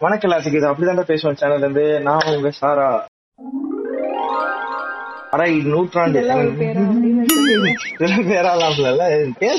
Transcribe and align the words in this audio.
வணக்கம் 0.00 0.28
எல்லாத்துக்கு 0.28 0.58
இது 0.58 0.68
அப்படிதான் 0.70 1.10
பேசுவோம் 1.10 1.38
சேனல்ல 1.40 1.58
இருந்து 1.58 1.84
நான் 2.00 2.34
உங்க 2.34 2.50
சாரா. 2.50 2.88
அரை 5.30 5.50
நூற்றாண்டு. 5.64 6.18
ஒரு 6.34 6.50
பேரா 6.60 6.82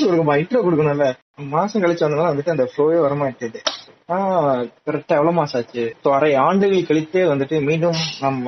கொடுக்குமா 0.02 0.34
இன்ட்ரோ 0.36 0.60
கொடுக்கணும்ல. 0.64 1.06
மாசம் 1.48 1.82
கழிச்சு 1.82 2.04
வந்தனால 2.06 2.30
வந்துட்டு 2.30 2.50
அந்த 2.50 2.66
ஃப்ளோவே 2.70 2.98
வரமாட்டேது 3.00 3.60
ஆஹ் 4.08 4.62
கரெக்டா 4.86 5.14
எவ்வளவு 5.16 5.32
மாசம் 5.32 5.60
ஆச்சு? 5.60 5.82
ஸோ 6.04 6.08
அரை 6.10 6.34
ஆண்டுகள் 6.44 6.86
கழித்து 6.86 7.34
வந்துட்டு 7.34 7.62
மீண்டும் 7.62 7.98
நம்ம 8.20 8.46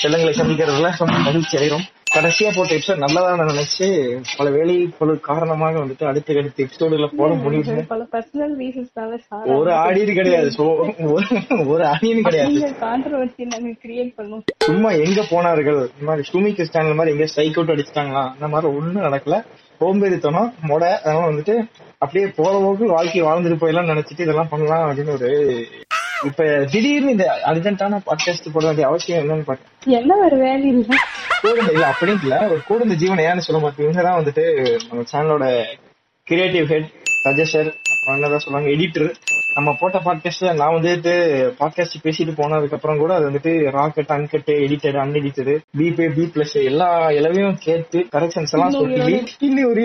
செல்லங்களை 0.00 0.32
சந்திக்கிறதுல 0.32 0.90
ரொம்ப 0.98 1.18
மகிழ்ச்சி 1.18 1.56
அடைகிறோம். 1.56 1.86
கடைசியா 2.16 2.56
போட்ட 2.56 2.74
எபிசோட் 2.74 2.96
நல்லதா 2.96 3.34
நினைச்சு 3.34 4.18
பல 4.36 4.50
வேலை 4.50 4.90
பல 4.98 5.14
காரணமாக 5.14 5.78
வந்துட்டு 5.78 6.04
அடுத்த 6.04 6.34
அடுத்த 6.36 6.64
எபிசோடுல 6.64 7.16
போட 7.16 7.34
முடியல 7.34 7.84
பல 7.88 8.06
பர்சனல் 8.12 8.54
ரீசன்ஸ்னால 8.58 9.56
ஒரு 9.56 9.70
ஆடியன் 9.70 10.14
கிடையாது. 10.14 10.48
ஒரு- 10.48 11.66
ஒரு 11.66 11.84
ஆடியன் 11.84 12.20
கிடையாது. 12.20 12.52
நீங்க 12.52 12.68
கான்ட்ரவர்சி 12.70 13.44
நாங்க 13.44 13.68
கிரியேட் 13.68 14.12
பண்ணோம். 14.16 14.42
சும்மா 14.58 14.90
எங்க 14.90 15.26
போனார்கள்? 15.30 15.74
இந்த 15.74 16.04
மாதிரி 16.04 16.28
சுமி 16.32 16.54
கிறிஸ்டான் 16.54 16.94
மாதிரி 16.94 17.14
எங்க 17.14 17.26
ஸ்ட்ரைக் 17.26 17.58
அவுட் 17.58 17.78
அடிச்சிட்டாங்களா? 17.78 18.30
அந்த 18.32 18.48
மாதிரி 18.48 18.72
ஒண்ணும் 18.72 19.02
நடக்கல. 19.02 19.44
சோம்பேறித்தனம் 19.80 20.52
மொட 20.68 20.82
அதெல்லாம் 20.98 21.30
வந்துட்டு 21.30 21.68
அப்படியே 21.98 22.32
போற 22.36 22.50
போக்கு 22.50 22.86
வாழ்க்கை 22.86 23.22
வாழ்ந்துட்டு 23.22 23.58
போயெல்லாம் 23.60 23.90
நினைச்சிட்டு 23.90 24.20
இதெல்லாம் 24.20 24.48
பண்ணலாம் 24.48 24.90
அப்படின்னு 24.90 25.12
ஒரு 25.12 25.64
இப்ப 26.24 26.44
திடீர்னு 26.70 27.10
இந்த 27.10 27.40
அர்ஜென்ட்டான 27.46 28.00
பாட்காஸ்ட் 28.06 28.52
போட 28.52 28.66
வேண்டிய 28.66 28.86
அவசியம் 28.86 29.28
என்னன்னு 29.28 29.42
பாத்தேன். 29.44 29.98
என்ன 29.98 30.14
வேற 30.20 30.36
வேலை 30.36 30.68
இல்ல 30.68 30.96
கூடுந்த 31.42 31.72
இல்ல 31.72 31.92
அப்படின்னு 31.92 32.22
இல்ல. 32.22 32.48
ஒரு 32.48 32.62
கூடுந்த 32.66 32.94
ஜீவன் 32.94 33.18
ஏன்னு 33.18 33.38
சொல்ல 33.38 33.60
மாட்டேன். 33.60 33.86
இவங்கதான் 33.86 34.20
வந்துட்டு 34.20 34.44
நம்ம 34.88 35.04
சேனலோட 35.12 35.46
கிரியேட்டிவ் 36.26 36.66
ஹெட் 36.66 36.88
சஜஸ்டர் 37.24 37.68
அப்புறம் 37.92 38.14
என்னதான் 38.14 38.38
சொல்லுவாங்க 38.38 38.70
எடிட்டர் 38.70 39.08
நம்ம 39.54 39.76
போட்ட 39.80 39.98
பாட்காஸ்ட்ல 39.98 40.54
நான் 40.54 40.74
வந்துட்டு 40.74 41.12
பாட்காஸ்ட் 41.60 42.02
பேசிட்டு 42.02 42.32
போனதுக்கு 42.36 42.72
அப்புறம் 42.72 42.98
கூட 42.98 43.14
அது 43.14 43.30
வந்துட்டு 43.30 43.70
rocket 43.70 44.08
uncut 44.08 44.50
edited 44.56 44.96
unedited 44.96 45.50
B 45.70 45.90
pay 45.90 46.08
B 46.08 46.22
plus 46.34 46.64
எல்லா 46.64 47.10
இலவையும் 47.10 47.58
கேட்டு 47.58 48.06
கரெக்ஷன்ஸ் 48.12 48.52
எல்லாம் 48.52 48.70
சொல்லி 48.70 48.94
இன்னும் 49.40 49.68
ஒரு. 49.68 49.84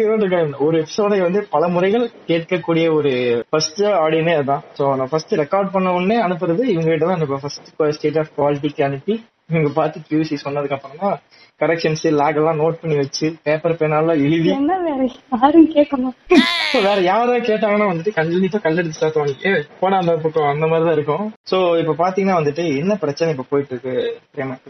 ஒரு 0.59 0.77
எபிசோடை 0.77 1.21
வந்து 1.21 1.47
பல 1.49 1.67
முறைகள் 1.67 2.11
கேட்கக்கூடிய 2.27 2.93
ஒரு 2.93 3.13
ஃபர்ஸ்ட் 3.49 3.81
ஆடியனே 3.81 4.35
அதான் 4.37 4.63
சோ 4.77 4.95
நான் 4.95 5.09
ஃபர்ஸ்ட் 5.09 5.33
ரெக்கார்ட் 5.33 5.71
பண்ண 5.71 5.93
உடனே 5.93 6.23
அனுப்புறது 6.23 6.63
இவங்க 6.65 6.91
கிட்ட 6.91 7.05
தான் 7.05 7.39
ஃபர்ஸ்ட் 7.41 7.69
ஸ்டேட் 7.89 8.17
ஆஃப் 8.17 8.31
குவாலிட்டிக்கு 8.37 8.83
அனுப்பி 8.83 9.15
இவங்க 9.49 9.69
பார்த்து 9.73 9.99
கியூசி 10.09 10.37
சொன்னதுக்கு 10.45 10.73
அப்புறம் 10.73 10.97
தான் 10.99 11.17
கரெக்ஷன்ஸ் 11.61 12.03
லேக் 12.11 12.35
எல்லாம் 12.35 12.59
நோட் 12.59 12.79
பண்ணி 12.81 12.95
வச்சு 12.95 13.35
பேப்பர் 13.43 13.73
பேனால 13.73 14.15
எழுதி. 14.25 14.49
என்ன 14.49 14.77
வேற? 14.79 15.09
யாரும் 15.33 15.69
கேட்கணும். 15.69 16.15
வேற 16.87 16.97
யாராவது 17.01 17.53
கேட்டாங்கன்னா 17.53 17.87
வந்துட்டு 17.91 18.13
கண்டிப்பா 18.13 18.59
கல்லெடுத்து 18.59 19.01
சாத்துவாங்க 19.01 19.35
ஏ 19.47 19.65
போனா 19.79 19.97
அந்த 19.97 20.15
பக்கம் 20.15 20.49
அந்த 20.49 20.67
மாதிரிதான் 20.67 20.93
இருக்கும். 20.93 21.25
சோ 21.51 21.57
இப்ப 21.79 21.95
பாத்தீங்கன்னா 22.03 22.37
வந்துட்டு 22.37 22.77
என்ன 22.77 22.95
பிரச்சனை 22.95 23.33
இப்ப 23.33 23.45
போயிட்டு 23.49 23.73
இருக்கு 23.73 23.95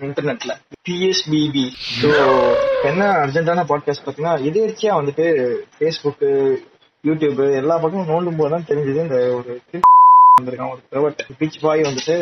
இன்டர்நெட்ல 0.02 0.54
பிஎஸ்பிபி 0.90 1.66
ஸோ 2.02 2.12
என்ன 2.84 3.12
அர்ஜென்டான 3.24 3.66
பாட்காஸ்ட் 3.68 4.06
பாத்தீங்கன்னா 4.06 4.36
எதிர்ச்சியா 4.50 4.94
வந்துட்டு 5.00 5.26
ஃபேஸ்புக் 5.76 6.26
யூடியூப் 7.04 7.56
எல்லா 7.56 7.78
பக்கமும் 7.78 8.10
நோண்டும் 8.10 8.38
போதுதான் 8.38 8.68
தெரிஞ்சது 8.68 9.02
இந்த 9.02 9.20
ஒரு 9.36 9.54
வந்திருக்கான். 10.40 10.72
ஒரு 10.74 10.82
பிரவட் 10.92 11.22
பீச் 11.40 11.60
பாய் 11.64 11.82
வந்துட்டு 11.88 12.16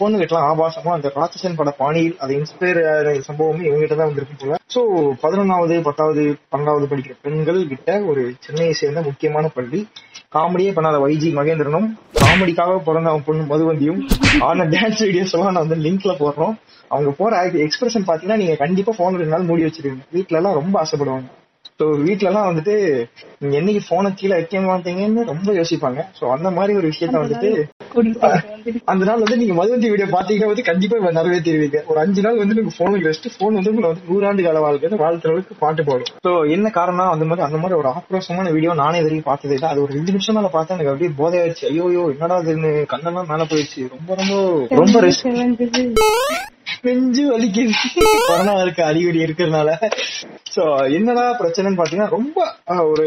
பொண்ணுகிட்டலாம் 0.00 0.46
ஆபாசமா 0.50 0.92
அந்த 0.96 1.08
ராட்சசன் 1.16 1.56
பட 1.60 1.70
பாணியில் 1.80 2.16
அதை 2.22 2.32
இன்ஸ்பயர் 2.40 2.80
ஆகிற 2.92 3.14
சம்பவமே 3.28 3.66
இவங்ககிட்ட 3.68 3.96
தான் 4.00 4.10
வந்திருக்கு 4.10 4.36
போல. 4.42 4.58
சோ 4.74 4.80
பதினொன்னாவது 5.24 5.76
பத்தாவது 5.88 6.22
பன்னெண்டாவது 6.52 6.88
படிக்கிற 6.92 7.16
பெண்கள் 7.26 7.60
கிட்ட 7.72 7.98
ஒரு 8.10 8.22
சென்னையை 8.46 8.74
சேர்ந்த 8.80 9.02
முக்கியமான 9.08 9.48
பள்ளி. 9.56 9.80
காமெடியே 10.36 10.70
பண்ணாத 10.76 10.96
வைஜி 11.04 11.28
மகேந்திரனும் 11.38 11.88
காமெடிக்காக 12.22 12.78
பிறந்த 12.88 13.12
அவன் 13.12 13.26
பொண்ணு 13.28 13.44
மதுவந்தியும் 13.52 14.00
ஆன 14.48 14.66
டான்ஸ் 14.74 15.02
வீடியோஸ் 15.06 15.34
எல்லாம் 15.36 15.54
நான் 15.56 15.66
வந்து 15.66 15.84
லிங்க்ல 15.86 16.14
போடுறோம். 16.22 16.54
அவங்க 16.94 17.10
போற 17.20 17.40
எக்ஸ்பிரஷன் 17.66 18.08
பாத்தீங்கன்னா 18.10 18.40
நீங்க 18.42 18.56
கண்டிப்பா 18.64 18.94
போன் 19.00 19.20
ரெண்டு 19.22 19.34
நாள் 19.34 19.48
மூடி 19.50 19.66
வச்சிருக்கீங்க. 19.66 20.06
வீட்டுல 20.16 20.40
எல்லாம் 20.40 20.58
ரொம்ப 20.60 20.74
ஆசைப்படுவாங்க. 20.82 21.28
ஸோ 21.80 21.86
வீட்ல 22.04 22.28
எல்லாம் 22.28 22.46
வந்துட்டு 22.48 22.74
நீங்க 23.40 23.54
என்னைக்கு 23.58 23.80
போனை 23.88 24.08
கீழே 24.20 24.32
வைக்க 24.36 24.60
மாட்டீங்கன்னு 24.68 25.24
ரொம்ப 25.30 25.50
யோசிப்பாங்க. 25.58 26.00
சோ 26.18 26.24
அந்த 26.36 26.48
மாதிரி 26.56 26.72
ஒரு 26.78 26.86
விஷயத்த 26.92 27.16
வந்துட்டு. 27.24 27.50
அந்த 28.92 29.02
நாள் 29.08 29.22
வந்து 29.24 29.38
நீங்க 29.42 29.54
மதுவந்தி 29.58 29.90
வீடியோ 29.92 30.08
பாத்தீங்கன்னா 30.14 30.50
வந்து 30.52 30.64
கண்டிப்பா 30.70 31.12
நிறைவேற்றிடுவீங்க. 31.18 31.80
ஒரு 31.90 32.00
அஞ்சு 32.04 32.24
நாள் 32.26 32.40
வந்து 32.42 32.56
நீங்க 32.58 32.72
போனுக்கு 32.78 33.08
ரெஸ்ட் 33.10 33.28
போன் 33.38 33.58
வந்து 33.58 33.72
உங்களை 33.72 33.88
வந்து 33.90 34.08
நூறாண்டு 34.10 34.46
கால 34.46 34.64
வாழ்க்கை 34.66 34.98
வாழ்த்துற 35.04 35.32
அளவுக்கு 35.32 35.60
பாட்டு 35.62 35.84
பாடும். 35.90 36.12
சோ 36.26 36.32
என்ன 36.56 36.72
காரணம் 36.78 37.12
அந்த 37.14 37.26
மாதிரி 37.30 37.46
அந்த 37.48 37.60
மாதிரி 37.62 37.78
ஒரு 37.80 37.90
ஆக்ரோஷமான 37.94 38.52
வீடியோ 38.56 38.74
நானே 38.82 39.04
வரைக்கும் 39.06 39.30
பார்த்ததே 39.30 39.56
இல்லை. 39.58 39.70
அது 39.72 39.82
ஒரு 39.86 39.96
ரெண்டு 39.98 40.14
நிமிஷம் 40.16 40.38
மேல 40.38 40.50
பார்த்தா 40.56 40.76
எனக்கு 40.78 40.92
அப்படியே 40.94 41.12
போதை 41.22 41.38
ஆயிடுச்சு 41.42 41.66
ஐயோ 41.70 42.04
என்னடா 42.14 42.38
இதுன்னு 42.44 42.72
கண்ணெல்லாம் 42.94 43.30
மேல 43.32 43.48
போயிடுச்சு. 43.52 43.82
ரொம்ப 43.96 44.14
ரொம்ப 44.22 44.34
ரொம்ப 44.82 45.14
செவந்தது. 45.22 45.84
நெஞ்சு 46.86 47.22
வலிக்குது. 47.30 47.74
கொரோனா 48.28 48.54
இருக்க 48.62 48.80
அடிக்கடி 48.86 49.20
இருக்கிறதுனால. 49.26 49.70
சோ 50.54 50.64
என்னடா 50.98 51.24
பிரச்சனைன்னு 51.40 51.80
பாத்தீங்கன்னா 51.80 52.10
ரொம்ப 52.16 52.38
ஒரு 52.90 53.06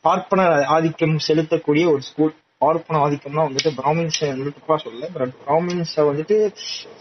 பார்ப்பன 0.00 0.48
ஆதிக்கம் 0.76 1.18
செலுத்தக்கூடிய 1.28 1.84
ஒரு 1.92 2.02
ஸ்கூல் 2.02 2.32
பார்ப்பன 2.58 2.98
ஆதிக்கம்னா 3.04 3.44
வந்துட்டு 3.46 3.70
பிராமின்ஸ் 3.78 4.18
வந்து 4.26 4.52
தப்பா 4.58 4.76
சொல்லல. 4.84 5.08
பட் 5.16 5.32
பிராமின்ஸ 5.46 5.94
வந்துட்டு 6.10 6.36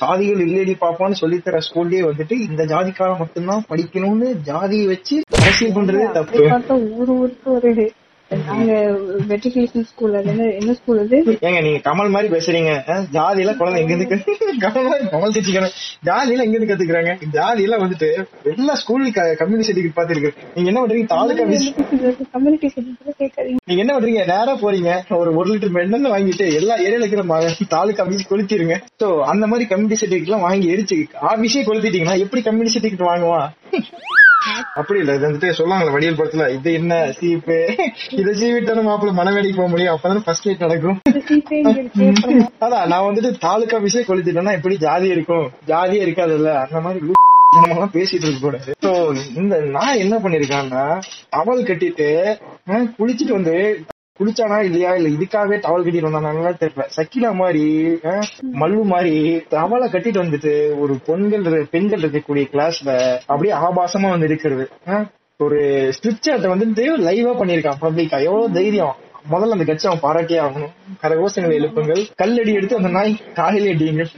சாதிகள் 0.02 0.42
இல்லடி 0.48 0.74
பாப்பான்னு 0.84 1.22
சொல்லித்தர 1.22 1.62
ஸ்கூல்லயே 1.68 2.02
வந்துட்டு 2.10 2.38
இந்த 2.50 2.64
ஜாதிக்கார 2.74 3.12
மட்டும்தான் 3.20 3.66
படிக்கணும்னு 3.70 4.30
ஜாதியை 4.50 4.88
வச்சு 4.88 5.18
அரசியல் 5.42 5.76
பண்றதே 5.78 6.08
தப்பு. 6.12 6.44
ஊரு 7.00 7.12
ஊருக்கு 7.22 7.52
ஒரு 7.52 7.72
நாங்க 8.48 8.74
மெட்ரிகுலேஷன் 9.32 9.86
ஸ்கூல்ல 9.90 10.22
என்ன 10.60 10.74
ஸ்கூல் 10.80 11.02
அது? 11.04 11.18
ஏங்க 11.48 11.60
நீங்க 11.66 11.80
கமல் 11.88 12.14
மாதிரி 12.16 12.30
பேசுறீங்க. 12.36 12.72
ஜாதியில 13.16 13.52
குழந்தை 13.60 13.80
எங்க 13.84 13.94
இருந்து 13.96 14.18
கமல் 14.66 14.88
மாதிரி 14.90 15.08
கமல் 15.14 15.36
கட்சிக்கிறேன் 15.36 15.74
ஜாதியில 16.10 16.46
எங்க 16.46 16.56
இருந்து 16.58 16.72
கத்துக்கிறாங்க. 16.72 17.14
ஜாதியில 17.38 17.80
வந்துட்டு 17.84 18.10
எல்லா 18.54 18.76
ஸ்கூல் 18.82 19.06
கம்யூனிட்டி 19.42 19.68
சர்டிபிகேட் 19.70 19.98
பாத்துருக்கு 20.00 20.32
நீங்க 20.56 20.70
என்ன 20.72 20.82
பண்றீங்க? 20.84 21.20
ஆபீஸ் 21.46 21.68
கம்யூனிட்டி 22.36 22.70
சர்டிபிகேட் 22.76 23.20
கேட்காதீங்க. 23.24 23.60
நீங்க 23.70 23.82
என்ன 23.86 23.96
பண்றீங்க? 23.98 24.24
நேரா 24.34 24.56
போறீங்க. 24.64 24.92
ஒரு 25.22 25.32
ஒரு 25.42 25.50
லிட்டர் 25.52 25.76
மெண்ணெண்ணெய் 25.80 26.16
வாங்கிட்டு 26.16 26.48
எல்லா 26.62 26.78
ஏரியால 26.86 27.04
இருக்கிற 27.04 27.24
தாலுக்கா 27.76 28.06
ஆபீஸ் 28.06 28.32
கொளுத்திருங்க. 28.32 28.78
சோ 29.04 29.10
அந்த 29.34 29.46
மாதிரி 29.54 29.68
கம்யூனிட்டி 29.74 30.00
சர்டிபிகேட் 30.02 30.32
எல்லாம் 30.32 30.48
வாங்கி 30.48 30.74
எரிச்சு 30.76 31.00
ஆபீஸே 31.34 31.64
கொளுத்திட்டீங்கன்னா 31.70 32.18
எப்படி 32.26 32.44
கம்யூனிட்டி 32.50 32.76
சர்டிபிகேட் 32.76 33.10
வாங்குவான்? 33.12 33.50
அப்படி 34.80 35.00
இல்ல 35.02 35.16
இது 35.16 35.28
வந்துட்டு 35.28 35.50
சொல்லுவாங்களே 35.58 35.94
வடிவல் 35.96 36.20
படத்துல 36.20 36.46
இது 36.58 36.70
என்ன 36.80 36.94
சீப்பு? 37.20 37.58
இதை 38.20 38.32
சீவிட்டான 38.42 38.84
மாப்பிள்ள 38.90 39.14
மனவேடிக்கு 39.20 39.60
போக 39.60 39.70
முடியும். 39.74 39.96
அப்பதான் 39.96 40.26
ஃபர்ஸ்ட் 40.28 40.48
மீட் 40.48 40.64
நடக்கும். 40.66 41.00
அதான் 42.66 42.88
நான் 42.94 43.08
வந்துட்டு 43.10 43.32
தாலுக்கா 43.48 43.80
ஆபீஸே 43.80 44.04
கொளுத்திட்டேன்னா 44.10 44.58
எப்படி 44.60 44.78
ஜாதி 44.86 45.10
இருக்கும். 45.16 45.48
ஜாதியே 45.72 46.06
இருக்காதுல்ல 46.08 46.54
அந்த 46.66 46.82
மாதிரி 46.88 47.12
பேசிட்டு 47.96 48.26
இருக்க 48.28 48.40
கூடாது. 48.44 48.72
இந்த 49.42 49.56
நான் 49.76 50.00
என்ன 50.04 50.16
பண்ணிருக்கான்னா 50.24 50.86
டவல் 51.36 51.68
கட்டிட்டு 51.68 52.08
குளிச்சிட்டு 53.00 53.34
வந்து 53.40 53.56
குளிச்சானா 54.24 54.64
இல்லையா? 54.64 54.96
இல்ல 54.96 55.10
இதுக்காகவே 55.10 55.58
டவல் 55.60 55.86
கட்டிட்டு 55.86 56.10
வந்தானா? 56.10 56.54
தெரியல. 56.60 56.86
சக்கிலா 56.98 57.34
மாதிரி 57.34 57.64
மல்லு 58.54 58.84
மாதிரி 58.84 59.16
தவளை 59.50 59.90
கட்டிட்டு 59.92 60.24
வந்துட்டு 60.24 60.54
ஒரு 60.80 61.00
பெண்கள் 61.06 61.68
பெண்கள் 61.72 62.00
இருக்கக்கூடிய 62.00 62.48
கிளாஸ்ல 62.52 62.92
அப்படியே 63.26 63.56
ஆபாசமா 63.60 64.10
வந்து 64.10 64.26
இருக்கிறது. 64.26 64.70
அஹ், 64.88 65.06
ஒரு 65.40 65.58
ஸ்ட்ரிப்சாட்டை 65.94 66.50
வந்துட்டு 66.50 66.84
லைவா 67.02 67.34
பண்ணிருக்கான் 67.38 67.82
பப்ளிக்கா 67.82 68.24
எவ்வளவு 68.24 68.52
தைரியம். 68.52 68.96
முதல்ல 69.32 69.56
அந்த 69.56 69.66
கட்சி 69.68 69.86
அவன் 69.90 70.04
பாராட்டியே 70.06 70.40
ஆகணும். 70.46 70.72
கரகோஷங்களை 71.02 71.56
எழுப்புங்கள். 71.60 72.02
கல்லடி 72.22 72.52
எடுத்து 72.60 72.80
அந்த 72.80 72.90
நாய் 72.96 73.14
காலையில 73.40 73.74
அடியுங்கள். 73.74 74.10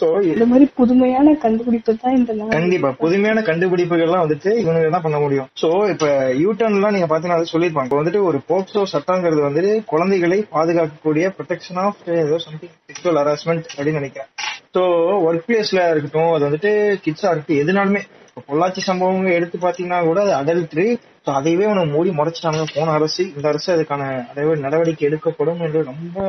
சோ 0.00 0.06
இந்த 0.32 0.46
மாதிரி 0.50 0.66
புதுமையான 0.80 1.34
கண்டுபிடிப்பு 1.44 1.94
தான் 2.04 2.16
இந்த 2.18 2.32
கண்டிப்பா. 2.54 2.90
புதுமையான 3.04 3.42
கண்டுபிடிப்புகள் 3.50 4.06
எல்லாம் 4.06 4.24
வந்துட்டு 4.24 4.52
இவனுங்க 4.62 4.90
தான் 4.96 5.06
பண்ண 5.06 5.20
முடியும். 5.24 5.48
சோ 5.62 5.70
இப்ப 5.92 6.06
யூடர்ன் 6.44 6.78
எல்லாம் 6.78 6.96
நீங்க 6.96 7.08
பாத்தீங்கன்னா 7.12 7.52
சொல்லிருப்பாங்க 7.54 7.90
இப்ப 7.90 8.00
வந்துட்டு 8.02 8.22
ஒரு 8.30 8.40
போக்சோ 8.50 8.84
சட்டங்கிறது 8.94 9.42
வந்துட்டு 9.48 9.72
குழந்தைகளை 9.92 10.40
பாதுகாக்கக்கூடிய 10.56 11.32
ப்ரொடெக்ஷன் 11.38 11.80
ஆஃப் 11.86 12.02
ஏதோ 12.24 12.38
சம்திங் 12.46 12.74
செக்ஷுவல் 12.88 13.20
ஹராஸ்மெண்ட் 13.22 13.70
அப்படின்னு 13.76 14.00
நினைக்கிறேன். 14.02 14.30
சோ 14.76 14.82
ஒர்க் 15.26 15.48
பிளேஸ்ல 15.48 15.82
இருக்கட்டும் 15.92 16.32
அது 16.36 16.46
வந்துட்டு 16.48 16.70
கிட்ஸா 17.04 17.28
இருக்கட்டும் 17.30 17.62
எதுனாலுமே 17.64 18.02
இப்ப 18.36 18.44
பொள்ளாச்சி 18.50 18.80
சம்பவம் 18.86 19.34
எடுத்து 19.38 19.56
பாத்தீங்கன்னா 19.64 19.98
கூட 20.06 20.20
அது 20.22 20.32
அடல்ட்ரி 20.38 20.86
சோ 21.26 21.30
அதையவே 21.38 21.66
அவனை 21.68 21.82
மூடி 21.92 22.10
முறைச்சிட்டாங்க 22.16 22.62
போன 22.76 22.94
அரசு 22.98 23.22
இந்த 23.36 23.46
அரசு 23.50 23.68
அதுக்கான 23.74 24.08
அதைவே 24.30 24.54
நடவடிக்கை 24.64 25.04
எடுக்கப்படும் 25.08 25.62
என்று 25.66 25.82
ரொம்ப 25.90 26.24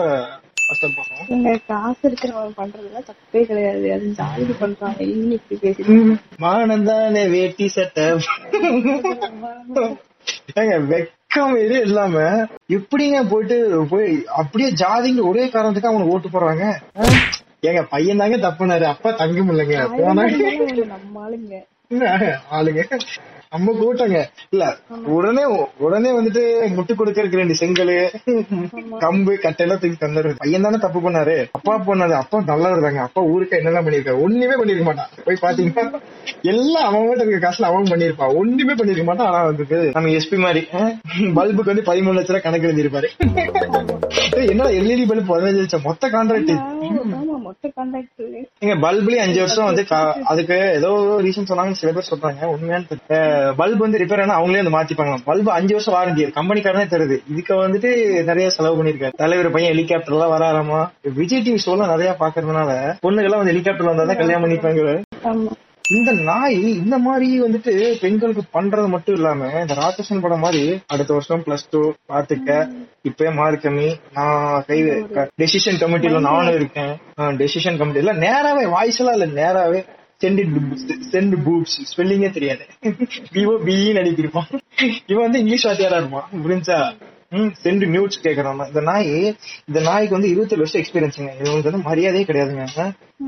காசு 1.72 2.02
இருக்கிறவன் 2.10 2.56
பண்றதுலாம் 2.60 3.07
தப்பே 3.10 3.42
கிடையாது. 3.50 3.88
அது 3.96 4.06
ஜாலி 4.19 4.54
பண்றாங்க. 4.62 5.00
இன்னும் 5.13 5.36
இப்படி 5.38 5.57
பேசிட்டு 5.63 5.98
மானந்தானே 6.44 7.24
வேட்டி 7.36 7.68
சட்டை. 7.75 8.06
ஏங்க 10.62 10.78
வெக்கம் 10.94 11.54
இது 11.66 11.75
இல்லாம 11.88 12.16
எப்படிங்க 12.78 13.19
போயிட்டு 13.34 13.57
போய் 13.94 14.10
அப்படியே 14.42 14.69
ஜாதிங்க 14.81 15.24
ஒரே 15.31 15.46
காரணத்துக்கு 15.56 15.92
அவனுக்கு 15.92 16.16
ஓட்டு 16.16 16.34
போடுறாங்க? 16.34 16.66
ஏங்க 17.69 17.84
பையன் 17.94 18.22
தாங்க 18.24 18.40
தப்புனாரு. 18.48 18.88
அப்பா 18.94 19.12
தங்கம் 19.22 19.52
இல்லைங்க. 19.54 19.78
போனா 20.00 20.24
அவங்க 20.25 20.86
நம்ம 20.96 21.24
ஆளுங்க 21.25 21.56
ஆளுங்க. 22.52 22.82
நம்ம 23.56 23.74
கூட்டங்க 23.81 24.19
இல்ல 24.54 24.63
உடனே 25.18 25.44
உடனே 25.86 26.10
வந்துட்டு 26.18 26.44
முட்டு 26.78 26.94
கொடுக்கறதுக்கு 27.00 27.42
ரெண்டு 27.42 27.56
செங்கல் 27.62 27.94
கம்பு 29.04 29.34
கட்டையெல்லாம் 29.46 29.81
தூக்கி 29.81 30.00
தந்துரு 30.04 30.31
பையன் 30.42 30.66
தானே 30.68 30.80
தப்பு 30.86 31.00
பண்ணாரு. 31.06 31.36
அப்பா 31.57 31.74
பண்ணாரு 31.90 32.16
அப்பா 32.22 32.38
நல்லா 32.52 32.69
இருந்தாங்க. 32.74 33.02
அப்பா 33.07 33.22
ஊருக்கு 33.34 33.60
என்னெல்லாம் 33.60 33.86
பண்ணிருக்காரு 33.88 34.24
ஒண்ணுமே 34.25 34.57
பண்ணிருக்க 34.62 34.88
மாட்டான். 34.90 35.12
போய் 35.28 35.44
பாத்தீங்கன்னா 35.46 35.86
எல்லாம் 36.54 36.88
அவன் 36.90 37.07
கிட்ட 37.10 37.24
இருக்க 37.25 37.42
காசுல 37.48 37.69
அவன் 37.72 37.92
பண்ணிருப்பான் 37.92 38.36
ஒண்ணுமே 38.42 38.75
பண்ணிருக்க 38.80 39.06
மாட்டான் 39.10 39.30
ஆனா 39.31 39.42
வந்துட்டு. 39.52 39.80
நம்ம 39.98 40.13
எஸ்பி 40.19 40.40
மாதிரி 40.46 40.63
பல்புக்கு 41.40 41.74
வந்து 41.74 41.88
பதிமூணு 41.92 42.18
லட்ச 42.19 42.31
ரூபாய் 42.34 42.46
கணக்கு 42.48 42.69
எழுதிருப்பாரு 42.69 43.10
என்ன 44.54 44.69
எல்இடி 44.80 45.04
பல்ப் 45.10 45.30
பதினஞ்சு 45.31 45.62
லட்சம்? 45.63 45.86
மொத்த 45.90 46.10
கான்ட்ராக்ட் 46.16 46.54
மொத்த 47.48 47.68
கான்டாக்ட் 47.78 48.24
நீங்க 48.62 48.75
பல்புலயே 48.86 49.22
அஞ்சு 49.25 49.40
வருஷம் 49.44 49.68
வந்து 49.69 49.84
அதுக்கு 50.31 50.57
ஏதோ 50.80 50.90
ரீசன் 51.25 51.50
சொன்னாங்க 51.52 51.80
சில 51.81 51.92
பேர் 51.96 52.10
சொல்றாங்க. 52.12 52.42
உண்மையான 52.54 52.84
பல்ப் 53.59 53.83
வந்து 53.83 54.01
ரிப்பேர் 54.01 54.24
ஆனா 54.24 54.38
அவங்களே 54.39 54.62
வந்து 54.62 54.75
மாத்திப்பாங்க. 54.75 55.15
பல்பு 55.27 55.50
அஞ்சு 55.57 55.74
வருஷம் 55.75 55.95
வாரண்டி 55.95 56.25
கம்பெனிக்காரனே 56.38 56.86
தருது 56.94 57.18
இதுக்கு 57.33 57.53
வந்துட்டு 57.62 57.92
நிறைய 58.30 58.47
செலவு 58.56 58.77
பண்ணிருக்காரு 58.80 59.19
தலைவர் 59.24 59.53
பையன் 59.56 59.74
ஹெலிகாப்டர் 59.74 60.15
எல்லாம் 60.15 60.33
வராராமா? 60.36 60.81
விஜய் 61.19 61.45
டிவி 61.45 61.62
ஷோலாம் 61.65 61.94
நிறைய 61.94 62.12
பாக்குறதுனால 62.24 62.71
பொண்ணுகள்லாம் 63.06 63.42
வந்து 63.42 63.53
ஹெலிகாப்டர்ல 63.53 63.94
வந்தா 63.94 64.09
தான் 64.09 64.21
கல்யாணம் 64.24 64.45
பண்ணிப்பாங்க 64.45 65.53
இந்த 65.95 66.12
நாய் 66.27 66.56
இந்த 66.81 66.95
மாதிரி 67.07 67.27
வந்துட்டு 67.44 67.74
பெண்களுக்கு 68.03 68.44
பண்றது 68.56 68.88
மட்டும் 68.94 69.15
இல்லாம 69.18 69.50
இந்த 69.63 69.74
ராட்சசன் 69.80 70.24
படம் 70.24 70.42
மாதிரி 70.45 70.62
அடுத்த 70.94 71.12
வருஷம் 71.13 71.44
பிளஸ் 71.45 71.65
டூ 71.74 71.81
பாத்துக்க 72.12 72.50
இப்பயே 73.09 73.31
மார்க் 73.39 73.65
கம்மி. 73.65 73.89
நான் 74.15 74.63
கை 74.69 74.77
டெசிஷன் 75.42 75.80
கமிட்டில 75.83 76.21
நானும் 76.27 76.57
இருக்கேன். 76.59 76.94
டெசிஷன் 77.42 77.77
கமிட்டில 77.81 78.15
நேராவே 78.25 78.65
வாய்ஸ் 78.75 79.00
எல்லாம் 79.03 79.18
இல்ல 79.19 79.27
நேராவே. 79.39 79.81
சென்ட் 80.22 81.36
பூப்ஸ் 81.46 81.80
ஸ்பெல்லிங்கே 81.92 82.30
தெரியாது. 82.38 82.66
விவோ 83.34 83.56
பிஇன்னு 83.66 84.02
அடிக்கிருப்பான். 84.02 84.50
இவன் 85.08 85.24
வந்து 85.24 85.40
இங்கிலீஷ் 85.40 85.68
வாத்தியாரா 85.68 86.00
இருப்பான். 86.02 86.30
முடிஞ்சா 86.44 86.78
ம் 87.36 87.52
சென்ட் 87.64 87.84
நியூட்ஸ் 87.94 88.20
கேக்குறான் 88.26 88.60
இந்த 88.68 88.82
நாய் 88.90 89.08
இந்த 89.70 89.80
நாய்க்கு 89.88 90.16
வந்து 90.16 90.32
இருபத்தேழு 90.34 90.64
வருஷம் 90.64 90.82
எக்ஸ்பீரியன்ஸுங்க 90.82 91.32
இது 91.40 91.54
வந்து 91.68 91.88
மரியாதையே 91.88 92.26
கிடையாதுங்க? 92.30 92.86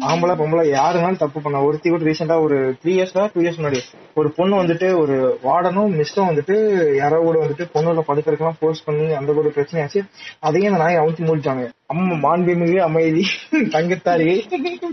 ஆம்பளை 0.09 0.33
பொம்பளை 0.39 0.63
யாருனாலும் 0.71 1.19
தப்பு 1.21 1.39
பண்ண 1.41 1.61
ஒருத்தி 1.67 1.89
கூட 1.89 2.03
ரீசெண்டா 2.07 2.37
ஒரு 2.45 2.57
த்ரீ 2.81 2.91
இயர்ஸ் 2.95 3.13
டூ 3.35 3.41
இயர்ஸ் 3.43 3.59
முன்னாடி 3.59 3.79
ஒரு 4.19 4.29
பொண்ணு 4.37 4.55
வந்துட்டு 4.61 4.87
ஒரு 5.01 5.15
வார்டனும் 5.43 5.95
மிஸ்டும் 5.99 6.29
வந்துட்டு 6.29 6.55
யாரோ 7.01 7.17
கூட 7.27 7.37
வந்துட்டு 7.43 7.65
பொண்ணுல 7.75 8.03
படுக்கிறதுக்கெல்லாம் 8.09 8.59
ஃபோர்ஸ் 8.59 8.83
பண்ணி 8.85 9.07
அந்த 9.19 9.33
ஒரு 9.33 9.51
பிரச்சனை 9.57 9.83
ஆச்சு. 9.83 10.01
அதையும் 10.39 10.71
அந்த 10.71 10.81
நாயை 10.83 10.99
அமுத்தி 11.01 11.23
மூடிட்டாங்க. 11.29 11.65
அம்மா 11.93 12.15
மாண்புமிகு 12.25 12.79
அமைதி 12.87 13.23
தங்கத்தாரிகை 13.75 14.37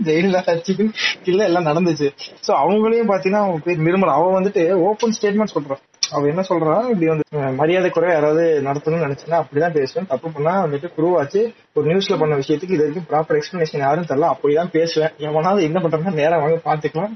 ஜெயலலிதா 0.09 0.43
ஆட்சிக்கு 0.53 0.85
இல்ல 1.31 1.43
எல்லாம் 1.49 1.67
நடந்துச்சு. 1.69 2.09
சோ 2.47 2.51
அவங்களையும் 2.63 3.11
பாத்தீங்கன்னா 3.11 3.43
அவங்க 3.45 3.61
பேர் 3.65 3.85
நிர்மலா 3.87 4.15
அவ 4.19 4.31
வந்துட்டு 4.39 4.63
ஓப்பன் 4.89 5.15
ஸ்டேட்மெண்ட் 5.17 5.55
சொல்றான். 5.55 5.83
அவ 6.11 6.27
என்ன 6.27 6.43
சொல்றா? 6.49 6.75
இப்படி 6.91 7.07
வந்து 7.11 7.53
மரியாதை 7.59 7.89
குறை 7.89 8.09
யாராவது 8.11 8.43
நடத்தணும்னு 8.65 9.05
நினைச்சுன்னா 9.05 9.39
அப்படிதான் 9.41 9.75
பேசுவேன். 9.77 10.07
தப்பு 10.07 10.29
பண்ணா 10.31 10.53
வந்துட்டு 10.65 10.89
ப்ரூவ் 10.97 11.17
ஆச்சு 11.19 11.41
ஒரு 11.73 11.85
நியூஸ்ல 11.91 12.17
பண்ண 12.19 12.35
விஷயத்துக்கு 12.35 12.75
இது 12.77 12.83
வரைக்கும் 12.85 13.07
ப்ராப்பர் 13.11 13.39
எக்ஸ்பிளனேஷன் 13.39 13.85
யாரும் 13.85 14.09
தரல 14.11 14.29
அப்படிதான் 14.33 14.73
பேசுவேன். 14.77 15.13
எவனாவது 15.17 15.63
என்ன 15.63 15.79
பண்றதுன்னா 15.79 16.19
நேரம் 16.21 16.43
வாங்க 16.45 16.59
பாத்துக்கலாம் 16.69 17.13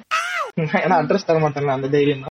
ஏன்னா 0.83 0.95
அட்ரஸ் 1.01 1.30
தர 1.30 1.39
மாட்டேன் 1.39 1.77
அந்த 1.77 1.89
தைரியம் 1.95 2.21
தான். 2.21 2.36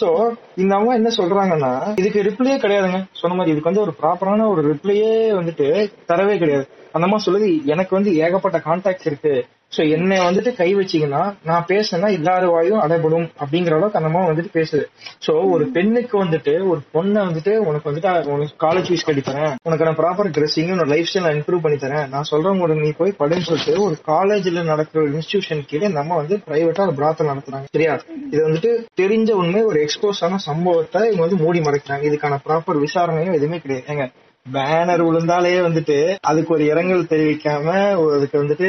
சோ 0.00 0.08
இந்த 0.56 0.72
அம்மா 0.76 0.92
என்ன 0.94 1.10
சொல்றாங்கன்னா 1.16 1.70
இதுக்கு 2.00 2.20
ரிப்ளையே 2.28 2.56
கிடையாதுங்க. 2.64 2.98
சொன்ன 3.20 3.36
மாதிரி 3.36 3.52
இதுக்கு 3.52 3.70
வந்து 3.70 3.84
ஒரு 3.86 3.94
ப்ராப்பரான 4.00 4.46
ஒரு 4.48 4.62
ரிப்ளையே 4.72 5.12
வந்துட்டு 5.38 5.66
தரவே 6.10 6.38
கிடையாது. 6.38 6.66
அந்த 6.98 7.08
அம்மா 7.08 7.20
சொல்லுது 7.26 7.64
எனக்கு 7.74 7.94
வந்து 7.96 8.12
ஏகப்பட்ட 8.24 8.60
கான்டாக்ட்ஸ் 8.66 9.08
இருக்கு. 9.10 9.36
சோ 9.76 9.82
என்னை 9.90 10.18
வந்துட்டு 10.18 10.50
கை 10.56 10.68
வச்சீங்கன்னா 10.76 11.34
நான் 11.44 11.64
பேசினா 11.68 12.06
எல்லாரு 12.18 12.46
வாயும் 12.50 12.80
அடைபடும் 12.80 13.26
அப்படிங்கிற 13.42 13.74
அளவுக்கு 13.78 13.98
அந்த 14.00 14.10
அம்மா 14.10 14.20
வந்துட்டு 14.28 14.50
பேசுது. 14.54 14.84
சோ 15.26 15.50
ஒரு 15.50 15.64
பெண்ணுக்கு 15.66 16.24
வந்துட்டு 16.24 16.52
ஒரு 16.68 16.80
பொண்ணை 16.94 17.20
வந்துட்டு 17.28 17.52
உனக்கு 17.56 17.90
வந்துட்டு 17.90 18.12
உனக்கு 18.26 18.66
காலேஜ் 18.66 18.88
ஃபீஸ் 18.88 19.04
கட்டி 19.06 19.20
தரேன் 19.20 19.54
உனக்கு 19.62 19.84
நான் 19.84 19.98
ப்ராப்பர் 20.00 20.30
ட்ரெஸ்ஸிங் 20.36 20.72
உன்னோட 20.74 20.86
லைஃப் 20.86 21.10
ஸ்டைல் 21.12 21.28
இம்ப்ரூவ் 21.38 21.64
பண்ணி 21.66 21.78
தரேன் 21.78 22.08
நான் 22.08 22.22
சொல்றேன் 22.22 22.60
ஒரு 22.60 22.74
நீ 22.74 22.90
போய் 22.96 23.14
படின்னு 23.18 23.48
சொல்லிட்டு 23.50 23.82
ஒரு 23.82 23.98
காலேஜ்ல 24.06 24.64
நடக்கிற 24.64 25.04
ஒரு 25.04 25.12
இன்ஸ்டிடியூஷன் 25.12 25.62
கீழே 25.66 25.88
நம்ம 25.88 26.16
வந்து 26.16 26.36
பிரைவேட்டா 26.48 26.86
ஒரு 26.86 26.96
பிராத்தல் 27.00 27.30
நடத்துறாங்க. 27.32 27.68
சரியா? 27.70 28.00
இது 28.30 28.42
வந்துட்டு 28.48 28.72
தெரிஞ்ச 29.02 29.30
உண்மை 29.32 29.62
ஒரு 29.62 29.86
எக்ஸ்போஸ் 29.86 30.24
ஆன 30.24 30.36
சம்பவத்தை 30.36 31.02
இவங்க 31.02 31.22
வந்து 31.26 31.44
மூடி 31.44 31.60
மறைக்கிறாங்க. 31.60 32.06
இதுக்கான 32.10 32.38
ப்ராப்பர் 32.46 32.84
விசாரணையும் 32.86 33.38
எதுவுமே 33.40 33.58
கிடையாது. 33.58 34.10
பேனர் 34.52 35.02
விழுந்தாலே 35.06 35.52
வந்துட்டு 35.60 35.96
அதுக்கு 36.20 36.54
ஒரு 36.54 36.64
இரங்கல் 36.64 37.08
தெரிவிக்காம 37.10 37.66
அதுக்கு 38.14 38.42
வந்துட்டு 38.42 38.68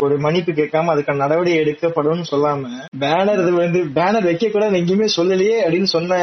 ஒரு 0.00 0.18
மன்னிப்பு 0.18 0.52
கேட்காம 0.52 0.92
அதுக்கான 0.94 1.16
நடவடிக்கை 1.16 1.60
எடுக்கப்படும் 1.60 2.22
சொல்லாம 2.30 2.70
பேனர் 2.98 3.42
இது 3.42 3.52
வந்து 3.52 3.82
பேனர் 3.94 4.22
வைக்க 4.22 4.48
கூட 4.48 4.70
எங்கேயுமே 4.70 5.08
சொல்லலையே 5.16 5.56
அப்படின்னு 5.64 5.90
சொன்ன 5.96 6.20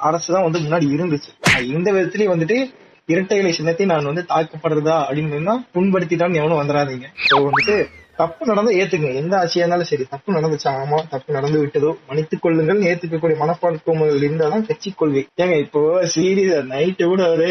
அரசு 0.00 0.28
தான் 0.34 0.42
வந்து 0.42 0.58
முன்னாடி 0.58 0.88
இருந்துச்சு. 0.96 1.30
இந்த 1.76 1.92
விதத்திலயும் 1.92 2.34
வந்துட்டு 2.34 2.58
இரட்டைகளை 3.06 3.52
சின்னத்தை 3.52 3.86
நான் 3.86 4.04
வந்து 4.04 4.24
தாக்கப்படுறதா 4.28 4.96
அப்படின்னு 5.06 5.54
புண்படுத்திட்டான்னு 5.74 6.40
எவனும் 6.40 6.60
வந்துடாதீங்க. 6.60 7.06
வந்துட்டு 7.48 7.76
தப்பு 8.20 8.42
நடந்தா 8.46 8.72
ஏத்துங்க. 8.76 9.08
எந்த 9.14 9.34
ஆட்சியா 9.36 9.62
இருந்தாலும் 9.62 9.88
சரி 9.88 10.04
தப்பு 10.10 10.32
நடந்துச்சா? 10.32 10.70
ஆமா 10.80 10.98
தப்பு 11.10 11.30
நடந்து 11.32 11.58
விட்டதோ? 11.60 11.90
மன்னித்துக் 12.08 12.42
கொள்ளுங்கள். 12.42 12.80
ஏத்துக்கக்கூடிய 12.84 13.36
மனப்பான்மைகள் 13.42 13.88
இருந்தாதான் 14.20 14.66
கட்சி 14.66 14.90
கொள்கை. 14.92 15.22
ஏங்க 15.42 15.56
இப்போ 15.58 15.80
சீரியஸ் 16.14 16.38
நைட்டு 16.70 17.04
கூட 17.04 17.22
ஒரு 17.30 17.48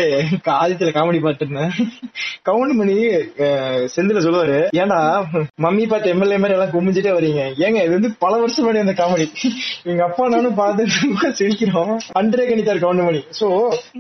ஆதித்துல 0.58 0.92
காமெடி 0.92 1.20
பார்த்துருந்தேன் 1.22 1.74
கவுண்ட் 2.46 2.78
பண்ணி 2.78 2.98
அஹ், 3.46 3.84
செந்தில 3.94 4.20
சொல்லுவாரு 4.20 4.58
ஏன்னா 4.80 5.00
மம்மி 5.60 5.86
பார்த்து 5.88 6.14
எம்எல்ஏ 6.14 6.38
மாதிரி 6.38 6.58
எல்லாம் 6.58 6.74
குமிஞ்சிட்டே 6.74 7.14
வரீங்க. 7.16 7.28
ஏங்க 7.66 7.80
இது 7.84 7.96
வந்து 7.98 8.12
பல 8.20 8.34
வருஷம் 8.40 8.64
முன்னாடி 8.64 8.86
அந்த 8.86 8.96
காமெடி. 8.96 9.28
எங்க 9.86 10.04
அப்பா 10.04 10.28
நானும் 10.28 10.56
பார்த்து 10.56 10.88
சிரிக்கிறோம். 11.40 11.94
அன்றே 12.14 12.46
கணித்தார் 12.46 12.84
கவுண்ட் 12.84 13.06
பண்ணி 13.06 13.22
சோ 13.40 13.48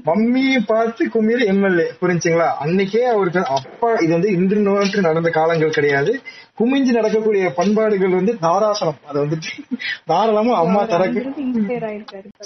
மம்மி 0.10 0.44
பார்த்து 0.68 1.04
குமிர 1.13 1.39
எம்எல்ஏ. 1.48 1.88
புரிஞ்சுங்களா? 2.01 2.50
அன்னைக்கே 2.63 3.04
அவருக்கு 3.10 3.42
அப்பா 3.57 3.89
இது 4.04 4.12
வந்து 4.12 4.31
இன்று 4.31 4.60
நோட்டு 4.62 5.01
நடந்த 5.01 5.30
காலங்கள் 5.31 5.77
கிடையாது. 5.77 6.13
குமிஞ்சு 6.60 6.92
நடக்கக்கூடிய 6.92 7.54
பண்பாடுகள் 7.54 8.10
வந்து 8.10 8.38
தாராசனம். 8.42 9.00
அது 9.08 9.26
வந்துட்டு 9.26 9.52
தாராளமா 10.06 10.58
அம்மா 10.58 10.84
தரக்கு. 10.84 11.22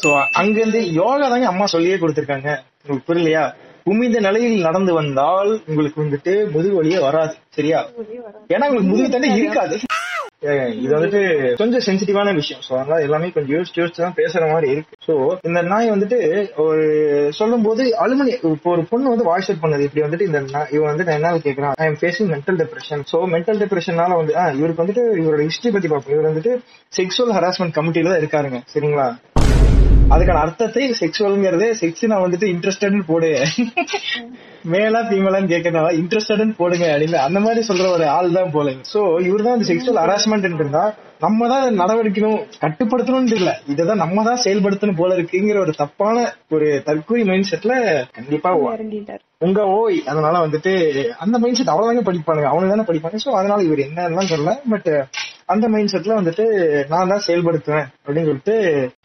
சோ 0.04 0.24
அங்க 0.32 0.60
இருந்து 0.60 0.92
யோகா 0.94 1.30
தாங்க 1.30 1.48
அம்மா 1.48 1.66
சொல்லியே 1.66 1.96
கொடுத்திருக்காங்க. 1.96 2.50
உங்களுக்கு 2.82 3.14
புரியலையா? 3.14 3.54
குமிந்த 3.84 4.20
நிலையில் 4.20 4.62
நடந்து 4.62 4.94
வந்தால் 4.94 5.62
உங்களுக்கு 5.68 6.04
வந்துட்டு 6.04 6.52
முதுகு 6.52 6.84
வலியே 6.84 7.00
வராது. 7.00 7.36
சரியா. 7.50 7.80
ஏன்னா 8.48 8.68
உங்களுக்கு 8.68 8.92
முதுகு 8.92 9.10
தண்டை 9.10 9.38
இருக்காது. 9.38 9.80
இது 10.84 10.92
வந்துட்டு 10.96 11.22
கொஞ்சம் 11.62 11.84
சென்சிட்டிவான 11.86 12.34
விஷயம். 12.40 12.62
சோ 12.68 12.72
அதனால 12.80 13.00
எல்லாமே 13.08 13.28
கொஞ்சம் 13.36 13.56
யோசிச்சு 13.56 13.80
யோசிச்சு 13.82 14.04
தான் 14.06 14.16
பேசுற 14.22 14.42
மாதிரி 14.52 14.68
இருக்கு. 14.74 14.98
சோ 15.08 15.14
இந்த 15.50 15.60
நாய் 15.72 15.92
வந்துட்டு 15.94 16.20
ஒரு 16.66 16.86
சொல்லும் 17.40 17.66
போது 17.68 17.84
அலுமினி 18.06 18.34
இப்போ 18.54 18.72
ஒரு 18.76 18.84
பொண்ணு 18.92 19.14
வந்து 19.14 19.30
வாய்ஸ் 19.30 19.50
அவுட் 19.50 19.64
பண்ணது. 19.66 19.86
இப்படி 19.88 20.06
வந்துட்டு 20.06 20.30
இந்த 20.30 20.42
நாய் 20.56 20.74
இவன் 20.78 20.92
வந்து 20.92 21.08
நான் 21.10 21.20
என்ன 21.20 21.34
கேட்கறான் 21.48 21.78
I 21.84 21.88
am 21.92 22.00
facing 22.04 22.32
mental 22.36 22.60
depression 22.64 23.04
so 23.14 23.22
mental 23.36 23.62
டிப்ரெஷனால 23.64 24.18
வந்து 24.22 24.36
இவருக்கு 24.62 24.84
வந்துட்டு 24.84 25.06
இவரோட 25.22 25.44
ஹிஸ்டரி 25.50 25.74
பத்தி 25.78 25.92
பார்ப்போம். 25.94 26.16
இவர் 26.18 26.32
வந்துட்டு 26.32 26.54
செக்ஷுவல் 27.00 27.36
ஹராஸ்மெண்ட் 27.38 27.78
கமிட்டில 27.80 28.12
தான் 28.12 28.22
இருக்காருங்க. 28.24 28.60
சரிங்களா? 28.76 29.08
அதுக்கான 30.12 30.42
அர்த்தத்தை 30.46 30.84
செக்ஷுவல்ங்கிறதே 31.02 31.70
செக்ஸ் 31.82 32.10
நான் 32.12 32.24
வந்துட்டு 32.24 32.48
இன்ட்ரெஸ்டட்னு 32.54 33.04
போடு. 33.12 33.30
மேலா 34.74 35.00
ஃபீமேலான்னு 35.08 35.52
கேட்கறதுனால 35.54 35.90
இன்ட்ரெஸ்டட்னு 36.02 36.54
போடுங்க 36.60 36.86
அப்படின்னு 36.94 37.18
அந்த 37.28 37.40
மாதிரி 37.46 37.62
சொல்ற 37.70 37.88
ஒரு 37.96 38.06
ஆள் 38.18 38.36
தான் 38.38 38.54
போல. 38.56 38.74
சோ 38.92 39.00
இவர் 39.30 39.46
தான் 39.48 39.58
இந்த 39.58 39.68
செக்ஷுவல் 39.72 40.02
ஹராஸ்மெண்ட் 40.04 40.48
இருந்தா 40.62 40.84
நம்ம 41.26 41.48
தான் 41.52 41.66
நடவடிக்கணும் 41.82 42.40
கட்டுப்படுத்தணும்னு 42.64 43.38
இல்ல. 43.40 43.52
இதை 43.72 43.96
நம்ம 44.04 44.24
தான் 44.30 44.42
செயல்படுத்தணும் 44.46 45.00
போல 45.02 45.18
இருக்குங்கிற 45.18 45.60
ஒரு 45.66 45.74
தப்பான 45.82 46.16
ஒரு 46.56 46.68
தற்கூரி 46.88 47.24
மைண்ட் 47.30 47.50
செட்ல 47.52 47.74
கண்டிப்பா 48.18 48.52
உங்க 49.46 49.62
ஓய் 49.78 49.98
அதனால 50.12 50.36
வந்துட்டு 50.46 50.74
அந்த 51.24 51.36
மைண்ட் 51.44 51.60
செட் 51.60 51.72
அவ்வளவுதாங்க 51.74 52.04
படிப்பானுங்க. 52.10 52.50
அவனுக்கு 52.52 52.76
தானே 52.76 52.88
படிப்பாங்க 52.90 53.20
சோ 53.26 53.32
அதனால 53.40 53.64
இவர் 53.64 53.86
என்னலாம் 53.88 54.32
தெரியல 54.34 54.54
பட் 54.74 54.90
அந்த 55.54 55.66
மைண்ட் 55.74 55.94
செட்ல 55.94 56.18
வந்துட்டு 56.20 56.46
நான் 56.92 57.12
தான் 57.14 57.26
செயல்படுத்துவேன் 57.28 57.88
அப்படின்னு 58.04 58.28
சொல்லிட்டு 58.30 58.56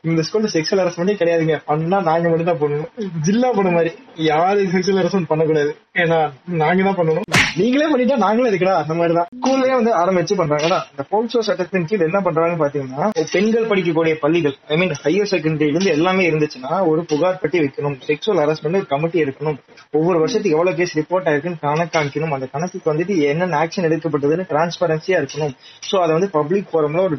இந்த 0.09 0.23
ஸ்கூல்ல 0.27 0.49
செக்ஷுவல் 0.55 0.81
ஹரஸ்மெண்டே 0.83 1.15
கிடையாதுங்க. 1.21 1.57
பண்ணா 1.71 1.99
நாங்க 2.09 2.29
மட்டும் 2.31 2.51
தான் 2.51 2.61
பண்ணணும். 2.61 2.91
ஜில்லா 3.27 3.49
பண்ண 3.57 3.71
மாதிரி. 3.77 3.91
யாரும் 4.29 4.71
செக்ஷுவல் 4.75 5.01
ஹரஸ்மெண்ட் 5.01 5.31
பண்ணக்கூடாது. 5.31 5.71
ஏன்னா 6.03 6.19
நாங்க 6.63 6.83
தான் 6.89 6.99
பண்ணணும். 7.01 7.27
நீங்களே 7.61 7.87
பண்ணிட்டா 7.91 8.17
நாங்களும் 8.25 8.51
இருக்கடா 8.51 8.75
அந்த 8.83 8.95
மாதிரி 8.99 9.15
தான் 9.19 9.29
ஸ்கூல்லயே 9.39 9.75
வந்து 9.79 9.93
ஆரம்பிச்சு 10.01 10.35
பண்றாங்க 10.41 10.67
இந்த 10.93 11.05
போல்சோ 11.13 11.41
சட்டத்தின் 11.49 11.87
கீழ் 11.91 12.07
என்ன 12.09 12.19
பண்றாங்கன்னு 12.27 12.63
பாத்தீங்கன்னா 12.63 13.07
பெண்கள் 13.35 13.69
படிக்கக்கூடிய 13.71 14.15
பள்ளிகள் 14.25 14.55
ஐ 14.73 14.77
மீன் 14.81 14.95
ஹையர் 15.05 15.31
செகண்டரியில 15.33 15.77
இருந்து 15.77 15.95
எல்லாமே 15.97 16.25
இருந்துச்சுன்னா 16.31 16.73
ஒரு 16.91 17.03
புகார் 17.13 17.41
பட்டி 17.43 17.59
வைக்கணும். 17.65 17.97
செக்ஷுவல் 18.09 18.43
ஹரஸ்மெண்ட் 18.45 18.81
ஒரு 18.81 18.89
கமிட்டி 18.93 19.19
இருக்கணும் 19.27 19.59
ஒவ்வொரு 19.99 20.19
வருஷத்துக்கு 20.23 20.57
எவ்வளவு 20.57 20.79
கேஸ் 20.81 20.97
ரிப்போர்ட் 21.01 21.29
ஆயிருக்குன்னு 21.31 21.63
கணக்கு 21.67 21.95
காமிக்கணும் 21.97 22.35
அந்த 22.37 22.49
கணக்குக்கு 22.55 22.93
வந்துட்டு 22.93 23.17
என்னென்ன 23.33 23.59
ஆக்ஷன் 23.65 23.89
எடுக்கப்பட்டதுன்னு 23.91 24.49
டிரான்ஸ்பரன்சியா 24.53 25.19
இருக்கணும். 25.23 25.55
சோ 25.89 25.97
அதை 26.05 26.13
வந்து 26.19 26.28
பப்ளிக் 26.31 26.71
ஃபோரம்ல 26.73 27.01
ஒரு 27.01 27.19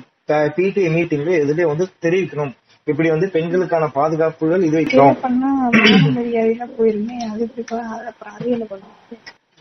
பிடி 0.56 0.84
மீட்டிங்ல 0.96 1.32
எதுலயே 1.44 1.66
வந்து 1.66 1.86
தெரிவிக்கணும். 2.02 2.52
இப்படி 2.88 3.10
வந்து 3.10 3.28
பெண்களுக்கான 3.30 3.88
பாதுகாப்புகள் 3.88 4.64
இது 4.64 4.78
வைக்கிறோம் 4.80 5.20
பண்ணா 5.22 5.50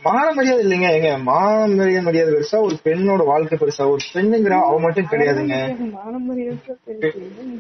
மான 0.03 0.27
மரியாதை 0.37 0.61
இல்லைங்க 0.65 0.89
எங்க 0.97 1.09
மான 1.25 1.47
மரியாதை 1.71 2.03
மரியாதை 2.07 2.31
பெருசா 2.35 2.59
ஒரு 2.67 2.77
பெண்ணோட 2.85 3.23
வாழ்க்கை 3.31 3.57
பெருசா 3.59 3.85
ஒரு 3.93 4.03
பெண்ணுங்கிற 4.15 4.55
அவ 4.67 4.77
மட்டும் 4.85 5.09
கிடையாதுங்க. 5.11 5.57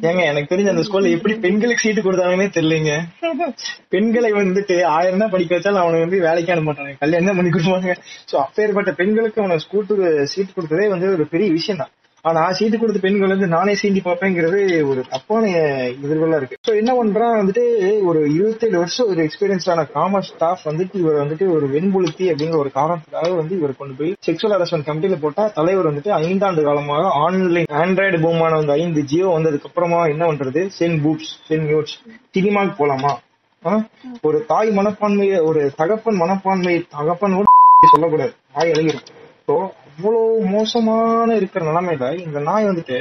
ஏங்க 0.08 0.22
எனக்கு 0.30 0.50
தெரிஞ்ச 0.52 0.72
அந்த 0.72 0.84
ஸ்கூல்ல 0.86 1.12
எப்படி 1.16 1.34
பெண்களுக்கு 1.44 1.84
சீட்டு 1.84 2.02
கொடுத்தாங்கன்னே 2.02 2.48
தெரியலங்க. 2.56 2.92
பெண்களை 3.94 4.30
வந்துட்டு 4.38 4.76
ஆயிரம் 4.94 5.22
தான் 5.22 5.34
படிக்க 5.34 5.52
வச்சாலும் 5.56 5.82
அவனை 5.82 6.00
வந்து 6.04 6.24
வேலைக்கு 6.26 6.54
அனுப்ப 6.54 6.68
மாட்டாங்க 6.70 6.94
கல்யாணம் 7.02 7.30
தான் 7.30 7.38
பண்ணி 7.38 7.52
கொடுப்பாங்க 7.52 7.96
சோ 8.30 8.36
அப்பேற்பட்ட 8.44 8.92
பெண்களுக்கு 9.00 9.42
அவனை 9.44 9.58
ஸ்கூட்டுக்கு 9.66 10.10
சீட்டு 10.34 10.52
கொடுத்ததே 10.52 10.88
வந்து 10.94 11.08
ஒரு 11.16 11.26
பெரிய 11.34 11.50
விஷயம் 11.58 11.82
தான் 11.82 11.92
ஆனா 12.24 12.40
சீட்டு 12.52 12.76
கொடுத்த 12.78 13.00
பெண்கள் 13.02 13.32
வந்து 13.32 13.46
நானே 13.46 13.72
சீண்டி 13.80 14.00
பார்ப்பேங்கிறது 14.04 14.60
ஒரு 14.90 15.00
தப்பான 15.08 15.42
எதிர்கொள்ளா 16.04 16.38
இருக்கு. 16.40 16.56
சோ 16.66 16.72
என்ன 16.80 16.92
பண்றான் 16.94 17.36
வந்துட்டு 17.40 17.64
ஒரு 18.08 18.20
இருபத்தேழு 18.36 18.76
வருஷம் 18.78 19.08
ஒரு 19.12 19.20
எக்ஸ்பீரியன்ஸான 19.26 19.84
காமர்ஸ் 19.94 20.30
ஸ்டாஃப் 20.32 20.64
வந்துட்டு 20.70 20.96
இவர் 21.02 21.20
வந்துட்டு 21.22 21.46
ஒரு 21.56 21.66
வெண்புலுத்தி 21.74 22.26
அப்படிங்கிற 22.30 22.58
ஒரு 22.64 22.72
காரணத்துக்காக 22.78 23.30
வந்து 23.40 23.54
இவர் 23.60 23.78
கொண்டு 23.80 23.96
போய் 23.98 24.12
செக்ஷுவல் 24.26 24.54
ஹராஸ்மெண்ட் 24.56 24.88
கமிட்டியில 24.88 25.18
போட்டா 25.24 25.44
தலைவர் 25.58 25.90
வந்துட்டு 25.90 26.12
ஐந்தாண்டு 26.22 26.66
காலமாக 26.68 27.14
ஆன்லைன் 27.24 27.72
ஆண்ட்ராய்டு 27.82 28.20
பூமான 28.24 28.52
வந்து 28.60 28.76
ஐந்து 28.80 29.02
ஜியோ 29.12 29.28
வந்ததுக்கு 29.36 29.70
அப்புறமா 29.70 30.00
என்ன 30.06 30.24
பண்றது? 30.30 30.62
சென் 30.78 30.98
பூப்ஸ் 31.04 31.32
சென் 31.48 31.66
நியூட்ஸ் 31.70 31.96
சினிமாக்கு 32.36 32.74
போலாமா? 32.80 33.12
ஒரு 34.26 34.38
தாய் 34.46 34.68
மனப்பான்மையை 34.70 35.38
ஒரு 35.50 35.60
தகப்பன் 35.76 36.20
மனப்பான்மை 36.24 36.74
தகப்பன் 36.96 37.38
கூட 37.38 37.46
சொல்லக்கூடாது. 37.92 38.32
தாய் 38.54 38.72
அழகிருக்கும் 38.72 39.16
ஸோ 39.48 39.54
அவ்வளோ 39.98 40.20
மோசமான 40.50 41.36
இருக்கிற 41.36 41.62
நிலைமையில 41.68 42.08
இந்த 42.24 42.40
நாய் 42.48 42.68
வந்துட்டு 42.68 42.98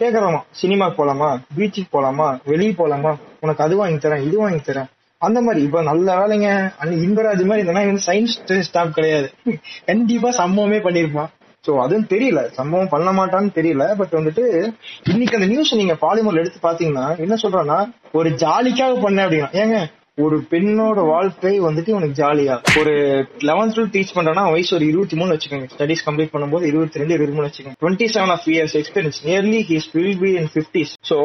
கேக்குறாமா 0.00 0.38
சினிமாக்கு 0.60 0.96
போலாமா 1.00 1.28
பீச்சுக்கு 1.56 1.90
போலாமா 1.96 2.28
வெளியே 2.44 2.72
போலாமா 2.78 3.10
உனக்கு 3.40 3.64
அது 3.64 3.74
வாங்கி 3.80 3.98
தரேன் 4.04 4.24
இது 4.26 4.36
வாங்கி 4.38 4.60
தரேன். 4.60 4.88
அந்த 5.22 5.38
மாதிரி 5.40 5.60
இப்ப 5.66 5.82
நல்ல 5.82 6.06
வேலைங்க. 6.20 6.48
அன்னைக்கு 6.78 7.04
இன்பராஜ் 7.06 7.42
மாதிரி 7.50 7.64
இந்த 7.64 7.74
நாய் 7.76 7.88
வந்து 7.90 8.06
சயின்ஸ் 8.06 8.62
ஸ்டாப் 8.68 8.96
கிடையாது. 8.98 9.28
கண்டிப்பா 9.90 10.30
சம்பவமே 10.40 10.78
பண்ணிருப்பான் 10.86 11.30
சோ 11.66 11.70
அதுவும் 11.84 12.10
தெரியல. 12.12 12.40
சம்பவம் 12.58 12.92
பண்ண 12.94 13.08
மாட்டான்னு 13.18 13.50
தெரியல. 13.58 13.84
பட் 14.00 14.14
வந்துட்டு 14.18 14.44
இன்னைக்கு 15.12 15.38
அந்த 15.38 15.48
நியூஸ் 15.52 15.78
நீங்க 15.80 15.96
பாலிமர்ல 16.06 16.42
எடுத்து 16.42 16.68
பாத்தீங்கன்னா 16.68 17.06
என்ன 17.24 17.36
சொல்றேன்னா 17.42 17.78
ஒரு 18.12 18.30
ஜாலிக்காக 18.44 18.94
பண்ண 19.02 19.26
அப்படின்னா. 19.26 19.50
ஏங்க 19.62 19.78
ஒரு 20.24 20.36
பெண்ணோட 20.50 21.00
வாழ்க்கை 21.10 21.52
வந்துட்டு 21.66 21.90
உனக்கு 21.98 22.16
ஜாலியா 22.22 22.54
ஒரு 22.80 22.94
லெவன்த் 23.48 23.74
டுவெல்த் 23.76 23.94
டீச் 23.96 24.14
பண்றேன்னா 24.16 24.44
வயசு 24.54 24.72
ஒரு 24.76 24.86
இருபத்தி 24.90 25.16
மூணு 25.20 25.30
வச்சுக்கோங்க. 25.34 25.68
ஸ்டடிஸ் 25.74 26.04
கம்ப்ளீட் 26.06 26.32
பண்ணும்போது 26.34 26.64
இருபத்தி 26.70 27.00
ரெண்டு 27.00 27.14
இருபத்தி 27.16 27.36
மூணு 27.36 27.48
வச்சுக்கோங்க. 27.48 27.76
Twenty 27.82 28.06
seven 28.14 28.32
of 28.36 28.46
years 28.54 28.76
experience 28.80 29.20
nearly 29.28 29.60
his 29.70 29.88
will 29.92 30.18
be 30.24 30.30
in 30.40 30.50
fifties 30.56 30.92
so 31.10 31.18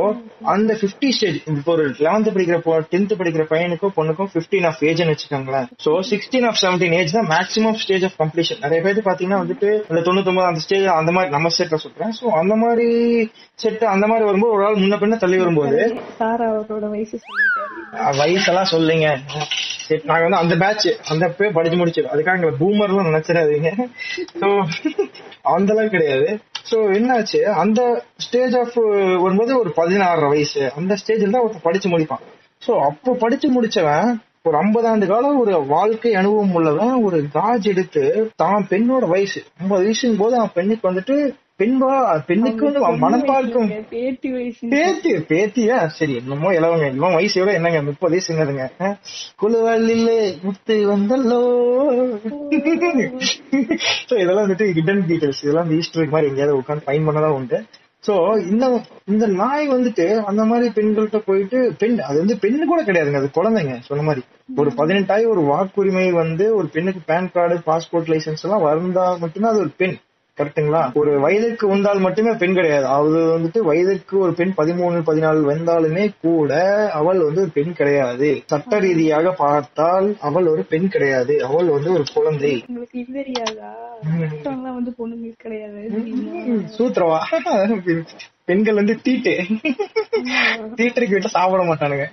அந்த 0.55 0.77
பிப்டி 0.81 1.09
ஸ்டேஜ் 1.17 1.39
இப்போ 1.53 1.73
ஒரு 1.75 1.85
லெவன்த் 2.05 2.31
படிக்கிற 2.37 2.59
டென்த் 2.93 3.15
படிக்கிற 3.21 3.45
பையனுக்கும் 3.53 3.95
பொண்ணுக்கும் 3.99 4.31
பிப்டீன் 4.35 4.67
ஆஃப் 4.71 4.83
ஏஜ்னு 4.89 5.11
வச்சுக்கோங்களேன். 5.13 5.67
So 5.85 5.93
sixteen 6.11 6.47
of 6.51 6.59
seventeen 6.63 6.95
age 6.99 7.15
தான் 7.17 7.29
மேக்ஸிமம் 7.35 7.79
ஸ்டேஜ் 7.85 8.05
ஆஃப் 8.09 8.17
கம்ப்ளீஷன் 8.23 8.61
நிறைய 8.65 8.81
பேர் 8.87 9.05
பாத்தீங்கன்னா 9.09 9.41
வந்துட்டு 9.43 9.69
அந்த 9.89 10.01
தொண்ணூத்தொன்பது 10.07 10.49
அந்த 10.51 10.63
ஸ்டேஜ் 10.67 10.87
அந்த 10.99 11.13
மாதிரி 11.17 11.33
நம்ம 11.35 11.53
செட்ல 11.57 11.79
சொல்றேன். 11.85 12.13
சோ 12.21 12.25
அந்த 12.41 12.55
மாதிரி 12.63 12.87
செட் 13.63 13.83
அந்த 13.95 14.05
மாதிரி 14.07 14.25
வரும்போது 14.29 14.53
ஒரு 14.55 14.63
ஆள் 14.67 14.81
முன்ன 14.83 14.95
பின்ன 15.01 15.17
தள்ளி 15.23 15.37
வரும்போது 15.43 15.79
சார் 16.21 16.41
அவரோட 16.49 16.85
இல்லைங்க 18.85 19.09
சொல்லுங்க. 19.29 19.47
சரி, 19.87 20.01
நாங்க 20.09 20.23
வந்து 20.25 20.41
அந்த 20.41 20.55
பேட்ச் 20.61 20.85
அந்த 21.11 21.23
அப்பவே 21.29 21.49
படிச்சு 21.55 21.77
முடிச்சிடும் 21.79 22.13
அதுக்காக 22.13 22.37
எங்களை 22.37 22.53
பூமர்லாம் 22.61 23.09
நினைச்சிடாதீங்க. 23.09 23.71
ஸோ 24.41 24.47
அந்த 25.55 25.69
அளவுக்கு 25.73 25.95
கிடையாது. 25.95 26.29
ஸோ 26.69 26.77
என்னாச்சு? 26.97 27.39
அந்த 27.63 27.81
ஸ்டேஜ் 28.25 28.55
ஆஃப் 28.61 28.77
வரும்போது 29.23 29.51
ஒரு 29.61 29.71
பதினாறு 29.79 30.29
வயசு. 30.33 30.63
அந்த 30.79 30.93
ஸ்டேஜில் 31.01 31.35
தான் 31.35 31.43
ஒருத்தன் 31.43 31.67
படிச்சு 31.67 31.89
முடிப்பான். 31.93 32.23
ஸோ 32.67 32.71
அப்போ 32.87 33.13
படிச்சு 33.23 33.49
முடிச்சவன் 33.57 34.09
ஒரு 34.47 34.55
50 34.57 34.89
ஆண்டு 34.89 35.05
காலம் 35.11 35.39
ஒரு 35.43 35.53
வாழ்க்கை 35.73 36.11
அனுபவம் 36.19 36.55
உள்ளவன் 36.57 36.95
ஒரு 37.07 37.19
காஜ் 37.37 37.67
எடுத்து 37.71 38.03
தான் 38.41 38.67
பெண்ணோட 38.71 39.05
வயசு. 39.13 39.39
ஐம்பது 39.61 39.85
வயசுங்கும் 39.85 40.21
போது 40.23 40.35
அவன் 40.39 40.55
பெண்ணுக்கு 40.57 40.89
வந்துட்டு 40.89 41.15
பெண்பா 41.59 41.89
பெண்ணுக்கு 42.27 42.63
வந்து 42.65 42.79
அவன் 42.81 43.03
மனப்பார்க்கும் 43.03 43.67
பேத்தி 44.73 45.11
பேத்தியா? 45.29 45.77
சரி 45.89 46.13
என்னமோ 46.15 46.49
இளவங்க 46.53 46.87
இவன் 46.91 47.15
வயசோட 47.15 47.51
என்னங்க 47.53 47.81
முப்பது 47.81 48.13
வயசுங்கிறதுங்க 48.13 48.65
அஹ், 48.79 48.97
குழுவல்லிலே 49.39 50.17
முத்து 50.43 50.75
வந்தல்லோ. 50.89 51.41
சோ 54.05 54.13
இதெல்லாம் 54.15 54.45
வந்துட்டு 54.45 54.67
ஹிடன் 54.73 55.03
டீடைல்ஸ் 55.07 55.43
இதெல்லாம் 55.43 55.71
ஈஸ்டர் 55.71 56.13
மாதிரி 56.13 56.29
எங்கேயாவது 56.29 56.59
உட்காந்து 56.59 56.85
ஃபைன் 56.85 57.07
பண்ணதான் 57.07 57.35
உண்டு. 57.35 57.59
சோ 58.03 58.15
இந்த 58.49 58.65
இந்த 59.07 59.25
நாய் 59.35 59.67
வந்துட்டு 59.67 60.03
அந்த 60.25 60.41
மாதிரி 60.43 60.67
பெண்கள்கிட்ட 60.75 61.19
போயிட்டு 61.25 61.59
பெண் 61.79 61.95
அது 62.01 62.17
வந்து 62.19 62.35
பெண்ணு 62.37 62.65
கூட 62.65 62.81
கிடையாதுங்க 62.83 63.21
அது 63.21 63.29
குழந்தைங்க 63.33 63.75
சொன்ன 63.81 64.03
மாதிரி. 64.03 64.23
ஒரு 64.57 64.71
பதினெட்டாயி 64.77 65.25
ஒரு 65.27 65.43
வாக்குரிமை 65.47 66.07
வந்து 66.13 66.47
ஒரு 66.55 66.67
பெண்ணுக்கு 66.67 67.01
பேன் 67.07 67.31
கார்டு 67.31 67.57
பாஸ்போர்ட் 67.65 68.11
லைசென்ஸ் 68.11 68.43
எல்லாம் 68.43 68.65
வந்தா 68.65 69.05
மட்டும்தான் 69.17 69.53
அது 69.53 69.59
ஒரு 69.59 69.73
பெண். 69.77 69.95
கரெக்ட்டுங்களா? 70.41 70.93
ஒரு 70.93 71.19
வயதுக்கு 71.19 71.67
வந்தால் 71.67 71.99
மட்டுமே 71.99 72.31
பெண் 72.31 72.53
கிடையாது. 72.53 72.85
அது 72.85 73.39
வந்துட்டு 73.39 73.59
வயதுக்கு 73.59 74.17
ஒரு 74.17 74.33
பெண் 74.33 74.53
பதிமூணு 74.57 75.01
பதினாலு 75.07 75.41
வந்தாலுமே 75.51 76.11
கூட 76.21 76.53
அவள் 76.91 77.23
வந்து 77.23 77.41
ஒரு 77.41 77.49
பெண் 77.53 77.73
கிடையாது. 77.73 78.41
சட்ட 78.45 78.79
ரீதியாக 78.79 79.31
பார்த்தால் 79.31 80.15
அவள் 80.21 80.47
ஒரு 80.47 80.63
பெண் 80.63 80.87
கிடையாது. 80.87 81.45
அவள் 81.45 81.65
வந்து 81.65 81.93
ஒரு 81.93 82.03
குழந்தை? 82.13 82.63
சூத்திரவா? 86.77 87.17
பெண்கள் 88.45 88.73
வந்து 88.73 89.01
தீட்டு. 89.01 89.31
தீட்டுக்கு 90.75 91.15
வீட்டுல 91.15 91.25
சாப்பிட 91.25 91.63
மாட்டானுங்க. 91.63 92.05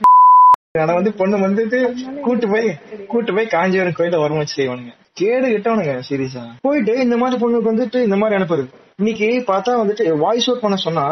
ஆனா 0.81 0.95
வந்து 0.95 1.13
பொண்ணு 1.13 1.37
வந்துட்டு 1.39 1.79
கூட்டு 2.21 2.49
போய் 2.49 2.79
கூட்டு 3.09 3.35
போய் 3.35 3.47
காஞ்சிபுரம் 3.47 3.97
கோயில 3.99 4.21
வரவச்சு 4.23 4.55
செய்வானுங்க. 4.57 4.93
கேடு 5.13 5.47
கிட்டவனுங்க 5.49 6.03
சீரியஸா. 6.11 6.45
போயிட்டு 6.61 6.93
இந்த 6.99 7.17
மாதிரி 7.17 7.45
பொண்ணுக்கு 7.45 7.71
வந்துட்டு 7.73 8.03
இந்த 8.03 8.17
மாதிரி 8.17 8.39
அனுப்புறது. 8.39 8.67
இன்னைக்கு 8.99 9.29
பார்த்தா 9.47 9.73
வந்துட்டு 9.79 10.05
வாய்ஸ் 10.23 10.47
அவுட் 10.49 10.63
பண்ண 10.63 10.77
சொன்னா 10.79 11.05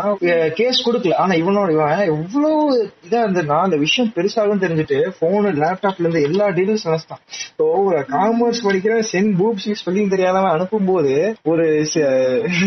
கேஸ் 0.58 0.80
கொடுக்கல. 0.86 1.14
ஆனா 1.22 1.32
இவனோட 1.34 1.68
இவன் 1.74 2.02
எவ்வளவு 2.12 2.58
இதா 3.06 3.20
இருந்ததுன்னா 3.24 3.58
அந்த 3.66 3.76
விஷயம் 3.76 4.10
பெருசாகும் 4.16 4.62
தெரிஞ்சுட்டு 4.64 4.98
போனு 5.20 5.50
லேப்டாப்ல 5.62 6.04
இருந்து 6.04 6.22
எல்லா 6.28 6.46
டீடைல்ஸ் 6.56 6.86
நினைச்சிட்டான் 6.88 7.22
ஸோ 7.58 7.66
ஒரு 7.84 8.00
காமர்ஸ் 8.12 8.60
படிக்கிற 8.66 8.96
சென் 9.12 9.30
பூப்ஸ் 9.38 9.84
சொல்லியும் 9.84 10.12
தெரியாதவன் 10.14 10.54
அனுப்பும்போது 10.56 11.14
ஒரு 11.52 11.64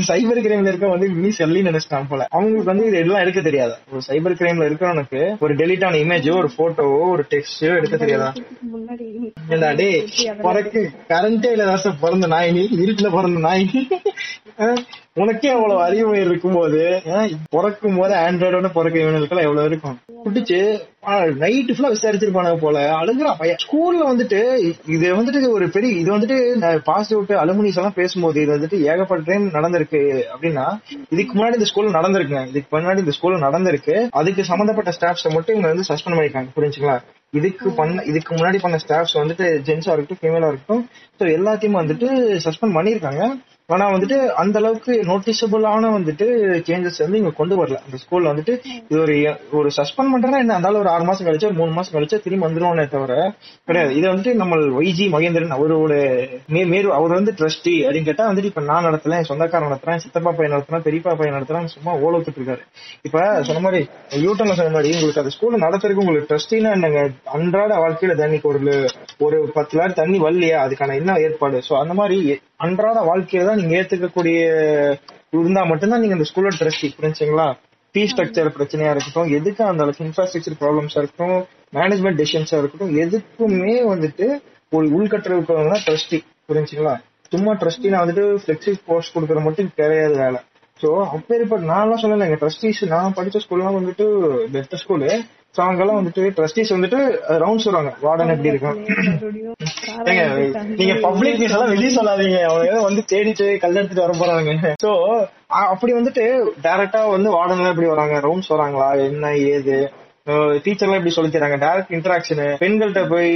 சைபர் 0.09 0.43
கிரைம்ல 0.45 0.71
இருக்க 0.71 0.89
வந்து 0.93 1.09
நீ 1.23 1.31
சொல்லி 1.41 1.61
நினைச்சிட்டான் 1.69 2.09
போல. 2.11 2.27
அவங்களுக்கு 2.31 2.71
வந்து 2.71 2.87
இது 2.89 2.99
எல்லாம் 3.03 3.23
எடுக்க 3.23 3.41
தெரியாதா. 3.41 3.77
ஒரு 3.93 4.03
சைபர் 4.09 4.37
கிரைம்ல 4.41 4.67
இருக்கிறவனுக்கு 4.69 5.21
ஒரு 5.45 5.55
டெலிட் 5.61 5.85
ஆன 5.89 6.01
இமேஜோ 6.03 6.35
ஒரு 6.41 6.51
போட்டோவோ 6.57 6.99
ஒரு 7.13 7.25
டெக்ஸ்டோ 7.33 7.71
எடுக்க 7.79 7.95
தெரியாதா? 7.97 8.29
ஏண்டா 9.53 9.71
டேய் 9.81 9.97
பிறக்கு 10.45 10.81
கரண்டே 11.11 11.51
இல்ல 11.55 11.71
பிறந்த 12.03 12.27
நாய் 12.27 12.53
நீ 12.57 12.63
இருட்டுல 12.81 13.09
பிறந்த 13.17 13.39
நாய் 13.47 13.65
உனக்கே 15.17 15.49
அவ்வளவு 15.51 15.81
அறிவு 15.83 16.13
இருக்கும்போது 16.21 16.79
அஹ், 17.11 17.33
பிறக்கும் 17.49 17.97
போது 17.97 18.13
ஆண்ட்ராய்டோட 18.19 18.69
பிறக்க 18.73 18.95
இவனுக்கு 18.99 19.43
எவ்வளவு 19.43 19.67
இருக்கும்? 19.67 19.97
குடிச்சு 20.23 20.57
நைட்டு 21.41 21.73
ஃபுல்லா 21.73 21.89
விசாரிச்சிருப்பானுங்க 21.91 22.59
போல 22.59 22.77
அழுகுறான் 22.99 23.37
பையன். 23.39 23.59
ஸ்கூல்ல 23.63 24.03
வந்துட்டு 24.07 24.39
இது 24.93 25.05
வந்துட்டு 25.15 25.51
ஒரு 25.55 25.65
பெரிய 25.69 25.91
இது 25.99 26.09
வந்துட்டு 26.11 26.37
பாஸ் 26.87 27.11
அவுட் 27.13 27.33
அலுமினிஸ் 27.41 27.79
எல்லாம் 27.79 27.97
பேசும்போது 27.99 28.41
இது 28.43 28.55
வந்துட்டு 28.55 28.79
ஏகப்பட்ட 28.87 29.29
டைம் 29.29 29.47
நடந்திருக்கு 29.57 30.01
அப்படின்னா 30.33 30.65
இதுக்கு 31.11 31.33
முன்னாடி 31.33 31.57
இந்த 31.59 31.69
ஸ்கூல்ல 31.71 31.97
நடந்திருக்குங்க. 31.97 32.43
இதுக்கு 32.51 32.71
முன்னாடி 32.75 33.03
இந்த 33.05 33.15
ஸ்கூல்ல 33.17 33.39
நடந்திருக்கு. 33.45 33.95
அதுக்கு 34.13 34.43
சம்பந்தப்பட்ட 34.49 34.93
ஸ்டாஃப்ஸ் 34.97 35.27
மட்டும் 35.35 35.55
இவங்க 35.55 35.73
வந்து 35.73 35.89
சஸ்பெண்ட் 35.89 36.17
பண்ணிருக்காங்க 36.17 36.51
புரிஞ்சுங்களா? 36.57 36.97
இதுக்கு 37.33 37.67
பண்ண 37.75 38.01
இதுக்கு 38.09 38.31
முன்னாடி 38.35 38.57
பண்ண 38.61 38.77
ஸ்டாஃப்ஸ் 38.81 39.17
வந்துட்டு 39.19 39.45
ஜென்ஸா 39.67 39.93
இருக்கட்டும் 39.93 40.21
ஃபீமேலா 40.21 40.49
இருக்கட்டும் 40.49 40.83
ஸோ 41.19 41.25
எல்லாத்தையும் 41.37 41.79
வந்துட்டு 41.79 42.07
சஸ்பெண்ட் 42.45 42.77
பண்ணிருக்காங்க. 42.77 43.23
ஆனா 43.67 43.89
வந்துட்டு 43.89 44.27
அந்த 44.27 44.59
அளவுக்கு 44.59 44.93
நோட்டிசபிளான 45.03 45.89
வந்துட்டு 45.97 46.25
சேஞ்சஸ் 46.67 46.99
வந்து 46.99 47.17
இங்க 47.17 47.29
கொண்டு 47.29 47.65
வரல. 47.65 47.77
அந்த 47.85 47.97
ஸ்கூல்ல 48.03 48.31
வந்துட்டு 48.31 48.53
இது 48.89 49.01
ஒரு 49.01 49.15
ஒரு 49.51 49.69
சஸ்பெண்ட் 49.77 50.11
பண்றதா 50.13 50.37
என்ன? 50.37 50.53
இருந்தாலும் 50.53 50.79
ஒரு 50.79 50.89
ஆறு 50.89 51.03
மாசம் 51.03 51.27
கழிச்சு 51.27 51.45
ஒரு 51.45 51.53
மூணு 51.53 51.71
மாசம் 51.71 52.01
கழிச்சு 52.01 52.21
திரும்பி 52.21 52.45
வந்துருவோனே 52.45 52.87
தவிர 52.87 53.33
கிடையாது. 53.65 53.95
இது 53.95 54.09
வந்துட்டு 54.09 54.33
நம்ம 54.33 54.55
வைஜி 54.55 55.05
மகேந்திரன் 55.11 55.55
அவரோட 55.57 55.93
மே- 56.49 56.67
மேரு 56.67 56.93
அவர் 56.93 57.09
வந்து 57.09 57.33
ட்ரஸ்டி 57.37 57.73
அப்படின்னு 57.79 58.03
கேட்டா 58.03 58.31
வந்துட்டு 58.31 58.43
இப்ப 58.43 58.61
நான் 58.61 58.85
நடத்துறேன் 58.85 59.21
சொந்தக்காரன் 59.21 59.69
நடத்துறேன் 59.69 59.95
சித்தப்பா 59.95 60.31
பையன் 60.31 60.57
நடத்துறேன் 60.57 60.85
பெரியப்பா 60.87 61.15
பையன் 61.15 61.41
நடத்துறேன் 61.41 61.65
சும்மா 61.65 61.95
ஓல 61.95 62.21
இருக்காரு. 62.23 62.61
இப்ப 63.01 63.43
சொன்ன 63.43 63.61
மாதிரி 63.61 63.87
யூட்டன்ல 64.09 64.53
சொன்ன 64.53 64.71
மாதிரி 64.71 64.93
உங்களுக்கு 64.93 65.21
அந்த 65.21 65.33
ஸ்கூல்ல 65.35 65.67
நடத்துறதுக்கு 65.67 66.03
உங்களுக்கு 66.03 66.35
ட்ரஸ்டினா 66.35 66.71
என்னங்க? 66.71 67.09
அன்றாட 67.25 67.75
வாழ்க்கையில 67.75 68.15
தண்ணிக்கு 68.21 68.41
ஒரு 68.41 68.89
ஒரு 69.19 69.51
பத்து 69.53 69.77
லாரி 69.77 69.93
தண்ணி 69.93 70.19
வரலையா? 70.19 70.57
அதுக்கான 70.57 70.95
என்ன 70.95 71.19
ஏற்பாடு? 71.19 71.61
சோ 71.69 71.79
அந்த 71.79 71.93
மாதிரி 71.93 72.39
அன்றாட 72.57 72.99
வாழ்க்கையில 73.01 73.52
தான் 73.53 73.61
நீங்க 73.61 73.75
ஏத்துக்கக்கூடிய 73.79 74.37
இருந்தா 75.33 75.61
மட்டும்தான் 75.65 76.01
நீங்க 76.01 76.15
இந்த 76.17 76.27
ஸ்கூலோட 76.29 76.55
ட்ரஸ்டி 76.61 76.87
புரிஞ்சுங்களா? 76.97 77.47
ஃபீ 77.95 78.01
ஸ்ட்ரக்சர் 78.11 78.47
பிரச்சனையா 78.57 78.91
இருக்கட்டும் 78.93 79.31
எதுக்கு 79.37 79.63
அந்த 79.63 79.83
அளவுக்கு 79.83 80.05
இன்ஃப்ராஸ்ட்ரக்சர் 80.05 80.55
ப்ராப்ளம்ஸா 80.61 80.99
இருக்கட்டும் 81.01 81.39
மேனேஜ்மெண்ட் 81.77 82.19
டெசிஷன்ஸா 82.21 82.57
இருக்கட்டும் 82.59 82.93
எதுக்குமே 83.03 83.75
வந்துட்டு 83.91 84.27
ஒரு 84.71 84.85
உள்கட்டுற 84.97 85.33
ட்ரஸ்டி 85.87 86.19
புரிஞ்சுங்களா? 86.49 86.93
சும்மா 87.31 87.51
ட்ரஸ்டினா 87.53 87.99
வந்துட்டு 88.03 88.23
ஃபிளெக்சி 88.41 88.71
போஸ்ட் 88.85 89.13
கொடுக்கறது 89.15 89.43
மட்டும் 89.43 89.69
கிடையாது 89.75 90.15
வேலை. 90.15 90.39
சோ 90.81 90.89
அப்பேற்பட்ட 91.15 91.71
நான்லாம் 91.71 92.01
சொல்லலைங்க 92.01 92.37
ட்ரஸ்டிஸ் 92.41 92.81
நான் 92.93 93.15
படிச்ச 93.17 93.39
ஸ்கூல்லாம் 93.43 93.77
வந்துட்டு 93.79 94.05
பெஸ்ட் 94.55 94.75
ஸ்கூலு 94.81 95.09
சோ 95.57 95.61
அங்கெல்லாம் 95.65 95.99
வந்துட்டு 95.99 96.23
ட்ரஸ்டிஸ் 96.37 96.73
வந்துட்டு 96.75 96.99
ரவுண்ட்ஸ் 97.43 97.67
வருவாங்க 97.67 97.91
வார்டன் 98.05 98.33
எப்படி 98.35 98.51
இருக்கும்? 98.53 98.77
நீங்க 100.79 100.93
பப்ளிக் 101.07 101.43
எல்லாம் 101.47 101.71
வெளிய 101.73 101.89
சொல்லாதீங்க. 101.97 102.39
அவங்க 102.49 102.79
வந்து 102.87 103.01
தேடிட்டு 103.11 103.47
கல் 103.63 103.79
எடுத்துட்டு 103.79 104.05
வர 104.05 104.13
போறாங்க. 104.21 104.73
சோ 104.85 104.91
அப்படி 105.73 105.93
வந்துட்டு 105.99 106.23
டைரக்டா 106.65 107.01
வந்து 107.15 107.29
வார்டன் 107.37 107.71
எப்படி 107.73 107.91
வராங்க? 107.93 108.15
ரவுண்ட்ஸ் 108.27 108.53
வராங்களா? 108.55 108.89
என்ன 109.09 109.35
ஏது? 109.55 109.77
டீச்சர்லாம் 110.27 110.97
எப்படி 110.97 111.13
சொல்லி 111.13 111.29
தராங்க 111.31 111.55
டைரக்ட் 111.63 111.93
இன்டராக்ஷன் 111.95 112.41
பெண்கள்கிட்ட 112.61 113.01
போய் 113.07 113.31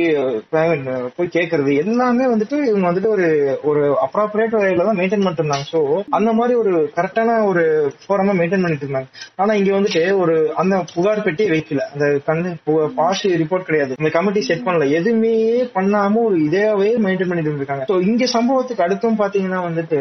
போய் 1.18 1.32
கேட்கறது 1.34 1.72
எல்லாமே 1.82 2.26
வந்துட்டு 2.34 2.58
இவங்க 2.70 2.86
வந்துட்டு 2.90 3.10
ஒரு 3.16 3.26
ஒரு 3.64 3.82
அப்ராப்ரியேட் 4.06 4.56
வகையில 4.58 4.86
தான் 4.90 4.98
மெயின்டைன் 5.00 5.24
பண்ணிட்டு 5.24 5.44
இருந்தாங்க 5.44 5.66
ஸோ 5.72 5.80
அந்த 6.10 6.32
மாதிரி 6.34 6.54
ஒரு 6.60 6.72
கரெக்டான 6.98 7.36
ஒரு 7.50 7.64
ஃபோரமா 8.04 8.36
மெயின்டைன் 8.40 8.64
பண்ணிட்டு 8.66 8.88
இருந்தாங்க 8.88 9.10
ஆனா 9.36 9.54
இங்க 9.54 9.74
வந்துட்டு 9.78 10.04
ஒரு 10.22 10.36
அந்த 10.56 10.78
புகார் 10.94 11.24
பெட்டி 11.28 11.48
வைக்கல. 11.50 11.82
அந்த 11.94 12.06
கண்ணு 12.28 12.54
பாஸ் 13.00 13.26
ரிப்போர்ட் 13.42 13.68
கிடையாது. 13.70 13.94
இந்த 14.00 14.12
கமிட்டி 14.16 14.42
செட் 14.50 14.66
பண்ணல. 14.68 14.88
எதுவுமே 15.00 15.34
பண்ணாம 15.76 16.24
ஒரு 16.30 16.40
இதாவே 16.48 16.90
மெயின்டைன் 17.06 17.32
பண்ணிட்டு 17.32 17.52
இருந்திருக்காங்க. 17.52 17.86
ஸோ 17.92 17.98
இங்க 18.10 18.24
சம்பவத்துக்கு 18.36 18.86
அடுத்தும் 18.88 19.20
பாத்தீங்கன்னா 19.24 19.62
வந்துட்டு 19.68 20.00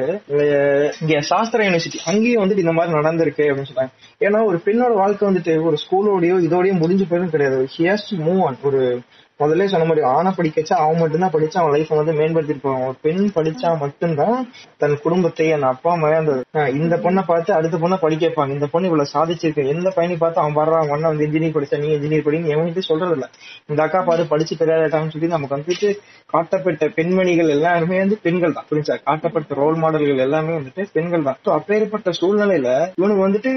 இங்க 1.02 1.14
சாஸ்திரா 1.32 1.66
யூனிவர்சிட்டி 1.66 2.02
அங்கேயும் 2.12 2.42
வந்துட்டு 2.44 2.64
இந்த 2.66 2.76
மாதிரி 2.78 2.98
நடந்திருக்கு 3.00 3.46
அப்படின்னு 3.50 3.70
சொல்றாங்க. 3.72 3.92
ஏன்னா 4.26 4.38
ஒரு 4.50 4.60
பெண்ணோட 4.66 4.94
வாழ்க்கை 5.02 5.24
வந்துட்டு 5.30 5.54
ஒரு 5.68 5.78
ஸ்கூலோடய 5.84 6.40
இதோடய 6.48 6.74
முடிஞ்சு 6.76 7.04
போயிடும் 7.04 7.28
கிடையாது. 7.28 7.68
ஹியஸ் 7.78 8.06
மூவ் 8.10 8.44
ஆன் 8.44 8.56
ஒரு 8.62 9.00
முதல்ல 9.40 9.64
சொன்ன 9.70 9.86
மாதிரி 9.88 10.02
ஆணை 10.12 10.30
படிக்கச்சா 10.36 10.74
அவன் 10.82 11.00
மட்டும்தான் 11.00 11.32
படிச்சா 11.34 11.58
அவன் 11.62 11.74
லைஃப் 11.74 11.90
வந்து 11.98 12.12
மேம்படுத்திட்டு 12.18 12.62
போவான். 12.62 12.84
ஒரு 12.88 12.96
பெண் 13.06 13.24
படிச்சா 13.34 13.70
மட்டும்தான் 13.82 14.38
தன் 14.82 14.94
குடும்பத்தை 15.04 15.46
என் 15.56 15.66
அப்பா 15.70 15.90
அம்மா 15.94 16.10
அந்த 16.20 16.34
இந்த 16.80 16.94
பொண்ணை 17.04 17.22
பார்த்து 17.30 17.50
அடுத்த 17.56 17.80
பொண்ணை 17.82 17.96
படிக்க 18.04 18.22
வைப்பாங்க. 18.26 18.54
இந்த 18.56 18.68
பொண்ணு 18.74 18.88
இவ்வளவு 18.90 19.12
சாதிச்சிருக்கு. 19.14 19.64
எந்த 19.74 19.88
பையனை 19.96 20.16
பார்த்து 20.22 20.42
அவன் 20.42 20.58
வர்றான் 20.60 20.80
அவன் 20.82 20.94
அண்ணன் 20.96 21.12
வந்து 21.12 21.26
இன்ஜினியர் 21.28 21.56
படிச்சா 21.56 21.80
நீ 21.82 21.90
இன்ஜினியர் 21.96 22.26
படின்னு 22.28 22.52
எவன்கிட்ட 22.54 22.84
சொல்றது 22.90 23.16
இல்ல 23.18 23.28
இந்த 23.70 23.82
அக்கா 23.86 24.00
பாரு 24.08 24.24
படிச்சு 24.32 24.56
பெரியாட்டான்னு 24.62 25.12
சொல்லி 25.14 25.30
நமக்கு 25.34 25.56
வந்துட்டு 25.56 25.90
காட்டப்பட்ட 26.34 26.88
பெண்மணிகள் 26.96 27.54
எல்லாருமே 27.56 27.98
வந்து 28.04 28.18
பெண்கள் 28.24 28.56
தான். 28.56 28.68
புரிஞ்சா? 28.70 28.96
காட்டப்பட்ட 29.08 29.60
ரோல் 29.62 29.78
மாடல்கள் 29.82 30.24
எல்லாமே 30.26 30.54
வந்துட்டு 30.58 30.84
பெண்கள் 30.96 31.26
தான். 31.28 31.38
ஸோ 31.46 31.50
அப்பேற்பட்ட 31.58 32.10
சூழ்நிலையில 32.20 32.70
இவனுக்கு 32.98 33.26
வந்துட்டு 33.26 33.52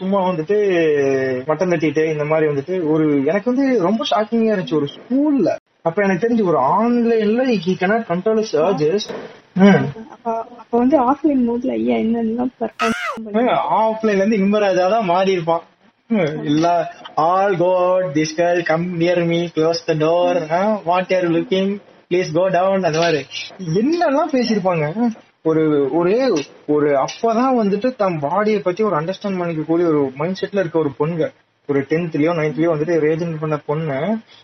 சும்மா 0.00 0.18
வந்துட்டு 0.30 0.56
மட்டம் 1.50 1.72
தட்டிட்டு 1.74 2.04
இந்த 2.14 2.24
மாதிரி 2.24 2.46
வந்துட்டு 2.52 2.74
ஒரு 2.92 3.06
எனக்கு 3.30 3.50
வந்து 3.52 3.66
ரொம்ப 3.88 4.02
ஷாக்கிங்கா 4.12 4.54
இருந்துச்சு. 4.54 4.78
ஒரு 4.80 4.88
ஸ்கூல்ல 5.18 5.50
அப்ப 5.82 5.98
எனக்கு 6.02 6.22
தெரிஞ்சு 6.24 6.44
ஒரு 6.44 6.58
ஆன்லைன்ல 6.74 7.42
ஹி 7.64 7.72
cannot 7.80 8.02
கண்ட்ரோல் 8.08 8.40
urges 8.62 9.04
ம். 9.58 9.84
அப்ப 10.14 10.74
வந்து 10.78 10.96
ஆஃப்லைன் 11.04 11.42
மோட்ல 11.46 11.70
ஐயா 11.72 11.96
என்னெல்லாம் 11.96 12.50
ஆஃப்லைன்ல 13.78 14.20
இருந்து 14.22 14.38
இன்பராஜா 14.38 14.84
தான் 14.90 15.04
மாறி 15.04 15.30
இருப்பான். 15.32 15.64
இல்ல 16.44 16.66
all 17.22 17.56
got 17.56 18.06
this 18.14 18.34
girl 18.36 18.60
come 18.62 18.84
near 18.96 19.22
me. 19.24 19.40
Close 19.56 19.80
the 19.86 19.94
door 20.04 20.38
what 20.84 21.14
are 21.14 21.26
looking 21.30 21.72
please 22.10 22.30
go 22.32 22.44
down 22.48 22.88
அந்த 22.90 22.98
மாதிரி. 22.98 23.22
என்னெல்லாம் 23.80 24.32
பேசியிருப்பாங்க? 24.36 24.86
ஒரு 25.42 25.64
ஒரு 25.92 26.14
ஒரு 26.66 26.88
அப்பதான் 27.04 27.58
வந்துட்டு 27.60 27.90
தம் 27.96 28.20
பாடியை 28.22 28.60
பத்தி 28.62 28.82
ஒரு 28.82 28.96
அண்டர்ஸ்டாண்ட் 28.96 29.40
பண்ணிக்கக்கூடிய 29.40 29.86
ஒரு 29.92 30.02
மைண்ட் 30.16 30.40
செட்ல 30.40 30.62
இருக்க 30.64 30.78
ஒரு 30.78 30.92
பொண்ணுங்க. 31.00 31.26
ஒரு 31.68 31.80
டென்த்லயோ 31.90 32.32
நைன்த்லயோ 32.38 32.70
வந்துட்டு 32.72 32.94
ரேஜன் 33.04 33.32
பண்ண 33.40 33.56
பொண்ணு. 33.66 33.98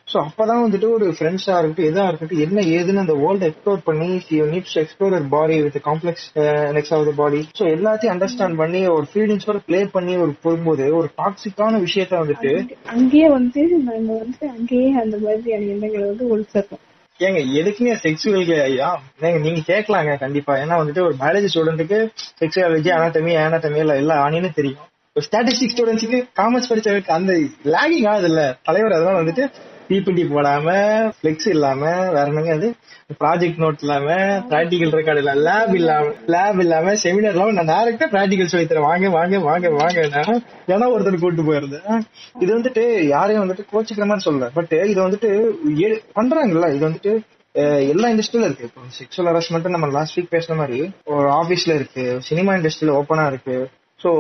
சோ 0.09 0.16
அப்பதான் 0.25 0.62
வந்துட்டு 0.64 0.88
ஒரு 0.97 1.07
ஃப்ரெண்ட்ஸா 1.16 1.54
இருக்கட்டும் 1.59 1.88
எதா 1.90 2.04
இருக்கட்டும் 2.09 2.43
என்ன 2.47 2.64
ஏதுன்னு 2.75 3.04
அந்த 3.04 3.16
வேர்ல்ட் 3.23 3.47
எக்ஸ்ப்ளோர் 3.49 3.85
பண்ணி 3.85 4.09
needs 4.52 4.76
explore 4.83 5.28
body 5.35 5.57
with 5.62 5.78
complex 5.88 6.26
next 6.76 6.95
of 6.97 7.07
the 7.09 7.14
body 7.16 7.40
so 7.59 7.66
எல்லாத்தையும் 7.76 8.14
அண்டர்ஸ்டாண்ட் 8.14 8.61
பண்ணி 8.62 8.83
ஒரு 8.97 9.07
ஃபீலிங்ஸோட 9.12 9.61
ப்ளே 9.69 9.81
பண்ணி 9.97 10.16
ஒரு 10.16 10.35
போகும்போது 10.43 10.87
ஒரு 11.00 11.11
டாக்ஸிக்கான 11.16 11.83
விஷயத்த 11.87 12.23
வந்துட்டு 12.23 12.52
அங்கேயே 12.95 13.28
வந்து 13.37 13.62
நாங்க 13.85 14.11
வந்து 14.23 14.45
அங்கேயே 14.57 14.90
அந்த 15.04 15.16
மாதிரியான 15.25 15.71
எண்ணங்களை 15.75 16.07
வந்து 16.07 16.26
ஒழிச்சிடறோம் 16.35 16.83
ஏங்க 17.21 17.40
எதுக்குங்க 17.59 17.93
செக்ஸுவல் 18.04 18.49
ஐயா 18.62 18.88
ஏங்க 19.23 19.38
நீங்க 19.38 19.61
கேட்கலாங்க 19.69 20.14
கண்டிப்பா. 20.19 20.54
ஏன்னா 20.62 20.78
வந்துட்டு 20.81 21.04
ஒரு 21.07 21.14
பயாலஜி 21.21 21.50
ஸ்டூடெண்ட்டுக்கு 21.52 21.99
செக்ஸுவாலஜி 22.40 22.90
அனாட்டமி 22.97 23.33
அனாட்டமி 23.43 23.83
எல்லாம் 23.85 24.00
எல்லா 24.02 24.16
ஆணின்னு 24.25 24.50
தெரியும். 24.54 24.88
ஸ்டாட்டிஸ்டிக் 25.16 25.73
ஸ்டூடெண்ட்ஸுக்கு 25.73 26.18
காமர்ஸ் 26.37 26.71
படிச்சவருக்கு 26.71 27.11
அந்த 27.11 27.33
லேகிங் 27.66 28.09
ஆகுது 28.09 28.28
இல்ல 28.28 28.40
தலைவர் 28.62 28.92
அதெல்லாம் 28.92 29.21
வந்துட்டு 29.21 29.44
பிபிடி 29.88 30.23
போடாம 30.28 30.66
பிளெக்ஸ் 31.23 31.49
இல்லாம 31.49 31.80
வேற 32.06 32.25
என்னங்க 32.25 32.52
அது? 32.52 32.68
ப்ராஜெக்ட் 33.21 33.61
நோட் 33.62 33.83
இல்லாம 33.83 34.06
பிராக்டிகல் 34.50 34.94
ரெக்கார்ட் 34.94 35.16
இல்ல 35.16 35.35
லேப் 35.47 35.75
இல்லாம 35.75 36.06
லேப் 36.26 36.61
இல்லாம 36.61 36.94
செமினார் 37.02 37.35
இல்லாம 37.35 37.52
நான் 37.52 37.71
டேரக்டா 37.73 38.06
பிராக்டிகல் 38.14 38.44
சொல்லி 38.44 38.66
தரேன். 38.66 38.80
வாங்க 38.80 39.09
வாங்க 39.09 39.38
வாங்க 39.40 39.71
வாங்க 39.73 40.00
ஏன்னா 40.68 40.88
ஒருத்தர் 40.94 41.21
கூட்டு 41.21 41.43
போயிருந்தேன் 41.43 42.02
இது 42.41 42.58
வந்துட்டு 42.58 42.84
யாரையும் 43.06 43.45
வந்துட்டு 43.45 43.67
கோச்சிக்கிற 43.73 44.06
மாதிரி 44.06 44.21
சொல்ல 44.21 44.50
பட் 44.50 44.73
இது 44.93 45.00
வந்துட்டு 45.06 45.30
ஏ- 45.82 46.02
பண்றாங்கல்ல? 46.17 46.75
இது 46.75 46.89
வந்துட்டு 46.89 47.12
எல்லா 47.93 48.08
இண்டஸ்ட்ரியில 48.08 48.47
இருக்கு. 48.49 48.69
இப்போ 48.69 48.82
செக்ஷுவல் 48.99 49.28
ஹராஸ்மெண்ட் 49.30 49.69
நம்ம 49.69 49.86
லாஸ்ட் 49.89 50.19
வீக் 50.19 50.32
பேசுன 50.32 50.56
மாதிரி 50.56 50.78
ஒரு 51.15 51.28
ஆபீஸ்ல 51.32 51.75
இருக்கு 51.75 52.04
சினிமா 52.23 52.52
இண்டஸ்ட்ரியில 52.54 52.97
ஓப்பனா 53.00 53.26
இருக்கு. 53.26 53.56
சோ 54.04 54.10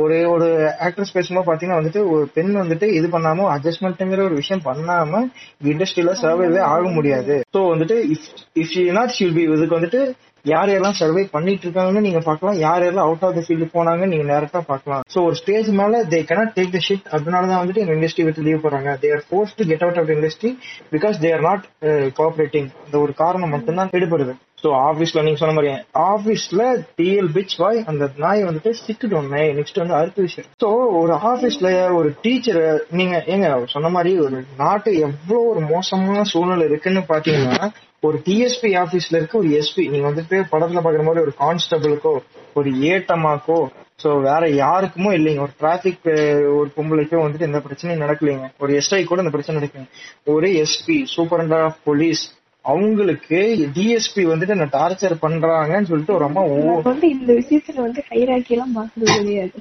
ஒரு 0.00 0.16
ஒரு 0.30 0.48
ஆக்ட்ரஸ் 0.86 1.14
பேசும்போது 1.14 1.48
பாத்தீங்கன்னா 1.48 1.78
வந்துட்டு 1.80 2.00
ஒரு 2.10 2.24
பெண் 2.34 2.52
வந்துட்டு 2.56 2.86
இது 2.92 3.08
பண்ணாம 3.08 3.46
அட்ஜஸ்ட்மெண்ட்ங்கிற 3.54 4.22
ஒரு 4.22 4.34
விஷயம் 4.34 4.64
பண்ணாம 4.64 5.22
இண்டஸ்ட்ரியில 5.64 6.14
சர்வைவே 6.22 6.60
ஆக 6.72 6.82
முடியாது. 6.88 7.36
சோ 7.56 7.60
வந்துட்டு 7.72 7.96
if 8.14 8.28
if 8.54 8.74
you 8.78 8.92
not 8.92 9.14
shall 9.18 9.34
be 9.34 9.42
இதுக்கு 9.56 9.78
வந்துட்டு 9.78 10.02
யார் 10.44 10.70
யாரெல்லாம் 10.70 10.96
சர்வை 10.98 11.22
பண்ணிட்டு 11.34 11.64
இருக்காங்கன்னு 11.66 12.04
நீங்க 12.06 12.20
பாக்கலாம் 12.26 12.58
யார் 12.58 12.82
யாரெல்லாம் 12.82 13.08
அவுட் 13.08 13.24
ஆஃப் 13.26 13.36
த 13.36 13.42
ஃபீல்டு 13.46 13.68
போனாங்க 13.76 14.06
நீங்க 14.10 14.24
டேரக்டா 14.30 14.60
பார்க்கலாம். 14.70 15.04
சோ 15.12 15.18
ஒரு 15.28 15.36
ஸ்டேஜ் 15.40 15.68
மேல 15.80 16.00
they 16.12 16.20
cannot 16.30 16.54
take 16.56 16.74
the 16.74 16.80
shit 16.86 17.06
அதனால 17.16 17.48
தான் 17.50 17.60
வந்துட்டு 17.62 17.82
எங்க 17.84 17.94
இண்டஸ்ட்ரி 17.98 18.24
விட்டு 18.26 18.46
லீவ் 18.46 18.64
போறாங்க. 18.64 18.90
They 19.02 19.10
are 19.16 19.24
force 19.28 19.54
to 19.58 19.64
get 19.70 19.84
out 19.86 20.00
of 20.02 20.10
industry 20.16 20.50
because 20.94 21.20
they 21.24 21.30
are 21.36 21.46
not 21.48 21.64
cooperating 22.18 22.68
இந்த 22.86 22.98
ஒரு 23.04 23.14
காரணம் 23.22 23.54
மட்டும்தான் 23.56 23.94
எடுபடுது 23.98 24.34
சோ 24.62 24.70
ஆபீஸ்ல 24.84 25.22
நீங்க 25.24 25.38
சொன்ன 25.40 25.54
மாதிரி 25.56 25.70
ஆபீஸ்ல 26.10 26.62
டிஎல் 26.98 27.32
பிச் 27.34 27.56
பாய் 27.62 27.80
அந்த 27.90 28.04
நாய் 28.24 28.46
வந்துட்டு 28.48 28.70
சிக்கிட்டோம் 28.78 29.26
நெக்ஸ்ட் 29.58 29.80
வந்து 29.82 29.96
அடுத்த 29.98 30.20
விஷயம் 30.26 30.48
சோ 30.62 30.68
ஒரு 31.00 31.14
ஆபீஸ்ல 31.30 31.70
ஒரு 31.98 32.10
டீச்சர் 32.22 32.60
நீங்க 33.00 33.16
ஏங்க 33.34 33.48
சொன்ன 33.74 33.90
மாதிரி 33.96 34.12
ஒரு 34.26 34.38
நாட்டு 34.62 34.92
எவ்வளவு 35.06 35.42
ஒரு 35.50 35.62
மோசமான 35.72 36.24
சூழ்நிலை 36.32 36.66
இருக்குன்னு 36.70 37.02
பாத்தீங்கன்னா 37.12 37.66
ஒரு 38.06 38.16
டிஎஸ்பி 38.26 38.70
ஆபீஸ்ல 38.82 39.18
இருக்க 39.18 39.34
ஒரு 39.38 39.50
எஸ்பி 39.60 39.82
நீங்க 39.92 40.06
வந்துட்டு 40.10 40.36
படத்துல 40.52 40.80
பாக்குற 40.86 41.04
மாதிரி 41.06 41.24
ஒரு 41.26 41.32
கான்ஸ்டபிளுக்கோ 41.44 42.12
ஒரு 42.54 42.70
ஏட்டமாக்கோ 42.92 43.58
சோ 44.02 44.10
வேற 44.28 44.42
யாருக்குமோ 44.64 45.10
இல்லைங்க. 45.18 45.40
ஒரு 45.40 45.54
டிராபிக் 45.58 46.06
ஒரு 46.58 46.68
பொம்பளைக்கோ 46.76 47.18
வந்துட்டு 47.24 47.48
எந்த 47.48 47.60
பிரச்சனையும் 47.66 48.02
நடக்கலைங்க. 48.04 48.46
ஒரு 48.58 48.72
எஸ்ஐ 48.80 49.00
கூட 49.10 49.20
இந்த 49.22 49.32
பிரச்சனை 49.36 49.56
நடக்குங்க 49.58 49.88
ஒரு 50.34 50.48
எஸ்பி 50.62 50.96
சூப்பரண்டர் 51.16 51.62
ஆஃப் 51.68 51.78
போலீஸ் 51.84 52.22
அவங்களுக்கு 52.64 53.38
டிஎஸ்பி 53.76 54.22
வந்துட்டு 54.30 54.54
என்ன 54.56 54.66
டார்ச்சர் 54.76 55.14
பண்றாங்கன்னு 55.24 55.88
சொல்லிட்டு 55.90 56.14
ஒரு 56.16 56.24
நம்ம 56.26 56.44
வந்து 56.88 57.08
இந்த 57.16 57.30
விஷயத்துல 57.40 57.78
வந்து 57.86 58.00
கைராக்கி 58.10 58.54
எல்லாம் 58.56 58.74
பாக்குறது 58.78 59.16
கிடையாது. 59.18 59.52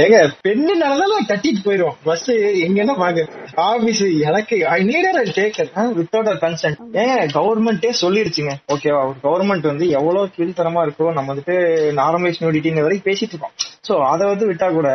ஏங்க 0.00 0.18
பெண்ணு 0.46 0.72
நடந்தாலும் 0.82 1.28
கட்டிட்டு 1.30 1.62
போயிரும் 1.66 1.96
பஸ் 2.08 2.26
எங்க 2.66 2.78
என்ன 2.84 2.94
பாக்க 3.02 3.26
ஆபீஸ் 3.66 4.02
எனக்கு 4.30 4.58
I 4.76 4.78
need a 4.90 5.20
take her 5.40 5.70
without 6.00 6.32
a 6.34 6.36
consent 6.46 6.80
ஏங்க 7.02 7.16
கவர்மெண்டே 7.38 7.92
சொல்லிருச்சுங்க. 8.02 8.54
ஓகேவா 8.74 9.02
கவர்மெண்ட் 9.26 9.70
வந்து 9.72 9.88
எவ்வளவு 10.00 10.34
கீழ்த்தரமா 10.36 10.82
இருக்கோ 10.86 11.12
நம்ம 11.18 11.34
வந்துட்டு 11.34 11.56
நார்மலைஸ் 12.02 12.44
நோடிட்டிங்க 12.44 12.82
வரைக்கும் 12.86 13.08
பேசிட்டு 13.10 13.34
இருக்கோம். 13.34 13.56
சோ 13.88 13.94
அதை 14.12 14.24
வந்து 14.32 14.48
விட்டா 14.52 14.68
கூட 14.78 14.88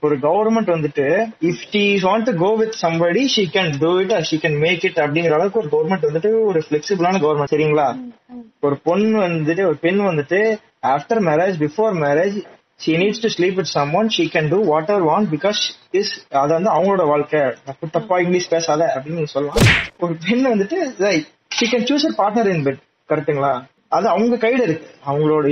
ஒரு 0.00 0.16
கவர்மெண்ட் 0.18 0.70
வந்துட்டு 0.74 1.06
if 1.40 1.64
D 1.70 1.82
want 2.02 2.26
to 2.28 2.34
go 2.44 2.50
with 2.56 2.76
somebody 2.82 3.22
she 3.34 3.44
can 3.56 3.72
do 3.78 3.90
it 3.98 4.12
she 4.28 4.36
can 4.44 4.58
make 4.58 4.84
it 4.84 5.00
அப்படிங்கிற 5.04 5.32
அளவுக்கு 5.38 5.60
ஒரு 5.62 5.70
கவர்மெண்ட் 5.74 6.06
வந்துட்டு 6.08 6.30
ஒரு 6.44 6.60
பிளெக்சிபிளான 6.70 7.20
கவர்மெண்ட் 7.24 7.52
சரிங்களா? 7.54 7.88
ஒரு 8.60 8.76
பொண்ணு 8.82 9.18
வந்துட்டு 9.20 9.64
ஒரு 9.66 9.76
பெண் 9.76 10.00
வந்துட்டு 10.00 10.40
after 10.94 11.22
marriage 11.28 11.58
before 11.64 11.94
marriage 12.06 12.38
she 12.84 12.92
needs 12.96 13.18
to 13.20 13.28
sleep 13.28 13.54
with 13.60 13.68
someone 13.78 14.06
she 14.16 14.24
can 14.34 14.46
do 14.52 14.58
whatever 14.70 15.02
want 15.10 15.26
because 15.34 15.58
is 15.92 16.08
அது 16.42 16.52
வந்து 16.52 16.70
அவங்களோட 16.70 17.06
வாழ்க்கை. 17.06 17.40
தப்பு 17.64 17.90
தப்பா 17.90 18.18
இங்கிலீஷ் 18.18 18.48
பேசாத 18.48 18.82
அப்படின்னு 18.94 19.24
சொல்லலாம். 19.24 19.58
ஒரு 19.98 20.16
பெண் 20.28 20.46
வந்துட்டு 20.46 20.78
she 21.58 21.66
can 21.72 21.84
choose 21.90 22.06
a 22.10 22.14
partner 22.20 22.46
in 22.54 22.62
bed 22.64 22.78
கரெக்ட்டுங்களா 23.08 23.52
அது 23.90 24.08
அவங்க 24.08 24.36
கையில 24.36 24.62
இருக்கு. 24.62 24.88
அவங்களோட 25.06 25.46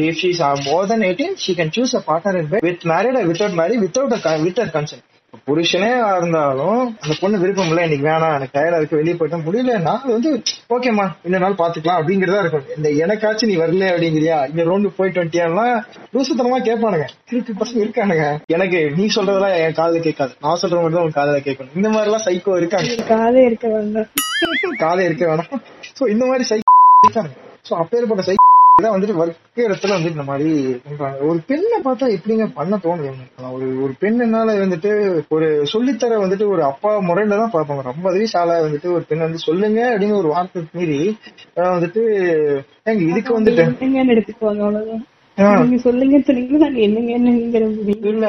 than 0.90 1.03
18 1.03 1.37
she 1.44 1.55
can 1.55 1.70
choose 1.77 1.94
a 1.94 2.03
partner 2.09 2.35
in 2.40 2.48
bed 2.51 2.62
with 2.62 2.83
married 2.85 3.16
or 3.20 3.27
without 3.31 3.55
married 3.61 3.81
without 3.81 4.12
a 4.12 4.40
with 4.44 4.57
her 4.57 4.70
consent. 4.70 5.03
புருஷனே 5.46 6.16
இருந்தாலும் 6.16 6.96
அந்த 7.01 7.14
பொண்ணு 7.20 7.38
விருப்பம் 7.38 7.68
இல்ல 7.68 7.83
இன்னைக்கு 7.83 8.07
வேணாம் 8.09 8.35
எனக்கு 8.35 8.59
டயர்டா 8.59 8.77
இருக்கு 8.77 8.96
வெளியே 8.96 9.14
போயிட்டா 9.14 9.38
முடியலன்னா 9.46 9.94
அது 10.03 10.12
வந்து 10.12 10.42
ஓகேம்மா 10.74 11.07
இந்த 11.24 11.38
நாள் 11.38 11.53
பாத்துக்கலாம் 11.53 11.98
அப்படிங்கறதா 12.01 12.38
இருக்கும். 12.38 12.64
இந்த 12.77 12.88
எனக்காச்சும் 13.05 13.46
நீ 13.46 13.57
வரல 13.57 13.88
அப்படிங்கிறியா? 13.92 14.48
இந்த 14.51 14.62
ரவுண்டு 14.64 14.88
போயிட்டு 14.96 15.20
வந்துட்டியாலாம் 15.22 15.83
லூசுத்தனமா 16.14 16.61
கேட்பானுங்க. 16.68 17.05
திருப்பி 17.29 17.53
பசங்க 17.53 17.79
இருக்கானுங்க. 17.85 18.40
எனக்கு 18.46 18.92
நீ 18.96 19.07
சொல்றதெல்லாம் 19.07 19.57
என் 19.57 19.79
காதுல 19.81 20.01
கேட்காது. 20.01 20.35
நான் 20.40 20.57
சொல்றது 20.57 20.83
மட்டும் 20.83 21.03
உன் 21.03 21.16
காதுல 21.18 21.40
கேட்கணும். 21.48 21.77
இந்த 21.77 21.88
மாதிரி 21.88 22.11
எல்லாம் 22.11 22.27
சைக்கோ 22.27 22.57
இருக்காங்க. 22.57 22.88
காதே 23.14 23.44
இருக்க 23.44 23.68
வேண்டாம். 23.68 24.09
காதை 24.79 25.05
இருக்க 25.05 25.27
வேணாம். 25.27 25.62
சோ 26.01 26.09
இந்த 26.09 26.27
மாதிரி 26.27 26.44
சைக்கோ 26.48 26.74
இருக்காங்க. 27.07 27.31
சோ 27.64 27.75
அப்பேற்பட்ட 27.75 28.37
இதான் 28.77 28.94
வந்துட்டு 28.94 29.14
ஒர்க் 29.21 29.62
இடத்துல 29.62 29.94
வந்துட்டு 29.94 30.16
இந்த 30.16 30.23
மாதிரி 30.23 30.51
பண்றாங்க. 30.83 31.16
ஒரு 31.29 31.38
பெண்ணை 31.47 31.79
பார்த்தா 31.85 32.07
எப்படிங்க 32.16 32.44
பண்ண 32.55 32.77
தோணுது? 32.77 33.09
ஒரு 33.53 33.66
ஒரு 33.83 33.92
பெண்ணுனால 34.01 34.55
வந்துட்டு 34.61 34.90
ஒரு 35.29 35.47
சொல்லித்தர 35.73 36.21
வந்துட்டு 36.21 36.47
ஒரு 36.49 36.62
அப்பா 36.62 36.90
முறையில 37.01 37.38
தான் 37.38 37.55
பார்ப்பாங்க 37.55 37.83
ரொம்ப 37.83 38.12
ஆளா 38.35 38.57
வந்துட்டு 38.59 38.92
ஒரு 38.92 39.05
பெண் 39.09 39.18
வந்து 39.18 39.38
சொல்லுங்க 39.38 39.81
அப்படின்னு 39.92 40.21
ஒரு 40.21 40.29
வார்த்தை 40.29 40.62
மீறி 40.73 41.01
வந்துட்டு 41.71 42.05
ஏங்க 42.87 43.03
இதுக்கு 43.11 43.38
வந்துட்டு 43.38 43.64
எடுத்துக்குவாங்க 44.14 44.62
அவ்வளவுதான். 44.62 45.05
சொல்லுங்க 45.83 46.16
சொன்னீங்கன்னா 46.18 46.64
நாங்க 46.64 46.81
என்னங்க 46.81 47.12
என்னங்கிற 47.18 47.64
இல்ல. 48.07 48.29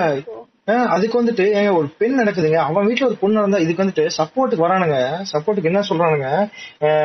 அதுக்கு 0.76 1.24
வந்துட்டு 1.24 1.46
ஏங்க 1.60 1.76
ஒரு 1.76 1.88
பெண் 1.98 2.20
நடக்குதுங்க. 2.20 2.56
அவன் 2.56 2.88
வீட்டுல 2.88 3.06
ஒரு 3.06 3.16
பொண்ணு 3.16 3.36
நடந்தா 3.36 3.58
இதுக்கு 3.58 3.84
வந்துட்டு 3.84 4.10
சப்போர்ட்டுக்கு 4.18 4.66
வரானுங்க. 4.68 4.98
சப்போர்ட்டுக்கு 5.34 5.64
என்ன 5.64 5.80
சொல்றானுங்க? 5.90 6.28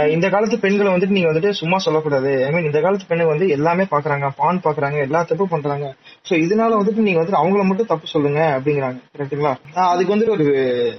இந்த 0.08 0.28
காலத்து 0.28 0.58
பெண்களை 0.58 0.92
வந்துட்டு 0.92 1.08
நீங்க 1.08 1.32
வந்துட்டு 1.32 1.50
சும்மா 1.50 1.78
சொல்லக்கூடாது. 1.78 2.44
ஐ 2.46 2.52
மீன் 2.52 2.64
இந்த 2.64 2.80
காலத்து 2.80 3.14
பெண்ணு 3.14 3.26
வந்து 3.26 3.48
எல்லாமே 3.48 3.82
பாக்குறாங்க. 3.82 4.30
பான் 4.36 4.60
பாக்குறாங்க. 4.64 5.00
எல்லா 5.00 5.22
தப்பும் 5.22 5.48
பண்றாங்க. 5.48 5.94
சோ 6.28 6.32
இதனால 6.32 6.72
வந்துட்டு 6.80 7.06
நீங்க 7.08 7.22
வந்துட்டு 7.22 7.42
அவங்கள 7.42 7.64
மட்டும் 7.64 7.86
தப்பு 7.86 8.06
சொல்லுங்க 8.06 8.60
அப்படிங்கிறாங்க. 8.60 9.00
கரெக்ட்டுங்களா 9.18 9.54
அதுக்கு 9.74 10.16
வந்துட்டு 10.16 10.30
ஒரு 10.30 10.46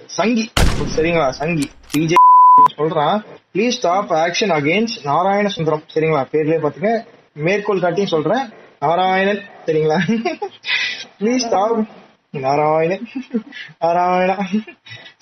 சங்கி. 0.06 0.52
சரிங்களா? 0.98 1.30
சங்கி. 1.30 1.70
பிஜே 1.94 2.14
சொல்றான். 2.78 3.24
Please 3.54 3.70
stop 3.70 4.12
action 4.12 4.54
against 4.60 5.04
Narayana 5.04 5.48
Sundaram 5.48 5.84
சரிங்களா? 5.94 6.26
பேர்லயே 6.32 6.60
பாத்துங்க. 6.66 7.06
மேற்கோள் 7.34 7.80
காட்டியும் 7.80 8.10
சொல்றேன். 8.10 8.50
நாராயணன். 8.80 9.42
சரிங்களா? 9.66 9.98
Please 11.20 11.38
stop 11.38 11.86
Narayanan. 12.40 13.08
Narayana 13.82 14.36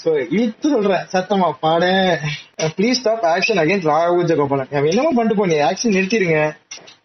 so 0.04 0.12
இழுத்து 0.30 0.69
சொல்றேன். 0.69 1.06
சத்தமா 1.13 1.52
பாட. 1.60 1.84
Please 2.78 2.99
stop 3.02 3.23
action 3.23 3.62
again 3.63 3.86
Raghavaja 3.91 4.36
Gopalan 4.36 4.89
என்னமோ 4.89 5.12
பண்ணிட்டு 5.15 5.45
போனீங்க 5.45 5.65
action 5.69 5.95
நிறுத்திடுங்க. 5.97 6.39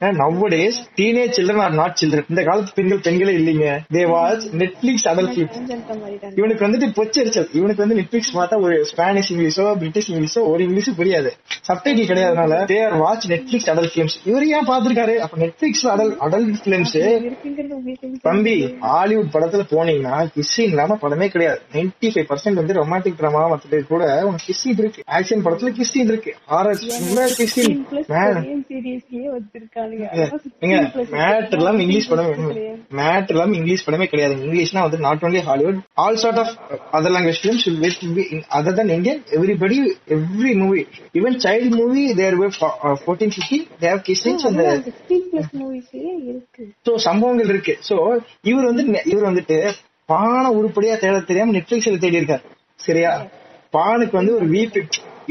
Nowadays 0.55 0.75
teenage 0.97 1.37
children 1.37 1.61
are 1.61 1.73
not 1.73 1.99
children 2.01 2.25
இந்த 2.29 2.43
காலத்து 2.43 2.73
பெண்கள் 2.75 3.01
பெண்களே 3.03 3.33
இல்லைங்க. 3.33 3.79
தே 3.93 4.09
வாட்ச் 4.09 4.47
நெட்ஃபிளிக்ஸ் 4.47 5.09
அடல் 5.09 5.33
இவனுக்கு 6.37 6.67
வந்துட்டு 6.67 6.99
பொச்சரிச்சல். 6.99 7.49
இவனுக்கு 7.53 7.77
வந்து 7.77 8.01
நெட்ஃபிளிக்ஸ் 8.01 8.35
பார்த்தா 8.35 8.61
ஒரு 8.61 8.85
ஸ்பானிஷ் 8.85 9.33
இங்கிலீஷோ 9.33 9.75
பிரிட்டிஷ் 9.75 10.13
இங்கிலீஷோ 10.13 10.47
ஒரு 10.47 10.65
இங்கிலீஷும் 10.65 10.99
புரியாது. 10.99 11.31
Subtitle 11.69 12.11
கிடையாதுனால 12.11 12.73
they 12.73 12.85
are 12.85 12.97
watch 12.97 13.31
Netflix 13.31 13.71
adult 13.71 13.91
films 13.95 14.17
இவர் 14.25 14.47
ஏன் 14.47 14.69
பாத்துருக்காரு 14.69 15.17
அப்ப 15.17 15.37
நெட்ஃபிளிக்ஸ் 15.37 15.87
அடல் 15.87 16.19
அடல் 16.19 16.57
உங்களுக்கு 17.71 18.19
தம்பி 18.23 18.77
ஹாலிவுட் 18.81 19.33
படத்துல 19.33 19.65
போனீங்கன்னா 19.75 20.29
கிஸ்ஸிங் 20.37 20.57
இல்லாம 20.57 20.99
படமே 21.03 21.29
கிடையாது. 21.29 21.61
95% 21.73 22.01
ஃபைவ் 22.01 22.27
பர்சன்ட் 22.31 22.53
வந்து 22.53 22.75
ரொமான்டிக் 22.75 23.21
ட்ராமா 23.21 23.49
மற்றது 23.49 23.87
கூட 23.87 24.27
உனக்கு 24.27 24.53
கிஸ்ஸிங் 24.53 24.79
இருக்கு. 24.79 25.03
ஆக்ஷன் 25.11 25.47
படத்துல 25.47 25.81
கிஸ்ஸிங் 25.81 25.93
இருக்கு. 25.93 26.35
ஹாரர் 26.49 26.79
கிஸ்ஸிங் 27.39 27.85
மேட் 31.15 31.55
இல்லாம 31.57 31.81
இங்கிலீஷ் 31.83 32.09
படமே 32.11 32.33
மேட் 32.99 33.31
இல்லாம 33.33 33.55
இங்கிலீஷ் 33.55 33.85
படமே 33.87 34.07
கிடையாது. 34.07 34.35
இங்கிலீஷ்னா 34.39 34.83
வந்து 34.87 34.99
not 34.99 35.25
only 35.27 35.41
Hollywood 35.41 35.79
all 36.03 36.19
sort 36.23 36.41
of 36.43 36.53
other 36.93 37.15
language 37.15 37.41
films 37.41 37.65
other 38.59 38.77
than 38.79 38.91
Indian 38.97 39.21
everybody 39.37 39.79
every 40.17 40.53
movie 40.55 40.83
even 41.15 41.39
child 41.45 41.77
movie 41.81 42.05
there 42.15 42.37
fourteen 43.05 43.35
fifteen 43.37 43.67
they've 43.81 44.01
kissings 44.09 44.47
அந்த 44.51 44.65
சோ 46.87 46.95
சம்பவங்கள் 47.09 47.51
இருக்கு. 47.55 47.75
சோ 47.89 47.97
இவர் 48.43 48.69
வந்து 48.71 48.83
இவர் 49.13 49.29
வந்துட்டு 49.31 49.59
பானை 50.09 50.51
உருப்படியா 50.59 50.95
தேட 50.97 51.17
தெரியாம 51.31 51.55
நெட்ஃபிளிக்ஸ்ல 51.57 51.99
தேடி 51.99 52.21
இருக்காரு 52.21 52.45
சரியா? 52.81 53.13
பானுக்கு 53.71 54.15
வந்து 54.17 54.35
ஒரு 54.35 54.47
வீட்டு 54.47 54.81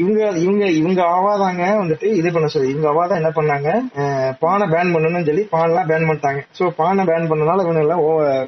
இவங்க 0.02 0.20
இவங்க 0.44 0.64
இவங்க 0.80 1.00
ஆவாதாங்க 1.14 1.62
வந்துட்டு 1.80 2.08
இது 2.18 2.28
பண்ண 2.34 2.48
சொல்லி. 2.54 2.70
இவங்க 2.72 2.88
ஆவாதான் 2.90 3.20
என்ன 3.20 3.30
பண்ணாங்க? 3.38 3.68
பானை 4.42 4.66
பேன் 4.74 4.92
பண்ணணும்னு 4.94 5.28
சொல்லி 5.28 5.44
பானெல்லாம் 5.54 5.88
பேன் 5.90 6.06
பண்ணிட்டாங்க. 6.08 6.40
சோ 6.58 6.64
பானை 6.80 7.04
பேன் 7.10 7.28
பண்ணனால 7.30 7.64
இவங்க 7.66 7.84
எல்லாம் 7.86 8.02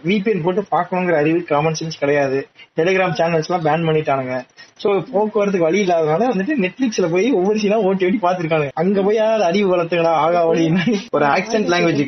விபிஎன் 0.09 0.45
போட்டு 0.47 0.65
பார்க்கணுங்கிற 0.75 1.17
அறிவு 1.23 1.41
காமன் 1.53 1.79
சென்ஸ் 1.81 2.01
கிடையாது. 2.03 2.41
டெலிகிராம் 2.81 3.17
சேனல்ஸ் 3.21 3.51
எல்லாம் 3.51 3.67
பேன் 3.69 3.87
பண்ணிட்டானுங்க. 3.89 4.37
சோ 4.83 4.89
போக்குவரத்துக்கு 5.13 5.69
வழி 5.69 5.81
இல்லாதனால 5.85 6.29
வந்துட்டு 6.33 6.55
நெட்ஃபிளிக்ஸ்ல 6.65 7.07
போய் 7.15 7.27
ஒவ்வொரு 7.39 7.59
சீனா 7.63 7.79
ஓட்டி 7.89 8.07
ஓட்டி 8.09 8.21
பாத்துருக்காங்க 8.27 8.69
அங்க 8.83 9.03
போய் 9.07 9.21
யார் 9.23 9.43
அறிவு 9.49 9.69
வளர்த்துக்கடா 9.73 10.13
ஆகா 10.25 10.43
வழின்னு 10.51 10.85
ஒரு 11.17 11.27
ஆக்சன்ட் 11.37 11.71
லாங்குவேஜ் 11.73 12.05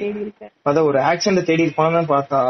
அதான் 0.70 0.88
ஒரு 0.90 0.98
ஆக்சன்ட் 1.10 1.46
தேடி 1.48 1.66
இருப்பான்னு 1.66 2.02
பார்த்தா 2.14 2.40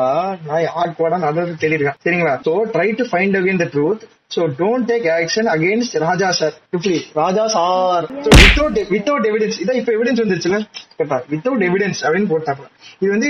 நான் 0.49 0.73
ஆட்கோடா 0.83 1.19
நடந்து 1.27 1.61
தேடி 1.63 1.79
இருக்கேன் 1.79 2.01
சரிங்களா 2.07 2.35
so 2.49 2.55
try 2.75 2.89
to 3.01 3.07
find 3.13 3.39
again 3.41 3.63
the 3.63 3.69
truth 3.75 4.05
so 4.35 4.43
don't 4.61 4.87
take 4.91 5.07
action 5.17 5.49
against 5.55 5.97
Raja 6.07 6.29
sir 6.41 6.55
இப்படி 6.83 7.01
Raja 7.23 7.43
sir 7.55 8.05
without 8.39 8.79
without 8.95 9.27
evidence 9.31 9.59
இதான் 9.63 9.81
இப்ப 9.81 9.91
எவிடன்ஸ் 9.97 10.23
வந்துருச்சுல 10.23 10.59
கேட்டா 10.99 11.17
வித்தவுட் 11.33 11.63
எவிடன்ஸ் 11.69 12.01
அப்படின்னு 12.07 12.31
போட்டாங்க 12.33 12.65
இது 13.03 13.11
வந்து 13.15 13.29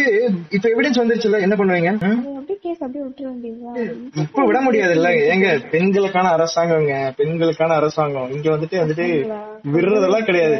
இப்ப 0.56 0.66
எவிடன்ஸ் 0.74 1.00
வந்துருச்சுல 1.00 1.40
என்ன 1.46 1.54
பண்ணுவீங்க? 1.58 1.90
இப்ப 4.22 4.44
விட 4.48 4.58
முடியாது 4.66 4.94
இல்ல 4.96 5.08
ஏங்க 5.32 5.48
பெண்களுக்கான 5.74 6.30
அரசாங்கங்க 6.36 6.94
பெண்களுக்கான 7.20 7.76
அரசாங்கம். 7.80 8.30
இங்க 8.36 8.48
வந்துட்டு 8.54 8.76
வந்துட்டு 8.82 9.06
விடுறதெல்லாம் 9.74 10.26
கிடையாது. 10.28 10.56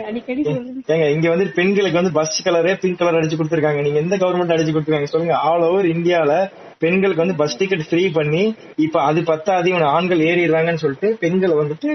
ஏங்க 0.95 1.07
இங்க 1.17 1.29
வந்து 1.35 1.47
பெண்களுக்கு 1.59 2.01
வந்து 2.01 2.17
பஸ் 2.19 2.43
கலரே 2.47 2.75
பிங்க் 2.83 3.01
கலர் 3.01 3.19
அடிச்சு 3.21 3.39
கொடுத்துருக்காங்க. 3.41 3.83
நீங்க 3.87 4.01
எந்த 4.05 4.17
கவர்மெண்ட் 4.23 4.55
அடிச்சு 4.57 4.75
கொடுத்துருக்காங்க 4.75 5.13
சொல்லுங்க. 5.15 5.37
ஆல் 5.51 5.67
ஓவர் 5.71 5.93
இந்தியால 5.97 6.35
பெண்களுக்கு 6.85 7.25
வந்து 7.25 7.39
பஸ் 7.41 7.57
டிக்கெட் 7.61 7.87
ஃப்ரீ 7.89 8.05
பண்ணி 8.19 8.43
இப்ப 8.87 9.03
அது 9.09 9.21
பத்தாது 9.31 9.69
இவன் 9.73 9.87
ஆண்கள் 9.97 10.25
ஏறிடுறாங்கன்னு 10.29 10.83
சொல்லிட்டு 10.85 11.11
பெண்களை 11.23 11.55
வந்துட்டு 11.61 11.89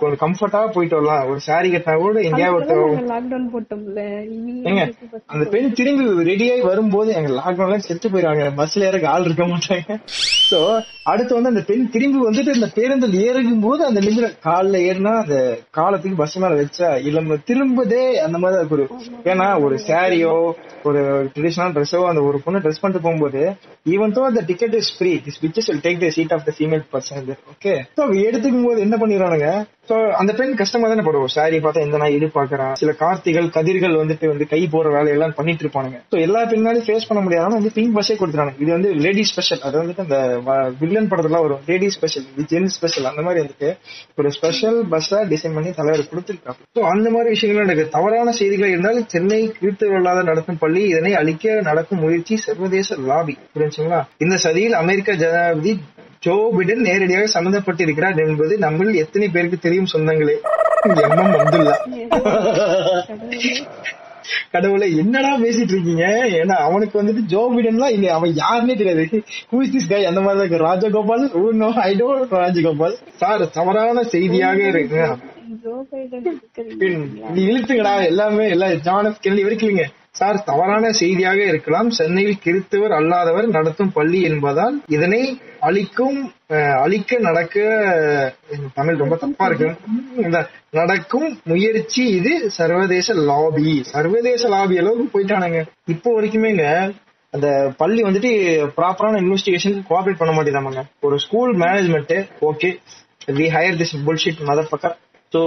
கொஞ்சம் 0.00 0.20
கம்ஃபர்டா 0.24 0.60
போயிட்டு 0.76 0.96
வரலாம். 0.98 1.24
ஒரு 1.30 1.40
சாரி 1.48 1.68
கட்டினா 1.72 1.96
கூட 2.02 2.18
எங்கேயாவது 2.28 2.56
ஒருத்தர் 2.58 3.10
லாக்டவுன் 3.12 3.48
போட்டோம்ல? 3.54 4.02
இனி 4.36 4.54
ஏங்க 4.70 4.84
அந்த 5.32 5.44
பெண் 5.54 5.76
திரும்பி 5.80 6.04
ரெடியாகி 6.30 6.64
வரும்போது 6.70 7.10
எங்க 7.18 7.30
லாக்டவுன்ல 7.40 7.78
செத்து 7.88 8.12
போயிடுவாங்க 8.12 8.46
பஸ்ல 8.60 8.88
ஏறக்கு 8.88 9.10
ஆள் 9.14 9.26
இருக்க 9.28 9.46
மாட்டாங்க. 9.52 9.98
சோ 10.50 10.58
அடுத்து 11.12 11.32
வந்து 11.36 11.52
அந்த 11.52 11.62
பெண் 11.68 11.86
திரும்பி 11.94 12.18
வந்துட்டு 12.26 12.56
அந்த 12.58 12.68
பேருந்தில் 12.76 13.16
ஏறும் 13.26 13.64
போது 13.66 13.82
அந்த 13.88 14.00
நிமிடம் 14.06 14.36
கால்ல 14.46 14.82
ஏறினா 14.88 15.12
அந்த 15.24 15.36
காலத்துக்கு 15.78 16.20
பஸ் 16.22 16.36
மேல 16.42 16.58
வச்சா 16.62 16.90
இல்ல 17.08 17.16
திரும்பதே 17.50 18.02
அந்த 18.26 18.36
மாதிரி 18.42 18.60
இருக்கு. 18.60 18.76
ஒரு 18.76 18.84
ஏன்னா 19.32 19.48
ஒரு 19.64 19.76
சாரியோ 19.88 20.34
ஒரு 20.88 21.00
ட்ரெடிஷனல் 21.34 21.74
ட்ரெஸ்ஸோ 21.76 22.00
அந்த 22.10 22.20
ஒரு 22.28 22.38
பொண்ணு 22.44 22.62
ட்ரெஸ் 22.64 22.82
பண்ணிட்டு 22.82 23.04
போகும்போது 23.06 23.42
ஈவன் 23.86 24.14
தோ 24.14 24.22
அந்த 24.24 24.40
ticket 24.42 24.74
is 24.74 24.90
free 24.96 25.12
this 25.26 25.40
bitches 25.42 25.68
will 25.70 25.82
take 25.82 26.00
the 26.00 26.10
seat 26.10 26.32
of 26.32 26.44
the 26.44 26.54
female 26.56 26.84
person 26.92 27.30
okay 27.52 27.74
so 27.96 28.04
எடுத்துக்கும் 28.22 28.66
போது 28.66 28.80
என்ன 28.80 28.96
பண்ணிடுறானுங்க? 28.96 29.48
சோ 29.88 29.96
அந்த 30.20 30.32
பெண் 30.38 30.54
கஷ்டமா 30.54 30.88
தானே 30.88 31.02
படுவோம் 31.06 31.32
சாரி 31.34 31.58
பார்த்தா 31.58 31.84
எந்த 31.86 31.98
நாய் 32.00 32.16
எதிர்பார்க்கறான் 32.16 32.72
சில 32.80 32.92
கார்த்திகள் 33.02 33.46
கதிர்கள் 33.56 33.94
வந்துட்டு 34.00 34.26
வந்து 34.26 34.46
கை 34.46 34.60
போற 34.72 34.88
வேலையெல்லாம் 34.96 35.34
பண்ணிட்டு 35.38 35.64
இருப்பானுங்க. 35.64 35.98
சோ 36.12 36.16
எல்லா 36.26 36.40
பெண்ணாலும் 36.50 36.84
ஃபேஸ் 36.86 37.06
பண்ண 37.10 37.20
முடியாதனால 37.24 37.58
வந்து 37.60 37.72
பிங்க் 37.76 37.94
பஸ்ஸே 37.96 38.16
கொடுத்துறாங்க 38.20 38.54
இது 38.62 38.70
வந்து 38.76 38.90
லேடி 39.04 39.24
ஸ்பெஷல் 39.30 39.62
அது 39.68 39.76
வந்துட்டு 39.82 40.04
அந்த 40.06 40.18
வில்லன் 40.80 41.10
படத்துல 41.12 41.40
வரும். 41.44 41.62
லேடி 41.70 41.88
ஸ்பெஷல் 41.96 42.26
ஜென் 42.52 42.70
ஸ்பெஷல் 42.76 43.08
அந்த 43.12 43.22
மாதிரி 43.22 43.42
வந்துட்டு 43.44 43.70
ஒரு 44.16 44.30
ஸ்பெஷல் 44.38 44.78
பஸ்ஸா 44.92 45.20
டிசைன் 45.32 45.56
பண்ணி 45.58 45.72
தலைவர் 45.80 46.10
கொடுத்துருக்காங்க 46.10 46.60
சோ 46.76 46.82
அந்த 46.92 47.06
மாதிரி 47.10 47.28
விஷயங்கள் 47.36 47.66
எனக்கு 47.68 47.86
தவறான 47.96 48.34
செய்திகள் 48.40 48.74
இருந்தாலும் 48.74 49.08
சென்னை 49.14 49.40
கிறிஸ்தவர்களாக 49.60 50.22
நடத்தும் 50.22 50.62
பள்ளி 50.64 50.82
இதனை 50.92 51.14
அழிக்க 51.14 51.60
நடக்கும் 51.60 52.02
முயற்சி 52.04 52.36
சர்வதேச 52.46 52.96
லாபி 53.10 53.36
புரிஞ்சுங்களா? 53.54 54.00
இந்த 54.18 54.36
சதியில் 54.44 54.76
அமெரிக்க 54.82 55.12
ஜனாதிபதி 55.22 55.72
ஜோ 56.28 56.36
பிடன் 56.56 56.86
நேரடியாக 56.88 57.26
சம்பந்தப்பட்டிருக்கிறார் 57.34 58.18
என்பது 58.26 58.54
நம்மில் 58.64 59.00
எத்தனை 59.02 59.28
பேருக்கு 59.28 59.58
தெரியும் 59.66 59.92
சொந்தங்களே? 59.92 60.36
எம்எம் 61.04 61.36
அப்துல்லா. 61.42 61.76
கடவுளை 64.54 64.86
என்னடா 64.96 65.30
பேசிட்டு 65.42 65.72
இருக்கீங்க? 65.74 66.04
ஏன்னா 66.38 66.56
அவனுக்கு 66.68 66.94
வந்துட்டு 67.02 67.22
ஜோ 67.32 67.42
பிடன்லாம் 67.54 67.92
இல்ல 67.96 68.06
அவன் 68.16 68.32
யாருன்னே 68.40 68.74
தெரியாது. 68.80 69.04
Who 69.50 69.58
is 69.64 69.70
this 69.74 69.86
guy? 69.92 70.00
அந்த 70.10 70.20
மாதிரி 70.20 70.38
தான் 70.40 70.48
இருக்கு. 70.48 70.66
Rajagopal? 70.68 71.24
Oh 71.40 71.42
no 71.62 71.68
I 71.86 71.90
don't 72.00 72.34
Rajagopal. 72.42 72.96
Sir 73.22 73.44
தவறான 73.58 74.02
செய்தியாக 74.14 74.60
இருக்கு. 74.72 75.02
இழுத்துங்கடா. 77.46 77.94
எல்லாமே 78.12 78.46
எல்லாம் 78.56 78.76
ஜான் 78.88 79.08
எஃப் 79.10 79.22
கென்னடி 79.26 79.46
வரைக்கும் 79.48 79.80
சார் 80.18 80.38
தவறான 80.48 80.90
செய்தியாக 81.00 81.40
இருக்கலாம். 81.50 81.88
சென்னையில் 81.98 82.42
கிறித்தவர் 82.44 82.94
அல்லாதவர் 82.98 83.48
நடத்தும் 83.56 83.92
பள்ளி 83.98 84.20
என்பதால் 84.30 84.76
இதனை 84.96 85.22
அழிக்கும் 85.68 86.18
அழிக்க 86.84 87.18
நடக்க 87.26 87.56
தமிழ் 88.78 89.00
ரொம்ப 89.02 89.16
தப்பா 89.22 89.46
இருக்கு. 89.48 89.68
நடக்கும் 90.78 91.28
முயற்சி 91.50 92.02
இது 92.18 92.32
சர்வதேச 92.58 93.14
லாபி. 93.30 93.74
சர்வதேச 93.92 94.42
லாபி 94.54 94.78
அளவுக்கு 94.82 95.12
போயிட்டானுங்க. 95.14 95.60
இப்போ 95.94 96.10
வரைக்குமேங்க 96.16 96.64
அந்த 97.34 97.48
பள்ளி 97.80 98.00
வந்துட்டு 98.06 98.30
ப்ராப்பரான 98.76 99.18
இன்வெஸ்டிகேஷன் 99.24 99.76
கோஆபரேட் 99.88 100.20
பண்ண 100.20 100.32
மாட்டேதாமாங்க 100.36 100.82
ஒரு 101.06 101.16
school 101.24 101.52
management 101.64 102.14
okay 102.50 102.70
we 103.38 103.46
hire 103.56 103.78
this 103.80 103.92
bullshit 104.06 104.40
mother 104.50 104.70
fucker 104.70 104.94
so 105.32 105.40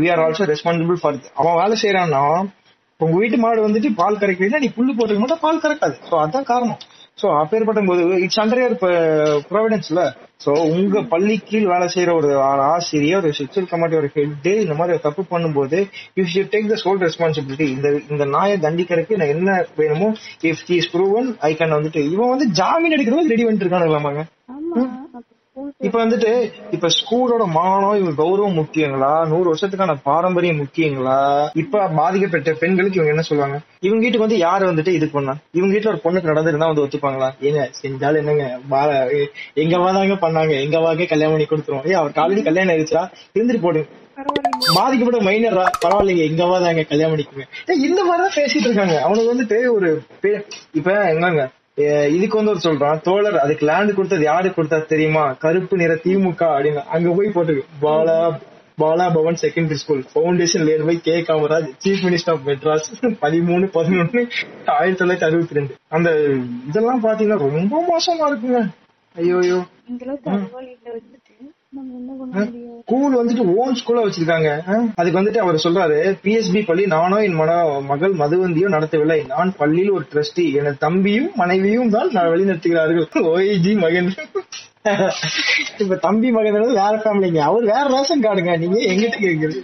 we 0.00 0.06
are 0.12 0.22
also 0.24 0.44
responsible 0.52 1.00
for 1.02 1.18
அவன் 1.40 1.58
வேலை 1.62 1.76
செய்யறான்னா 1.82 2.22
உங்க 3.00 3.16
வீட்டு 3.20 3.38
மாடு 3.40 3.64
வந்துட்டு 3.64 3.88
பால் 3.98 4.20
கறக்கிறீங்கன்னா 4.20 4.62
நீ 4.62 4.68
புல்லு 4.76 4.92
போட்டுக்க 4.92 5.22
மாட்டா 5.22 5.42
பால் 5.42 5.64
கறக்காது. 5.64 5.96
ஸோ 6.08 6.14
அதான் 6.22 6.46
காரணம். 6.50 6.78
சோ 7.20 7.26
அப்பேற்பட்ட 7.40 7.80
போது 7.88 8.02
இட்ஸ் 8.24 8.40
அண்டர் 8.42 8.60
யர் 8.62 8.74
ப்ரொவிடன்ஸ்ல 9.50 10.00
சோ 10.44 10.50
உங்க 10.70 11.02
பள்ளி 11.12 11.36
கீழ் 11.48 11.68
வேலை 11.70 11.86
செய்யற 11.94 12.10
ஒரு 12.18 12.30
ஆசிரியர் 12.66 13.20
ஒரு 13.20 13.30
செக்ஷுவல் 13.38 13.68
கமிட்டி 13.70 13.96
ஒரு 14.00 14.08
ஹெட் 14.16 14.48
இந்த 14.64 14.74
மாதிரி 14.80 14.98
தப்பு 15.06 15.22
பண்ணும்போது 15.30 15.78
if 16.20 16.34
you 16.34 16.42
take 16.54 16.70
the 16.72 16.78
sole 16.84 17.00
responsibility 17.06 17.68
இந்த 17.76 17.90
இந்த 18.12 18.26
நாயை 18.34 18.56
தண்டிக்கிறதுக்கு 18.66 19.20
நான் 19.22 19.34
என்ன 19.36 19.50
வேணுமோ 19.80 20.10
if 20.50 20.64
is 20.78 20.90
proven 20.94 21.30
I 21.48 21.52
can 21.60 21.76
வந்துட்டு 21.78 22.02
இவன் 22.12 22.32
வந்து 22.34 22.48
ஜாமீன் 22.60 22.96
எடுக்கிறது 22.98 23.32
ரெடி 23.34 23.46
பண்ணிட்டு 23.46 24.26
அப்ப 24.50 24.84
school 25.16 25.35
இப்ப 25.78 26.04
வந்துட்டு 26.04 26.52
இப்ப 26.70 26.88
ஸ்கூலோட 26.88 27.44
மானம் 27.46 27.96
இவங்க 27.96 28.22
கௌரவம் 28.22 28.64
முக்கியங்களா? 28.64 29.26
நூறு 29.26 29.54
வருஷத்துக்கான 29.54 29.96
பாரம்பரியம் 30.02 30.60
முக்கியங்களா? 30.60 31.48
இப்ப 31.54 31.88
பாதிக்கப்பட்ட 31.88 32.52
பெண்களுக்கு 32.52 32.94
இவங்க 32.94 33.10
என்ன 33.10 33.22
சொல்லுவாங்க? 33.22 33.60
இவங்க 33.80 34.02
வீட்டுக்கு 34.02 34.26
வந்து 34.26 34.36
யாரு 34.36 34.72
வந்துட்டு 34.72 34.88
இது 34.88 35.08
பண்ணா? 35.08 35.36
இவங்க 35.52 35.76
வீட்டுல 35.76 35.86
ஒரு 35.86 36.00
பொண்ணுக்கு 36.04 36.22
நடந்திருந்தா 36.22 36.74
வந்து 36.74 36.86
ஒத்துப்பாங்களா? 36.86 37.30
ஏங்க 37.40 37.70
செஞ்சாலும் 37.82 38.16
என்னங்க? 38.16 38.58
பா- 38.70 39.26
எங்க 39.54 39.76
வாதாங்க 39.76 40.16
பண்ணாங்க. 40.16 40.60
எங்க 40.60 40.78
வாங்க 40.78 41.04
கல்யாணம் 41.04 41.46
பண்ணி 41.46 41.62
கொடுத்துருவோம். 41.62 41.86
ஏய் 41.86 41.92
அவர் 41.92 42.10
ஆல்ரெடி 42.10 42.44
கல்யாணம் 42.44 42.74
ஆயிடுச்சா 42.74 43.10
இருந்துட்டு 43.34 43.60
போடுங்க 43.60 43.88
பாதிக்கப்பட்ட 44.74 45.30
மைனரா 45.30 45.66
பரவாயில்லைங்க. 45.84 46.28
எங்க 46.28 46.44
வாதாங்க 46.44 46.88
கல்யாணம் 46.88 47.16
பண்ணிக்குங்க. 47.16 47.42
ஏய், 47.66 47.84
இந்த 47.84 48.04
மாதிரிதான் 48.04 48.44
பேசிட்டு 48.44 48.70
இருக்காங்க. 48.70 49.02
அவனுக்கு 49.02 49.34
வந்துட்டு 49.34 49.74
ஒரு 49.74 50.02
பே- 50.22 50.42
இப்ப 50.72 50.92
என்னங்க? 50.92 51.48
இதுக்கு 52.16 52.38
வந்து 52.38 52.52
ஒரு 52.54 52.60
சொல்றான் 52.66 53.00
தோழர் 53.06 53.38
அதுக்கு 53.44 53.64
லேண்ட் 53.70 53.96
கொடுத்தது 53.96 54.24
யாரு 54.30 54.48
கொடுத்தா 54.56 54.78
தெரியுமா? 54.92 55.24
கருப்பு 55.44 55.76
நிற 55.82 55.94
திமுக 56.04 56.42
அப்படின்னு. 56.52 56.82
அங்க 56.96 57.08
போய் 57.18 57.34
போட்டு 57.36 57.54
Bala 57.84 58.16
Bala 58.82 59.04
Bhavan 59.16 59.38
secondary 59.42 59.78
school 59.82 60.02
foundation 60.12 60.64
laid 60.68 60.86
by 60.88 60.96
K. 61.06 61.14
Kamaraj 61.28 61.68
chief 61.84 62.02
minister 62.06 62.32
of 62.34 62.42
Madras 62.48 62.88
பதிமூணு 63.24 63.68
பதினொன்னு 63.76 64.22
ஆயிரத்தி 64.78 65.00
தொள்ளாயிரத்தி 65.02 65.28
அறுபத்தி 65.28 65.58
ரெண்டு 65.58 65.76
அந்த 65.98 66.10
இதெல்லாம் 66.70 67.04
பாத்தீங்கன்னா 67.06 67.38
ரொம்ப 67.46 67.82
மோசமா 67.92 68.26
இருக்குங்க. 68.30 68.60
ஐயோ 69.16 69.60
ஸ்கூல் 72.82 73.14
வந்துட்டு 73.18 73.44
ஓன் 73.60 73.78
ஸ்கூலா 73.80 74.02
வச்சிருக்காங்க? 74.04 74.50
அதுக்கு 74.94 75.18
வந்துட்டு 75.20 75.40
அவர் 75.44 75.56
சொல்றாரு 75.64 75.96
பிஎஸ்பி 76.24 76.60
பள்ளி 76.66 76.84
நானோ 76.86 77.16
என் 77.26 77.38
மன 77.40 77.54
மகள் 77.90 78.14
மதுவந்தியோ 78.22 78.68
நடத்தவில்லை. 78.74 79.18
நான் 79.32 79.50
பள்ளியில் 79.56 79.94
ஒரு 79.96 80.04
ட்ரஸ்டி 80.12 80.44
எனது 80.58 80.78
தம்பியும் 80.78 81.30
மனைவியும் 81.34 81.92
தான் 81.96 82.10
நான் 82.10 82.30
வழிநடத்துகிறார்கள் 82.34 83.08
ஓய்ஜி 83.32 83.74
மகன். 83.84 84.10
இப்ப 85.82 85.96
தம்பி 86.06 86.30
மகன் 86.30 86.58
வேற 86.82 86.94
ஃபேமிலிங்க 87.04 87.42
அவர் 87.50 87.64
வேற 87.72 87.84
ரேஷன் 87.96 88.24
கார்டுங்க 88.26 88.54
நீங்க 88.64 88.78
எங்கிட்ட 88.92 89.18
கேக்குறது 89.26 89.60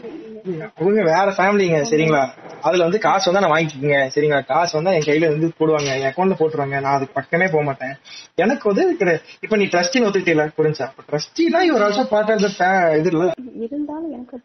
அவங்க 0.77 1.03
வேற 1.03 1.31
ஃபேமிலிங்க 1.31 1.79
சரிங்களா? 1.91 2.23
அதுல 2.63 2.83
வந்து 2.83 2.99
காசு 2.99 3.33
வந்தா 3.33 3.41
நான் 3.41 3.55
வாங்கிக்கோங்க 3.55 4.11
சரிங்களா? 4.15 4.45
காசு 4.45 4.77
வந்தா 4.77 4.93
என் 4.93 5.07
கையில 5.07 5.29
வந்து 5.31 5.53
போடுவாங்க 5.59 5.91
என் 5.97 6.09
அக்கௌண்ட்ல 6.11 6.37
போட்டுருவாங்க 6.39 6.81
நான் 6.81 6.95
அதுக்கு 6.95 7.15
பக்கமே 7.15 7.47
போக 7.47 7.63
மாட்டேன். 7.63 7.95
எனக்கு 8.35 8.75
வந்து 8.75 8.85
இப்ப 9.43 9.57
நீ 9.57 9.65
ட்ரஸ்டின்னு 9.65 10.09
ஒத்துக்கிட்டீங்களா 10.09 10.49
புரிஞ்சா? 10.57 10.89
ட்ரஸ்டினா 11.11 11.63
இவர் 11.63 11.83
ஆல்சோ 11.83 12.05
பார்ட் 12.05 12.31
ஆஃப் 12.31 12.97
இது 12.99 13.11
இல்ல. 13.13 13.27
இருந்தாலும் 13.67 14.13
எனக்கு. 14.13 14.39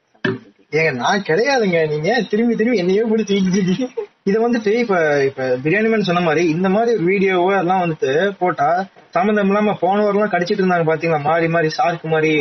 ஏங்க 0.72 0.92
நான் 0.94 1.26
கிடையாதுங்க. 1.28 1.88
நீங்க 1.90 2.22
திரும்பி 2.30 2.56
திரும்பி 2.56 2.78
என்னையோ 2.78 3.04
தூக்கிட்டு 3.04 3.88
இது 4.28 4.38
வந்துட்டு 4.42 4.72
இப்ப 4.80 4.96
இப்ப 5.26 5.44
பிரியாணி 5.64 5.90
மேன் 5.90 6.08
சொன்ன 6.08 6.22
மாதிரி 6.22 6.42
இந்த 6.54 6.68
மாதிரி 6.70 6.92
ஒரு 6.96 7.06
வீடியோவோ 7.10 7.52
எல்லாம் 7.60 7.84
வந்துட்டு 7.84 8.10
போட்டா 8.40 8.70
சம்மந்தம் 9.14 9.50
இல்லாம 9.50 9.74
போனவரெல்லாம் 9.82 10.32
கடிச்சிட்டு 10.32 10.62
இருந்தாங்க 10.62 10.86
பாத்தீங்களா? 10.90 11.20
மாறி 11.28 11.48
மாறி 11.48 11.70
சார்க்கு 11.76 12.08
மாதிரி 12.08 12.32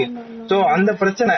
சோ 0.50 0.56
அந்த 0.72 0.90
பிரச்சனை 0.94 1.34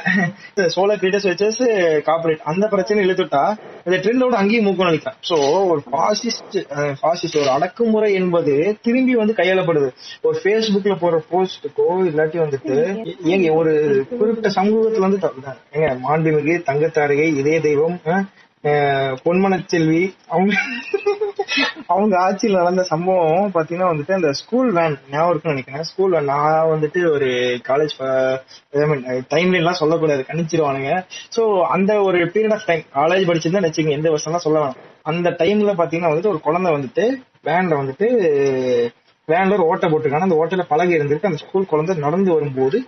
சோலா 0.68 0.94
கிரியேட்டர்ஸ் 0.94 1.28
வச்சஸ் 1.28 1.60
கார்பரேட் 2.06 2.42
அந்த 2.44 2.64
பிரச்சனை 2.68 3.04
இழுத்துட்டா 3.04 3.42
இந்த 3.86 3.98
ட்ரெண்டோட 3.98 4.34
அங்கேயும் 4.40 4.66
மூக்கம் 4.68 4.88
அளிக்கலாம் 4.88 5.18
சோ 5.28 5.36
ஒரு 5.68 5.82
பாசிஸ்ட் 5.90 6.56
பாசிஸ்ட் 7.02 7.38
ஒரு 7.42 7.50
அடக்குமுறை 7.50 8.10
என்பது 8.20 8.54
திரும்பி 8.82 9.14
வந்து 9.14 9.38
கையாளப்படுது. 9.38 9.88
ஒரு 10.22 10.36
ஃபேஸ்புக்ல 10.42 10.96
போற 10.98 11.22
போஸ்டுக்கோ 11.30 11.88
இல்லாட்டி 12.08 12.40
வந்துட்டு 12.44 12.76
ஏங்க 13.32 13.48
ஒரு 13.54 13.72
குறிப்பிட்ட 14.12 14.50
சமூகத்துல 14.58 15.06
வந்து 15.06 15.20
ஏங்க 15.76 15.88
மாண்புமிகு 16.04 16.56
தங்கத்தாரிகை 16.68 17.28
இதய 17.40 17.60
தெய்வம் 17.60 17.98
பொன்மனச்செல்வி 19.24 20.02
அவங்க 20.28 20.52
அவங்க 21.86 22.14
ஆட்சியில் 22.20 22.58
நடந்த 22.58 22.82
சம்பவம் 22.82 23.52
பாத்தீங்கன்னா 23.54 23.90
வந்துட்டு 23.90 24.12
அந்த 24.12 24.30
ஸ்கூல் 24.32 24.72
வேன் 24.72 24.96
ஞாபகம் 25.10 25.30
இருக்குன்னு 25.30 25.54
நினைக்கிறேன். 25.54 25.82
ஸ்கூல் 25.82 26.10
வேன் 26.10 26.24
நான் 26.24 26.70
வந்துட்டு 26.72 27.00
ஒரு 27.12 27.28
காலேஜ் 27.68 27.94
டைம் 29.28 29.52
எல்லாம் 29.52 29.80
சொல்லக்கூடாது 29.82 30.24
கணிச்சிருவானுங்க. 30.28 30.92
சோ 31.36 31.42
அந்த 31.76 32.00
ஒரு 32.02 32.18
பீரியட் 32.34 32.52
ஆஃப் 32.52 32.66
டைம் 32.66 32.84
காலேஜ் 32.94 33.28
படிச்சிருந்தா 33.30 33.62
நினைச்சுங்க 33.62 33.98
எந்த 33.98 34.10
வருஷம்லாம் 34.10 34.46
சொல்ல 34.46 34.60
வேணாம் 34.60 34.80
அந்த 35.02 35.30
டைம்ல 35.42 35.74
பாத்தீங்கன்னா 35.80 36.12
வந்துட்டு 36.12 36.32
ஒரு 36.34 36.40
குழந்தை 36.40 36.72
வந்துட்டு 36.72 37.06
வேன்ல 37.44 37.74
வந்துட்டு 37.82 38.08
வேன்ல 39.28 39.52
ஒரு 39.52 39.64
ஓட்டை 39.64 39.86
போட்டிருக்காங்க. 39.90 40.26
அந்த 40.28 40.38
ஓட்டையில 40.40 40.64
பழகி 40.68 40.96
இருந்திருக்கு. 40.98 41.30
அந்த 41.30 41.40
ஸ்கூல் 41.42 41.70
குழந்தை 41.72 41.96
நடந்து 41.96 42.30
வரும்போது. 42.34 42.78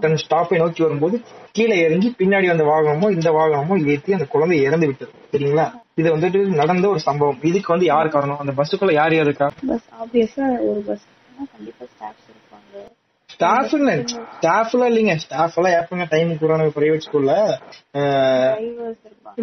தன் 0.00 0.18
ஸ்டாப்பை 0.22 0.56
நோக்கி 0.56 0.82
வரும்போது 0.82 1.16
கீழே 1.56 1.76
இறங்கி 1.86 2.08
பின்னாடி 2.18 2.46
வந்த 2.46 2.64
வாகனமோ 2.64 3.10
இந்த 3.10 3.30
வாகனமோ 3.30 3.76
ஏத்தி 3.92 4.12
அந்த 4.12 4.26
குழந்தை 4.26 4.58
இறந்து 4.62 4.86
விட்டது. 4.86 5.12
சரிங்களா? 5.32 5.66
இது 5.94 6.08
வந்துட்டு 6.16 6.40
நடந்த 6.60 6.88
ஒரு 6.88 7.00
சம்பவம். 7.00 7.38
இதுக்கு 7.42 7.72
வந்து 7.72 7.86
யார் 7.86 8.08
காரணம்? 8.08 8.38
அந்த 8.38 8.52
பஸ்ஸுக்குள்ள 8.58 8.92
யார் 8.92 9.14
யார் 9.14 9.24
இருக்கா? 9.24 9.48
பஸ் 9.68 9.88
ஆப்வியஸா 10.02 10.46
ஒரு 10.68 10.80
பஸ் 10.88 11.06
கண்டிப்பா 11.52 11.84
ஸ்டாஃப்ஸ் 11.94 12.28
இருப்பாங்க. 12.32 12.84
ஸ்டாஃப் 13.30 13.74
இல்ல. 13.78 13.90
ஸ்டாஃப் 14.36 14.72
எல்லாம் 14.74 14.90
இல்லைங்க. 14.90 15.14
ஸ்டாஃப் 15.24 15.56
எல்லாம் 15.58 15.76
எப்பங்க 15.80 16.06
டைம் 16.08 16.30
கூடான 16.42 16.68
பிரைவேட் 16.76 17.06
ஸ்கூல்ல 17.06 17.34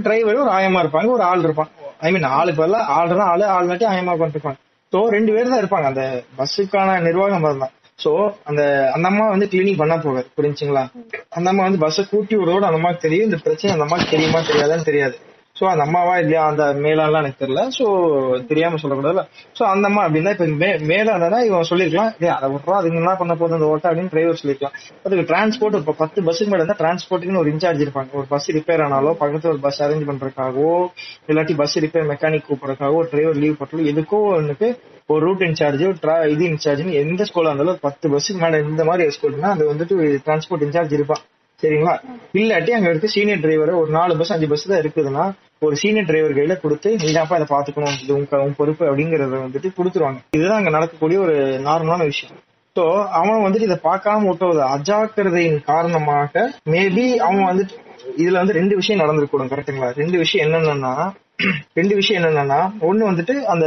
டிரைவர் 0.05 0.41
ஒரு 0.43 0.51
ஆயமா 0.51 0.79
இருப்பாங்க. 0.83 1.09
ஒரு 1.17 1.23
ஆள் 1.31 1.43
இருப்பான். 1.47 1.71
ஐ 1.99 2.11
மீன் 2.11 2.27
ஆளுக்கு 2.37 2.61
பதிலா 2.63 2.81
ஆள் 2.97 3.13
தான் 3.13 3.29
ஆளு 3.33 3.45
ஆள் 3.55 3.69
நாட்டி 3.71 3.85
ஆயமா 3.85 4.15
உட்காந்துருப்பாங்க 4.17 4.59
சோ 4.93 4.99
ரெண்டு 5.15 5.31
பேர் 5.33 5.51
தான் 5.53 5.61
இருப்பாங்க. 5.63 5.87
அந்த 5.91 6.03
பஸ்ஸுக்கான 6.37 7.01
நிர்வாகம் 7.01 7.47
தான். 7.63 7.73
சோ 8.03 8.11
அந்த 8.43 8.61
அந்த 8.95 9.05
அம்மா 9.07 9.25
வந்து 9.29 9.45
கிளீனிங் 9.45 9.79
பண்ண 9.81 9.95
போகாது 9.97 10.27
புரிஞ்சுங்களா? 10.37 10.83
அந்த 11.29 11.47
அம்மா 11.49 11.63
வந்து 11.63 11.81
பஸ்ஸை 11.83 12.03
கூட்டி 12.09 12.35
விடுறதோட 12.35 12.65
அந்த 12.69 12.79
அம்மாக்கு 12.79 13.05
தெரியும். 13.05 13.27
இந்த 13.29 13.39
பிரச்சனை 13.43 13.71
அந்த 13.75 13.85
அம்மாக்கு 13.85 14.11
தெரியுமா 14.13 14.39
தெரியாதான்னு 14.51 14.89
தெரியாது. 14.91 15.15
சோ 15.59 15.65
அந்த 15.65 15.83
அம்மாவா 15.83 16.17
இல்லையா? 16.17 16.45
அந்த 16.45 16.63
மேலாலாம் 16.73 17.17
எனக்கு 17.17 17.45
தெரியல. 17.45 17.61
சோ 17.77 17.85
தெரியாம 18.45 18.75
சொல்லக்கூடாதுல 18.81 19.21
சோ 19.59 19.63
அந்த 19.63 19.87
அம்மா 19.87 20.07
அப்படின்னா 20.07 20.31
இப்ப 20.31 20.45
மே- 20.45 20.79
மேலானா 20.83 21.39
இவன் 21.43 21.69
சொல்லிருக்கலாம் 21.69 22.11
ஏய் 22.19 22.29
அதை 22.29 22.49
விட்றா 22.49 22.71
அதுக்கு 22.71 22.97
என்ன 22.97 23.15
பண்ண 23.15 23.35
போதும் 23.35 23.61
அந்த 23.61 23.67
ஓட்டா 23.73 23.91
அப்படின்னு 23.91 24.09
டிரைவர் 24.09 24.39
சொல்லிருக்கலாம் 24.43 24.75
அதுக்கு 25.03 25.33
டிரான்ஸ்போர்ட் 25.33 25.77
இப்ப 25.77 25.95
பத்து 25.97 26.21
பஸ்ஸுக்கு 26.21 26.45
மேல 26.45 26.63
இருந்தா 26.63 26.75
டிரான்ஸ்போர்ட்டுக்கு 26.77 27.37
ஒரு 27.37 27.51
இன்சார்ஜ் 27.51 27.83
இருப்பாங்க. 27.85 28.11
ஒரு 28.11 28.25
பஸ் 28.29 28.51
ரிப்பேர் 28.51 28.83
ஆனாலோ 28.85 29.15
பக்கத்துல 29.19 29.47
ஒரு 29.47 29.59
பஸ் 29.59 29.83
அரேஞ்ச் 29.83 30.09
பண்றதுக்காகவோ 30.09 30.87
இல்லாட்டி 31.27 31.55
பஸ் 31.55 31.79
ரிப்பேர் 31.79 32.09
மெக்கானிக் 32.11 32.43
கூப்பிடறதுக்காகவோ 32.49 33.09
டிரைவர் 33.09 33.35
லீவ் 33.35 33.57
போட்டாலும் 33.57 33.85
எதுக்கோ 33.85 34.21
ஒன்றுக்கு 34.35 34.69
ஒரு 35.07 35.25
ரூட் 35.25 35.41
இன்சார்ஜ் 35.41 36.27
இது 36.27 36.45
இன்சார்ஜ்னு 36.47 36.91
எந்த 36.93 37.23
ஸ்கூலா 37.23 37.45
இருந்தாலும் 37.45 37.67
ஒரு 37.67 37.79
பத்து 37.81 38.09
பஸ்ஸுக்கு 38.09 38.39
மேல 38.39 38.59
இந்த 38.59 38.83
மாதிரி 38.83 39.15
ஸ்கூல்னா 39.15 39.49
அது 39.49 39.73
வந்துட்டு 39.73 39.95
டிரான்ஸ்போர்ட் 40.25 40.65
இன்சார்ஜ் 40.65 40.93
இருப்பான். 40.93 41.21
சரிங்களா? 41.63 41.93
இல்லாட்டி 42.39 42.71
அங்க 42.77 42.89
இருக்க 42.89 43.07
சீனியர் 43.07 43.43
டிரைவரை 43.43 43.73
ஒரு 43.81 43.91
நாலு 43.91 44.17
பஸ் 44.17 44.33
அஞ்சு 44.33 44.47
பஸ் 44.47 44.65
தான் 44.71 44.81
இருக்குதுன்னா 44.83 45.25
ஒரு 45.61 45.75
சீனியர் 45.75 46.07
டிரைவர் 46.09 46.35
கையில 46.37 46.55
கொடுத்து 46.61 46.89
நீதாப்பா 47.03 47.37
இதை 47.39 47.47
பாத்துக்கணும் 47.55 47.95
இது 48.03 48.11
உங்க 48.13 48.41
உன் 48.45 48.57
பொறுப்பு 48.57 48.83
அப்படிங்கறத 48.89 49.37
வந்துட்டு 49.45 49.69
கொடுத்துருவாங்க. 49.77 50.19
இதுதான் 50.31 50.59
அங்க 50.59 50.69
நடக்கக்கூடிய 50.69 51.19
ஒரு 51.19 51.35
நார்மலான 51.67 52.05
விஷயம். 52.05 52.35
சோ 52.75 52.83
அவன் 53.19 53.43
வந்துட்டு 53.45 53.67
இதை 53.69 53.79
பார்க்காம 53.83 54.27
விட்டது 54.27 54.61
அஜாக்கிரதையின் 54.75 55.59
காரணமாக 55.63 56.43
மேபி 56.73 57.05
அவன் 57.27 57.47
வந்துட்டு 57.51 57.75
இதுல 58.17 58.41
வந்து 58.41 58.57
ரெண்டு 58.59 58.75
விஷயம் 58.75 59.01
நடந்திருக்கூடும் 59.03 59.51
கரெக்ட்டுங்களா 59.53 59.91
ரெண்டு 60.01 60.17
விஷயம் 60.17 60.45
என்னன்னா 60.47 60.93
ரெண்டு 61.77 61.93
விஷயம் 61.95 62.19
என்னன்னா 62.19 62.57
ஒண்ணு 62.87 63.03
வந்துட்டு 63.09 63.33
அந்த 63.53 63.65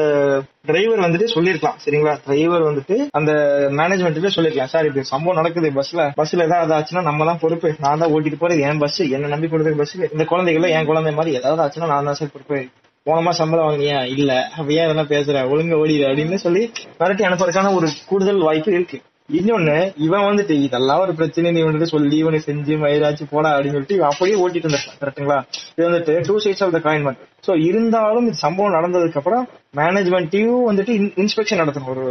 டிரைவர் 0.66 1.02
வந்துட்டு 1.04 1.26
சொல்லிருக்கலாம் 1.34 1.78
சரிங்களா? 1.84 2.14
டிரைவர் 2.24 2.64
வந்துட்டு 2.68 2.96
அந்த 3.12 3.30
மேனேஜ்மெண்ட்டுக்கு 3.78 4.34
சொல்லிருக்கலாம் 4.36 4.72
சார் 4.74 4.86
இப்படி 4.86 5.10
சம்பவம் 5.10 5.38
நடக்குது 5.40 5.70
பஸ்ல 5.78 6.06
பஸ்ல 6.20 6.46
ஏதாவது 6.48 6.74
ஆச்சுன்னா 6.76 7.02
நம்ம 7.02 7.26
தான் 7.30 7.40
பொறுப்பு. 7.42 7.70
நான் 7.84 8.00
தான் 8.02 8.12
ஓட்டிட்டு 8.14 8.40
போறது 8.42 8.64
என் 8.68 8.80
பஸ் 8.84 9.00
என்ன 9.16 9.32
நம்பி 9.34 9.48
கொடுத்த 9.48 9.74
பஸ் 9.82 9.94
இந்த 10.14 10.26
குழந்தைகள 10.32 10.70
என் 10.76 10.88
குழந்தை 10.90 11.12
மாதிரி 11.18 11.36
ஏதாவது 11.40 11.62
ஆச்சுன்னா 11.64 11.90
நான் 11.92 12.08
தான் 12.10 12.18
சார் 12.20 12.34
பொறுப்பு. 12.36 12.60
போனமா 13.06 13.32
சம்பளம் 13.32 13.66
வாங்கினியா? 13.66 13.98
இல்ல. 14.14 14.32
அப்ப 14.56 14.68
ஏன் 14.72 14.86
இதெல்லாம் 14.86 15.12
பேசுற? 15.12 15.44
ஒழுங்கா 15.52 15.76
ஓடிடு 15.82 16.08
அப்படின்னு 16.08 16.38
சொல்லி 16.46 16.62
மிரட்டி 17.00 17.28
அனுப்புறதுக்கான 17.28 17.74
ஒரு 17.74 17.88
கூடுதல் 18.10 18.42
வாய்ப்பு 18.48 18.72
இருக்கு. 18.72 18.98
இன்னொன்னு 19.28 19.74
இவன் 20.04 20.26
வந்துட்டு 20.26 20.54
இதெல்லாம் 20.66 21.02
ஒரு 21.04 21.12
பிரச்சனை 21.14 21.50
நீ 21.52 21.62
வந்துட்டு 21.62 21.92
சொல்லி 21.94 22.16
இவனை 22.18 22.38
செஞ்சு 22.46 22.74
மயிராச்சு 22.82 23.24
போடா 23.32 23.50
அப்படின்னு 23.54 23.76
சொல்லிட்டு 23.76 23.96
இவன் 23.96 24.10
அப்படியே 24.10 24.36
ஓட்டிட்டு 24.42 24.66
இருந்திருப்பான் 24.66 25.00
கரெக்ட்டுங்களா 25.02 25.38
இது 25.74 25.86
வந்துட்டு 25.88 26.14
two 26.28 26.36
sides 26.44 26.62
of 26.66 26.74
the 26.76 26.80
coin 26.86 27.08
so 27.48 27.54
இருந்தாலும் 27.68 28.24
இந்த 28.26 28.38
சம்பவம் 28.44 28.76
நடந்ததுக்கு 28.78 29.20
அப்புறம் 29.22 29.44
மேனேஜ்மெண்ட்டையும் 29.76 30.64
வந்துட்டு 30.68 30.92
இன்ஸ்பெக்ஷன் 31.22 31.60
நடத்தணும். 31.62 31.92
ஒரு 31.94 32.04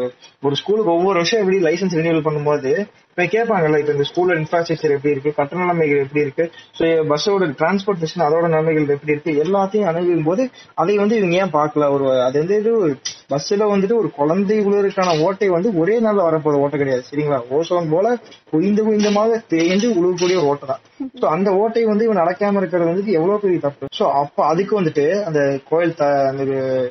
ஒரு 0.48 0.56
ஸ்கூலுக்கு 0.56 0.94
ஒவ்வொரு 0.96 1.18
வருஷம் 1.20 1.42
எப்படி 1.42 1.58
லைசன்ஸ் 1.68 1.98
ரினியூவல் 2.00 2.26
பண்ணும்போது 2.28 2.72
இப்ப 3.12 3.26
கேட்பாங்கல்ல 3.36 3.78
இப்ப 3.82 3.94
இந்த 3.96 4.06
ஸ்கூல்ல 4.10 4.34
இன்ஃப்ராஸ்ட்ரக்சர் 4.40 4.94
எப்படி 4.96 5.14
இருக்கு 5.14 5.32
கட்டண 5.38 5.62
நிலைமைகள் 5.62 6.04
எப்படி 6.04 6.22
இருக்கு 6.26 6.44
ஸோ 6.80 6.84
பஸ்ஸோட 7.12 7.46
டிரான்ஸ்போர்டேஷன் 7.62 8.26
அதோட 8.28 8.46
நிலைமைகள் 8.48 8.94
எப்படி 8.96 9.16
இருக்கு 9.16 9.32
எல்லாத்தையும் 9.46 9.88
அணுகும் 9.92 10.28
போது 10.30 10.44
அதை 10.82 10.96
வந்து 10.98 11.18
இவங்க 11.20 11.36
ஏன் 11.44 11.56
பார்க்கல? 11.58 11.90
ஒரு 11.96 12.06
அது 12.22 12.38
வந்து 12.44 12.58
இது 12.62 12.74
பஸ்ஸில் 13.28 13.72
வந்துட்டு 13.74 13.96
ஒரு 14.02 14.12
குழந்தை 14.20 14.58
ஓட்டை 15.26 15.48
வந்து 15.50 15.70
ஒரே 15.82 15.96
நாள் 16.00 16.26
வரப்போற 16.28 16.62
ஓட்டை 16.66 16.80
கிடையாது. 16.80 17.04
சரிங்களா? 17.10 17.40
ஓசோன் 17.58 17.90
போல 17.96 18.08
குவிந்து 18.52 18.84
குவிந்தமாக 18.88 19.40
தேய்ந்து 19.54 19.88
உழுவக்கூடிய 20.00 20.38
ஒரு 20.42 20.50
ஓட்டை 20.52 20.68
தான். 20.68 20.84
சோ 21.22 21.26
அந்த 21.26 21.50
ஓட்டை 21.54 21.84
வந்து 21.86 22.06
இவன் 22.06 22.22
நடக்காம 22.22 22.58
இருக்கிறது 22.58 22.90
வந்துட்டு 22.92 23.18
எவ்வளவு 23.20 23.40
பெரிய 23.40 23.60
தப்பு? 23.60 23.88
சோ 24.00 24.06
அப்ப 24.22 24.46
அதுக்கு 24.46 24.82
வந்துட்டு 24.82 25.06
அந்த 25.24 25.40
கோயில் 25.70 25.94
அந்த 26.30 26.44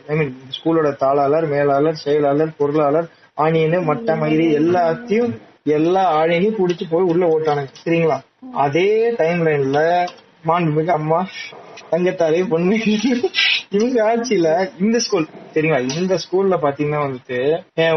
ஐ 0.08 0.16
மீன் 0.16 0.32
ஸ்கூலோட 0.56 0.90
தாளாளர் 1.02 1.46
மேலாளர் 1.46 2.02
செயலாளர் 2.04 2.52
பொருளாளர் 2.58 3.08
ஆணியனு 3.38 3.80
மட்ட 3.88 4.16
மயிறு 4.16 4.46
எல்லாத்தையும் 4.60 5.32
எல்லா 5.78 6.02
ஆணியனையும் 6.20 6.58
புடிச்சு 6.58 6.84
போய் 6.90 7.10
உள்ள 7.12 7.24
ஓட்டானுங்க. 7.26 7.72
சரிங்களா? 7.84 8.18
அதே 8.56 8.88
டைம் 9.16 9.40
லைன்ல 9.46 9.80
மாண்புமிகு 10.46 10.90
அம்மா 10.90 11.20
தங்கத்தாரே 11.90 12.48
பொண்ணு. 12.48 12.76
இவங்க 13.70 13.98
ஆட்சியில 14.08 14.48
இந்த 14.80 14.98
ஸ்கூல் 14.98 15.26
சரிங்களா 15.54 15.78
இந்த 16.00 16.14
ஸ்கூல்ல 16.14 16.56
பாத்தீங்கன்னா 16.64 17.00
வந்துட்டு 17.06 17.38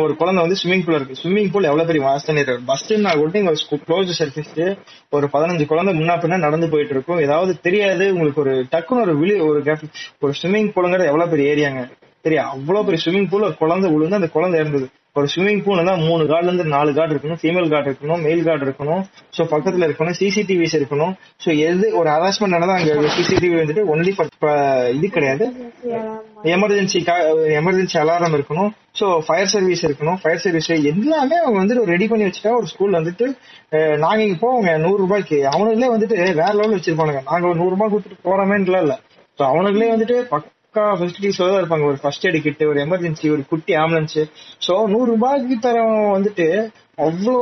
ஒரு 0.04 0.16
குழந்தை 0.16 0.42
வந்து 0.44 0.58
ஸ்விம்மிங் 0.64 0.86
பூல் 0.86 0.96
இருக்கு. 0.96 1.16
ஸ்விம்மிங் 1.24 1.52
பூல் 1.52 1.64
எவ்வளவு 1.64 1.88
பெரிய 1.88 2.06
வாஸ்ட் 2.08 2.30
இருக்கு 2.32 2.60
பஸ் 2.66 2.84
ஸ்டாண்ட்னா 2.84 3.16
கூட 3.18 3.40
இங்க 3.40 3.52
க்ளோஸ் 3.88 4.12
சர்ஃபேஸ் 4.20 4.78
ஒரு 5.10 5.30
பதினஞ்சு 5.34 5.66
குழந்தை 5.66 5.94
முன்னா 6.00 6.18
பின்னா 6.22 6.38
நடந்து 6.38 6.70
போயிட்டு 6.70 6.94
இருக்கும். 6.94 7.20
ஏதாவது 7.20 7.60
தெரியாது 7.62 8.14
உங்களுக்கு 8.14 8.42
ஒரு 8.42 8.54
டக்குன்னு 8.72 9.02
ஒரு 9.02 9.18
விழி 9.18 9.40
ஒரு 9.40 9.60
gap- 9.62 9.90
ஒரு 10.20 10.34
ஸ்விம்மிங் 10.42 10.72
பூலுங்கிறது 10.76 11.06
எவ்வளவு 11.06 11.30
பெரிய 11.30 11.56
ஏரியாங்க 11.56 11.84
சரியா 12.22 12.50
அவ்வளவு 12.50 12.86
பெரிய 12.86 13.04
ஸ்விம்மிங் 13.06 13.30
பூல் 13.30 13.58
குழந்தை 13.58 13.92
விழுந்து 13.92 14.16
அந்த 14.16 14.28
குழந்தை 14.28 14.60
இருந்தது 14.60 14.88
ஒரு 15.20 15.28
ஸ்விம்மிங் 15.34 15.62
பூல் 15.66 15.82
தான் 15.90 16.04
மூணு 16.10 16.24
கார்டுல 16.32 16.50
இருந்து 16.50 16.66
நாலு 16.76 16.92
கார்டு 16.98 17.14
இருக்கணும் 17.16 17.40
ஃபீமேல் 17.42 17.72
கார்டு 17.74 17.90
இருக்கணும் 17.92 18.22
மெயில் 18.26 18.44
கார்டு 18.48 18.66
இருக்கணும். 18.68 19.02
சோ 19.36 19.42
பக்கத்துல 19.54 19.88
இருக்கணும் 19.88 20.18
சிசிடிவிஸ் 20.20 20.76
இருக்கணும். 20.80 21.14
சோ 21.44 21.50
எது 21.70 21.86
ஒரு 22.00 22.10
ஹராஸ்மெண்ட் 22.16 22.56
நடந்தா 22.56 22.76
அங்க 22.80 23.14
சிசிடிவி 23.18 23.56
வந்துட்டு 23.62 23.86
ஒன்லி 23.94 24.14
இது 24.98 25.10
கிடையாது. 25.18 25.46
எமர்ஜென்சி 26.56 27.00
எமர்ஜென்சி 27.62 27.98
அலாரம் 28.04 28.38
இருக்கணும். 28.38 28.70
சோ 29.00 29.08
ஃபயர் 29.26 29.52
சர்வீஸ் 29.56 29.84
இருக்கணும். 29.88 30.20
ஃபயர் 30.22 30.44
சர்வீஸ் 30.46 30.70
எல்லாமே 30.92 31.38
அவங்க 31.44 31.58
வந்துட்டு 31.62 31.90
ரெடி 31.94 32.08
பண்ணி 32.12 32.28
வச்சுட்டா 32.28 32.54
ஒரு 32.60 32.70
ஸ்கூல் 32.74 32.98
வந்துட்டு 33.00 33.28
நாங்க 34.04 34.22
இங்க 34.28 34.38
போவோங்க 34.46 34.72
நூறு 34.86 35.00
ரூபாய்க்கு. 35.04 35.40
அவனுங்களே 35.54 35.92
வந்துட்டு 35.96 36.18
வேற 36.42 36.54
லெவல் 36.60 36.78
வச்சிருப்பானுங்க. 36.78 37.22
நாங்க 37.32 37.46
ஒரு 37.52 37.60
நூறு 37.64 37.74
ரூபாய் 37.76 37.92
கொடுத்துட்டு 37.94 38.26
போறோமேன்லாம் 38.30 38.86
இல்ல. 38.88 38.96
சோ 39.40 39.44
அவனுங்களே 39.52 39.92
வந்துட்டு 39.96 40.18
பக்கா 40.76 40.90
ஃபெசிலிட்டிஸ் 40.98 41.40
தான் 41.42 41.60
இருப்பாங்க. 41.60 41.86
ஒரு 41.92 41.98
ஃபர்ஸ்ட் 42.02 42.26
எய்ட் 42.28 42.42
கிட் 42.42 42.60
ஒரு 42.72 42.80
எமர்ஜென்சி 42.84 43.28
ஒரு 43.36 43.44
குட்டி 43.52 43.74
ஆம்புலன்ஸ் 43.76 44.20
சோ 44.66 44.74
நூறு 44.92 45.08
ரூபாய்க்கு 45.12 45.56
தரவன் 45.60 46.14
வந்துட்டு 46.18 46.46
அவ்வளோ 46.98 47.34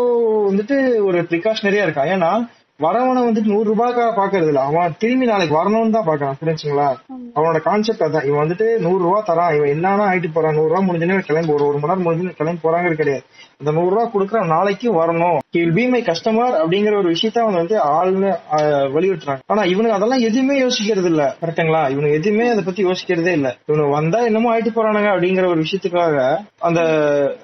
வந்துட்டு 0.49 0.75
ஒரு 1.07 1.19
ப்ரிகாஷனரியா 1.31 1.85
இருக்கான் 1.87 2.11
ஏன்னா 2.15 2.31
வரவனை 2.79 3.21
வந்துட்டு 3.27 3.51
நூறு 3.53 3.67
ரூபாய்க்காக 3.69 4.11
பாக்குறது 4.17 4.47
இல்ல. 4.47 4.61
அவன் 4.61 4.95
திரும்பி 4.99 5.25
நாளைக்கு 5.25 5.55
வரணும்னு 5.57 5.95
தான் 5.95 6.07
பாக்குறான் 6.09 6.37
புரிஞ்சுங்களா? 6.41 6.87
அவனோட 7.35 7.59
கான்செப்ட் 7.67 8.05
அதான். 8.07 8.25
இவன் 8.27 8.41
வந்துட்டு 8.43 8.67
நூறு 8.85 9.01
ரூபா 9.03 9.19
தரான். 9.29 9.55
இவன் 9.57 9.71
என்னன்னா 9.75 10.05
ஆயிட்டு 10.09 10.29
போறான்? 10.33 10.53
நூறு 10.53 10.69
ரூபா 10.69 10.81
முடிஞ்சுன்னு 10.87 11.27
கிளம்பி 11.29 11.53
ஒரு 11.53 11.65
ஒரு 11.69 11.77
மணி 11.77 11.91
நேரம் 11.91 12.05
முடிஞ்சு 12.07 12.37
கிளம்பி 12.39 12.63
போறாங்கிறது 12.67 13.01
கிடையாது. 13.01 13.25
இந்த 13.61 13.71
நூறு 13.71 13.89
ரூபா 13.89 14.03
கொடுக்குறான் 14.07 14.51
நாளைக்கும் 14.51 14.97
வரணும். 14.97 15.37
வில் 15.55 15.71
பி 15.71 15.87
மை 15.87 16.01
கஸ்டமர் 16.01 16.55
அப்படிங்கிற 16.59 16.95
ஒரு 16.97 17.09
விஷயத்த 17.09 17.37
அவன் 17.37 17.57
வந்து 17.57 17.75
ஆள்னு 17.91 18.31
ஆஹ், 18.55 18.87
வலியுறுத்துறாங்க. 18.95 19.41
ஆனா 19.45 19.61
இவனுக்கு 19.63 19.95
அதெல்லாம் 19.95 20.25
எதுவுமே 20.27 20.55
யோசிக்கிறது 20.61 21.05
இல்ல. 21.05 21.23
கரெக்டுங்களா 21.41 21.81
இவனுக்கு 21.89 22.19
எதுவுமே 22.19 22.45
அதை 22.49 22.63
பத்தி 22.63 22.85
யோசிக்கிறதே 22.85 23.31
இல்ல. 23.31 23.49
இவனு 23.67 23.85
வந்தா 23.91 24.19
என்னமோ 24.25 24.51
ஆயிட்டு 24.53 24.73
போறானுங்க 24.75 25.09
அப்படிங்கிற 25.13 25.47
ஒரு 25.47 25.63
விஷயத்துக்காக 25.65 26.17
அந்த 26.61 26.81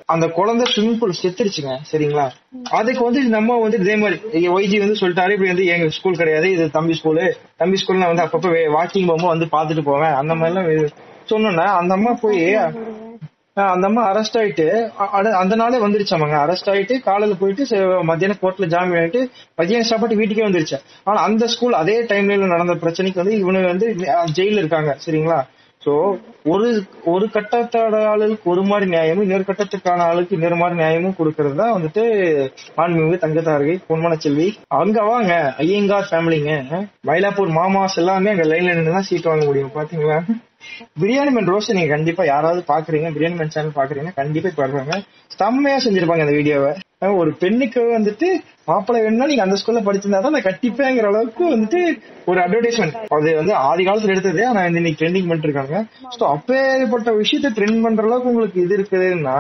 அந்த 0.08 0.28
குழந்தை 0.30 0.67
ஸ்விம்மிங் 0.73 0.99
பூல் 0.99 1.19
செத்துருச்சுங்க. 1.21 1.73
சரிங்களா? 1.91 2.28
அதுக்கு 2.80 3.04
வந்து 3.04 3.23
நம்ம 3.30 3.58
வந்து 3.60 3.80
இதே 3.80 3.95
மாதிரி 3.95 4.19
ஒய்ஜி 4.49 4.78
வந்து 4.80 4.99
சொல்லிட்டாரு 5.02 5.36
இப்படி 5.36 5.52
வந்து 5.52 5.65
எங்க 5.67 5.88
ஸ்கூல் 5.89 6.15
கிடையாது 6.15 6.49
இது 6.52 6.67
தம்பி 6.71 6.93
ஸ்கூலு 6.93 7.26
தம்பி 7.58 7.80
ஸ்கூல்ல 7.82 8.12
வந்து 8.12 8.26
அப்பப்ப 8.26 8.47
வாக்கிங் 8.78 9.10
போகும்போது 9.10 9.34
வந்து 9.36 9.49
பாத்துட்டு 9.56 9.84
போவேன். 9.84 10.15
அந்த 10.21 10.36
மாதிரி 10.36 10.56
எல்லாம் 10.76 10.93
சொன்னோன்னா 11.30 11.65
அந்த 11.80 11.91
அம்மா 11.93 12.13
போய் 12.21 12.39
அந்த 13.55 13.87
அம்மா 13.87 14.13
அரெஸ்ட் 14.13 14.33
ஆயிட்டு 14.33 14.89
அட- 15.11 15.37
அந்த 15.37 15.55
நாளே 15.55 15.77
வந்துருச்சாமாங்க. 15.77 16.37
அரெஸ்ட் 16.43 16.65
ஆயிட்டு 16.65 16.99
காலையில 16.99 17.39
போயிட்டு 17.39 17.63
மத்தியானம் 18.03 18.37
கோர்ட்ல 18.41 18.65
ஜாமீன் 18.65 18.99
ஆயிட்டு 18.99 19.29
மத்தியானம் 19.55 19.87
சாப்பாட்டு 19.87 20.15
வீட்டுக்கே 20.15 20.45
வந்துருச்சு. 20.45 20.77
ஆனா 21.03 21.21
அந்த 21.21 21.47
ஸ்கூல் 21.47 21.73
அதே 21.73 22.01
டைம்ல 22.03 22.47
நடந்த 22.47 22.73
பிரச்சனைக்கு 22.73 23.15
வந்து 23.15 23.35
இவனு 23.35 23.65
வந்து 23.65 23.95
ஜெயில 24.35 24.57
இருக்காங்க. 24.57 24.97
சரிங்களா? 25.05 25.41
சோ 25.85 26.19
ஒரு 26.43 26.83
ஒரு 27.05 27.25
கட்டத்தோட 27.25 28.05
ஆளுக்கு 28.05 28.49
ஒரு 28.49 28.63
மாதிரி 28.63 28.89
நியாயமும் 28.89 29.23
இன்னொரு 29.23 29.43
கட்டத்துக்கான 29.47 30.01
ஆளுக்கு 30.03 30.35
இன்னொரு 30.35 30.55
மாதிரி 30.55 30.79
நியாயமும் 30.79 31.15
கொடுக்கறது 31.19 31.55
தான் 31.55 31.73
வந்துட்டு 31.73 32.03
ஆன்மீக 32.75 33.27
தங்கத்தாரகை 33.27 33.75
பொன்மன 33.89 34.13
செல்வி. 34.13 34.57
அங்க 34.67 35.01
வாங்க 35.01 35.53
ஐயங்கார் 35.57 36.07
ஃபேமிலிங்க 36.11 36.51
மயிலாப்பூர் 37.07 37.51
மாமாஸ் 37.59 37.95
எல்லாமே 37.95 38.29
அங்க 38.29 38.43
லைன்ல 38.43 38.73
நின்று 38.75 38.91
தான் 38.91 39.01
சீட் 39.01 39.23
வாங்க 39.23 39.45
முடியும் 39.45 39.71
பாத்தீங்களா? 39.75 40.21
பிரியாணி 41.02 41.32
மேன் 41.36 41.52
ரோஸ் 41.54 41.76
நீங்க 41.78 41.91
கண்டிப்பா 41.95 42.23
யாராவது 42.34 42.63
பாக்குறீங்க 42.71 43.10
பிரியாணி 43.17 43.38
மேன் 43.39 43.54
சேனல் 43.56 43.78
பாக்குறீங்க 43.80 44.13
கண்டிப்பா 44.21 44.49
இப்ப 44.54 45.02
செம்மையா 45.38 45.78
செஞ்சிருப்பாங்க 45.86 46.26
அந்த 46.26 46.36
வீடியோவை 46.39 46.71
ஒரு 47.21 47.32
பெண்ணுக்கு 47.39 47.82
வந்துட்டு 47.95 48.28
மாப்பிள்ளை 48.69 48.99
வேணும்னா 49.04 49.28
நீங்க 49.30 49.43
அந்த 49.45 49.56
ஸ்கூல்ல 49.60 49.82
படிச்சிருந்தா 49.88 50.19
தான் 50.26 50.36
நான் 50.36 50.45
கட்டிப்பேங்கிற 50.47 51.08
அளவுக்கு 51.12 51.43
வந்துட்டு 51.54 51.80
ஒரு 52.30 52.39
அட்வர்டைஸ்மெண்ட் 52.43 52.95
அது 53.15 53.32
வந்து 53.39 53.54
ஆதி 53.69 53.84
காலத்துல 53.88 54.13
எடுத்தது 54.15 54.41
ஆனா 54.49 54.62
இன்னைக்கு 54.69 54.99
ட்ரெண்டிங் 55.02 55.28
பண்ணிட்டு 55.30 55.49
இருக்காங்க. 55.49 55.78
சோ 56.19 56.23
அப்பேற்பட்ட 56.36 57.12
விஷயத்த 57.21 57.52
ட்ரெண்ட் 57.58 57.84
பண்ற 57.86 58.08
அளவுக்கு 58.08 58.32
உங்களுக்கு 58.32 58.63
இது 58.65 58.78
இருக்குதுன்னா 58.78 59.38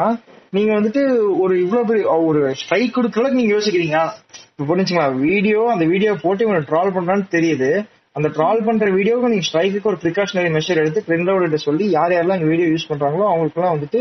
நீங்க 0.57 0.71
வந்துட்டு 0.79 1.03
ஒரு 1.43 1.53
இவ்வளவு 1.61 1.87
பெரிய 1.89 2.15
ஒரு 2.29 2.41
ஸ்ட்ரைக் 2.61 2.95
கொடுக்குற 2.97 3.21
அளவுக்கு 3.21 3.41
நீங்க 3.41 3.55
யோசிக்கிறீங்க. 3.55 3.99
புரிஞ்சுங்களா? 4.71 5.07
வீடியோ 5.27 5.61
அந்த 5.73 5.85
வீடியோ 5.93 6.11
போட்டு 6.23 6.45
இவனை 6.45 6.61
ட்ரால் 6.71 6.95
பண்றான்னு 6.97 7.25
தெரியுது. 7.35 7.69
அந்த 8.15 8.27
ட்ரால் 8.27 8.65
பண்ற 8.65 8.85
வீடியோவுக்கு 8.97 9.31
நீங்க 9.33 9.45
ஸ்ட்ரைக்கு 9.47 9.89
ஒரு 9.91 9.97
ப்ரிகாஷனரி 10.03 10.49
மெஷர் 10.55 10.81
எடுத்து 10.81 11.03
ட்ரெண்டோட 11.07 11.55
சொல்லி 11.67 11.85
யார் 11.97 12.13
யாரெல்லாம் 12.13 12.39
இந்த 12.39 12.49
வீடியோ 12.51 12.67
யூஸ் 12.67 12.89
பண்றாங்களோ 12.89 13.27
அவங்களுக்கு 13.29 13.59
எல்லாம் 13.59 13.75
வந்துட்டு 13.75 13.99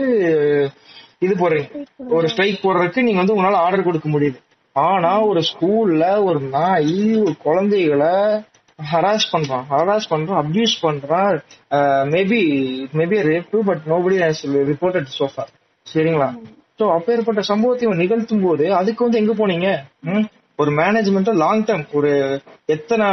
இது 1.24 1.34
போடுறீங்க. 1.40 1.68
ஒரு 2.16 2.26
ஸ்ட்ரைக் 2.28 2.62
போடுறதுக்கு 2.64 3.06
நீங்க 3.06 3.20
வந்து 3.20 3.34
உங்களால 3.34 3.60
ஆர்டர் 3.66 3.88
கொடுக்க 3.88 4.08
முடியுது. 4.08 4.38
ஆனா 4.76 5.12
ஒரு 5.20 5.40
ஸ்கூல்ல 5.50 6.04
ஒரு 6.24 6.40
நாய் 6.56 6.94
ஒரு 7.22 7.34
குழந்தைகளை 7.46 8.12
ஹராஸ் 8.92 9.26
பண்றான். 9.32 9.64
ஹராஸ் 9.72 10.10
பண்றான் 10.10 10.40
அப்யூஸ் 10.42 10.76
பண்றான். 10.86 11.36
Maybe 12.14 12.40
maybe 13.00 13.18
rape 13.30 13.56
but 13.70 13.84
nobody 13.86 14.18
reported 14.72 15.10
so far 15.18 15.46
சரிங்களா? 15.86 16.28
ஸோ 16.78 16.84
அப்பேற்பட்ட 16.96 17.40
சம்பவத்தை 17.40 17.88
நிகழ்த்தும் 18.02 18.44
போது 18.44 18.74
அதுக்கு 18.74 19.04
வந்து 19.04 19.20
எங்க 19.22 19.32
போனீங்க? 19.32 19.68
ம்? 20.02 20.26
ஒரு 20.62 20.70
மேனேஜ்மெண்ட்டை 20.72 21.34
லாங் 21.34 21.64
டேர்ம் 21.64 21.84
ஒரு 21.92 22.10
எத்தனை 22.66 23.06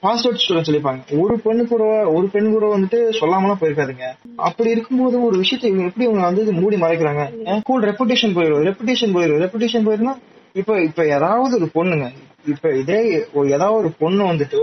பாஸ் 0.00 0.24
அவுட் 0.24 0.42
ஸ்டூடெண்ட் 0.42 0.68
சொல்லிப்பாங்க 0.68 1.20
ஒரு 1.20 1.34
பெண்ணு 1.44 1.64
கூட 1.64 1.84
ஒரு 2.10 2.26
பெண் 2.28 2.52
கூட 2.52 2.66
வந்துட்டு 2.76 2.98
சொல்லாமலாம் 3.20 3.60
போயிருக்காதுங்க. 3.60 4.06
அப்படி 4.40 4.70
இருக்கும்போது 4.70 5.16
ஒரு 5.24 5.38
விஷயத்தை 5.38 5.70
இவங்க 5.70 5.86
எப்படி 5.86 6.06
இவங்க 6.06 6.24
வந்து 6.24 6.42
இது 6.42 6.52
மூடி 6.52 6.76
மறைக்கிறாங்க? 6.76 7.24
ஸ்கூல் 7.60 7.84
ரெப்புடேஷன் 7.84 8.36
போயிடும் 8.36 8.64
ரெப்புடேஷன் 8.68 9.14
போயிடும் 9.14 9.42
ரெப்புடேஷன் 9.44 9.86
போயிருந்தா 9.86 10.14
இப்ப 10.54 10.80
இப்ப 10.82 11.06
ஏதாவது 11.08 11.54
ஒரு 11.56 11.68
பொண்ணுங்க 11.74 12.06
இப்ப 12.46 12.70
இதே 12.76 12.98
ஒரு- 13.34 13.50
ஏதாவது 13.50 13.78
ஒரு 13.78 13.90
பொண்ணு 13.98 14.22
வந்துட்டு 14.24 14.58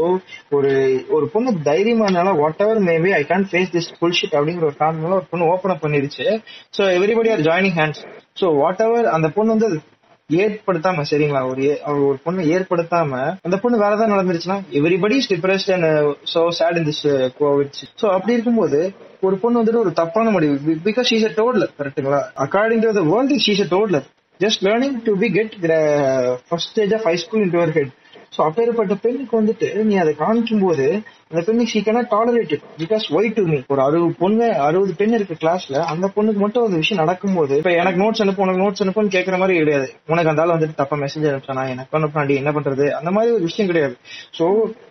ஒரு 0.49 0.71
ஒரு 1.09 1.25
பொண்ணு 1.27 1.51
தைரியமானால 1.65 2.35
whatever 2.57 2.81
maybe 2.81 3.09
I 3.11 3.21
can 3.23 3.47
face 3.51 3.71
this 3.71 3.89
bullshit 4.01 4.35
அப்படிங்கிற 4.37 4.63
ஒரு 4.63 4.77
காரணம் 4.77 5.11
ஒரு 5.11 5.25
பொண்ணு 5.29 5.47
ஓப்பன் 5.47 5.71
அப் 5.71 5.83
பண்ணிருச்சு. 5.85 6.25
So 6.77 6.81
everybody 6.95 7.31
are 7.31 7.45
joining 7.49 7.77
hands 7.79 8.03
so 8.39 8.55
whatever 8.81 9.07
அந்த 9.09 9.29
பொண்ணு 9.29 9.53
வந்து 9.55 9.69
ஏற்படுத்தாம 10.37 11.05
சரிங்களா? 11.09 11.41
ஒரு 11.47 11.61
ஏ- 11.65 11.79
ஒரு 12.03 12.17
பொண்ணு 12.23 12.41
ஏற்படுத்தாம 12.53 13.11
அந்த 13.41 13.57
பொண்ணு 13.57 13.77
வேற 13.77 13.91
ஏதாவது 13.91 14.13
நடந்துருச்சுன்னா 14.13 14.57
everybody 14.79 15.17
is 15.17 15.31
depressed 15.31 15.71
and 15.71 15.87
so 16.33 16.43
sad 16.57 16.77
in 16.77 16.87
this 16.89 17.03
COVID 17.39 17.73
so 18.01 18.07
அப்படி 18.11 18.33
இருக்கும்போது 18.33 18.79
ஒரு 19.21 19.35
பொண்ணு 19.37 19.59
வந்துட்டு 19.59 19.83
ஒரு 19.83 19.93
தப்பான 19.93 20.31
முடிவு 20.31 20.55
பிகாஸ் 20.85 21.09
ஷீஸ் 21.11 21.27
அ 21.27 21.33
டோட்லர் 21.37 21.73
கரெக்ட்டுங்களா 21.79 22.21
according 22.45 22.83
to 22.85 22.93
the 22.93 23.05
world 23.09 23.35
she's 23.45 23.63
a 23.63 23.71
toddler 23.71 24.05
just 24.39 24.61
learning 24.67 24.95
to 25.03 25.13
be 25.19 25.29
get 25.33 25.55
first 26.47 26.71
stage 26.71 26.93
of 26.93 27.05
high 27.05 27.15
school 27.17 27.43
in 27.43 27.53
your 27.53 27.73
head 27.73 27.91
so 28.33 28.39
அப்பேற்பட்ட 28.45 28.93
பெண்ணுக்கு 29.03 29.33
வந்துட்டு 29.37 29.69
நீ 29.87 29.95
அதை 30.01 30.11
காமிக்கும் 30.19 30.61
போது 30.61 30.85
அந்த 31.31 31.41
பெண்ணுக்கு 31.47 31.71
she 31.71 31.79
cannot 31.81 32.01
tolerate 32.13 32.53
because 32.79 33.05
why 33.17 33.27
to 33.37 33.43
me 33.49 33.57
ஒரு 33.73 33.81
அறுபது 33.85 34.13
பொண்ணு 34.21 34.45
அறுபது 34.67 34.93
பெண் 34.99 35.15
இருக்கு 35.17 35.35
கிளாஸ்ல 35.41 35.79
அந்த 35.91 36.07
பொண்ணுக்கு 36.15 36.41
மட்டும் 36.43 36.65
ஒரு 36.67 36.75
விஷயம் 36.75 37.01
நடக்கும்போது 37.01 37.55
இப்ப 37.59 37.73
எனக்கு 37.81 38.01
நோட்ஸ் 38.03 38.21
அனுப்பு 38.25 38.43
உனக்கு 38.45 38.63
நோட்ஸ் 38.63 38.83
அனுப்புன்னு 38.83 39.13
கேட்கற 39.17 39.37
மாதிரி 39.41 39.57
கிடையாது. 39.59 39.89
உனக்கு 40.07 40.31
அந்த 40.31 40.43
ஆள் 40.43 40.53
வந்துட்டு 40.55 40.79
தப்பா 40.81 40.97
மெசேஜ் 41.03 41.27
அனுப்பிச்சானா 41.31 41.65
எனக்கு 41.73 41.97
அனுப்பினாடி 41.99 42.35
என்ன 42.41 42.53
பண்றது? 42.57 42.87
அந்த 42.99 43.11
மாதிரி 43.17 43.35
ஒரு 43.37 43.43
விஷயம் 43.49 43.69
கிடையாது. 43.71 43.95
So 44.39 44.47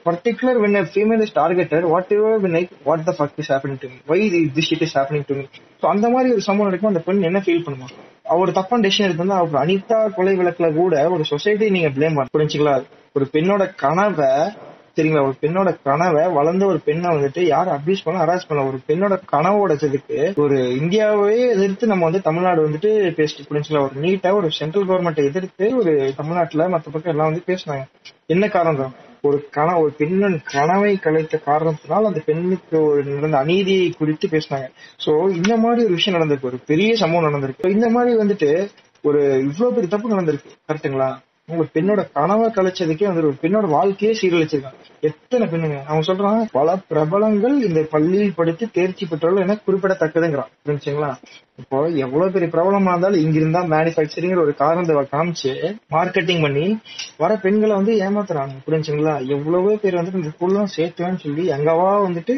particular 0.06 0.60
when 0.64 0.78
female 0.92 1.24
is 1.26 1.34
targeted 1.40 1.88
whatever 2.18 2.38
when 2.44 2.54
like 2.58 2.70
what 2.84 3.08
the 3.08 3.16
fuck 3.18 3.40
is 3.42 3.50
happening 3.54 3.80
to 3.82 3.90
me 3.90 3.98
why 4.12 4.20
this 4.58 4.70
it 4.76 4.86
is 4.88 4.96
happening 4.98 5.26
to 5.30 5.36
me 5.40 5.44
so 5.82 5.88
அந்த 5.94 6.06
மாதிரி 6.14 6.30
ஒரு 6.36 6.44
சம்பவம் 6.48 6.70
நடக்கும் 6.70 6.92
அந்த 6.92 7.04
பெண் 7.06 7.28
என்ன 7.30 7.42
ஃபீல் 7.46 7.66
பண்ணுவாங்க 7.66 7.96
அவர் 8.28 8.56
தப்பான 8.56 8.82
டெசிஷன் 8.84 9.06
எடுத்திருந்தா 9.06 9.40
அவர் 9.42 9.62
அனிதா 9.62 10.00
கொலை 10.16 10.34
விளக்குல 10.40 10.66
கூட 10.74 10.94
ஒரு 11.14 11.24
சொசைட்டி 11.32 11.68
நீங்க 11.70 11.90
பிளேம் 11.96 12.16
பண்ண 12.16 12.34
புரிஞ்சுங்களா? 12.36 12.74
ஒரு 13.12 13.28
பெண்ணோட 13.32 13.74
கனவை 13.76 14.52
சரிங்களா 14.96 15.22
ஒரு 15.22 15.34
பெண்ணோட 15.40 15.76
கனவை 15.82 16.32
வளர்ந்த 16.32 16.66
ஒரு 16.66 16.80
பெண்ணை 16.84 17.16
வந்துட்டு 17.16 17.40
யார் 17.40 17.68
அபியூஸ் 17.68 18.04
பண்ண 18.04 18.24
ஹராஸ் 18.24 18.48
பண்ண? 18.48 18.66
ஒரு 18.66 18.78
பெண்ணோட 18.88 19.20
கனவோட 19.32 19.84
இதுக்கு 19.84 20.32
ஒரு 20.36 20.76
இந்தியாவே 20.76 21.48
எதிர்த்து 21.48 21.86
நம்ம 21.86 22.04
வந்து 22.04 22.20
தமிழ்நாடு 22.20 22.68
வந்துட்டு 22.68 22.90
பேசிட்டு 23.18 23.46
புரிஞ்சுக்கலாம் 23.48 23.80
ஒரு 23.80 24.00
நீட்டா 24.00 24.34
ஒரு 24.34 24.50
சென்ட்ரல் 24.50 24.86
கவர்மெண்ட் 24.86 25.24
எதிர்த்து 25.24 25.76
ஒரு 25.76 26.14
தமிழ்நாட்டுல 26.16 26.66
மத்த 26.66 26.90
பக்கம் 26.92 27.12
எல்லாம் 27.12 27.32
வந்து 27.32 27.42
பேசினாங்க. 27.46 27.84
என்ன 28.26 28.48
காரணம்? 28.48 28.94
ஒரு 29.22 29.48
கன 29.56 29.80
ஒரு 29.80 29.92
பெண்ணின் 29.98 30.42
கனவை 30.44 30.96
கலைத்த 30.96 31.42
காரணத்தினால் 31.42 32.04
அந்த 32.04 32.22
பெண்ணுக்கு 32.26 32.82
ஒரு 32.82 33.04
நடந்த 33.04 33.38
அநீதியை 33.38 33.94
குறித்து 33.98 34.28
பேசினாங்க. 34.28 34.68
சோ 35.06 35.30
இந்த 35.30 35.56
மாதிரி 35.56 35.84
ஒரு 35.84 35.94
விஷயம் 35.94 36.20
நடந்திருக்கு. 36.20 36.50
ஒரு 36.52 36.58
பெரிய 36.66 36.94
சம்பவம் 36.94 37.32
நடந்திருக்கு. 37.32 37.70
இந்த 37.70 37.88
மாதிரி 37.88 38.16
வந்துட்டு 38.16 38.68
ஒரு 39.02 39.20
இவ்வளவு 39.42 39.80
பெரிய 39.80 39.88
தப்பு 39.88 40.16
நடந்திருக்கு. 40.16 40.50
கரெக்ட்டுங்களா 40.68 41.10
ஒரு 41.56 41.68
பெண்ணோட 41.74 42.08
கனவை 42.12 42.48
கலைச்சதுக்கே 42.48 43.04
வந்து 43.04 43.22
ஒரு 43.22 43.34
பெண்ணோட 43.42 43.68
வாழ்க்கையே 43.68 44.18
சீரழிச்சிருக்காங்க. 44.20 44.78
எத்தனை 45.00 45.46
பெண்ணுங்க? 45.46 45.82
அவங்க 45.84 46.12
சொல்றான் 46.12 46.48
பல 46.52 46.76
பிரபலங்கள் 46.88 47.62
இந்த 47.62 47.86
பள்ளியில் 47.90 48.34
படித்து 48.36 48.70
தேர்ச்சி 48.70 49.06
பெற்றவர்கள் 49.06 49.44
என 49.44 49.58
குறிப்பிடத்தக்கதுங்கிறான். 49.66 50.50
புரிஞ்சுங்களா? 50.66 51.14
இப்போ 51.58 51.86
எவ்வளவு 51.86 52.30
பெரிய 52.30 52.50
பிரபலமா 52.52 52.88
இருந்தாலும் 52.88 53.24
இங்கிருந்தா 53.24 53.62
மேனுபேக்சரிங் 53.74 54.40
ஒரு 54.40 54.54
காரணத்தை 54.54 54.96
காமிச்சு 54.96 55.76
மார்க்கெட்டிங் 55.90 56.40
பண்ணி 56.40 56.78
வர 57.16 57.36
பெண்களை 57.36 57.76
வந்து 57.76 57.94
ஏமாத்துறாங்க. 57.94 58.56
புரிஞ்சுங்களா? 58.66 59.26
எவ்வளவோ 59.26 59.76
பேர் 59.76 59.94
வந்துட்டு 59.94 60.14
இந்த 60.14 60.30
ஸ்கூல்லாம் 60.38 60.72
சேர்த்துவேன்னு 60.76 61.16
சொல்லி 61.16 61.50
அங்கவா 61.50 61.90
வந்துட்டு 62.06 62.36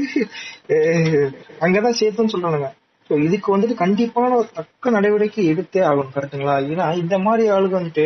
அங்கதான் 1.60 2.00
சேர்த்துன்னு 2.00 2.34
சொல்றானுங்க. 2.36 2.68
ஸோ 3.11 3.16
இதுக்கு 3.26 3.48
வந்துட்டு 3.53 3.76
கண்டிப்பான 3.80 4.36
ஒரு 4.40 4.48
தக்க 4.57 4.90
நடவடிக்கை 4.90 5.42
எடுத்தே 5.53 5.80
ஆகணும் 5.88 6.14
கரெக்ட்டுங்களா? 6.14 6.55
ஏன்னா 6.70 6.86
இந்த 7.00 7.16
மாதிரி 7.24 7.44
ஆளுங்க 7.55 7.76
வந்துட்டு 7.78 8.05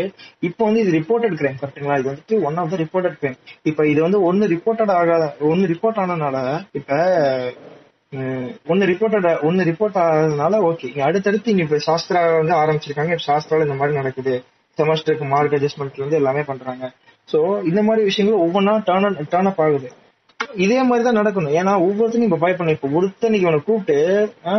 இப்போ 0.48 0.62
வந்து 0.68 0.82
இது 0.84 0.96
ரிப்போர்ட்டட் 0.98 1.38
கிரைம் 1.40 1.60
கரெக்ட்டுங்களா? 1.60 1.98
இது 2.00 2.10
வந்துட்டு 2.12 2.38
one 2.48 2.58
of 2.62 2.72
the 2.72 2.78
reported 2.82 3.18
crime 3.20 3.36
இப்போ 3.70 3.84
இது 3.92 4.00
வந்து 4.06 4.20
ஒன்னு 4.28 4.46
ரிப்போர்ட்டட் 4.54 4.94
ஆகாத 4.98 5.24
ஒன்னு 5.50 5.70
ரிப்போர்ட் 5.72 6.00
ஆனதுனால 6.04 6.36
இப்போ 6.80 6.98
ஒன்று 8.12 8.26
ஒன்னு 8.72 8.84
ரிப்போர்ட்டட் 8.90 9.28
ஒன்னு 9.46 9.62
ரிப்போர்ட் 9.68 9.96
ஆனதுனால 10.02 10.58
ஓகே 10.68 10.88
அடுத்தடுத்து 11.06 11.52
இங்க 11.52 11.64
இப்போ 11.66 11.78
சாஸ்திரா 11.88 12.20
வந்து 12.40 12.54
ஆரம்பிச்சிருக்காங்க. 12.60 13.12
இப்போ 13.14 13.26
சாஸ்திரால 13.30 13.66
இந்த 13.66 13.76
மாதிரி 13.80 13.98
நடக்குது. 14.00 14.34
செமஸ்டருக்கு 14.78 15.26
மார்க் 15.32 15.54
அட்ஜஸ்ட்மெண்ட்ல 15.56 16.00
இருந்து 16.00 16.20
எல்லாமே 16.20 16.42
பண்றாங்க. 16.50 16.84
ஸோ 17.28 17.38
இந்த 17.70 17.80
மாதிரி 17.86 18.02
விஷயங்கள் 18.08 18.42
ஒவ்வொன்றா 18.44 18.74
டேர்ன் 18.88 19.20
டேர்ன் 19.32 19.50
அப் 19.50 19.62
ஆகுது. 19.64 19.88
இதே 20.64 20.78
மாதிரி 20.88 21.04
தான் 21.06 21.18
நடக்கணும். 21.20 21.54
ஏன்னா 21.60 21.72
இப்போ 21.86 22.08
பாய் 22.34 22.42
பயப்படணும் 22.44 22.76
இப்போ 22.76 22.88
ஒருத்தனுக்கு 22.98 23.46
இவனை 23.46 23.60
கூப்பிட்டு 23.68 23.96
ஆ, 24.48 24.54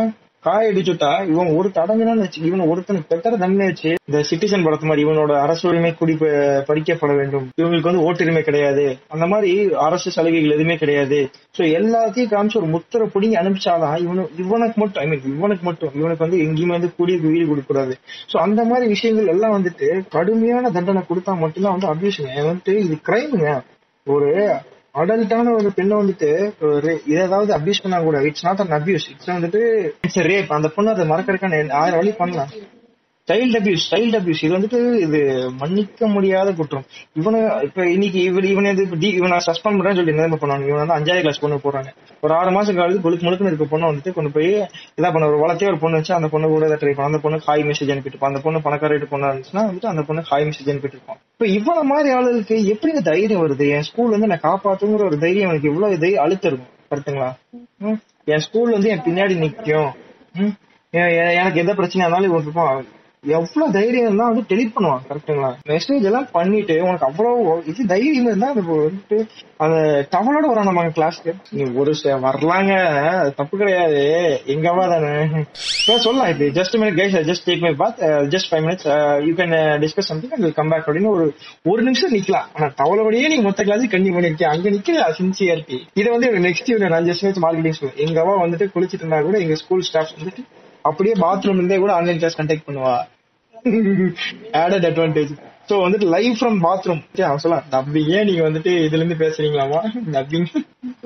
காய 0.48 0.72
அடிச்சுட்டா 0.72 1.12
இவன் 1.32 1.54
ஒரு 1.58 1.70
தடங்குனான்னு 1.78 2.26
வச்சு 2.26 2.46
இவன் 2.50 2.68
ஒருத்தனுக்கு 2.70 3.12
பெட்டர 3.12 3.32
தண்டனை 3.44 3.68
வச்சு 3.70 3.90
இந்த 4.08 4.18
சிட்டிசன் 4.28 4.66
படத்து 4.66 4.90
மாதிரி 4.90 5.04
இவனோட 5.06 5.32
அரசு 5.46 5.64
உரிமை 5.68 5.94
குடி 5.94 6.16
பறிக்கப்பட 6.68 6.98
படிக்கப்பட 6.98 7.14
வேண்டும். 7.20 7.46
இவங்களுக்கு 7.60 7.90
வந்து 7.90 8.04
ஓட்டுரிமை 8.06 8.42
கிடையாது. 8.42 8.84
அந்த 9.14 9.24
மாதிரி 9.32 9.50
அரசு 9.86 10.08
சலுகைகள் 10.16 10.54
எதுவுமே 10.56 10.76
கிடையாது. 10.82 11.18
சோ 11.56 11.62
எல்லாத்தையும் 11.78 12.32
காமிச்சு 12.32 12.60
ஒரு 12.60 12.68
முத்திரை 12.74 13.06
பிடிங்கி 13.14 13.36
அனுப்பிச்சாதான் 13.40 13.96
இவனு 14.04 14.24
இவனுக்கு 14.42 14.80
மட்டும் 14.82 15.02
ஐ 15.02 15.06
மீன் 15.10 15.36
இவனுக்கு 15.36 15.64
மட்டும் 15.64 15.94
இவனுக்கு 16.00 16.24
வந்து 16.26 16.40
எங்கேயுமே 16.44 16.76
வந்து 16.76 16.90
கூடிய 16.98 17.18
வீடு 17.24 17.44
கொடுக்கூடாது 17.50 17.94
சோ 18.32 18.38
அந்த 18.46 18.60
மாதிரி 18.70 18.86
விஷயங்கள் 18.94 19.32
எல்லாம் 19.34 19.56
வந்துட்டு 19.56 19.88
கடுமையான 20.16 20.70
தண்டனை 20.78 21.02
கொடுத்தா 21.10 21.34
மட்டும்தான் 21.44 21.76
வந்து 21.76 21.92
அபியூஷன் 21.94 22.32
வந்துட்டு 22.50 22.74
இது 22.84 22.96
கிரைமுங்க 23.08 23.50
ஒரு 24.06 24.30
அடல்ட்டான 24.94 25.52
ஒரு 25.54 25.72
பெண்ணை 25.72 25.96
வந்துட்டு 25.96 26.30
ஒரு 26.60 27.00
ஏதாவது 27.06 27.50
அபியூஸ் 27.58 27.82
பண்ணா 27.82 27.98
கூட 28.00 28.22
it's 28.22 28.44
not 28.44 28.60
an 28.60 28.74
abuse 28.78 29.06
it's 29.10 29.28
வந்துட்டு 29.28 29.60
இட்ஸ் 30.00 30.20
ரேப் 30.30 30.52
அந்த 30.52 30.68
பொண்ணு 30.68 30.90
அதை 30.90 31.06
மறக்கறதுக்கான 31.08 31.72
ஆயிரம் 31.72 31.98
வழி 31.98 32.12
பண்ணலாம். 32.12 32.52
சைல்ட் 33.28 33.56
அபியூஸ் 33.58 33.86
சைல்ட் 33.90 34.16
அபியூஸ் 34.18 34.44
இது 34.44 34.58
வந்துட்டு 34.58 35.00
இது 35.00 35.50
மன்னிக்க 35.50 36.06
முடியாத 36.06 36.52
குற்றம். 36.52 36.84
இவனை 37.12 37.60
இப்ப 37.62 37.90
இன்னைக்கு 37.90 38.22
இவர் 38.22 38.44
இவனை 38.44 38.70
இது 38.70 38.84
டி- 38.84 39.14
இவனை 39.14 39.38
சஸ்பெண்ட் 39.38 39.66
பண்றேன்னு 39.66 39.94
சொல்லி 39.94 40.16
என்ன 40.16 40.26
பண்ணுவாங்க 40.26 40.68
இவன் 40.68 40.86
வந்து 40.86 41.12
அஞ்சாவது 41.12 41.18
கிளாஸ் 41.18 41.40
பொண்ணு 41.40 41.56
போறாங்க. 41.56 41.86
ஒரு 42.20 42.34
ஆறு 42.34 42.50
மாசம் 42.50 42.76
காலத்து 42.76 43.00
கொழுக்கு 43.00 43.30
முழுக்குன்னு 43.30 43.52
இருக்க 43.52 43.78
பொண்ணை 43.78 43.80
வந்துட்டு 43.80 44.12
கொண்டு 44.12 44.30
போய் 44.30 44.52
இதா 44.96 45.12
பண்ண 45.12 45.26
ஒரு 45.26 45.36
வளர்த்தே 45.38 45.66
ஒரு 45.66 45.78
பொண்ணு 45.78 45.96
வச்சு 45.96 46.14
அந்த 46.14 46.28
பொண்ணு 46.28 46.48
கூட 46.48 46.66
ட்ரை 46.66 46.94
பண்ண 46.94 47.02
அந்த 47.02 47.18
பொண்ணு 47.18 47.40
ஹாய் 47.46 47.72
மெசேஜ் 47.72 47.92
அனுப்பிட்டு 47.92 48.18
அந்த 48.18 48.40
பொண்ணு 48.40 48.62
பணக்கார 48.62 48.96
வீட்டு 48.96 49.16
பொண்ணா 49.16 49.20
இருந்துச்சுன்னா 49.20 49.56
வந்துட்டு 49.56 49.86
அந்த 49.86 50.02
பொண்ணு 50.02 50.22
ஹாய் 50.30 50.52
மெசேஜ் 50.52 50.68
அனுப்பிட்டு 50.68 50.86
இருப்பான். 50.86 51.16
இப்ப 51.32 51.46
இவ்வளவு 51.46 51.84
மாதிரி 51.84 52.14
ஆளுகளுக்கு 52.14 52.64
எப்படி 52.64 52.94
இந்த 52.94 53.10
தைரியம் 53.10 53.48
வருது? 53.48 53.68
என் 53.68 53.84
ஸ்கூல்ல 53.92 54.08
இருந்து 54.08 54.26
நான் 54.26 54.40
காப்பாத்துங்கிற 54.42 55.04
ஒரு 55.04 55.18
தைரியம் 55.18 55.48
எனக்கு 55.48 55.68
இவ்வளவு 55.68 55.98
தைரியம் 55.98 56.24
அழுத்தம் 56.24 56.60
இருக்கும். 56.90 57.32
ம். 57.78 57.92
என் 58.24 58.38
ஸ்கூல் 58.38 58.72
வந்து 58.72 58.88
என் 58.88 58.98
பின்னாடி 58.98 59.44
நிக்கும். 59.44 59.92
எனக்கு 60.80 61.60
எந்த 61.60 61.74
பிரச்சனையா 61.74 61.96
இருந்தாலும் 61.96 62.30
இவன் 62.30 62.40
இருப்பான். 62.40 62.84
எவ்வளவு 63.22 63.72
தைரியம் 63.72 64.06
இருந்தா 64.06 64.26
வந்து 64.26 64.44
டெலிட் 64.48 64.72
பண்ணுவான் 64.76 65.00
கரெக்டுங்களா 65.08 65.48
மெசேஜ் 65.68 66.02
எல்லாம் 66.02 66.28
பண்ணிட்டு 66.32 66.82
உனக்கு 66.82 67.06
அவ்வளவு 67.06 67.62
இது 67.66 67.86
தைரியம் 67.86 68.26
இருந்தா 68.26 68.48
அது 68.48 68.62
வந்துட்டு 68.62 69.28
அந்த 69.56 70.06
டவலோட 70.10 70.46
வரான் 70.50 70.68
நம்ம 70.68 70.84
கிளாஸ்க்கு 70.84 71.32
நீ 71.50 71.64
ஒரு 71.74 71.94
வரலாங்க. 72.04 72.72
தப்பு 73.34 73.58
கிடையாது. 73.58 74.02
எங்கவா 74.46 74.84
தானே? 74.88 75.42
சொல்லலாம் 76.04 76.28
இப்ப 76.28 76.60
just 76.60 76.76
minute 76.80 76.98
guys 77.00 77.16
just 77.30 77.46
take 77.46 77.60
my 77.60 77.74
bath 77.74 77.98
just 78.34 78.48
five 78.50 78.64
minutes 78.66 78.86
you 79.26 79.34
can 79.34 79.56
discuss 79.84 80.10
something 80.10 80.30
and 80.30 80.54
come 80.54 80.68
back 80.68 80.86
அப்படின்னு 80.86 81.08
ஒரு 81.08 81.34
ஒரு 81.64 81.82
நிமிஷம் 81.82 82.12
நிக்கலாம். 82.12 82.48
ஆனா 82.54 82.72
டவலோடயே 82.82 83.28
நீ 83.28 83.40
மொத்த 83.40 83.62
கிளாஸ் 83.62 83.88
கண்டி 83.88 84.10
பண்ணிருக்கேன் 84.10 84.52
அங்க 84.54 84.70
நிக்க 84.70 85.12
சின்சியாரிட்டி 85.18 85.80
இது 85.94 86.10
வந்து 86.10 86.30
நெக்ஸ்ட் 86.48 86.88
நான் 86.88 87.04
ஜஸ்ட் 87.04 87.24
மினிட்ஸ் 87.24 87.44
மார்க்கெட்டிங் 87.46 87.76
ஸ்கூல் 87.80 87.98
எங்கவா 88.06 88.34
வந்துட்டு 88.44 88.66
குளிச்சிட்டு 88.74 89.02
இருந்தா 89.02 89.20
கூட 89.20 89.38
எங்க 89.38 89.54
ஸ்கூல் 89.54 89.80
ஸ்டாஃப் 89.80 90.14
வந்துட்டு 90.18 90.44
அப்படியே 90.90 91.14
பாத்ரூம் 91.26 91.60
இருந்தே 91.60 91.78
கூட 91.84 91.92
ஆன்லைன் 91.98 92.20
கிளாஸ் 92.22 92.40
கண்டக்ட் 92.40 92.66
பண்ணுவா. 92.68 92.96
ஆடட் 94.62 94.88
அட்வான்டேஜ் 94.88 95.32
சோ 95.70 95.76
வந்துட்டு 95.84 96.06
லைவ் 96.14 96.34
ஃப்ரம் 96.38 96.58
பாத்ரூம் 96.66 97.00
அவன் 97.28 97.40
சொல்லலாம் 97.42 97.66
டப்பிங்கே 97.72 98.20
நீங்க 98.28 98.42
வந்துட்டு 98.48 98.70
இதுல 98.84 99.00
இருந்து 99.00 99.18
பேசுறீங்களாமா 99.22 99.80
டப்பிங் 100.14 100.46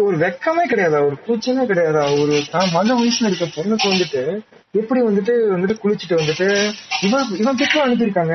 ஒரு 0.07 0.17
வெக்கமே 0.23 0.65
கிடையாதா? 0.73 0.99
ஒரு 1.09 1.17
கூச்சமே 1.27 1.65
கிடையாதா? 1.71 2.03
ஒரு 2.23 2.35
மத 2.77 2.89
வயசுல 3.01 3.31
இருக்க 3.31 3.47
பொண்ணுக்கு 3.57 3.87
வந்துட்டு 3.93 4.23
எப்படி 4.81 5.01
வந்துட்டு 5.07 5.33
வந்துட்டு 5.55 5.75
குளிச்சுட்டு 5.83 6.19
வந்துட்டு 6.21 6.47
இவன் 7.07 7.33
இவன் 7.43 7.59
பிக்கும் 7.63 7.85
அனுப்பியிருக்காங்க. 7.87 8.35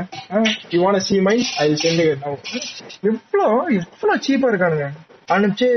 You 0.74 0.80
want 0.84 1.06
see 1.08 1.16
my 1.28 1.36
I 1.64 1.68
sent 1.84 2.04
எவ்வளோ 2.08 3.48
எவ்வளவு 3.78 4.24
சீப்பா 4.28 4.50
இருக்கானுங்க. 4.52 4.88
அனுப்பிச்சு 5.28 5.68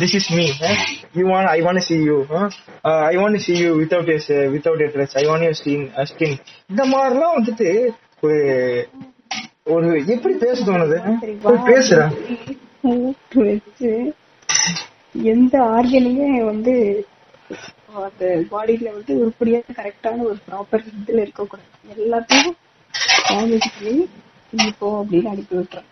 this 0.00 0.14
is 0.18 0.30
me 0.38 0.44
you 1.18 1.24
want 1.30 1.50
I 1.52 1.58
want 1.66 1.84
see 1.88 1.96
you 2.08 2.16
I 3.10 3.14
want 3.16 3.40
see 3.46 3.54
you 3.62 3.70
without 3.80 4.10
S 4.16 4.30
without 4.54 4.84
a 4.86 4.90
dress 4.94 5.16
I 5.20 5.24
want 5.28 5.46
you 5.46 5.52
skin 5.60 5.86
skin 6.10 6.36
இந்த 6.70 6.84
மாதிரிலாம் 6.92 7.36
வந்துட்டு 7.38 7.68
ஒரு 8.20 8.38
ஒரு 9.74 9.88
எப்படி 10.14 10.34
பேச 10.42 10.58
தோணுது? 10.66 10.98
பேசுறேன் 11.66 12.12
எந்த 15.32 15.54
ஆர்கனையுமே 15.74 16.44
வந்து 16.44 16.74
அந்த 18.02 18.24
பாடியில 18.52 18.88
வந்து 18.94 19.12
உருப்படியா 19.20 19.60
கரெக்டான 19.78 20.24
ஒரு 20.28 20.38
ப்ராப்பர் 20.48 20.84
இதுல 20.92 21.22
இருக்கக்கூடாது. 21.24 21.68
எல்லாத்தையும் 21.96 22.56
டேமேஜ் 23.28 23.68
பண்ணி 23.76 23.94
இப்போ 24.52 24.88
அப்படின்னு 25.00 25.30
அனுப்பி 25.32 25.54
விட்டுறேன். 25.56 25.88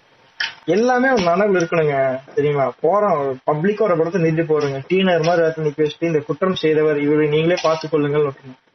எல்லாமே 0.66 1.08
நனவுல 1.22 1.60
இருக்கணுங்க 1.60 1.96
தெரியுமா? 2.34 2.72
போறோம் 2.82 3.18
பப்ளிக்கா 3.50 3.80
ஒரு 3.80 3.96
படத்தை 3.96 4.22
நின்று 4.22 4.42
போறோங்க 4.42 4.78
டீனர் 4.88 5.26
மாதிரி 5.26 5.44
இடத்துல 5.44 5.66
நிக்க 5.66 5.80
வச்சுட்டு 5.82 6.02
இந்த 6.02 6.18
குற்றம் 6.18 6.54
செய்தவர் 6.54 6.98
இவரை 6.98 7.28
நீங்களே 7.28 7.56
பார்த்து 7.62 7.88
கொள்ளுங்கள். 7.88 8.26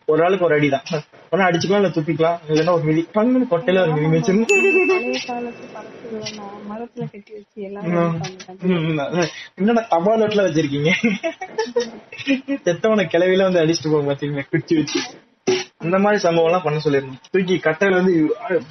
ஒரு 0.08 0.24
ஆளுக்கு 0.24 0.46
ஒரு 0.46 0.60
அடிதான். 0.60 0.86
ஒன்னு 1.32 1.46
அடிச்சுக்கலாம் 1.46 1.82
இல்ல 1.82 1.90
துப்பிக்கலாம் 1.90 2.38
இல்லைன்னா 2.50 2.72
ஒரு 2.72 2.84
மிதி. 2.84 3.02
பங்கு 3.14 3.46
கொட்டையில 3.52 3.82
ஒரு 3.82 4.08
மிதி. 4.08 4.32
என்னடா 9.58 9.82
தபால் 9.90 10.26
வச்சிருக்கீங்க? 10.40 10.92
செத்தவன 12.66 13.06
கிளவில 13.14 13.44
வந்து 13.44 13.62
அடிச்சுட்டு 13.64 13.92
போக 13.92 14.04
பாத்தீங்க 14.04 14.44
குச்சி 14.52 14.76
வச்சு. 14.76 15.00
அந்த 15.82 15.98
மாதிரி 16.04 16.20
சம்பவம் 16.24 16.48
எல்லாம் 16.50 16.64
பண்ண 16.66 16.80
சொல்லிருந்தோம் 16.84 17.22
தூக்கி 17.34 17.56
கட்டையில 17.66 17.98
வந்து 18.00 18.14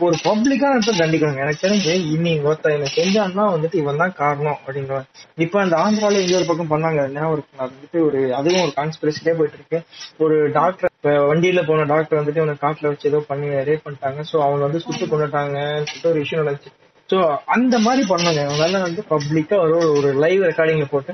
ஒரு 0.06 0.16
பப்ளிக்கா 0.26 0.68
இடத்துல 0.74 1.00
தண்டிக்கணும் 1.00 1.40
எனக்கு 1.44 1.62
தெரிஞ்சு 1.64 1.94
இனி 2.14 2.32
ஒருத்த 2.46 2.74
என்ன 2.76 2.90
செஞ்சான்னா 2.96 3.44
வந்துட்டு 3.54 3.80
இவன் 3.82 4.00
தான் 4.02 4.14
காரணம் 4.20 4.58
அப்படிங்கிற 4.58 4.98
இப்ப 5.44 5.60
அந்த 5.62 5.76
ஆந்திரால 5.84 6.20
இங்க 6.24 6.36
ஒரு 6.40 6.48
பக்கம் 6.50 6.72
பண்ணாங்க. 6.74 7.00
ஞாபகம் 7.14 7.34
இருக்கு 7.36 7.60
அது 7.62 7.72
வந்துட்டு 7.74 8.00
ஒரு 8.08 8.20
அதுவும் 8.38 8.64
ஒரு 8.66 8.74
கான்ஸ்பிரசிக்கே 8.78 9.34
போயிட்டு 9.38 9.58
இருக்கு 9.60 9.80
ஒரு 10.24 10.36
டாக்டர் 10.58 10.92
இப்ப 10.98 11.14
வண்டியில 11.30 11.60
போன 11.68 11.86
டாக்டர் 11.92 12.20
வந்துட்டு 12.20 12.42
இவனை 12.42 12.56
காட்டுல 12.64 12.90
வச்சு 12.92 13.10
ஏதோ 13.10 13.20
பண்ணி 13.30 13.48
ரேப் 13.70 13.84
பண்ணிட்டாங்க. 13.86 14.20
சோ 14.30 14.36
அவங்க 14.46 14.62
வந்து 14.68 14.84
சுட்டு 14.86 15.04
கொண்டுட்டாங்க 15.12 15.56
சொல்லிட்டு 15.88 16.12
ஒரு 16.12 16.22
விஷயம் 16.24 16.42
நடந்துச்சு. 16.42 16.72
சோ 17.08 17.18
அந்த 17.54 17.74
மாதிரி 17.86 18.02
பண்ணாங்க. 18.12 18.40
அவங்களால 18.48 18.80
வந்து 18.86 19.02
பப்ளிக்கா 19.12 19.56
ஒரு 19.64 19.76
ஒரு 19.98 20.10
லைவ் 20.24 20.42
ரெக்கார்டிங்ல 20.50 20.88
போட்டு 20.94 21.12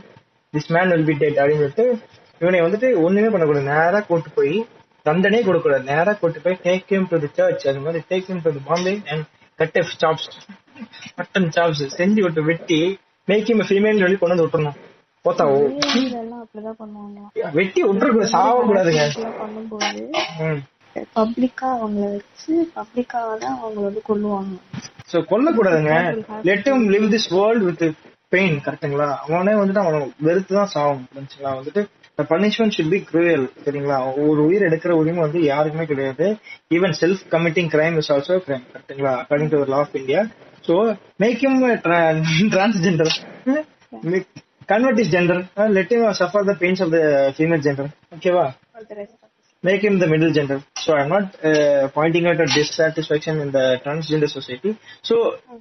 this 0.55 0.73
man 0.77 0.91
will 0.95 1.09
be 1.11 1.17
dead 1.23 1.39
அப்படின்னு 1.43 1.63
சொல்லிட்டு 1.65 1.87
இவனை 2.41 2.59
வந்துட்டு 2.65 2.89
ஒண்ணுமே 3.05 3.29
பண்ணக்கூடாது. 3.33 3.71
நேரா 3.75 4.01
கூட்டு 4.09 4.31
போய் 4.39 4.57
தண்டனையே 5.07 5.43
கொடுக்கூடாது 5.45 5.85
நேரா 5.85 6.13
கூட்டு 6.15 6.41
போய் 6.41 6.61
take 6.65 6.93
him 6.93 7.09
to 7.11 7.19
the 7.19 7.31
church 7.37 7.67
அது 7.71 7.81
மாதிரி 7.81 8.03
take 8.11 8.29
him 8.31 8.45
to 8.45 8.53
the 8.53 8.63
Bombay 8.69 8.95
and 9.13 9.25
cut 9.59 9.79
F 9.81 9.95
chops 10.03 10.27
mutton 11.19 11.49
chops 11.57 11.83
செஞ்சு 11.99 12.23
விட்டு 12.25 12.43
வெட்டி 12.43 12.81
மேக் 13.29 13.49
ஹிம் 13.51 13.63
ஃபீமேல் 13.69 14.03
சொல்லி 14.03 14.17
கொண்டு 14.17 14.35
வந்து 14.35 14.47
விட்டுறணும். 14.47 14.79
போத்தா 15.25 15.45
வெட்டி 15.51 16.01
இதெல்லாம் 16.03 16.43
பண்ணும்போது 19.41 20.03
ம். 20.45 20.61
பப்ளிக்கா 21.17 21.69
அவங்கள 21.77 22.05
வச்சு 22.13 22.53
தான் 22.75 23.57
வந்து 23.79 24.01
கொல்லுவாங்க. 24.09 24.55
So 25.11 25.17
கொல்லக்கூடாதுங்க. 25.31 25.95
Let 26.49 26.69
him 26.71 26.83
live 26.95 27.07
this 27.15 27.29
world 27.35 27.67
with 27.69 27.85
pain 28.33 28.57
கரெக்ட்டுங்களா 28.65 29.09
அவனே 29.25 29.55
வந்துட்டு 29.55 29.83
அவனை 29.83 29.99
வெறுத்து 30.21 30.53
தான் 30.55 30.73
சாவும் 30.75 31.05
புரிஞ்சுங்களா? 31.11 31.53
வந்துட்டு 31.59 31.83
பனிஷ்மெண்ட் 32.19 32.75
ஷுட் 32.75 32.93
பி 32.93 32.99
க்ரூயல் 33.09 33.45
சரிங்களா? 33.65 33.97
ஒரு 34.23 34.41
உயிர் 34.47 34.67
எடுக்கிற 34.69 34.93
உரிமை 35.01 35.21
வந்து 35.23 35.41
யாருக்குமே 35.45 35.85
கிடையாது. 35.87 36.27
Even 36.71 36.95
self 37.01 37.23
committing 37.35 37.71
crime 37.75 37.97
is 38.01 38.11
also 38.15 38.37
crime 38.47 38.65
கரெக்டுங்களா 38.71 39.13
according 39.21 39.53
to 39.55 39.61
law 39.73 39.81
of 39.85 39.97
India 40.01 40.23
so 40.65 40.77
make 41.21 41.43
him 41.45 41.57
transgender 42.55 43.13
convert 44.69 45.01
is 45.03 45.13
gender 45.15 45.43
let 45.77 45.93
him 45.95 46.05
suffer 46.21 46.49
the 46.51 46.55
pains 46.63 46.83
of 46.85 46.95
the 46.97 47.01
female 47.37 47.65
gender 47.67 47.91
ஓகேவா 48.17 48.47
make 49.67 49.83
him 49.83 49.99
the 49.99 50.07
middle 50.07 50.33
gender. 50.33 50.57
So 50.77 50.93
I'm 50.95 51.09
not 51.09 51.27
uh, 51.43 51.89
pointing 51.91 52.27
out 52.27 52.41
a 52.41 52.49
dissatisfaction 52.49 53.41
in 53.41 53.51
the 53.51 53.65
transgender 53.85 54.29
society. 54.29 54.71
So 55.03 55.15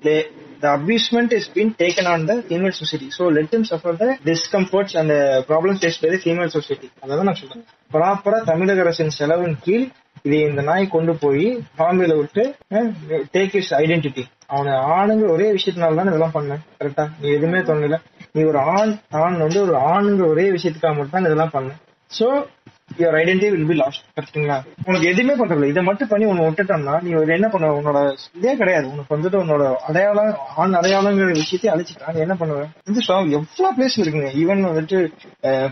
they, 0.04 0.18
the 0.62 0.72
abusement 0.74 1.32
is 1.32 1.48
being 1.50 1.74
taken 1.76 2.06
on 2.06 2.26
the 2.26 2.38
female 2.44 2.72
society. 2.74 3.10
So 3.12 3.26
let 3.30 3.50
them 3.52 3.66
suffer 3.66 3.94
the 3.96 4.10
discomforts 4.24 4.96
and 4.96 5.10
the 5.10 5.22
problems 5.48 5.80
faced 5.80 6.02
by 6.02 6.10
the 6.10 6.20
female 6.20 6.52
society. 6.52 6.90
அதான் 7.04 7.30
நான் 7.30 7.40
சொல்றேன் 7.42 7.66
ப்ராப்பரா 7.92 8.40
தமிழக 8.50 8.84
அரசின் 8.86 9.16
செலவின் 9.18 9.58
கீழ் 9.66 9.86
இதை 10.26 10.38
இந்த 10.50 10.62
நாய் 10.70 10.94
கொண்டு 10.94 11.14
போய் 11.24 11.48
பாம்பேல 11.80 12.14
விட்டு 12.20 12.44
டேக் 13.36 13.56
இஸ் 13.60 13.72
ஐடென்டிட்டி 13.80 14.24
அவனை 14.54 14.74
ஆணுங்க 14.96 15.26
ஒரே 15.36 15.48
விஷயத்தினால 15.58 15.98
தான் 16.00 16.12
இதெல்லாம் 16.12 16.36
பண்ணேன் 16.38 16.62
கரெக்டா 16.80 17.06
நீ 17.22 17.28
எதுவுமே 17.38 17.62
தோணல 17.70 17.98
நீ 18.36 18.44
ஒரு 18.52 18.60
ஆண் 18.76 18.94
ஆண் 19.22 19.38
வந்து 19.46 19.60
ஒரு 19.66 19.76
ஆணுங்க 19.92 20.24
ஒரே 20.34 20.46
விஷயத்துக்காக 20.56 20.96
மட்டும் 20.98 21.18
தான் 21.18 21.30
இதெல்லாம் 21.30 21.56
பண்ணேன் 21.58 21.80
so 22.12 22.28
your 23.00 23.16
identity 23.20 23.48
will 23.54 23.70
be 23.70 23.76
lost 23.80 24.04
கரெக்டுங்களா 24.18 24.58
உனக்கு 24.88 25.08
எதுவுமே 25.12 25.34
பண்றதில்ல. 25.40 25.70
இதை 25.72 25.82
மட்டும் 25.88 26.10
பண்ணி 26.12 26.26
உன்னை 26.32 26.44
விட்டுட்டோம்னா 26.48 26.96
நீ 27.06 27.10
ஒரு 27.22 27.32
என்ன 27.38 27.48
பண்ண? 27.54 27.72
உன்னோட 27.80 28.00
இதே 28.38 28.54
கிடையாது. 28.62 28.86
உனக்கு 28.94 29.16
வந்துட்டு 29.16 29.38
உன்னோட 29.44 29.64
அடையாளம் 29.88 30.32
ஆண் 30.62 30.78
அடையாளங்கிற 30.80 31.30
விஷயத்தை 31.42 31.70
அழிச்சிட்டா 31.74 32.14
நீ 32.16 32.20
என்ன 32.26 32.36
பண்ணுவேன் 32.42 32.70
வந்து 32.88 33.04
so 33.08 33.16
எவ்வளவு 33.38 33.76
பிளேஸ் 33.78 33.98
இருக்குங்க. 34.04 34.30
ஈவன் 34.42 34.62
வந்துட்டு 34.70 35.00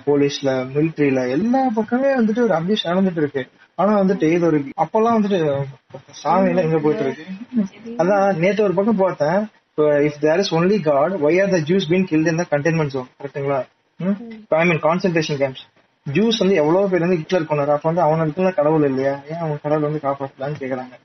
போலீஸ்ல 0.08 0.52
மிலிட்ரியில 0.76 1.24
எல்லா 1.38 1.62
பக்கமே 1.80 2.12
வந்துட்டு 2.20 2.44
ஒரு 2.48 2.56
அபியூஸ் 2.60 2.88
நடந்துட்டு 2.92 3.24
இருக்கு. 3.24 3.44
ஆனா 3.82 3.92
வந்துட்டு 4.02 4.26
இது 4.38 4.46
ஒரு 4.52 4.58
அப்பெல்லாம் 4.86 5.18
வந்துட்டு 5.18 5.40
சாமியில 6.24 6.66
எங்க 6.68 6.80
போயிட்டு 6.86 7.06
இருக்கு? 7.06 7.26
அதான் 8.02 8.26
நேத்து 8.44 8.66
ஒரு 8.68 8.76
பக்கம் 8.80 9.02
பார்த்தேன். 9.04 9.40
If 10.08 10.20
there 10.26 10.42
is 10.44 10.54
only 10.58 10.80
God 10.90 11.14
why 11.28 11.40
are 11.44 11.54
the 11.56 11.60
Jews 11.70 11.88
been 11.94 12.10
killed 12.12 12.32
in 12.32 12.42
the 12.42 12.60
zone 12.96 13.08
கரெக்ட்டுங்களா? 13.22 13.62
I 14.62 14.66
mean 14.72 14.84
concentration 14.90 15.40
camps 15.44 15.64
Jews 16.06 16.40
வந்து 16.42 16.56
எவ்வளவு 16.62 16.90
பேர் 16.92 17.06
வந்து 17.06 17.20
ஹிட்லர் 17.20 17.50
கொண்டாரு? 17.50 17.72
அப்ப 17.76 17.88
வந்து 17.90 18.06
அவனுக்கு 18.06 18.58
கடவுள் 18.60 18.88
இல்லையா? 18.90 19.14
ஏன் 19.32 19.44
அவன் 19.44 19.62
கடவுள் 19.66 19.88
வந்து 19.88 20.02
காப்பாற்றலான்னு 20.08 20.62
கேக்குறாங்க? 20.64 20.96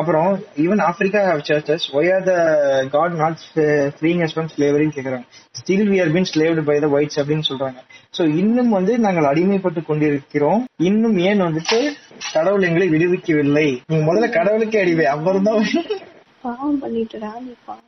அப்புறம் 0.00 0.30
even 0.62 0.80
Africa 0.86 1.20
churches 1.48 1.84
why 1.98 2.10
are 2.14 2.24
the 2.28 2.32
God 2.94 3.14
not 3.20 3.44
freeing 3.98 4.22
us 4.24 4.34
from 4.34 4.50
ஸ்லேவரின்னு 4.54 4.94
கேக்குறாங்க. 4.96 5.26
Still 5.58 5.88
we 5.92 5.98
are 6.02 6.12
been 6.16 6.28
slaved 6.32 6.64
by 6.68 6.76
the 6.84 6.88
whites 6.96 7.18
அப்படின்னு 7.20 7.46
சொல்றாங்க. 7.50 7.78
சோ 8.16 8.22
இன்னும் 8.40 8.72
வந்து 8.76 8.92
நாங்கள் 9.06 9.28
அடிமைப்பட்டு 9.30 9.82
கொண்டிருக்கிறோம். 9.90 10.60
இன்னும் 10.88 11.16
ஏன் 11.28 11.44
வந்துட்டு 11.46 11.78
கடவுள் 12.34 12.66
எங்களை 12.68 12.88
விடுவிக்கவில்லை? 12.94 13.68
நீங்க 13.90 14.04
முதல்ல 14.10 14.28
கடவுளுக்கே 14.38 14.82
அடிவை 14.84 15.06
அப்புறம் 15.14 15.46
தான் 15.48 15.62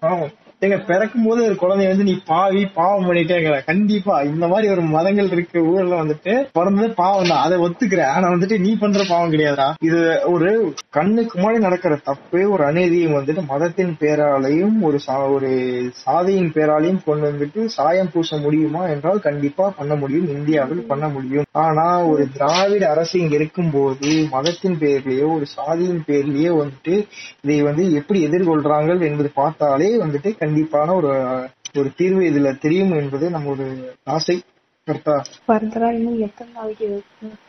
பாவம். 0.01 0.33
பண்ணிட்டுடா 0.59 0.67
எங்க 0.67 0.79
பிறக்கும் 0.87 1.25
போது 1.25 1.41
ஒரு 1.45 1.57
குழந்தைய 1.57 1.89
வந்து 1.89 2.05
நீ 2.05 2.15
பாவி 2.27 2.63
பாவம் 2.75 3.07
பண்ணிட்டேங்கிற 3.07 3.65
கண்டிப்பா 3.65 4.23
இந்த 4.25 4.49
மாதிரி 4.49 4.69
ஒரு 4.69 4.83
மதங்கள் 4.89 5.31
இருக்க. 5.31 5.47
ஊர்ல 5.71 6.03
வந்துட்டு 6.03 6.33
பிறந்தது 6.53 6.89
பாவம் 6.95 7.29
தான். 7.29 7.43
அதை 7.43 7.57
ஒத்துக்கிறேன் 7.59 8.11
ஆனா 8.11 8.29
வந்துட்டு 8.29 8.59
நீ 8.59 8.71
பண்ற 8.77 9.05
பாவம் 9.09 9.33
கிடையாதா 9.33 9.67
இது 9.81 10.01
ஒரு 10.27 10.49
கண்ணுக்கு 10.91 11.35
முன்னாடி 11.39 11.59
நடக்கிற 11.59 11.95
தப்பே 12.07 12.43
ஒரு 12.51 12.63
அநீதியும் 12.65 13.17
வந்துட்டு 13.17 13.43
மதத்தின் 13.47 13.97
பேராலையும் 14.01 14.77
ஒரு 14.83 14.99
சா- 15.07 15.31
ஒரு 15.31 15.51
சாதியின் 15.99 16.53
பேராலையும் 16.53 17.03
கொண்டு 17.05 17.27
வந்துட்டு 17.29 17.65
சாயம் 17.77 18.11
பூச 18.13 18.37
முடியுமா 18.39 18.87
என்றால் 18.87 19.21
கண்டிப்பா 19.21 19.67
பண்ண 19.71 19.95
முடியும். 19.95 20.29
இந்தியாவில் 20.29 20.87
பண்ண 20.87 21.09
முடியும். 21.09 21.47
ஆனா 21.61 21.87
ஒரு 22.05 22.29
திராவிட 22.33 22.89
அரசு 22.89 23.21
இங்க 23.21 23.35
இருக்கும்போது 23.35 24.09
மதத்தின் 24.31 24.79
பேர்லயோ 24.79 25.35
ஒரு 25.35 25.47
சாதியின் 25.49 26.05
பேர்லயோ 26.07 26.53
வந்துட்டு 26.59 26.95
இதை 27.43 27.63
வந்து 27.63 27.93
எப்படி 27.93 28.19
எதிர்கொள்றாங்க 28.27 28.77
என்பது 29.09 29.31
பார்த்தாலே 29.35 29.97
வந்துட்டு 29.99 30.31
கண்டிப்பான 30.49 30.95
ஒரு 30.95 31.11
ஒரு 31.79 31.89
தீர்வு 31.97 32.23
இதுல 32.23 32.51
தெரியும் 32.59 32.93
என்பது 32.93 33.31
நம்ம 33.31 33.51
ஒரு 33.51 33.67
ஆசை 34.09 34.37
கரெக்டா 34.89 35.17
இன்னும் 35.91 36.21
எத்தனை 36.21 36.51
நாளைக்கு 36.53 36.87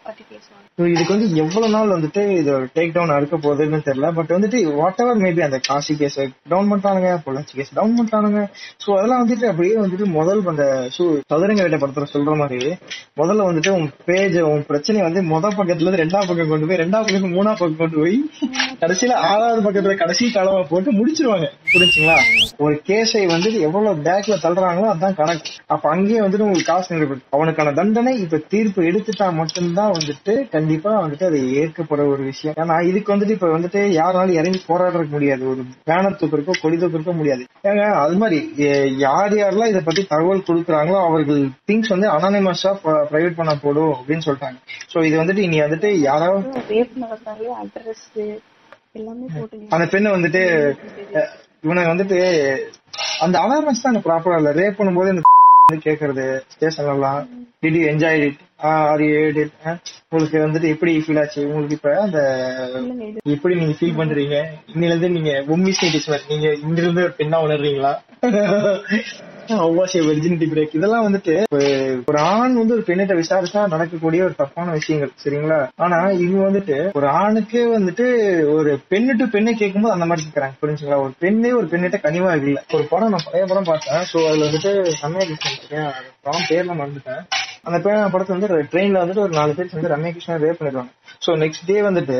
பத்தி 0.09 0.23
பேசுவாங்க. 0.31 0.87
இதுக்கு 0.93 1.13
வந்து 1.15 1.29
எவ்வளவு 1.43 1.73
நாள் 1.75 1.93
வந்துட்டு 1.95 2.21
இது 2.41 2.53
டேக் 2.77 2.93
டவுன் 2.97 3.15
அறுக்க 3.15 3.35
போகுதுன்னு 3.37 3.79
தெரியல. 3.87 4.09
பட் 4.17 4.33
வந்துட்டு 4.35 4.59
வாட் 4.79 5.01
எவர் 5.03 5.21
மேபி 5.23 5.41
அந்த 5.47 5.59
காசி 5.67 5.93
கேஸ் 6.01 6.19
டவுன் 6.53 6.71
பண்றானுங்க 6.71 7.11
பொள்ளாச்சி 7.25 7.53
கேஸ் 7.59 7.73
டவுன் 7.79 7.97
பண்றானுங்க. 7.99 8.41
சோ 8.83 8.89
அதெல்லாம் 8.97 9.23
வந்துட்டு 9.23 9.47
அப்படியே 9.51 9.75
வந்துட்டு 9.83 10.07
முதல் 10.17 10.41
அந்த 10.53 10.65
சு 10.97 11.03
சதுரங்க 11.31 11.61
வேட்டை 11.65 11.79
படத்துல 11.81 12.07
சொல்ற 12.13 12.35
மாதிரி 12.41 12.71
முதல்ல 13.21 13.47
வந்துட்டு 13.49 13.71
உன் 13.77 13.89
பேஜ் 14.09 14.37
உன் 14.51 14.65
பிரச்சனை 14.69 14.99
வந்து 15.07 15.21
முத 15.31 15.47
பக்கத்துல 15.57 15.87
இருந்து 15.87 16.01
ரெண்டாம் 16.03 16.27
பக்கம் 16.29 16.51
கொண்டு 16.53 16.69
போய் 16.69 16.81
ரெண்டாம் 16.83 17.03
பக்கத்துல 17.05 17.31
மூணாம் 17.37 17.59
பக்கம் 17.61 17.81
கொண்டு 17.81 17.97
போய் 18.01 18.17
கடைசியில 18.81 19.13
ஆறாவது 19.29 19.61
பக்கத்துல 19.67 19.95
கடைசி 20.03 20.31
காலமா 20.31 20.61
போட்டு 20.71 20.91
முடிச்சிருவாங்க. 20.99 21.47
புரிஞ்சுங்களா? 21.73 22.17
ஒரு 22.65 22.75
கேஸை 22.89 23.23
வந்துட்டு 23.33 23.59
எவ்வளவு 23.67 24.03
பேக்ல 24.07 24.37
தள்ளுறாங்களோ 24.45 24.87
அதான் 24.93 25.17
கணக்கு 25.19 25.51
அப்ப 25.73 25.89
அங்கேயே 25.89 26.21
வந்துட்டு 26.25 26.47
உங்களுக்கு 26.47 26.71
காசு 26.71 26.95
நிறைவேறும் 26.95 27.27
அவனுக்கான 27.35 27.73
தண்டனை 27.79 28.13
இப்ப 28.25 28.41
தீர்ப்பு 28.53 28.87
எடுத்துட்டா 28.89 29.27
மட்டும்தான் 29.39 29.93
வந்துட்டு 29.99 30.33
கண்டிப்பா 30.55 30.91
வந்துட்டு 31.03 31.25
அது 31.29 31.39
ஏற்கப்பட 31.61 32.01
ஒரு 32.13 32.21
விஷயம். 32.29 32.55
ஏன்னா 32.61 32.75
இதுக்கு 32.89 33.13
வந்துட்டு 33.13 33.35
இப்ப 33.37 33.49
வந்துட்டு 33.55 33.81
யாராலும் 33.99 34.37
இறங்கி 34.41 34.59
போராடுறதுக்கு 34.69 35.15
முடியாது. 35.17 35.43
ஒரு 35.51 35.61
பேனர் 35.89 36.17
தூக்கிருக்கோ 36.21 36.55
கொடி 36.63 36.77
தூக்கிருக்கோ 36.81 37.15
முடியாது. 37.19 37.43
ஏங்க 37.69 37.85
அது 38.03 38.17
மாதிரி 38.23 38.39
யார் 39.05 39.35
யாரெல்லாம் 39.41 39.71
இதை 39.73 39.81
பத்தி 39.89 40.03
தகவல் 40.13 40.45
கொடுக்குறாங்களோ 40.49 40.99
அவர்கள் 41.07 41.41
திங்ஸ் 41.69 41.93
வந்து 41.95 42.09
அனானிமஸா 42.15 42.73
பிரைவேட் 43.11 43.39
பண்ண 43.39 43.55
போடும் 43.63 43.93
அப்படின்னு 43.99 44.25
சொல்லிட்டாங்க. 44.27 44.59
சோ 44.93 45.05
இது 45.09 45.15
வந்துட்டு 45.21 45.45
இனி 45.47 45.59
வந்துட்டு 45.65 45.91
யாராவது 46.09 46.45
அந்த 49.75 49.85
பெண்ணை 49.93 50.11
வந்துட்டு 50.17 50.43
இவனை 51.65 51.81
வந்துட்டு 51.91 52.17
அந்த 53.25 53.35
அவேர்னஸ் 53.45 53.83
தான் 53.85 54.05
ப்ராப்பரா 54.07 54.37
இல்ல. 54.39 54.51
ரேப் 54.59 54.79
பண்ணும்போது 54.79 55.27
வந்து 55.69 55.85
கேக்குறது 55.85 56.23
ஸ்டேஷன்ல 56.53 56.93
எல்லாம் 56.93 57.19
did 57.63 57.79
enjoy 57.89 58.21
it 58.21 58.39
are 58.69 59.01
you 59.03 59.09
it 59.27 59.53
உங்களுக்கு 60.05 60.37
வந்துட்டு 60.43 60.67
எப்படி 60.67 60.91
ஃபீல் 60.97 61.19
ஆச்சு? 61.19 61.41
உங்களுக்கு 61.45 61.75
இப்ப 61.75 61.91
அந்த 62.01 62.19
எப்படி 63.35 63.55
நீங்க 63.55 63.75
ஃபீல் 63.79 63.99
பண்றீங்க? 63.99 64.37
இன்னில 64.73 64.91
இருந்து 64.91 65.09
நீங்க 65.09 65.33
உண்மைஸ் 65.47 65.83
நீங்க 66.29 66.47
இங்க 66.61 66.79
இருந்து 66.81 67.03
ஒரு 67.03 67.15
பெண்ணா 67.19 67.39
உணர்றீங்களா? 67.47 67.93
அவ்வாசிய 69.55 70.01
வெர்ஜினிட்டி 70.01 70.47
பிரேக் 70.49 70.75
இதெல்லாம் 70.75 71.13
வந்துட்டு 71.13 71.43
ஒரு- 71.55 72.01
ஒரு 72.05 72.19
ஆண் 72.19 72.53
வந்து 72.53 72.73
ஒரு 72.73 72.83
பெண்ணிட்ட 72.87 73.23
விசாரிச்சா 73.23 73.67
நடக்கக்கூடிய 73.67 74.23
ஒரு 74.23 74.33
தப்பான 74.33 74.71
விஷயங்கள் 74.71 75.11
சரிங்களா? 75.23 75.67
ஆனா 75.75 76.09
இவங்க 76.09 76.49
வந்துட்டு 76.49 76.91
ஒரு 76.93 77.07
ஆணுக்கே 77.07 77.79
வந்துட்டு 77.79 78.05
ஒரு 78.53 78.79
பெண்ணு 78.89 79.17
டு 79.17 79.25
பெண்ணை 79.31 79.53
கேட்கும்போது 79.53 79.93
அந்த 79.93 80.05
மாதிரி 80.05 80.27
கேட்கறாங்க 80.27 80.53
புரிஞ்சுங்களா? 80.61 81.01
ஒரு 81.01 81.11
பெண்ணே 81.19 81.51
ஒரு 81.51 81.65
பெண்ணிட்ட 81.65 81.95
கனிவா 82.03 82.43
இல்ல. 82.43 82.63
ஒரு 82.73 82.83
படம் 82.89 83.09
நான் 83.09 83.19
பழைய 83.25 83.45
படம் 83.45 83.63
பார்த்தேன். 83.63 84.03
சோ 84.13 84.27
அதுல 84.27 84.45
வந்துட்டு 84.45 84.93
ரம்யா 85.01 85.25
கிருஷ்ணன் 85.25 85.91
படம் 86.21 86.41
பேர்ல 86.49 86.81
மறந்துட்டேன். 86.81 87.27
அந்த 87.63 87.89
பே- 87.89 87.93
படத்துல 87.93 88.27
வந்து 88.27 88.47
ட்ரெயின்ல 88.47 89.01
வந்துட்டு 89.01 89.19
ஒரு 89.19 89.29
நாலு 89.29 89.53
பேர் 89.53 89.69
வந்து 89.73 89.89
ரம்யா 89.89 90.11
கிருஷ்ணன் 90.11 90.41
ரேப் 90.41 90.63
பண்ணிடுவாங்க 90.63 90.91
சோ 91.21 91.31
நெக்ஸ்ட் 91.43 91.65
டே 91.69 91.77
வந்துட்டு 91.87 92.17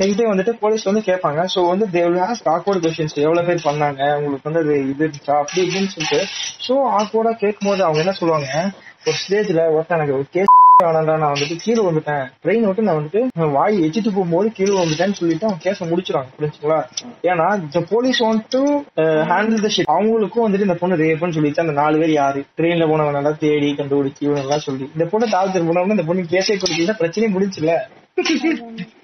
நெக்ஸ்ட் 0.00 0.20
டே 0.20 0.26
வந்துட்டு 0.30 0.52
போலீஸ் 0.62 0.86
வந்து 0.88 1.02
கேட்பாங்க. 1.08 1.40
சோ 1.54 1.60
வந்து 1.72 1.86
தேவ் 1.96 2.16
ஆஸ்க் 2.28 2.48
ஆக்வர்ட் 2.54 2.82
கொஸ்டின்ஸ் 2.84 3.18
எவ்வளவு 3.24 3.46
பேர் 3.48 3.66
பண்ணாங்க? 3.68 4.00
உங்களுக்கு 4.18 4.48
வந்து 4.48 4.62
அது 4.64 4.76
இது 4.92 5.02
இருந்துச்சா? 5.06 5.34
அப்படி 5.42 5.60
இப்படின்னு 5.64 5.92
சொல்லிட்டு 5.96 6.20
சோ 6.66 6.76
ஆக்வர்டா 7.00 7.34
கேட்கும் 7.42 7.68
போது 7.70 7.84
அவங்க 7.86 8.00
என்ன 8.04 8.14
சொல்லுவாங்க? 8.20 8.48
ஒரு 9.08 9.18
ஸ்டேஜ்ல 9.20 9.60
ஒருத்தன் 9.74 9.98
எனக்கு 9.98 10.16
ஒரு 10.18 10.26
கேஸ் 10.36 10.48
வேணாம்டா 10.84 11.14
நான் 11.22 11.32
வந்துட்டு 11.34 11.56
கீழே 11.62 11.82
வந்துட்டேன் 11.86 12.22
ட்ரெயின் 12.42 12.66
விட்டு 12.66 12.84
நான் 12.86 12.98
வந்துட்டு 12.98 13.20
வாய் 13.56 13.74
எச்சிட்டு 13.86 14.10
போகும்போது 14.16 14.48
கீழே 14.58 14.74
வந்துட்டேன்னு 14.80 15.18
சொல்லிட்டு 15.20 15.46
அவங்க 15.48 15.62
கேஸ 15.66 15.88
முடிச்சிருவாங்க 15.90 16.30
புரிஞ்சுங்களா? 16.36 16.78
ஏன்னா 17.30 17.46
இந்த 17.62 17.80
police 17.92 18.20
want 18.24 18.46
to 18.54 18.62
handle 19.32 19.64
the 19.66 19.70
shit 19.74 19.92
அவங்களுக்கும் 19.96 20.46
வந்துட்டு 20.46 20.68
இந்த 20.68 20.78
பொண்ணு 20.82 21.00
ரேப்னு 21.02 21.36
சொல்லிட்டு 21.38 21.64
அந்த 21.64 21.74
நாலு 21.80 21.98
பேர் 22.02 22.14
யாரு? 22.20 22.42
ட்ரெயின்ல 22.58 22.86
போனவங்க 22.92 23.16
நல்லா 23.18 23.32
தேடி 23.44 23.70
கண்டுபிடிச்சி 23.80 24.24
இவங்க 24.26 24.44
எல்லாம் 24.46 24.66
சொல்லி. 24.68 24.86
இந்த 24.96 25.06
பொண்ணு 25.14 25.34
தாழ்த்து 25.36 25.66
போனவங்க 25.70 25.96
இந்த 25.98 26.06
பொண்ணு 26.10 26.30
கேஸே 26.34 26.56
கொடுக்கல 26.64 26.96
பிரச்சனையே 27.02 27.32
முடிச்சுல 27.36 27.74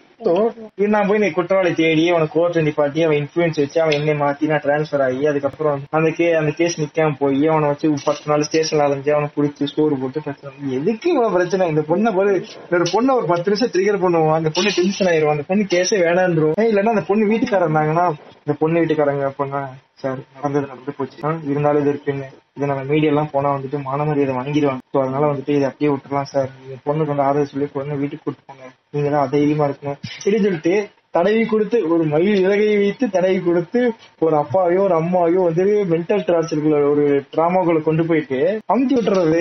நான் 0.92 1.08
போய் 1.08 1.20
நீ 1.22 1.28
குற்றவாளி 1.30 1.70
தேடி 1.80 2.04
அவனை 2.12 2.26
கோர்ட் 2.34 2.56
நிப்பாட்டி 2.66 3.00
அவன் 3.06 3.18
இன்ஃபுளுன்ஸ் 3.20 3.58
வச்சு 3.62 3.78
அவன் 3.82 3.96
என்னை 3.98 4.14
மாத்தி 4.22 4.48
நான் 4.50 4.62
டிரான்ஸ்பர் 4.64 5.02
ஆகி 5.06 5.26
அதுக்கப்புறம் 5.30 5.82
அந்த 5.90 6.08
கே 6.10 6.26
அந்த 6.32 6.52
கேஸ் 6.58 6.78
நிக்காம 6.82 7.16
போய் 7.18 7.42
அவனை 7.48 7.66
வச்சு 7.72 7.90
பத்து 8.06 8.30
நாள் 8.30 8.46
ஸ்டேஷன்ல 8.48 8.86
அலைஞ்சு 8.86 9.12
அவனை 9.14 9.28
குடிச்சு 9.34 9.68
ஸ்டோர் 9.72 9.98
போட்டு 10.02 10.22
பிரச்சனை 10.26 10.72
எதுக்கு 10.78 11.10
இவ்வளவு 11.12 11.34
பிரச்சனை? 11.36 11.68
இந்த 11.68 11.84
பொண்ணை 11.90 12.12
போது 12.18 12.32
ஒரு 12.76 12.86
பொண்ணை 12.94 13.12
ஒரு 13.18 13.28
பத்து 13.32 13.50
நிமிஷம் 13.50 13.72
ட்ரிகர் 13.74 14.02
பண்ணுவோம் 14.04 14.36
அந்த 14.38 14.52
பொண்ணு 14.56 14.72
டென்ஷன் 14.78 15.10
ஆயிரும். 15.12 15.34
அந்த 15.34 15.46
பொண்ணு 15.50 15.66
கேஸே 15.74 15.98
வேணான்றோம். 16.06 16.56
இல்லன்னா 16.70 16.94
அந்த 16.96 17.04
பொண்ணு 17.10 17.30
வீட்டுக்காரர் 17.32 17.68
இருந்தாங்கன்னா 17.68 18.06
இந்த 18.46 18.56
பொண்ணு 18.62 18.82
வீட்டுக்காரங்க 18.82 19.30
பொண்ணா 19.40 19.62
சார் 20.02 20.18
நடந்தது 20.34 20.66
நடந்து 20.66 20.98
போச்சு. 20.98 21.20
இருந்தாலும் 21.52 21.82
இது 21.84 21.92
இருக்குன்னு 21.94 22.26
இது 22.56 22.68
நம்ம 22.70 22.82
மீடியா 22.90 23.10
எல்லாம் 23.12 23.32
போனா 23.32 23.48
வந்துட்டு 23.54 23.78
மானமரியாதை 23.86 24.34
வாங்கிடுவாங்க. 24.36 24.82
ஸோ 24.92 24.98
அதனால 25.02 25.24
வந்துட்டு 25.30 25.52
இதை 25.56 25.66
அப்படியே 25.70 25.90
விட்டுலாம் 25.92 26.30
சார். 26.32 26.50
பொண்ணுக்கு 26.86 27.12
வந்து 27.12 27.26
ஆதரவு 27.26 27.50
சொல்லி 27.52 27.66
பொண்ணு 27.74 28.00
வீட்டுக்கு 28.02 28.24
கூட்டு 28.24 28.42
போங்க. 28.46 28.64
நீங்க 28.97 29.26
தைரியமா 29.34 29.66
இருக்கணும். 29.68 29.99
இப்படி 30.18 30.44
சொல்லிட்டு 30.44 30.74
தடவி 31.16 31.42
கொடுத்து 31.44 31.76
ஒரு 31.92 32.05
மயில் 32.05 32.40
இலகையை 32.40 32.74
வைத்து 32.76 33.05
தடவி 33.11 33.38
கொடுத்து 33.40 33.80
ஒரு 34.24 34.34
அப்பாவையோ 34.36 34.80
ஒரு 34.86 34.94
அம்மாவையோ 34.94 35.42
வந்து 35.49 35.64
மென்டல் 35.92 36.24
டார்ச்சருக்குள்ள 36.26 36.78
ஒரு 36.90 37.05
டிராமாக்குள்ள 37.34 37.80
கொண்டு 37.82 38.05
போயிட்டு 38.07 38.40
அமுத்தி 38.72 38.94
விட்டுறது. 38.97 39.38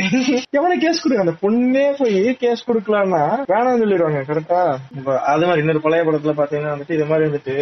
எவனை 0.59 0.77
கேஸ் 0.77 1.01
கொடுக்க 1.01 1.25
அந்த 1.25 1.35
பொண்ணே 1.41 1.85
போய் 1.97 2.21
கேஸ் 2.43 2.67
கொடுக்கலாம்னா 2.69 3.23
வேணாம்னு 3.51 3.83
சொல்லிடுவாங்க 3.83 4.21
கரெக்டா 4.31 4.61
அது 5.33 5.45
மாதிரி 5.45 5.63
இன்னொரு 5.63 5.85
பழைய 5.87 6.03
படத்துல 6.03 6.35
பாத்தீங்கன்னா 6.39 6.73
வந்துட்டு 6.75 6.97
இது 6.99 7.11
மாதிரி 7.11 7.29
வந்துட்டு 7.29 7.57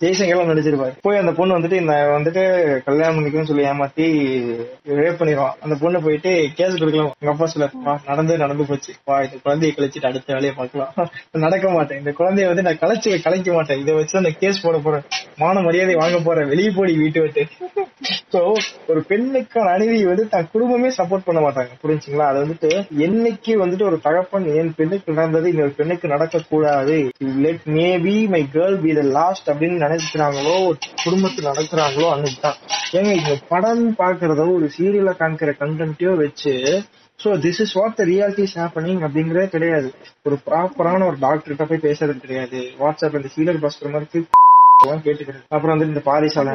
ஜெய்சங்கர்லாம் 0.00 0.50
நடிச்சிருப்பாரு. 0.50 0.94
போய் 1.00 1.20
அந்த 1.20 1.32
பொண்ணு 1.36 1.56
வந்துட்டு 1.58 1.76
இந்த 1.82 1.94
வந்துட்டு 2.14 2.42
கல்யாணம் 2.88 3.16
பண்ணிக்கணும்னு 3.16 3.50
சொல்லி 3.50 3.64
ஏமாத்தி 3.68 4.06
ரேப் 4.98 5.18
பண்ணிடுவான். 5.20 5.54
அந்த 5.60 5.74
பொண்ணு 5.80 6.00
போயிட்டு 6.00 6.30
கேஸ் 6.58 6.76
கொடுக்கலாம். 6.78 7.12
எங்க 7.20 7.32
அப்பா 7.32 7.46
சொல்ல 7.46 7.68
நடந்து 8.06 8.36
நடந்து 8.42 8.64
போச்சு. 8.66 8.92
வா 9.04 9.16
இந்த 9.26 9.38
குழந்தைய 9.44 9.70
கழிச்சிட்டு 9.76 10.10
அடுத்த 10.10 10.34
வேலையை 10.36 10.54
பார்க்கலாம். 10.56 10.92
நடக்க 11.46 11.70
மாட்டேன். 11.70 11.98
இந்த 11.98 12.12
குழந்தைய 12.18 12.46
வந்து 12.50 12.66
நான் 12.66 12.82
கலைச்சு 12.82 13.22
கலைக்க 13.26 13.52
மாட்டேன். 13.52 13.80
இதை 13.80 13.94
வச்சு 13.94 14.20
அந்த 14.22 14.32
கேஸ் 14.42 14.62
போட 14.66 14.78
போறேன். 14.78 15.06
மான 15.42 15.60
மரியாதை 15.60 15.94
வாங்க 15.94 16.18
போறேன். 16.18 16.48
வெளியே 16.48 16.70
போடி 16.70 16.94
வீட்டு 16.96 17.20
விட்டு. 17.20 17.44
சோ 18.32 18.42
ஒரு 18.90 19.00
பெண்ணுக்கான 19.08 19.72
அநீதி 19.76 20.04
வந்து 20.04 20.28
தன் 20.28 20.50
குடும்பமே 20.52 20.92
சப்போர்ட் 20.98 21.26
பண்ண 21.26 21.40
மாட்டாங்க. 21.40 21.72
புரிஞ்சுங்களா? 21.82 22.28
அது 22.30 22.38
வந்துட்டு 22.44 22.70
என்னைக்கு 23.06 23.52
வந்துட்டு 23.64 23.88
ஒரு 23.90 23.98
தகப்பன் 24.06 24.46
என் 24.54 24.74
பெண்ணுக்கு 24.76 25.12
நடந்தது 25.12 25.48
இன்னொரு 25.52 25.74
பெண்ணுக்கு 25.80 26.06
நடக்க 26.08 26.44
கூடாது 26.52 26.96
let 27.46 27.66
maybe 27.78 28.16
my 28.28 28.42
girl 28.54 28.78
be 28.84 28.92
the 28.94 29.02
last 29.22 29.50
அப்படின்னு 29.52 29.84
நினைக்கிறாங்களோ 29.84 30.56
ஒரு 31.08 31.16
நடக்கிறாங்களோ 31.48 32.08
அன்னைக்கு 32.14 32.40
தான் 32.46 32.58
ஏங்க 32.98 33.12
இந்த 33.20 33.34
படம் 33.52 33.86
பாக்குறதோ 34.02 34.46
ஒரு 34.56 34.66
சீரியல 34.76 35.12
காமிக்கிற 35.20 35.52
கண்டென்ட்டையோ 35.62 36.12
வச்சு 36.22 36.54
so 37.20 37.30
this 37.44 37.60
is 37.64 37.74
what 37.78 37.96
the 37.98 38.04
realities 38.10 38.54
happening 38.60 39.02
அப்படிங்கறதே 39.06 39.48
கிடையாது. 39.54 39.88
ஒரு 40.26 40.36
ப்ராப்பரான 40.46 41.06
ஒரு 41.10 41.18
டாக்டர்கிட்ட 41.24 41.64
போய் 41.70 41.84
பேசுறது 41.88 42.22
கிடையாது. 42.24 42.60
வாட்ஸ்அப் 42.80 43.18
இந்த 43.18 43.30
சீரியல் 43.34 43.60
பாஸ்கர் 43.64 43.94
மாதிரி 43.96 44.22
அப்புறம் 45.54 45.72
வந்து 45.72 45.88
இந்த 45.90 46.00
பாரிசாலை 46.08 46.54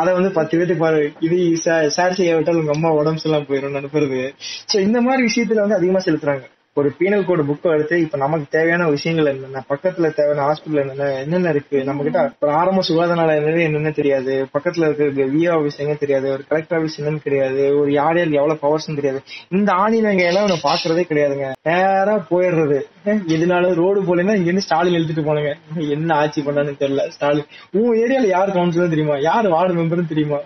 அதை 0.00 0.10
வந்து 0.16 0.30
பத்து 0.36 0.58
பேர்த்து 0.58 0.74
பாரு. 0.82 1.00
இது 1.26 1.38
சார் 1.96 2.16
செய்ய 2.18 2.34
விட்டால் 2.36 2.60
உங்க 2.60 2.74
அம்மா 2.76 2.90
உடம்பு 2.98 3.24
எல்லாம் 3.28 3.46
போயிடும் 3.48 3.76
நினைப்பது. 3.78 4.20
சோ 4.72 4.76
இந்த 4.86 4.98
மாதிரி 5.06 5.22
விஷயத்துல 5.28 5.64
வந்து 5.64 5.78
அதிகமா 5.78 6.02
செலுத்துறாங்க. 6.06 6.44
ஒரு 6.74 6.92
பீனல் 6.98 7.24
கோடு 7.24 7.42
புக்கை 7.42 7.70
எடுத்து 7.72 8.00
இப்ப 8.00 8.18
நமக்கு 8.18 8.46
தேவையான 8.50 8.88
விஷயங்கள் 8.88 9.34
என்னென்ன 9.34 9.64
பக்கத்துல 9.68 10.14
தேவையான 10.14 10.48
ஹாஸ்பிட்டல் 10.48 10.80
என்னென்ன 10.80 11.20
என்னென்ன 11.20 11.48
இருக்கு 11.48 11.84
நம்ம 11.84 12.02
கிட்ட 12.02 12.32
ஒரு 12.40 12.52
ஆரம்ப 12.52 12.82
சுகாதார 12.82 13.24
நிலையம் 13.24 13.58
என்னென்ன 13.58 13.90
தெரியாது 13.90 14.46
பக்கத்துல 14.58 14.94
இருக்க 14.94 15.04
விஏ 15.04 15.54
ஆஃபீஸ் 15.54 15.78
எங்க 15.78 15.94
தெரியாது 15.94 16.30
ஒரு 16.30 16.44
கலெக்டர் 16.48 16.82
ஆஃபீஸ் 16.82 17.00
என்னன்னு 17.00 17.22
தெரியாது 17.22 17.78
ஒரு 17.78 17.92
யார் 17.92 18.16
யார் 18.16 18.30
எவ்வளவு 18.30 18.58
பவர்ஸ் 18.58 18.94
தெரியாது. 18.94 19.22
இந்த 19.48 19.72
ஆணி 19.72 20.00
நாங்க 20.00 20.22
எல்லாம் 20.22 20.46
பாக்குறதே 20.46 21.04
கிடையாதுங்க. 21.08 21.52
நேரா 21.62 22.26
போயிடுறது. 22.30 22.82
இதனால 23.04 23.74
ரோடு 23.74 24.00
போலன்னா 24.02 24.34
இங்க 24.34 24.48
இருந்து 24.50 24.60
ஸ்டாலின் 24.60 24.94
எழுதிட்டு 24.94 25.22
போனாங்க. 25.28 25.54
என்ன 25.90 26.14
ஆட்சி 26.14 26.42
பண்ணான்னு 26.42 26.72
தெரியல. 26.80 27.08
ஸ்டாலின். 27.08 27.46
உன் 27.70 27.96
ஏரியால 27.98 28.26
யார் 28.26 28.50
கவுன்சிலர் 28.50 28.88
தெரியுமா? 28.88 29.16
யார் 29.18 29.48
வார்டு 29.48 29.74
மெம்பரும் 29.74 30.08
தெரியுமா? 30.08 30.38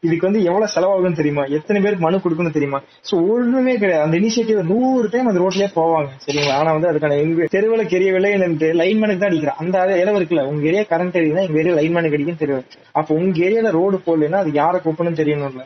இதுக்கு 0.00 0.26
வந்து 0.26 0.42
எவ்வளவு 0.42 0.72
செலவாகும் 0.74 1.12
தெரியுமா? 1.12 1.44
எத்தனை 1.44 1.82
பேருக்கு 1.82 2.04
மனு 2.04 2.20
கொடுக்கணும் 2.24 2.50
தெரியுமா? 2.50 2.80
சோ 3.10 3.14
ஒண்ணுமே 3.32 3.76
கிடையாது. 3.76 4.04
அந்த 4.04 4.18
இனிஷியேட்டிவ் 4.18 4.62
நூறு 4.62 5.08
டைம் 5.10 5.26
அந்த 5.26 5.40
ரோட்லயே 5.40 5.68
போவாங்க. 5.74 6.08
சரிங்களா? 6.26 6.52
ஆனா 6.52 6.72
வந்து 6.72 6.90
அதுக்கான 6.92 7.20
எங்க 7.20 7.46
தெருவில் 7.50 7.86
கெரியவில்லை 7.86 8.40
என்று 8.40 8.72
லைன்மேனுக்கு 8.72 9.18
தான் 9.18 9.30
அடிக்கிறேன். 9.30 9.56
அந்த 9.56 10.00
இடம் 10.02 10.18
இருக்குல்ல. 10.20 10.46
உங்க 10.46 10.66
ஏரியா 10.66 10.82
கரண்ட் 10.82 11.16
ஏரியா 11.16 11.46
எங்க 11.48 11.58
ஏரியா 11.58 11.76
லைன்மேனுக்கு 11.76 12.12
அடிக்கும் 12.12 12.36
தெரியும் 12.36 12.64
அப்ப 12.92 13.14
உங்க 13.14 13.44
ஏரியால 13.44 13.70
ரோடு 13.70 13.96
போடலன்னா 14.06 14.38
அது 14.44 14.52
யாரை 14.52 14.80
கூப்பிடணும் 14.84 15.20
தெரியணும்ல. 15.20 15.64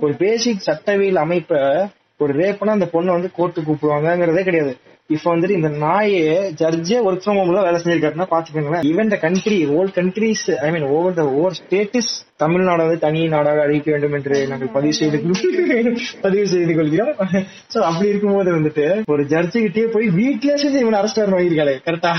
ஒரு 0.00 0.12
பேசிக் 0.14 0.66
சட்டவியல் 0.66 1.16
அமைப்ப 1.16 1.52
ஒரு 2.18 2.32
ரேப்னா 2.34 2.66
அந்த 2.66 2.88
பொண்ணை 2.92 3.10
வந்து 3.16 3.30
கோர்ட்டு 3.36 3.60
கூப்பிடுவாங்கங்கிறதே 3.60 4.42
கிடையாது. 4.42 4.76
இப்ப 5.10 5.36
வந்துட்டு 5.36 5.56
இந்த 5.58 5.68
நாயே 5.84 6.24
ஜட்ஜே 6.60 6.98
ஒர்க் 7.06 7.22
ஃப்ரம் 7.22 7.38
ஹோம்ல 7.38 7.62
வேலை 7.66 7.78
செஞ்சிருக்காருன்னா 7.80 8.26
பாத்துக்கோங்களேன். 8.30 8.84
Even 8.90 9.08
the 9.08 9.16
country 9.16 9.58
all 9.76 9.90
countries 9.98 10.44
I 10.66 10.68
mean 10.70 10.86
over 10.88 11.14
the 11.14 11.24
over 11.32 11.56
states 11.60 12.12
Tamil Nadu 12.42 12.84
வந்து 12.86 12.98
தனி 13.04 13.20
நாடாக 13.34 13.62
அழைக்க 13.66 13.88
வேண்டும் 13.94 14.14
என்று 14.18 14.36
நாங்கள் 14.50 14.72
பதிவு 14.76 14.94
செய்து 14.98 15.18
பதிவு 16.24 16.46
செய்து 16.52 16.72
கொள்கிறோம். 16.78 17.14
சோ 17.72 17.78
அப்படி 17.88 18.10
இருக்கும்போது 18.12 18.50
வந்துட்டு 18.58 18.86
ஒரு 19.14 19.22
ஜட்ஜு 19.32 19.58
கிட்டே 19.64 19.84
போய் 19.94 20.08
வீட்டுல 20.20 20.54
சேர்ந்து 20.62 20.82
இவன் 20.84 20.98
அரெஸ்ட் 21.00 21.20
ஆகிற 21.22 21.34
வாங்கியிருக்காளே 21.36 21.74
கரெக்டா 21.86 22.12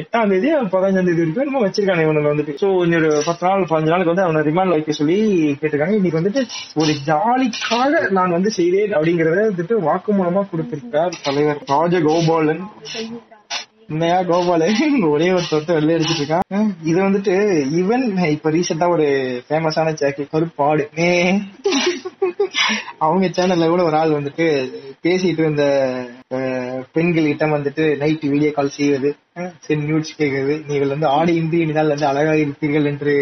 எட்டாம் 0.00 0.32
தேதி 0.34 0.50
பதினஞ்சாம் 0.74 1.08
தேதி 1.08 1.20
வரைக்கும் 1.20 1.50
நம்ம 1.50 1.64
வச்சிருக்காங்க 1.66 2.06
இவனுக்கு 2.06 2.32
வந்துட்டு. 2.32 2.54
சோ 2.62 2.68
இன்னொரு 2.86 3.10
பத்து 3.28 3.46
நாள் 3.48 3.68
பதினஞ்சு 3.72 3.94
நாளுக்கு 3.94 4.12
வந்து 4.14 4.26
அவனை 4.26 4.42
ரிமாண்ட் 4.50 4.74
வைக்க 4.76 4.98
சொல்லி 5.00 5.18
கேட்டிருக்காங்க. 5.60 5.98
இன்னைக்கு 6.00 6.20
வந்துட்டு 6.20 6.42
ஒரு 6.82 6.94
ஜாலிக்காக 7.10 8.02
நான் 8.18 8.36
வந்து 8.38 8.52
செய்தேன் 8.60 8.96
அப்படிங்கறத 8.98 9.42
வந்துட்டு 9.50 9.76
வாக்குமூலமா 9.88 10.44
கொடுத்திருக்கார் 10.52 11.20
தலைவர் 11.26 11.62
ராஜகோபாலன். 11.74 12.64
உண்மையா 13.92 14.18
கோபாலு 14.22 14.66
ஒரே 15.08 15.28
ஒரு 15.32 15.46
தொட்டு 15.50 15.72
வெளில 15.74 15.94
எடுத்துட்டு 15.96 16.22
இருக்கான். 16.22 16.46
இது 16.82 16.98
வந்துட்டு 17.02 17.34
ஈவன் 17.78 18.04
இப்ப 18.28 18.50
ரீசெண்டா 18.50 18.86
ஒரு 18.88 19.06
ஃபேமஸான 19.48 19.92
ஜாக்கி 19.94 20.24
கருப்பாடு 20.26 20.84
அவங்க 22.98 23.26
சேனல்ல 23.28 23.68
கூட 23.68 23.82
ஒரு 23.82 23.96
ஆள் 23.96 24.16
வந்துட்டு 24.16 24.46
பேசிட்டு 25.02 25.40
இருந்த 25.40 25.64
பெண்கள் 26.92 27.24
கிட்ட 27.24 27.46
வந்துட்டு 27.48 27.84
நைட் 27.96 28.26
வீடியோ 28.26 28.50
கால் 28.50 28.76
செய்வது 28.76 29.10
சரி 29.60 29.80
நியூஸ் 29.82 30.18
கேட்கறது 30.18 30.54
நீங்கள் 30.66 30.88
வந்து 30.88 31.08
ஆடி 31.12 31.34
இன்றி 31.34 31.58
இனிதால் 31.64 31.92
வந்து 31.94 32.06
அழகாக 32.06 32.38
இருப்பீர்கள் 32.44 32.86
என்று 32.86 33.14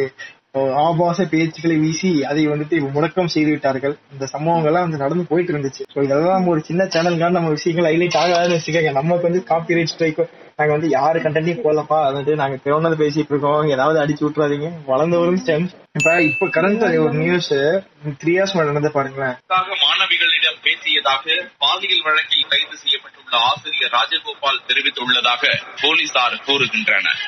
ஆபாச 0.85 1.25
பேச்சுக்களை 1.33 1.75
வீசி 1.83 2.09
அதை 2.31 2.43
வந்துட்டு 2.53 2.77
முடக்கம் 2.95 3.33
செய்து 3.35 3.51
விட்டார்கள் 3.51 3.95
இந்த 4.15 4.25
சம்பவங்கள்லாம் 4.33 4.87
வந்து 4.87 5.03
நடந்து 5.03 5.25
போயிட்டு 5.31 5.53
இருந்துச்சு. 5.53 5.83
ஸோ 5.95 5.99
இதெல்லாம் 6.07 6.37
நம்ம 6.37 6.51
ஒரு 6.55 6.63
சின்ன 6.69 6.85
சேனல்கான 6.95 7.37
நம்ம 7.39 7.53
விஷயங்கள் 7.57 7.89
ஹைலைட் 7.91 8.19
ஆகாதுன்னு 8.23 8.57
வச்சுக்கோங்க. 8.59 8.93
நமக்கு 9.01 9.29
வந்து 9.29 9.43
காப்பி 9.51 9.77
ரைட் 9.79 9.93
ஸ்ட்ரைக் 9.93 10.19
நாங்க 10.59 10.73
வந்து 10.77 10.89
யாரு 10.97 11.19
கண்டென்ட்டையும் 11.25 11.63
போலப்பா 11.67 11.99
வந்துட்டு 12.07 12.33
நாங்க 12.41 12.57
தேவனது 12.65 12.97
பேசிட்டு 13.03 13.33
இருக்கோம். 13.33 13.71
ஏதாவது 13.77 13.99
அடிச்சு 14.03 14.25
விட்டுறாதீங்க. 14.27 14.71
வளர்ந்து 14.91 15.21
வரும் 15.21 15.41
ஸ்டெம் 15.43 15.69
இப்ப 15.99 16.11
இப்ப 16.31 16.49
கரண்ட் 16.57 16.85
ஒரு 17.05 17.15
நியூஸ் 17.23 17.53
த்ரீ 18.23 18.35
இயர்ஸ் 18.37 18.55
மேல 18.57 18.69
நடந்து 18.73 18.91
பாருங்களேன். 18.99 19.37
மாணவிகளிடம் 19.85 20.61
பேசியதாக 20.67 21.39
பாலியல் 21.65 22.05
வழக்கில் 22.09 22.51
கைது 22.53 22.77
செய்யப்பட்டுள்ள 22.83 23.35
ஆசிரியர் 23.51 23.95
ராஜகோபால் 23.99 24.63
தெரிவித்துள்ளதாக 24.69 25.55
போலீசார் 25.83 26.39
கூறுகின்றனர். 26.49 27.21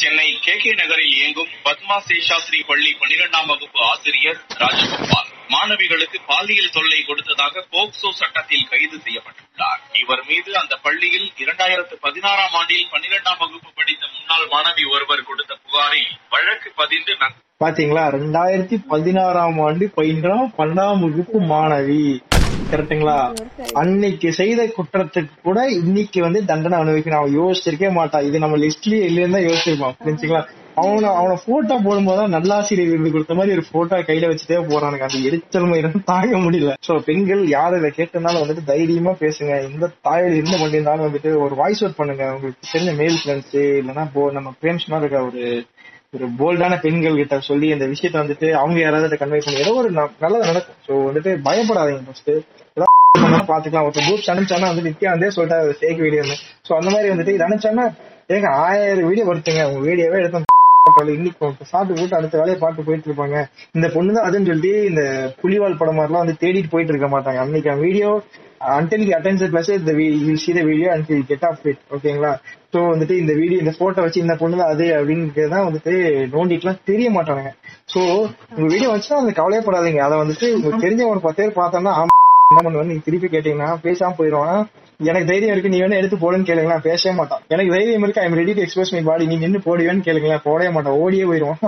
சென்னை 0.00 0.26
கே 0.44 0.52
கே 0.56 0.70
நகரில் 0.72 1.14
இயங்கும் 1.16 1.50
பத்மா 1.64 1.96
சேஷாஸ்திரி 2.08 2.60
பள்ளி 2.68 2.90
பனிரெண்டாம் 3.00 3.48
வகுப்பு 3.50 3.80
ஆசிரியர் 3.90 4.38
ராஜகோபால் 4.62 5.28
மாணவிகளுக்கு 5.54 6.18
பாலியல் 6.30 6.74
தொல்லை 6.76 7.00
கொடுத்ததாக 7.08 7.64
போக்சோ 7.72 8.10
சட்டத்தில் 8.20 8.68
கைது 8.70 8.96
செய்யப்பட்டுள்ளார். 9.06 9.80
இவர் 10.02 10.22
மீது 10.28 10.50
அந்த 10.56 10.74
பள்ளியில் 10.84 11.28
இரண்டாயிரத்து 11.42 11.96
பதினாறாம் 12.06 12.54
ஆண்டில் 12.60 12.86
பன்னிரெண்டாம் 12.92 13.40
வகுப்பு 13.42 13.70
படித்த 13.78 14.02
முன்னாள் 14.14 14.46
மாணவி 14.54 14.84
ஒருவர் 14.94 15.28
கொடுத்த 15.30 15.52
புகாரில் 15.64 16.10
வழக்கு 16.34 16.70
பதிந்து 16.80 17.16
பாத்தீங்களா? 17.64 18.04
ரெண்டாயிரத்தி 18.16 18.76
பதினாறாம் 18.92 19.58
ஆண்டு 19.66 19.86
பயின்றாம் 19.96 20.50
பன்னெண்டாம் 20.58 21.02
வகுப்பு 21.04 21.38
மாணவி. 21.52 22.04
கரெக்டுங்களா 22.72 23.18
அன்னைக்கு 23.80 24.28
செய்த 24.40 24.60
குற்றத்துக்கு 24.76 25.34
கூட 25.48 25.58
இன்னைக்கு 25.80 26.20
வந்து 26.26 26.40
தண்டனை 26.50 26.78
அனுபவிக்கணும். 26.82 27.20
அவன் 27.20 27.36
யோசிச்சிருக்கே 27.40 27.90
மாட்டான். 27.98 28.26
இது 28.28 28.44
நம்ம 28.44 28.58
லிஸ்ட்லயே 28.64 29.04
இல்லைன்னு 29.10 29.36
தான் 29.36 29.46
யோசிச்சிருப்பான். 29.48 29.96
புரிஞ்சுங்களா? 30.02 30.42
அவனை 30.80 31.08
அவனை 31.20 31.36
போட்டோ 31.46 31.76
போடும்போது 31.84 32.22
நல்லாசிரியர் 32.34 32.90
விருது 32.90 33.10
கொடுத்த 33.14 33.34
மாதிரி 33.38 33.54
ஒரு 33.56 33.64
போட்டோ 33.72 33.96
கையில 34.08 34.28
வச்சுட்டே 34.30 34.60
போறானுங்க. 34.70 35.06
அந்த 35.08 35.18
எரிச்சல் 35.28 35.68
மயிரம் 35.70 36.04
தாங்க 36.10 36.36
முடியல. 36.44 36.74
சோ 36.86 36.92
பெண்கள் 37.08 37.42
யார் 37.56 37.76
இதை 37.78 37.90
கேட்டனாலும் 37.98 38.42
வந்துட்டு 38.42 38.64
தைரியமா 38.70 39.12
பேசுங்க. 39.24 39.54
எந்த 39.68 39.90
தாயில் 40.08 40.36
இருந்து 40.38 40.60
பண்ணியிருந்தாலும் 40.62 41.06
வந்துட்டு 41.08 41.32
ஒரு 41.46 41.56
வாய்ஸ் 41.60 41.82
அவுட் 41.84 42.00
பண்ணுங்க. 42.00 42.26
உங்களுக்கு 42.36 42.70
தெரிஞ்ச 42.72 42.94
மேல் 43.02 43.20
ஃப்ரெண்ட்ஸ் 43.22 43.58
இல்லைன்னா 43.80 44.06
நம்ம 44.38 44.54
பிரேம்ஸ்மா 44.62 45.00
இருக்க 45.02 45.20
ஒரு 45.30 45.44
ஒரு 46.12 46.26
போல்டான 46.38 46.76
பெண்கள் 46.84 47.18
கிட்ட 47.18 47.34
சொல்லி 47.48 47.66
இந்த 47.74 47.86
விஷயத்த 47.90 48.16
வந்துட்டு 48.20 48.48
அவங்க 48.60 48.78
யாராவது 48.80 49.18
கன்வே 49.20 49.38
பண்ணி 49.44 49.60
ஏதோ 49.64 49.74
ஒரு 49.80 49.90
நல்லது 50.22 50.48
நடக்கும். 50.50 50.78
சோ 50.86 50.92
வந்துட்டு 51.08 51.32
பயப்படாதீங்க 51.46 52.04
ஃபர்ஸ்ட் 52.08 52.32
பாத்துக்கலாம் 53.50 53.86
ஒருத்தர் 53.86 54.06
குரூப் 54.06 54.28
அனுப்பிச்சானா 54.32 54.68
வந்து 54.70 54.84
நித்யா 54.86 55.10
வந்து 55.14 55.28
சொல்லிட்டு 55.36 55.76
சேக் 55.80 56.02
வீடியோன்னு 56.04 56.34
சோ 56.66 56.72
அந்த 56.78 56.88
மாதிரி 56.94 57.08
வந்துட்டு 57.12 57.34
இது 57.36 57.46
அனுப்பிச்சானா 57.46 57.84
ஏங்க 58.34 58.48
ஆயிரம் 58.64 59.08
வீடியோ 59.10 59.24
வருத்துங்க 59.30 59.62
உங்க 59.70 59.80
வீடியோவே 59.88 60.20
எடுத்து 60.22 60.48
இன்னைக்கு 61.16 61.70
சாப்பிட்டு 61.70 61.98
போட்டு 61.98 62.18
அடுத்த 62.18 62.38
வேலையை 62.40 62.58
பார்த்து 62.60 62.86
போயிட்டு 62.86 63.08
இருப்பாங்க. 63.08 63.36
இந்த 63.76 63.86
பொண்ணு 63.94 64.14
தான் 64.16 64.26
அதுன்னு 64.28 64.48
சொல்லிட்டு 64.50 64.72
இந்த 64.90 65.02
புலிவால் 65.42 65.80
படம் 65.80 65.98
மாதிரிலாம் 65.98 66.24
வந்து 66.24 66.40
தேடிட்டு 66.42 66.72
போயிட்டு 66.72 66.92
இருக்க 66.94 67.08
மாட்டாங்க. 67.14 67.40
அன்னைக்கு 67.44 67.74
video 67.86 68.10
until 68.60 69.04
he 69.04 69.12
attends 69.14 69.42
the 69.42 69.48
இந்த 69.48 69.86
the 69.88 69.94
you 70.24 70.36
see 70.36 70.52
the 70.52 70.62
video 70.62 70.88
until 70.92 71.16
you 71.16 71.24
get 71.24 71.44
off 71.44 71.60
ஓகேங்களா 71.94 72.32
சோ 72.72 72.78
வந்துட்டு 72.90 73.14
இந்த 73.18 73.32
வீடியோ 73.32 73.58
இந்த 73.58 73.72
போட்டோ 73.78 74.02
வச்சு 74.02 74.20
இந்த 74.20 74.34
பொண்ணு 74.36 74.60
தான் 74.60 74.72
அது 74.74 74.86
அப்படிங்கிறது 74.96 75.52
தான் 75.54 75.66
வந்துட்டு 75.68 75.92
நோண்டிட்டுலாம் 76.34 76.82
தெரிய 76.84 77.08
மாட்டானுங்க. 77.10 77.50
சோ 77.92 78.00
உங்க 78.56 78.66
வீடியோ 78.74 78.90
வச்சுன்னா 78.92 79.20
அந்த 79.22 79.32
கவலையப்படாதீங்க 79.40 80.02
அதை 80.06 80.18
வந்துட்டு 80.22 80.48
உங்களுக்கு 80.56 80.84
தெரிஞ்ச 80.86 81.04
ஒரு 81.12 81.20
பத்து 81.20 81.42
பேர் 81.42 81.58
பார்த்தோம்னா 81.60 81.94
என்ன 82.50 82.62
பண்ணுவேன் 82.62 82.90
நீங்க 82.90 83.04
திருப்பி 83.08 83.28
கேட்டீங்கன்னா 83.28 83.70
பேசாம 83.86 84.16
போயிடுவான் 84.20 84.60
எனக்கு 85.08 85.28
தைரியம் 85.30 85.52
இருக்கு 85.54 85.72
நீ 85.72 85.78
வேணா 85.80 85.98
எடுத்து 86.00 86.16
போடுன்னு 86.22 86.48
கேளுங்களேன். 86.48 86.82
பேசவே 86.86 87.12
மாட்டான். 87.18 87.42
எனக்கு 87.54 87.74
தைரியம் 87.74 88.04
இருக்கு 88.06 88.22
I'm 88.22 88.36
ready 88.40 88.52
to 88.56 88.62
express 88.64 88.92
my 88.94 89.02
body 89.08 89.26
நீ 89.30 89.36
நின்று 89.44 89.60
போடுவேன்னு 89.66 90.04
கேளுங்களேன். 90.08 90.42
போடவே 90.48 90.70
மாட்டான். 90.76 90.98
ஓடியே 91.04 91.24
போயிடுவான் 91.30 91.60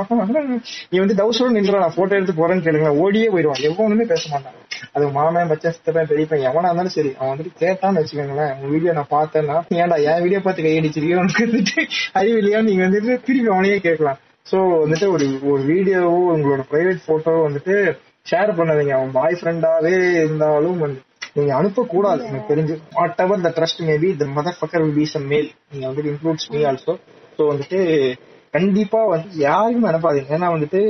நீ 0.93 0.99
வந்து 1.03 1.17
தௌசண்ட் 1.21 1.57
நின்றா 1.59 1.83
நான் 1.85 1.97
போட்டோ 1.99 2.17
எடுத்து 2.19 2.35
போறேன்னு 2.41 2.65
கேளுங்களேன். 2.67 2.99
ஓடியே 3.05 3.29
போயிடுவான் 3.35 3.63
எவ்வளவுமே 3.69 4.07
பேச 4.13 4.23
மாட்டான். 4.33 4.59
அது 4.97 5.05
மாமன் 5.17 5.51
பச்சன் 5.53 5.75
சித்தப்பன் 5.77 6.09
பெரியப்பன் 6.11 6.45
எவனா 6.49 6.69
இருந்தாலும் 6.71 6.95
சரி 6.97 7.11
அவன் 7.19 7.33
வந்துட்டு 7.33 7.61
கேட்டான்னு 7.63 8.01
வச்சுக்கோங்களேன். 8.01 8.53
உங்க 8.57 8.69
வீடியோ 8.75 8.93
நான் 8.99 9.13
பார்த்தேன்னா 9.17 9.57
ஏன்டா 9.83 9.99
என் 10.11 10.23
வீடியோ 10.25 10.41
பார்த்து 10.47 10.67
கையடிச்சிருக்கீங்க 10.67 11.23
உனக்கு 11.23 11.47
வந்துட்டு 11.47 11.85
அறிவு 12.21 12.39
இல்லையா 12.43 12.61
நீங்க 12.69 12.83
வந்துட்டு 12.89 13.15
திருப்பி 13.29 13.53
அவனையே 13.55 13.79
கேட்கலாம். 13.87 14.19
சோ 14.51 14.59
வந்துட்டு 14.83 15.09
ஒரு 15.15 15.27
ஒரு 15.53 15.63
வீடியோவோ 15.71 16.21
உங்களோட 16.37 16.65
பிரைவேட் 16.73 17.07
போட்டோ 17.09 17.35
வந்துட்டு 17.47 17.77
ஷேர் 18.31 18.51
பண்ணாதீங்க. 18.59 18.95
அவன் 18.99 19.17
பாய் 19.19 19.39
ஃப்ரெண்டாவே 19.41 19.95
இருந்தாலும் 20.23 20.79
வந்து 20.85 21.01
நீங்க 21.37 21.53
அனுப்ப 21.59 21.85
கூடாது 21.95 22.23
எனக்கு 22.29 22.51
தெரிஞ்சு 22.53 22.75
whatever 23.25 23.47
the 23.47 23.53
trust 23.59 23.83
maybe 23.91 24.09
the 24.23 24.27
mother 24.39 24.59
fucker 24.59 24.83
will 24.85 24.99
be 25.01 25.07
some 25.15 25.27
male 25.33 25.49
நீங்க 25.73 25.87
வந்து 25.91 26.11
இன்க்ளூட்ஸ் 26.13 26.51
மீ 26.55 26.61
ஆல்சோ 26.71 26.95
ஸோ 27.37 27.43
வந்துட்டு 27.53 27.81
கண்டிப்பா 28.57 28.99
வந்து 29.13 29.29
யாருமே 29.47 29.87
அனுப்பாதீங்க. 29.91 30.31
ஏன்னா 30.37 30.49
வந்துட்டு 30.55 30.81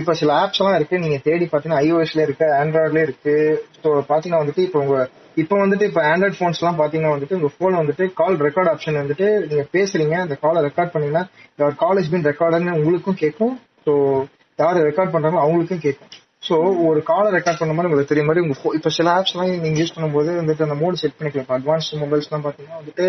இப்ப 0.00 0.14
சில 0.20 0.30
ஆப்ஸ் 0.42 0.60
எல்லாம் 0.60 0.76
இருக்கு. 0.78 0.96
நீங்க 1.02 1.18
தேடி 1.26 1.44
பாத்தீங்கன்னா 1.50 1.82
ஐஓஎஸ்ல 1.84 2.24
இருக்கு 2.26 2.46
ஆண்ட்ராய்ட்ல 2.60 3.02
இருக்கு. 3.06 3.34
ஸோ 3.82 3.88
பாத்தீங்கன்னா 4.08 4.40
வந்துட்டு 4.42 4.64
இப்போ 4.66 4.78
உங்க 4.84 4.96
இப்போ 5.42 5.56
வந்துட்டு 5.60 5.86
இப்போ 5.90 6.00
ஆண்ட்ராய்ட் 6.12 6.38
ஃபோன்ஸ் 6.38 6.60
எல்லாம் 6.62 6.80
பாத்தீங்கன்னா 6.80 7.12
வந்துட்டு 7.14 7.36
உங்க 7.38 7.50
போன் 7.60 7.78
வந்துட்டு 7.80 8.06
கால் 8.20 8.42
ரெக்கார்ட் 8.46 8.70
ஆப்ஷன் 8.72 9.00
வந்துட்டு 9.02 9.28
நீங்க 9.50 9.64
பேசுறீங்க. 9.76 10.16
அந்த 10.24 10.36
காலை 10.44 10.62
ரெக்கார்ட் 10.68 10.92
பண்ணீங்கன்னா 10.94 11.70
காலேஜ் 11.84 12.10
பின் 12.14 12.28
ரெக்கார்டுன்னு 12.30 12.76
உங்களுக்கும் 12.80 13.20
கேட்கும். 13.22 13.54
ஸோ 13.86 13.94
யார் 14.58 14.86
ரெக்கார்ட் 14.88 15.14
பண்றாங்களோ 15.14 15.44
அவங்களுக்கும் 15.44 15.84
கேட்கும். 15.86 16.10
ஸோ 16.42 16.54
ஒரு 16.88 17.00
காலை 17.08 17.28
ரெக்கார்ட் 17.34 17.58
பண்ண 17.60 17.72
மாதிரி 17.74 17.88
உங்களுக்கு 17.88 18.10
தெரிய 18.12 18.24
மாதிரி 18.28 18.42
உங்க 18.44 18.54
இப்போ 18.56 18.70
இப்ப 18.78 18.90
சில 18.96 19.08
ஆப்ஸ் 19.18 19.32
எல்லாம் 19.34 19.50
நீங்க 19.64 19.78
யூஸ் 19.80 19.92
பண்ணும்போது 19.96 20.30
வந்துட்டு 20.38 20.64
அந்த 20.66 20.76
மோட் 20.80 20.98
செட் 21.02 21.14
பண்ணிக்கலாம். 21.18 21.50
அட்வான்ஸ் 21.56 21.88
மொபைல்ஸ் 22.00 22.26
எல்லாம் 22.28 22.44
பாத்தீங்கன்னா 22.46 22.78
வந்துட்டு 22.80 23.04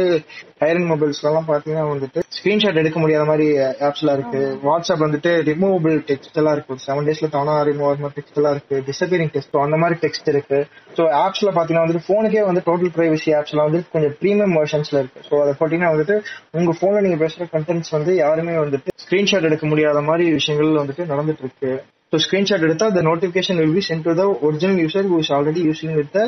ஹைரன் 0.64 0.88
மொபைல்ஸ் 0.92 1.22
எல்லாம் 1.30 1.48
பாத்தீங்கன்னா 1.50 1.86
வந்துட்டு 1.94 2.22
ஸ்கிரீன்ஷாட் 2.38 2.80
எடுக்க 2.82 2.98
முடியாத 3.04 3.24
மாதிரி 3.30 3.48
ஆப்ஸ் 3.88 4.04
எல்லாம் 4.04 4.18
இருக்கு. 4.20 4.42
வாட்ஸ்அப் 4.68 5.04
வந்துட்டு 5.06 5.32
ரிமூவபிள் 5.50 5.96
டெக்ஸ்ட் 6.10 6.38
எல்லாம் 6.42 6.56
இருக்கு 6.58 6.78
செவன் 6.86 7.08
டேஸ்ல 7.10 7.30
தானா 7.38 7.56
ரிமூவ் 7.70 7.88
ஆகிற 7.90 8.04
மாதிரி 8.04 8.18
டெக்ஸ்ட் 8.20 8.38
எல்லாம் 8.42 8.56
இருக்கு. 8.58 8.78
டிசப்பியரிங் 8.90 9.34
டெஸ்ட் 9.36 9.58
அந்த 9.66 9.80
மாதிரி 9.84 9.98
டெக்ஸ்ட் 10.04 10.30
இருக்கு. 10.34 10.60
ஸோ 10.98 11.06
ஆப்ஸ்ல 11.24 11.54
பாத்தீங்கன்னா 11.58 11.86
வந்துட்டு 11.86 12.08
போனுக்கே 12.12 12.44
வந்து 12.50 12.64
டோட்டல் 12.70 12.94
பிரைவசி 12.98 13.34
ஆப்ஸ் 13.40 13.56
எல்லாம் 13.56 13.70
வந்து 13.72 13.82
கொஞ்சம் 13.96 14.16
ப்ரீமியம் 14.22 14.56
வெர்ஷன்ஸ்ல 14.60 15.02
இருக்கு. 15.04 15.24
ஸோ 15.30 15.34
அதை 15.46 15.54
பார்த்தீங்கன்னா 15.62 15.94
வந்துட்டு 15.96 16.18
உங்க 16.60 16.76
போன்ல 16.84 17.04
நீங்க 17.08 17.20
பேசுற 17.26 17.50
கண்டென்ட்ஸ் 17.56 17.96
வந்து 17.98 18.14
யாருமே 18.24 18.56
வந்துட்டு 18.66 18.96
ஸ்கிரீன்ஷாட் 19.06 19.50
எடுக்க 19.52 19.66
முடியாத 19.74 20.02
மாதிரி 20.12 20.26
விஷயங்கள் 20.40 20.82
வந்துட்டு 20.84 21.06
நடந்துட்டு 21.14 21.46
இருக்கு. 21.48 21.74
ஸோ 22.14 22.18
ஸ்கிரீன்ஷாட் 22.24 22.66
எடுத்தா 22.66 22.88
அந்த 22.92 23.02
notification 23.08 23.60
will 23.60 23.72
be 23.78 23.82
sent 23.88 24.04
to 24.08 24.14
the 24.20 24.24
original 24.48 24.82
user 24.82 25.08
who 25.12 25.20
is 25.20 25.30
already 25.38 25.62
using 25.62 25.92
with 26.00 26.12
the 26.18 26.26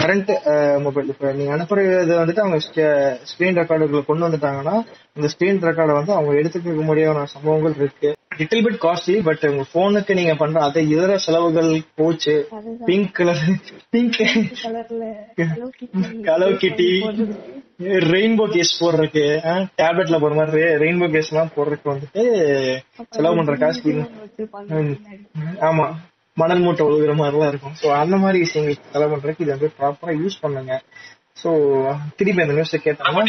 current 0.00 0.28
uh, 0.30 0.76
இப்போ 1.12 1.30
நீங்க 1.38 1.52
அனுப்புறது 1.56 2.14
வந்துட்டு 2.20 2.42
அவங்க 2.44 2.58
ஸ்கிரீன் 3.30 3.58
ரெக்கார்டுகளை 3.60 4.02
கொண்டு 4.10 4.26
வந்துட்டாங்கன்னா 4.26 4.74
இந்த 5.16 5.28
ஸ்கிரீன் 5.34 5.62
ரெக்கார்டை 5.68 5.94
வந்து 6.00 6.12
அவங்க 6.12 6.34
எடுத்துக்க 6.40 6.84
முடியாத 6.90 7.24
சம்பவங்கள் 7.34 7.78
இருக்கு. 7.80 8.10
லிட்டில் 8.38 8.64
பிட் 8.64 8.78
காஸ்ட்லி 8.84 9.16
பட் 9.26 9.42
உங்க 9.48 9.64
போனுக்கு 9.74 10.12
நீங்க 10.14 10.34
பண்ற 10.34 10.60
அதை 10.66 10.82
இதர 10.92 11.16
செலவுகள் 11.24 11.70
போச்சு. 11.98 12.34
பிங்க் 12.88 13.12
கலர் 13.18 13.42
பிங்க் 13.94 14.18
கலர்ல 14.62 15.04
Hello 16.28 16.48
Kitty. 16.62 16.88
ரெயின்போ 18.12 18.44
கேஸ் 18.54 18.72
போடுறதுக்கு 18.80 19.24
டேப்லெட்ல 19.80 20.18
போற 20.20 20.32
மாதிரி 20.34 20.62
ரெயின்போ 20.82 21.06
கேஸ் 21.14 21.30
எல்லாம் 21.32 21.52
போடுறதுக்கு 21.56 21.92
வந்துட்டு 21.92 22.22
செலவு 23.16 23.36
பண்ற 23.38 23.54
காசு 23.62 23.92
ம். 24.78 24.94
ஆமா. 25.68 25.86
மணல் 26.36 26.62
மூட்டை 26.64 26.82
ஒழுகுற 26.86 27.14
மாதிரிலாம் 27.16 27.50
இருக்கும். 27.50 27.74
சோ 27.80 27.86
அந்த 28.02 28.16
மாதிரி 28.16 28.38
விஷயங்கள் 28.44 28.78
செலவு 28.92 29.12
பண்றதுக்கு 29.12 29.44
இது 29.44 29.54
வந்து 29.54 29.68
ப்ராப்பரா 29.78 30.12
யூஸ் 30.20 30.36
பண்ணுங்க. 30.40 30.76
சோ 31.42 31.50
திருப்பி 32.16 32.44
அந்த 32.44 32.54
நியூஸ் 32.58 32.76
கேட்டாங்க 32.86 33.22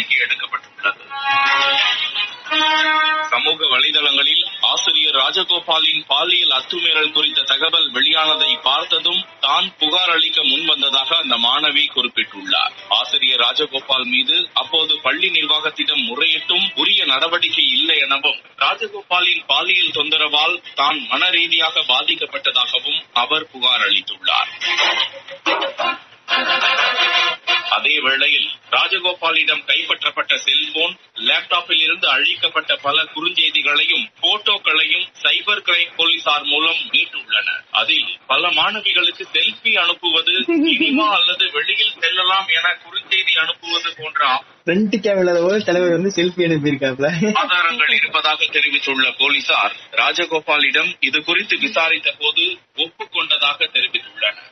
சமூக 3.34 3.60
வலைதளங்களில் 3.74 4.44
ஆசிரியர் 4.74 5.18
ராஜகோபாலின் 5.22 6.04
பாலியல் 6.12 6.54
அத்துமீறல் 6.58 7.12
குறித்த 7.12 7.42
தகவல் 7.42 7.88
வெளியானதை 7.92 8.52
பார்த்ததும் 8.62 9.22
தான் 9.40 9.68
புகார் 9.80 10.10
அளிக்க 10.10 10.40
முன்வந்ததாக 10.44 11.10
அந்த 11.18 11.36
மாணவி 11.38 11.84
குறிப்பிட்டுள்ளார். 11.96 12.74
ஆசிரியர் 13.00 13.42
ராஜகோபால் 13.42 14.08
மீது 14.14 14.38
அப்போது 14.54 14.94
பள்ளி 15.02 15.30
நிர்வாகத்திடம் 15.30 16.04
முறையிட்டும் 16.10 16.66
உரிய 16.76 17.02
நடவடிக்கை 17.06 17.66
இல்லை 17.78 17.98
எனவும் 17.98 18.40
ராஜகோபாலின் 18.58 19.44
பாலியல் 19.46 19.96
தொந்தரவால் 19.98 20.58
தான் 20.76 21.00
மன 21.12 21.30
ரீதியாக 21.30 21.86
பாதிக்கப்பட்டதாகவும் 21.94 23.02
அவர் 23.14 23.50
புகார் 23.52 23.86
அளித்துள்ளார். 23.90 24.52
அதே 27.76 28.00
வேளையில் 28.00 28.48
ராஜகோபாலிடம் 28.72 29.64
கைப்பற்றப்பட்ட 29.70 30.34
செல்போன் 30.38 30.94
லேப்டாப்பில் 31.28 31.82
இருந்து 31.82 32.08
அழிக்கப்பட்ட 32.08 32.72
பல 32.78 32.98
குறுஞ்செய்திகளையும் 33.14 34.06
போட்டோக்களையும் 34.22 35.06
சைபர் 35.24 35.64
கிரைம் 35.68 35.94
போலீசார் 35.96 36.46
மூலம் 36.46 36.82
மீட்டுள்ளனர். 36.94 37.62
அதில் 37.72 38.08
பல 38.28 38.52
மாணவிகளுக்கு 38.52 39.26
செல்ஃபி 39.34 39.74
அனுப்புவது 39.78 40.34
சினிமா 40.46 41.08
அல்லது 41.10 41.46
வெளியில் 41.52 41.94
செல்லலாம் 42.00 42.50
என 42.50 42.76
குறுஞ்செய்தி 42.84 43.34
அனுப்புவது 43.40 43.92
போன்ற 43.98 44.22
ஃப்ரண்ட் 44.66 44.96
கேமரா 45.06 45.36
ஒரு 45.48 45.60
தலைவர் 45.64 45.96
வந்து 45.98 46.14
செல்ஃபி 46.18 46.44
அனுப்பியிருக்காப்ல 46.48 47.08
ஆதாரங்கள் 47.42 47.94
இருப்பதாக 48.00 48.46
தெரிவித்துள்ள 48.52 49.08
போலீசார் 49.18 49.76
ராஜகோபாலிடம் 50.02 50.92
இது 51.02 51.22
குறித்து 51.24 51.58
விசாரித்த 51.58 52.12
போது 52.20 52.46
ஒப்புக்கொண்டதாக 52.78 53.60
தெரிவித்துள்ளனர். 53.76 54.50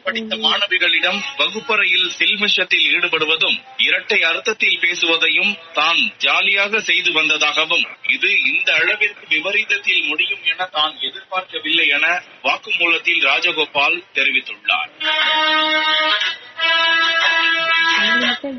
படித்த 0.00 0.34
மாணவிகளிடம் 0.42 1.20
வகுப்பறையில் 1.38 2.08
சில்மிஷத்தில் 2.16 2.86
ஈடுபடுவதும் 2.90 3.56
இரட்டை 3.80 4.18
அர்த்தத்தில் 4.22 4.80
பேசுவதையும் 4.82 5.52
தான் 5.72 6.00
ஜாலியாக 6.18 6.82
செய்து 6.88 7.12
வந்ததாகவும் 7.12 7.86
இது 8.10 8.30
இந்த 8.50 8.68
அளவிற்கு 8.74 9.24
விபரீதத்தில் 9.30 10.04
முடியும் 10.06 10.44
என 10.52 10.68
தான் 10.72 10.94
எதிர்பார்க்கவில்லை 11.00 11.88
என 11.90 12.06
வாக்குமூலத்தில் 12.44 13.24
ராஜகோபால் 13.26 13.98
தெரிவித்துள்ளார். 14.14 14.92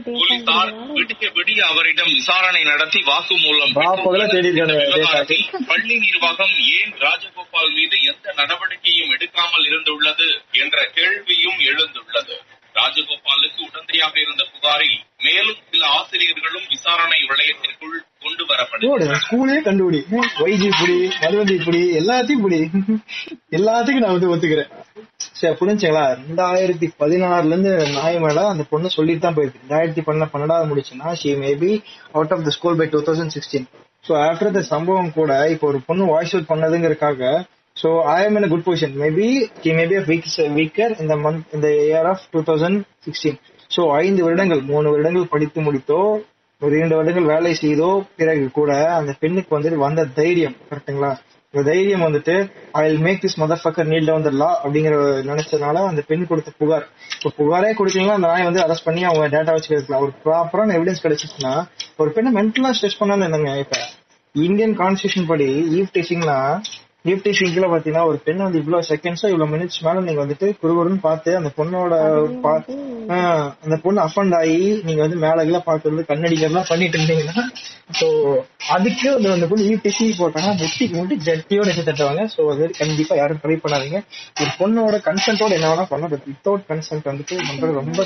போலீசார் 0.08 0.72
விடிய 0.96 1.28
விடிய 1.36 1.60
அவரிடம் 1.68 2.12
விசாரணை 2.14 2.62
நடத்தி 2.64 3.00
வாக்குமூலம் 3.08 3.74
பள்ளி 5.70 5.96
நிர்வாகம் 6.04 6.54
ஏன் 6.72 6.94
ராஜகோபால் 7.04 7.72
மீது 7.76 7.91
எந்த 8.10 8.34
நடவடிக்கையும் 8.40 9.12
எடுக்காமல் 9.16 9.68
இருந்துள்ளது 9.70 10.28
என்ற 10.64 10.78
கேள்வியும் 10.98 11.60
எழுந்துள்ளது. 11.72 12.36
ராஜகோபாலுக்கு 12.76 13.62
உடந்தையாக 13.68 14.14
இருந்த 14.22 14.44
புகாரில் 14.54 15.00
மேலும் 15.20 15.58
சில 15.72 15.86
ஆசிரியர்களும் 15.88 16.68
விசாரணை 16.70 17.20
வளையத்திற்குள் 17.32 17.98
கொண்டு 18.24 18.44
வரப்படும் 18.50 19.22
ஸ்கூலே 19.24 19.58
கண்டுபிடி. 19.68 20.00
வைஜி 20.44 20.70
புடி 20.80 20.96
மதுவந்தி 21.22 21.58
புடி 21.66 21.82
எல்லாத்தையும் 22.00 22.44
புடி 22.46 22.60
எல்லாத்துக்கும் 23.58 24.04
நான் 24.06 24.16
வந்து 24.16 24.32
ஒத்துக்கிறேன். 24.34 24.72
சரி 25.40 25.56
புரிஞ்சுங்களா? 25.60 26.06
ரெண்டாயிரத்தி 26.22 26.88
பதினாறுல 27.04 27.54
இருந்து 27.54 27.72
நாய் 27.98 28.20
மேல 28.20 28.48
அந்த 28.48 28.64
பொண்ணு 28.72 28.90
சொல்லிட்டு 28.90 29.26
தான் 29.26 29.38
போயிருக்கு. 29.38 29.62
ரெண்டாயிரத்தி 29.64 30.02
பண்ண 30.02 30.30
பன்னெண்டாவது 30.34 30.70
முடிச்சுன்னா 30.72 31.14
she 31.14 31.32
maybe 31.44 31.72
out 32.12 32.34
of 32.36 32.46
the 32.48 32.50
school 32.50 32.80
by 32.82 32.88
two 32.88 33.02
thousand 33.10 33.36
sixteen 33.38 33.68
so 34.08 34.14
after 34.28 34.56
the 34.58 34.62
சம்பவம் 34.74 35.16
கூட 35.18 35.32
இப்போ 35.50 35.68
ஒரு 35.68 35.82
பொண்ணு 35.88 36.06
voice 36.06 36.36
out 36.36 36.50
பண்ணதுங்கிறதுக்காக 37.78 37.78
so 37.78 37.90
I 38.14 38.26
am 38.26 38.38
in 38.38 38.50
good 38.50 38.66
position 38.66 38.96
maybe 39.02 39.28
Ki 39.62 39.72
maybe 39.72 39.98
week 40.10 40.28
weaker 40.56 40.94
இந்த 41.02 41.16
மந்த் 41.18 41.54
இந்த 41.54 41.68
year 41.86 42.10
of 42.10 42.26
two 42.32 42.42
thousand 42.50 42.80
sixteen 43.06 43.40
so 43.72 43.82
ஐந்து 44.00 44.22
வருடங்கள் 44.24 44.62
மூணு 44.70 44.88
வருடங்கள் 44.90 45.32
படித்து 45.34 45.60
முடித்தோ 45.62 46.02
ஒரு 46.62 46.74
இரண்டு 46.78 46.96
வருடங்கள் 46.96 47.30
வேலை 47.32 47.52
செய்தோ 47.62 47.88
பிறகு 48.18 48.48
கூட 48.52 48.72
அந்த 48.98 49.12
பெண்ணுக்கு 49.22 49.56
வந்துட்டு 49.56 49.78
வந்த 49.78 50.02
தைரியம் 50.18 50.58
கரெக்ட்டுங்களா? 50.70 51.12
இந்த 51.54 51.62
தைரியம் 51.70 52.04
வந்துட்டு 52.06 52.34
I 52.74 52.84
will 52.86 53.02
make 53.02 53.22
this 53.24 53.38
mother 53.40 53.62
fucker 53.64 53.90
kneel 53.90 54.06
down 54.06 54.28
the 54.28 54.32
law 54.32 54.50
அப்படிங்கிற 54.64 54.98
நினைச்சதுனால 55.30 55.82
அந்த 55.88 56.02
பெண் 56.02 56.28
கொடுத்த 56.30 56.52
புகார். 56.60 56.86
இப்போ 57.16 57.30
புகாரே 57.40 57.72
கொடுத்தீங்கன்னா 57.80 58.18
அந்த 58.20 58.28
நாய் 58.28 58.48
வந்து 58.50 58.62
அரெஸ்ட் 58.62 58.86
பண்ணி 58.86 59.02
அவங்க 59.04 59.26
டேட்டா 59.28 59.56
வச்சுக்கலாம் 59.56 60.04
ஒரு 60.06 60.14
ப்ராப்பரான 60.26 60.76
எவிடன்ஸ் 60.78 61.04
கிடைச்சிச்சுன்னா 61.04 61.54
ஒரு 61.98 62.12
பெண்ணை 62.12 62.32
மென்டலா 62.38 62.72
ஸ்ட்ரெஸ் 62.72 63.00
பண்ணாலும் 63.00 63.28
என்னங்க 63.28 63.58
இப்ப? 63.60 63.80
இந்தியன் 64.36 64.76
கான்ஸ்டியூஷன் 64.82 65.28
படி 65.28 65.48
ஈவ் 65.78 65.92
டீச்சிங்னா 65.96 66.38
ஈவ் 67.06 67.22
டீச்சிங்ல 67.24 67.68
பாத்தீங்கன்னா 67.72 68.04
ஒரு 68.10 68.18
பெண் 68.26 68.44
வந்து 68.46 68.60
இவ்வளவு 68.62 68.88
செகண்ட்ஸோ 68.90 69.28
இவ்வளவு 69.32 69.52
மினிட்ஸ் 69.54 69.80
மேல 69.86 70.02
நீங்க 70.08 70.22
வந்துட்டு 70.24 70.48
குறுகுறுன்னு 70.62 71.02
பார்த்து 71.06 71.32
அந்த 71.40 71.50
பொண்ணோட 71.56 71.94
அந்த 73.66 73.76
பொண்ணு 73.84 74.00
அஃபண்ட் 74.08 74.36
ஆகி 74.40 74.58
நீங்க 74.88 75.02
வந்து 75.02 75.18
மேல 75.24 75.46
எல்லாம் 75.48 75.66
பாக்குறது 75.70 76.04
கண்ணடிக்கிறதுலாம் 76.12 76.70
பண்ணிட்டு 76.70 76.98
இருந்தீங்கன்னா 77.00 77.46
சோ 78.00 78.08
அதுக்கு 78.76 79.08
வந்து 79.16 79.32
அந்த 79.38 79.48
பொண்ணு 79.48 79.68
ஈவ் 79.72 79.82
டீச்சிங் 79.86 80.20
போட்டாங்கன்னா 80.20 80.60
முட்டிக்கு 80.62 80.98
முட்டி 81.00 81.18
ஜட்டியோட 81.30 81.68
வச்சு 81.72 81.88
தட்டுவாங்க. 81.90 82.24
சோ 82.36 82.42
அது 82.54 82.70
கண்டிப்பா 82.82 83.16
யாரும் 83.22 83.42
ட்ரை 83.44 83.58
பண்ணாதீங்க. 83.64 84.00
ஒரு 84.42 84.52
பொண்ணோட 84.62 84.98
கன்சென்ட்டோட 85.10 85.58
என்ன 85.58 85.74
வேணா 85.74 85.88
பண்ணலாம் 85.92 86.16
வித்தவுட் 86.30 86.70
கன்சென்ட் 86.72 87.12
வந்துட்டு 87.12 87.36
பண்றது 87.50 87.80
ரொம்ப 87.82 88.00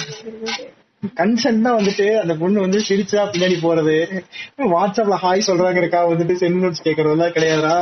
கன்சென்ட் 1.20 1.66
தான் 1.66 1.78
வந்துட்டு 1.80 2.06
அந்த 2.22 2.34
பொண்ணு 2.42 2.64
வந்து 2.66 2.80
சிரிச்சா 2.88 3.24
பின்னாடி 3.34 3.58
போறது. 3.66 3.96
வாட்ஸ்அப்ல 4.74 5.18
ஹாய் 5.24 5.48
சொல்றாங்கக்கா 5.48 6.00
வந்துட்டு 6.12 6.36
சென்ட் 6.42 6.62
நோட்ஸ் 6.64 6.86
கேக்குறதெல்லாம் 6.88 7.34
கிடையாதா 7.36 7.76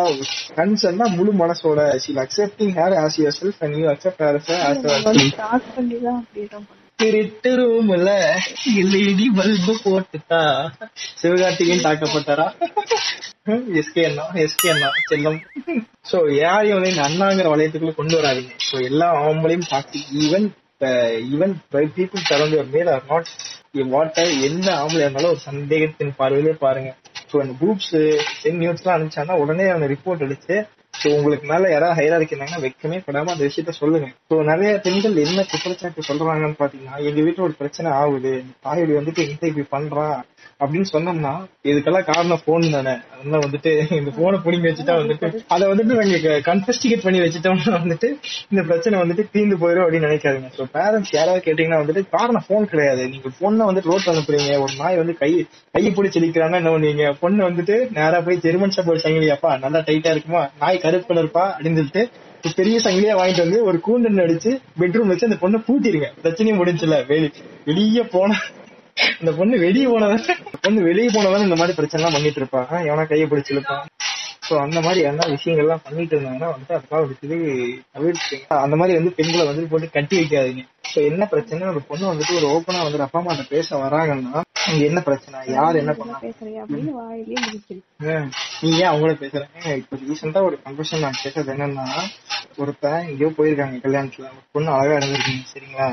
கன்சென்ட் 0.60 1.02
தான் 1.04 1.16
முழு 1.18 1.34
மனசோட. 1.44 1.80
She'll 2.06 2.22
accepting 2.26 2.74
her 2.80 2.96
as 3.04 3.18
yourself 3.40 3.62
and 3.66 3.78
you 3.82 3.86
accept 3.94 4.24
her 4.26 4.40
as 4.70 5.72
திருட்டு 7.00 7.52
ரூம்ல 7.60 8.10
எல்இடி 8.82 9.26
பல்பு 9.38 9.74
போட்டுட்டா. 9.86 10.42
சிவகார்த்திகேயன் 11.22 11.86
தாக்கப்பட்டாரா? 11.86 12.46
எஸ்கே 13.80 14.04
அண்ணா 14.10 14.26
எஸ்கே 14.44 14.70
அண்ணா 14.74 14.90
செல்லம். 15.12 15.40
சோ 16.12 16.18
யாரையும் 16.42 16.78
வந்து 16.78 16.92
இந்த 16.94 17.04
அண்ணாங்கிற 17.08 17.48
வளையத்துக்குள்ள 17.54 17.96
கொண்டு 18.02 18.16
வராதீங்க. 18.20 18.54
சோ 18.70 18.76
எல்லா 18.90 19.08
ஆம்பளையும் 19.24 19.68
toxic 19.72 20.14
even 20.26 20.46
even 21.34 21.56
people 21.98 22.28
surround 22.30 22.56
your 22.58 22.72
male 22.76 22.92
are 22.96 23.10
not 23.12 23.32
water 23.94 24.32
என்ன 24.48 24.68
ஆம்பளை 24.82 25.04
இருந்தாலும் 25.04 25.32
ஒரு 25.34 25.42
சந்தேகத்தின் 25.50 26.18
பார்வையிலே 26.20 26.54
பாருங்க. 26.66 26.90
ஸோ 27.30 27.36
அந்த 27.44 27.54
குரூப்ஸ் 27.62 27.94
சென் 28.42 28.60
நியூஸ் 28.62 28.82
எல்லாம் 28.82 28.98
அனுப்பிச்சாங்கன்னா 28.98 29.40
உடனே 29.44 29.66
அவங்க 29.70 29.88
ரிப்போர்ட் 29.94 30.26
அடிச்சு 30.26 30.56
ஸோ 31.02 31.08
உங்களுக்கு 31.18 31.46
மேல 31.52 31.70
யாராவது 31.72 31.98
ஹையரா 32.00 32.18
இருக்கிறாங்கன்னா 32.20 32.60
வெக்கமே 32.66 32.98
படாம 33.06 33.32
அந்த 33.34 33.44
விஷயத்த 33.48 33.72
சொல்லுங்க. 33.80 34.08
ஸோ 34.30 34.36
நிறைய 34.52 34.72
பெண்கள் 34.86 35.16
என்ன 35.24 35.46
குற்றச்சாட்டு 35.52 36.08
சொல்றாங்கன்னு 36.10 36.60
பாத்தீங்கன்னா 36.60 36.98
எங்க 37.10 37.20
வீட்டுல 37.28 37.46
ஒரு 37.48 37.56
பிரச்சனை 37.62 37.92
ஆகுது. 38.02 38.34
தாயோடி 38.66 38.94
வந்துட்டு 39.00 39.24
என்கிட்ட 39.24 39.50
இப்படி 39.52 39.66
பண்றான். 39.76 40.20
அப்படின்னு 40.64 40.88
சொன்னோம்னா 40.94 41.34
இதுக்கெல்லாம் 41.70 42.08
காரணம் 42.12 42.44
போன் 42.48 42.66
தானே. 42.76 42.94
அதனால 43.14 43.40
வந்துட்டு 43.46 43.72
இந்த 44.00 44.12
போனை 44.18 44.38
பிடிங்கி 44.46 44.68
வச்சுட்டா 44.70 44.96
வந்துட்டு 45.02 45.28
அதை 45.56 45.64
வந்துட்டு 45.72 46.00
நாங்க 46.00 46.34
கன்ஃபஸ்டிகேட் 46.50 47.06
பண்ணி 47.06 47.22
வச்சுட்டோம்னா 47.26 47.76
வந்துட்டு 47.84 48.10
இந்த 48.52 48.64
பிரச்சனை 48.70 49.02
வந்துட்டு 49.04 49.26
தீர்ந்து 49.36 49.58
போயிடும் 49.64 49.84
அப்படின்னு 49.86 50.10
நினைக்காதுங்க. 50.10 50.50
ஸோ 50.58 50.66
பேரண்ட்ஸ் 50.78 51.14
யாராவது 51.18 51.46
கேட்டீங்கன்னா 51.48 51.82
வந்துட்டு 51.84 52.04
காரணம் 52.18 52.48
போன் 52.50 52.70
கிடையாது. 52.74 53.06
நீங்க 53.14 53.32
பொண்ணை 53.42 53.70
வந்து 53.70 53.86
ரோட் 53.90 54.10
அனுப்புறீங்க. 54.14 54.52
ஒரு 54.66 54.76
நாய் 54.82 55.02
வந்து 55.02 55.16
கை 55.22 55.32
கையை 55.78 55.92
பிடிச்சி 56.00 56.20
இழிக்கிறாங்கன்னா 56.22 56.62
என்ன 56.64 56.74
பண்ணுவீங்க? 56.76 57.08
பொண்ணு 57.24 57.42
வந்துட்டு 57.50 57.78
நேரா 58.00 58.20
போய் 58.28 58.44
ஜெர்மன் 58.48 58.76
ஷாப் 58.76 58.92
சங்கிலியாப்பா 59.06 59.54
நல்லா 59.64 59.82
டைட்டா 59.90 60.14
இருக்குமா? 60.16 60.44
நாய் 60.64 60.84
கருப்பு 60.86 61.10
கலர்ப்பா 61.12 61.46
அப்படின்னு 61.56 61.80
சொல்லிட்டு 61.82 62.04
பெரிய 62.60 62.78
சங்கிலியா 62.86 63.14
வாங்கிட்டு 63.18 63.44
வந்து 63.46 63.60
ஒரு 63.70 63.78
கூண்டன் 63.86 64.24
அடிச்சு 64.24 64.52
பெட்ரூம் 64.80 65.12
வச்சு 65.12 65.28
அந்த 65.28 65.38
பொண்ணை 65.44 65.60
பூட்டிருங்க. 65.68 66.08
பிரச்சனையும் 66.24 66.60
முடிஞ்சல 66.62 66.98
வெளி 67.12 67.30
வெளியே 67.68 68.04
போனா 68.16 68.38
இந்த 69.18 69.32
பொண்ணு 69.34 69.56
வெளியே 69.60 69.88
போனதான் 69.88 70.24
பொண்ணு 70.64 70.82
வெளியே 70.84 71.10
போனதான் 71.10 71.46
இந்த 71.46 71.58
மாதிரி 71.58 71.78
பிரச்சனை 71.78 72.00
எல்லாம் 72.00 72.16
பண்ணிட்டு 72.16 72.42
இருப்பா 72.42 72.62
ஆஹ் 72.70 72.86
எவனா 72.88 73.06
கையை 73.08 73.26
பிடிச்சு 73.28 73.54
இழுப்பான் 73.54 73.88
சோ 74.48 74.54
அந்த 74.62 74.80
மாதிரி 74.82 75.02
என்ன 75.10 75.26
விஷயங்கள்லாம் 75.32 75.84
பண்ணிட்டு 75.84 76.16
இருந்தாங்கன்னா 76.16 76.50
வந்துட்டு 76.52 76.76
அதுக்காக 76.78 77.02
வந்துட்டு 77.04 77.38
தவிர்த்துங்க 77.94 78.58
அந்த 78.60 78.76
மாதிரி 78.80 78.98
வந்து 78.98 79.12
பெண்களை 79.18 79.44
வந்து 79.48 79.70
போட்டு 79.72 79.88
கட்டி 79.90 80.16
வைக்காதீங்க. 80.20 80.64
சோ 80.90 80.98
என்ன 81.10 81.24
பிரச்சனை 81.26 81.70
ஒரு 81.70 81.82
பொண்ணு 81.88 82.06
வந்துட்டு 82.10 82.38
ஒரு 82.40 82.48
ஓப்பனா 82.52 82.82
வந்துட்டு 82.82 83.06
அப்பா 83.06 83.20
அம்மா 83.22 83.46
பேச 83.50 83.70
வராங்கன்னா 83.84 84.42
இங்க 84.68 84.84
என்ன 84.90 85.00
பிரச்சனை? 85.02 85.38
யார் 85.54 85.80
என்ன 85.80 85.94
பண்ணா 85.94 86.18
நீ 88.62 88.70
ஏன் 88.78 88.92
அவங்கள 88.92 89.14
பேசுறேன் 89.22 89.50
இப்ப 89.80 89.98
ரீசெண்டா 90.04 90.42
ஒரு 90.44 90.58
கன்வர்ஷன் 90.66 91.04
நான் 91.06 91.22
கேட்டது 91.22 91.52
என்னன்னா 91.54 91.86
ஒருத்தன் 92.58 93.08
எங்கேயோ 93.10 93.32
போயிருக்காங்க 93.38 93.80
கல்யாணத்துல. 93.84 94.28
ஒரு 94.32 94.48
பொண்ணு 94.52 94.72
அழகா 94.74 94.98
இருந்திருக்கீங்க 95.00 95.46
சரிங்களா? 95.54 95.88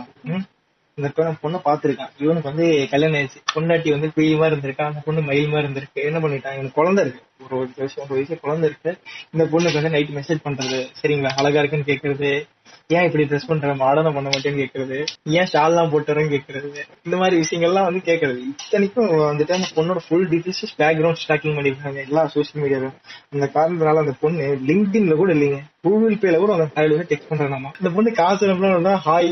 இந்த 1.01 1.13
பொண்ணு 1.15 1.33
பொண்ணை 1.43 1.61
பாத்திருக்கான் 1.61 2.11
இவனுக்கு 2.19 2.55
வந்து 2.55 2.89
கல்யாணம் 2.91 3.21
ஆயிடுச்சு. 3.21 3.41
பொண்டாட்டி 3.55 3.91
வந்து 3.91 4.13
குயில் 4.13 4.39
இருந்திருக்கான் 4.39 4.53
இருந்திருக்கா. 4.53 4.83
அந்த 4.83 5.03
பொண்ணு 5.05 5.21
மயில் 5.21 5.49
மாதிரி 5.49 5.73
இருந்திருக்கு. 5.73 5.95
என்ன 5.95 6.19
பண்ணிட்டான்? 6.19 6.53
இவனுக்கு 6.53 6.73
குழந்தை 6.73 7.05
இருக்கு. 7.05 7.23
ஒரு 7.45 7.61
ஒரு 7.61 7.71
வயசு 7.77 8.03
ஒரு 8.03 8.15
வயசு 8.15 8.39
குழந்தை 8.41 8.69
இருக்கு. 8.69 8.99
இந்த 9.31 9.45
பொண்ணுக்கு 9.45 9.73
வந்து 9.73 9.91
நைட் 9.91 10.09
மெசேஜ் 10.09 10.47
பண்றது. 10.47 10.87
சரிங்களா? 11.03 11.29
அழகா 11.29 11.63
இருக்குன்னு 11.63 11.87
கேக்குறது. 11.87 12.49
ஏன் 12.97 13.05
இப்படி 13.07 13.25
ட்ரெஸ் 13.31 13.49
பண்ற? 13.49 13.73
மாடர்னா 13.81 14.13
பண்ண 14.15 14.29
மாட்டேன்னு 14.35 14.61
கேக்குறது. 14.63 14.97
ஏன் 15.39 15.49
ஷால் 15.53 15.71
எல்லாம் 15.71 15.91
போட்டுறேன்னு 15.93 16.33
கேக்குறது? 16.35 16.69
இந்த 17.07 17.17
மாதிரி 17.21 17.35
விஷயங்கள்லாம் 17.43 17.89
வந்து 17.89 18.03
கேக்குறது. 18.09 18.39
இத்தனைக்கும் 18.53 19.11
வந்துட்டு 19.31 19.57
அந்த 19.59 19.69
பொண்ணோட 19.77 20.01
ஃபுல் 20.07 20.27
டீடைல்ஸ் 20.33 20.63
பேக்ரவுண்ட் 20.81 21.21
ஸ்டாக்கிங் 21.25 21.57
பண்ணிருக்காங்க. 21.59 21.99
எல்லா 22.09 22.25
சோசியல் 22.35 22.63
மீடியாவும் 22.63 22.97
அந்த 23.35 23.49
காரணத்தினால 23.57 24.03
அந்த 24.05 24.15
பொண்ணு 24.25 24.47
லிங்க்டின்ல 24.71 25.17
கூட 25.23 25.31
இல்லைங்க. 25.37 25.61
கூகுள் 25.87 26.21
பேல 26.25 26.41
கூட 26.45 26.53
அந்த 26.59 26.69
ஃபைல் 26.73 26.95
வந்து 26.95 27.11
டெக்ஸ்ட் 27.13 27.31
பண்றானாமா 27.33 27.71
இந்த 27.81 27.93
பொண்ணு 27.99 28.13
காசு 28.21 28.49
அனுப்புனா 28.49 28.95
ஹாய் 29.09 29.31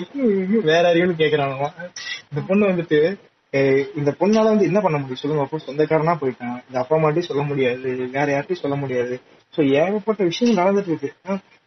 வேற 0.70 0.84
யாரையும் 0.88 1.18
கேக்குறானாமா 1.22 1.70
இந்த 2.30 2.42
பொண்ணு 2.50 2.70
வந்துட்டு 2.72 3.00
இந்த 3.98 4.10
பொண்ணால 4.20 4.48
வந்து 4.52 4.66
என்ன 4.70 4.80
பண்ண 4.84 4.96
முடியும்? 5.02 5.20
சொல்லுங்க. 5.20 5.44
அப்போ 5.44 5.58
சொந்தக்காரனா 5.66 6.14
போயிட்டான். 6.22 6.56
இந்த 6.68 6.78
அப்பா 6.80 6.94
அம்மாட்டையும் 6.96 7.28
சொல்ல 7.28 7.42
முடியாது. 7.50 7.88
வேற 8.16 8.26
யார்ட்டையும் 8.34 8.62
சொல்ல 8.64 8.76
முடியாது. 8.82 9.14
சோ 9.54 9.60
ஏகப்பட்ட 9.78 10.22
விஷயம் 10.30 10.58
நடந்துட்டு 10.58 10.92
இருக்கு. 10.92 11.10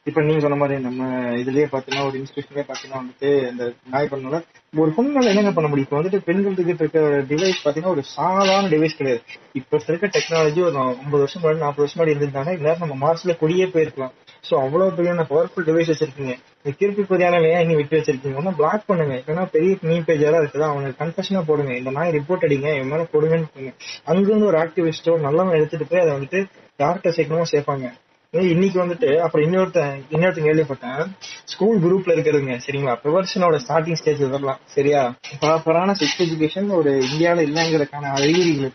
இப்ப 0.06 0.22
நீங்க 0.22 0.40
சொன்ன 0.40 0.56
மாதிரி 0.56 0.82
நம்ம 0.82 1.08
இதுலயே 1.32 1.66
பாத்தீங்கன்னா 1.72 2.06
ஒரு 2.08 2.16
இன்ஸ்டியூஷன்லயே 2.20 2.64
பாத்தீங்கன்னா 2.70 3.02
வந்துட்டு 3.02 3.50
இந்த 3.52 3.74
நாய் 3.90 4.08
பண்ணல 4.12 4.42
ஒரு 4.74 4.92
பொண்ணால 4.98 5.32
என்னங்க 5.32 5.52
பண்ண 5.52 5.70
முடியும்? 5.70 5.88
இப்ப 5.88 6.02
வந்துட்டு 6.02 6.26
பெண்களுக்கு 6.26 6.84
இருக்க 6.84 7.00
டிவைஸ் 7.00 7.60
பாத்தீங்கன்னா 7.64 7.86
ஒரு 7.86 8.04
சாதாரண 8.04 8.68
டிவைஸ் 8.68 8.98
கிடையாது. 8.98 9.22
இப்ப 9.54 9.80
இருக்க 9.88 10.08
டெக்னாலஜி 10.08 10.62
ஒரு 10.62 10.78
ஐம்பது 10.78 11.22
வருஷம் 11.24 11.42
முன்னாடி 11.42 11.58
நாற்பது 11.58 11.84
வருஷம் 11.84 12.00
முன்னாடி 12.00 12.14
இருந்திருந்தாங்கன்னா 12.14 12.58
இந்நேரம் 12.58 12.84
நம்ம 12.88 12.98
மார்ஸ்ல 13.04 13.38
கொடியே 13.38 13.66
போயிருக்கலாம். 13.66 14.14
சோ 14.50 14.54
அவ்வளவு 14.56 14.96
பெரிய 14.96 15.14
பவர்ஃபுல் 15.14 15.68
டிவைஸ் 15.70 15.92
வச்சிருக்கீங்க. 15.92 16.34
இந்த 16.64 16.72
கிருப்பி 16.80 17.04
பொரியான 17.12 17.42
ஏன் 17.52 17.60
இன்னும் 17.60 17.76
விட்டு 17.76 18.00
வச்சிருக்கீங்க? 18.00 18.36
ஒன்னும் 18.36 18.56
பிளாக் 18.56 18.88
பண்ணுங்க. 18.88 19.16
ஏன்னா 19.28 19.46
பெரிய 19.46 19.78
மீன் 19.82 20.06
பேஜ் 20.06 20.24
இருக்குது? 20.24 20.66
அவங்க 20.70 20.90
கன்ஃபெஷனா 21.04 21.44
போடுங்க. 21.46 21.74
இந்த 21.76 21.92
மாதிரி 21.92 22.18
ரிப்போர்ட் 22.18 22.46
அடிங்க. 22.48 22.70
என் 22.82 22.88
மேல 22.88 23.08
போடுங்கன்னு 23.14 23.50
சொல்லுங்க 23.54 23.74
அங்கிருந்து 24.04 24.46
ஒரு 24.46 24.58
ஆக்டிவிஸ்டோ 24.58 25.20
நல்லவன் 25.20 25.58
எடுத்துட்டு 25.60 25.86
போய் 25.86 26.00
அதை 26.00 26.14
வந்துட்டு 26.18 26.42
யார்கிட்ட 26.80 27.12
சேர்க்கணுமோ 27.18 27.46
சேர்ப்பாங்க. 27.52 27.88
இன்னைக்கு 28.34 28.84
வந்துட்டு 28.84 29.18
அப்புறம் 29.18 29.46
இன்னொருத்தன் 29.48 30.02
இன்னொருத்தன் 30.12 30.46
கேள்விப்பட்டேன். 30.50 31.02
ஸ்கூல் 31.44 31.82
குரூப்ல 31.82 32.14
இருக்கிறதுங்க 32.14 32.60
சரிங்களா? 32.66 32.94
ப்ரிவர்ஷனோட 33.04 33.60
ஸ்டார்டிங் 33.68 33.94
ஸ்டேஜ் 33.94 34.22
இதெல்லாம் 34.22 34.60
சரியா? 34.66 35.02
ப்ராப்பரான 35.42 35.96
செக்ஸ் 36.00 36.22
எஜுகேஷன் 36.26 36.70
ஒரு 36.70 36.92
இந்தியாவில 37.02 37.46
இல்லைங்கிறதுக்கான 37.48 38.12
அறிகுறிகள் 38.12 38.72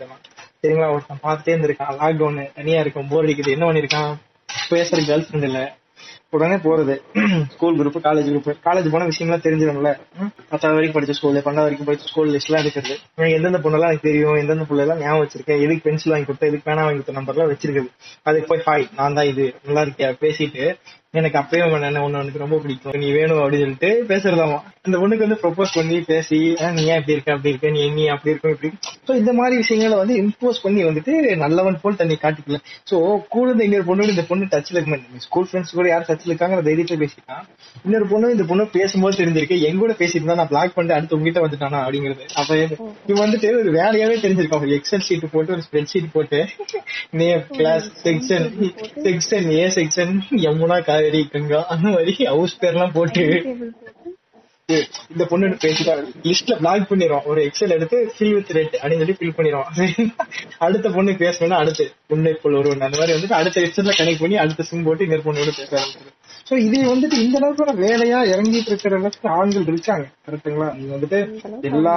சரிங்களா? 0.62 0.90
ஒருத்தன் 0.92 1.22
பார்த்துட்டே 1.22 1.54
இருந்திருக்கான் 1.54 1.96
லாக்டவுன் 2.00 2.52
தனியா 2.54 2.80
இருக்கும் 2.80 3.08
போர் 3.08 3.24
அடிக்குது. 3.24 3.50
என்ன 3.50 3.72
பண்ணிருக்கான் 3.72 4.12
பேசுற 4.70 4.98
கேர்ள் 5.08 5.26
ஃப்ரெண்ட் 5.26 5.42
இல்ல 5.42 5.62
உடனே 6.32 6.56
போறது. 6.58 6.94
School 7.52 7.76
group 7.78 7.98
college 8.06 8.28
group 8.28 8.48
college 8.64 8.88
போன 8.90 9.06
விஷயம்லாம் 9.10 9.44
தெரிஞ்சிடும்ல 9.44 9.90
பத்தாவது 10.50 10.76
வரைக்கும் 10.76 10.96
படிச்ச 10.96 11.14
ஸ்கூல் 11.18 11.36
பன்னெண்டாவது 11.38 11.68
வரைக்கும் 11.68 11.88
படிச்ச 11.88 12.10
ஸ்கூல் 12.10 12.32
லிஸ்ட் 12.34 12.50
எல்லாம் 12.50 12.62
எடுக்கிறது. 12.64 12.96
எந்தெந்த 13.36 13.60
பொண்ணெல்லாம் 13.64 13.90
எனக்கு 13.90 14.08
தெரியும் 14.08 14.40
எந்தெந்த 14.42 14.66
புள்ள 14.68 14.84
எல்லாம் 14.86 15.02
ஞாபகம் 15.02 15.24
வச்சிருக்கேன் 15.24 15.62
எதுக்கு 15.64 15.86
பென்சில் 15.86 16.14
வாங்கி 16.14 16.28
கொடுத்தேன் 16.28 16.50
எதுக்கு 16.50 16.68
பேனா 16.68 16.84
வாங்கி 16.84 16.98
கொடுத்த 16.98 17.18
நம்பர்லாம் 17.20 17.52
வச்சிருக்குது 17.52 17.90
அதுக்கு 18.26 18.48
போய் 18.48 18.64
ஹாய் 18.68 18.86
நான் 18.98 19.18
தான் 19.18 19.30
இது. 19.32 19.46
நல்லா 19.66 19.84
இருக்கியா? 19.86 20.10
பேசிட்டு 20.22 20.64
எனக்கு 21.14 21.38
அப்பயே 21.40 21.60
என்ன 21.80 22.00
ஒண்ணு 22.04 22.20
எனக்கு 22.20 22.42
ரொம்ப 22.42 22.56
பிடிக்கும். 22.62 22.96
நீ 23.02 23.08
வேணும் 23.12 23.40
அப்படின்னு 23.42 23.64
சொல்லிட்டு 23.64 23.90
பேசுறதாமா. 24.08 24.56
அந்த 24.86 24.96
பொண்ணுக்கு 24.98 25.24
வந்து 25.26 25.38
ப்ரொபோஸ் 25.42 25.76
பண்ணி 25.76 25.96
பேசி 26.04 26.38
"ஆ, 26.56 26.70
நீ 26.70 26.82
ஏன் 26.86 26.98
இப்படி 26.98 27.14
இருக்க? 27.14 27.30
அப்படி 27.32 27.52
இருக்க? 27.52 27.70
நீ 27.70 27.82
நீ 27.90 28.04
அப்படி 28.06 28.32
இருக்கும் 28.32 28.54
இப்படி 28.54 28.70
ஸோ 29.06 29.14
இந்த 29.16 29.32
மாதிரி 29.32 29.56
விஷயங்களை 29.56 29.96
வந்து 29.98 30.14
இம்போஸ் 30.22 30.62
பண்ணி 30.62 30.82
வந்துட்டு 30.84 31.12
நல்லவன் 31.36 31.80
போல் 31.82 31.96
தன்னை 31.96 32.18
காட்டிக்கல 32.20 32.58
ஸோ 32.90 32.96
கூட 33.28 33.46
இந்த 33.50 33.64
இன்னொரு 33.64 33.84
பொண்ணு 33.84 34.08
இந்த 34.08 34.24
பொண்ணு 34.24 34.50
டச்ல 34.52 34.78
இருக்க 34.78 34.98
ஸ்கூல் 35.26 35.48
ஃப்ரெண்ட்ஸ் 35.48 35.74
கூட 35.74 35.88
யார் 35.88 36.08
டச்ல 36.16 36.32
இருக்காங்க 36.32 36.60
தைரியத்தை 36.68 36.96
பேசிட்டான் 36.98 37.44
இன்னொரு 37.84 38.06
பொண்ணு 38.10 38.30
இந்த 38.30 38.44
பொண்ணு 38.50 38.64
பேசும்போது 38.76 39.18
தெரிஞ்சிருக்கு. 39.24 39.56
எங்க 39.68 39.78
கூட 39.78 39.94
பேசிட்டு 39.98 40.20
இருந்தா 40.20 40.36
நான் 40.40 40.50
பிளாக் 40.52 40.74
பண்ணிட்டு 40.74 40.96
அடுத்து 40.98 41.16
உங்ககிட்ட 41.16 41.40
வந்துட்டானா 41.44 41.80
அப்படிங்கிறது. 41.86 42.24
அப்ப 42.40 42.56
இவன் 43.10 43.22
வந்துட்டு 43.24 43.48
ஒரு 43.60 43.72
வேலையாவே 43.80 44.16
தெரிஞ்சிருக்கான். 44.24 44.64
ஒரு 44.66 44.74
எக்ஸல் 44.78 45.06
ஷீட் 45.08 45.26
போட்டு 45.32 45.54
ஒரு 45.56 45.62
ஸ்ப்ரெட் 45.66 45.90
ஷீட் 45.92 46.12
போட்டு 46.12 46.40
name 47.20 47.44
class 47.58 47.86
section 48.04 48.46
section 49.06 49.48
A 49.58 49.66
section 49.78 50.14
Yamuna 50.46 50.78
Kaveri 50.88 51.22
Ganga 51.32 51.60
அந்த 51.74 51.86
மாதிரி 51.88 52.24
ஹவுஸ் 52.24 52.58
பேர்லாம் 52.64 52.96
போட்டு. 52.98 53.24
இந்த 55.12 55.24
பொண்ணு 55.30 55.48
பேசிட்டா 55.64 55.92
லிஸ்ட்ல 56.24 56.54
பிளாக் 56.60 56.86
பண்ணிடுவோம் 56.88 57.26
ஒரு 57.30 57.40
எக்ஸல் 57.48 57.74
எடுத்து 57.74 57.98
ஃபில் 58.14 58.32
வித் 58.36 58.48
ரேட் 58.56 58.72
அப்படின்னு 58.78 59.02
சொல்லி 59.02 59.14
ஃபில் 59.18 59.34
பண்ணிடுவோம் 59.36 59.68
அடுத்த 60.66 60.90
பொண்ணு 60.90 61.12
பேசணும்னா 61.20 61.58
அடுத்து. 61.62 61.84
உன்னை 62.14 62.32
போல் 62.42 62.56
ஒரு 62.60 62.70
அந்த 62.76 62.96
மாதிரி 63.00 63.14
வந்துட்டு 63.16 63.36
அடுத்த 63.38 63.60
எக்ஸல்ல 63.60 63.92
கனெக்ட் 63.98 64.22
பண்ணி 64.22 64.36
அடுத்த 64.36 64.66
சிம் 64.70 64.82
போட்டு 64.82 65.04
இன்னொரு 65.06 65.24
பொண்ணோட 65.26 65.52
பேச 65.58 65.82
சோ 66.48 66.56
இது 66.66 66.78
வந்துட்டு 66.90 67.16
இந்த 67.24 67.36
அளவுக்கு 67.40 67.84
வேலையா 67.84 68.18
இறங்கிட்டு 68.32 68.70
இருக்கிற 68.72 68.96
அளவுக்கு 68.98 69.28
ஆண்கள் 69.36 69.68
இருக்காங்க. 69.72 70.04
கரெக்டுங்களா 70.26 70.68
நீங்க 70.76 70.92
வந்துட்டு 70.96 71.20
எல்லா 71.70 71.94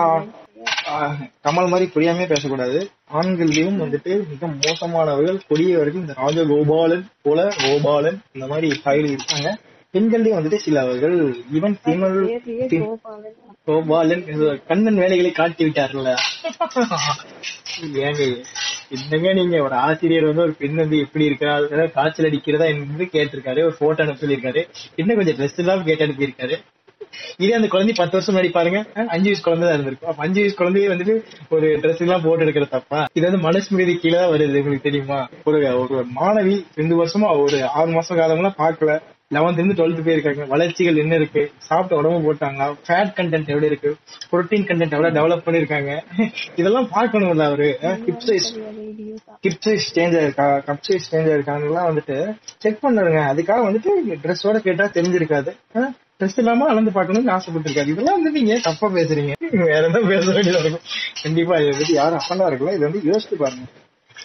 கமல் 1.46 1.72
மாதிரி 1.74 1.88
புரியாமே 1.96 2.28
பேசக்கூடாது. 2.32 2.80
ஆண்கள்லயும் 3.20 3.82
வந்துட்டு 3.84 4.14
மிக 4.32 4.48
மோசமானவர்கள். 4.64 5.40
கொடியவர்கள் 5.50 6.04
இந்த 6.04 6.16
ராஜகோபாலன் 6.22 7.06
போல 7.26 7.48
கோபாலன் 7.62 8.20
இந்த 8.36 8.48
மாதிரி 8.48 8.70
ஃபைல் 8.84 9.10
இருக்காங்க. 9.12 9.50
பெண்கள்லயும் 9.94 10.38
வந்துட்டு 10.38 10.64
சிலவர்கள் 10.64 11.16
ஈவன் 11.58 11.78
திமிழ் 11.86 12.18
கோபாலன் 13.68 14.24
கண்ணன் 14.70 15.00
வேலைகளை 15.04 15.32
காட்டி 15.34 15.64
விட்டார்ல 15.68 16.10
ஏங்க 18.08 18.24
என்னங்க 18.96 19.32
நீங்க 19.40 19.58
ஒரு 19.66 19.76
ஆசிரியர் 19.86 20.28
வந்து 20.30 20.46
ஒரு 20.46 20.54
பெண் 20.62 20.82
வந்து 20.82 20.98
எப்படி 21.06 21.26
இருக்கா 21.30 21.50
ஏதாவது 21.66 21.96
காய்ச்சல் 21.98 22.28
அடிக்கிறதா 22.30 22.68
என்று 22.74 23.06
கேட்டிருக்காரு 23.16 23.62
ஒரு 23.68 23.76
போட்டோ 23.82 24.04
அனுப்பி 24.04 24.24
சொல்லியிருக்காரு 24.24 24.62
இன்னும் 25.02 25.20
கொஞ்சம் 25.20 25.38
ட்ரெஸ் 25.40 25.60
எல்லாம் 25.64 25.86
கேட்டு 25.88 26.06
அனுப்பியிருக்காரு. 26.06 26.56
இதே 27.44 27.54
அந்த 27.58 27.68
குழந்தை 27.74 27.94
பத்து 28.00 28.16
வருஷம் 28.16 28.34
முன்னாடி 28.34 28.50
பாருங்க 28.56 28.80
அஞ்சு 29.14 29.28
வயசு 29.30 29.44
குழந்தை 29.46 29.66
தான் 29.66 29.76
இருந்திருக்கும். 29.78 30.10
அப்ப 30.12 30.24
அஞ்சு 30.26 30.40
வயசு 30.42 30.56
குழந்தையே 30.62 30.88
வந்துட்டு 30.94 31.16
ஒரு 31.56 31.68
ட்ரெஸ் 31.84 32.04
எல்லாம் 32.06 32.24
போட்டு 32.26 32.46
எடுக்கிற 32.46 32.68
தப்பா? 32.74 33.00
இது 33.18 33.24
வந்து 33.30 33.42
மனுஸ்மிருதி 33.48 33.96
கீழே 34.04 34.22
வருது 34.34 34.60
உங்களுக்கு 34.62 34.88
தெரியுமா? 34.90 35.20
ஒரு 35.50 35.60
ஒரு 35.84 36.04
மாணவி 36.20 36.56
ரெண்டு 36.80 36.98
வருஷமா 37.02 37.30
ஒரு 37.46 37.60
ஆறு 37.80 37.92
மாசம் 37.98 38.20
காலம்லாம் 38.22 38.60
பார்க்கல. 38.64 38.94
லெவன்த் 39.36 39.60
இருந்து 39.60 39.76
டுவெல்த் 39.80 40.06
போயிருக்காங்க 40.06 40.44
வளர்ச்சிகள் 40.48 41.00
என்ன 41.02 41.16
இருக்கு? 41.16 41.42
சாப்பிட்ட 41.68 41.96
உடம்பு 42.00 42.20
போட்டாங்களா? 42.28 42.68
ஃபேட் 42.86 43.12
கண்டென்ட் 43.18 43.52
எவ்வளவு 43.54 43.70
இருக்கு? 43.72 43.90
புரோட்டீன் 44.32 44.66
கண்டென்ட் 44.70 44.96
எவ்வளவு 44.96 45.16
டெவலப் 45.18 45.44
பண்ணிருக்காங்க? 45.48 45.92
இதெல்லாம் 46.56 46.88
பார்க்கணும்ல 46.96 47.46
அவரு. 47.50 47.68
ஹிப் 48.06 48.24
சைஸ் 48.28 48.48
கிப் 49.44 49.60
சைஸ் 49.66 49.88
சேஞ்ச் 49.96 50.16
ஆயிருக்கா 50.22 50.48
கப் 50.70 50.84
சைஸ் 50.88 51.08
சேஞ்ச் 51.12 51.30
ஆயிருக்காங்கலாம் 51.34 51.90
வந்துட்டு 51.90 52.18
செக் 52.64 52.80
பண்ணுங்க 52.86 53.20
அதுக்காக 53.34 53.66
வந்துட்டு 53.70 53.92
ட்ரெஸ்ஸோட 54.24 54.60
கேட்டா 54.68 54.88
தெரிஞ்சிருக்காது. 54.98 55.54
ட்ரெஸ் 56.20 56.40
இல்லாம 56.42 56.66
அளந்து 56.72 56.92
பார்க்கணும்னு 56.96 57.36
ஆசைப்பட்டிருக்காரு. 57.36 57.92
இதெல்லாம் 57.94 58.18
வந்து 58.20 58.32
நீங்க 58.38 58.56
தப்பா 58.64 58.88
பேசுறீங்க. 58.98 59.34
வேற 59.70 59.84
என்ன 59.90 60.02
பேச 60.14 60.26
வேண்டியதா 60.32 60.64
இருக்கும்? 60.64 60.88
கண்டிப்பா 61.24 61.56
இதை 61.62 61.72
பத்தி 61.78 61.94
யாரும் 62.00 62.20
அப்பண்டா 62.24 62.48
இருக்கலாம் 62.52 62.76
இதை 62.78 62.86
வந்து 62.90 63.04
யோசிச்சு 63.12 63.38
பாருங்க. 63.44 63.68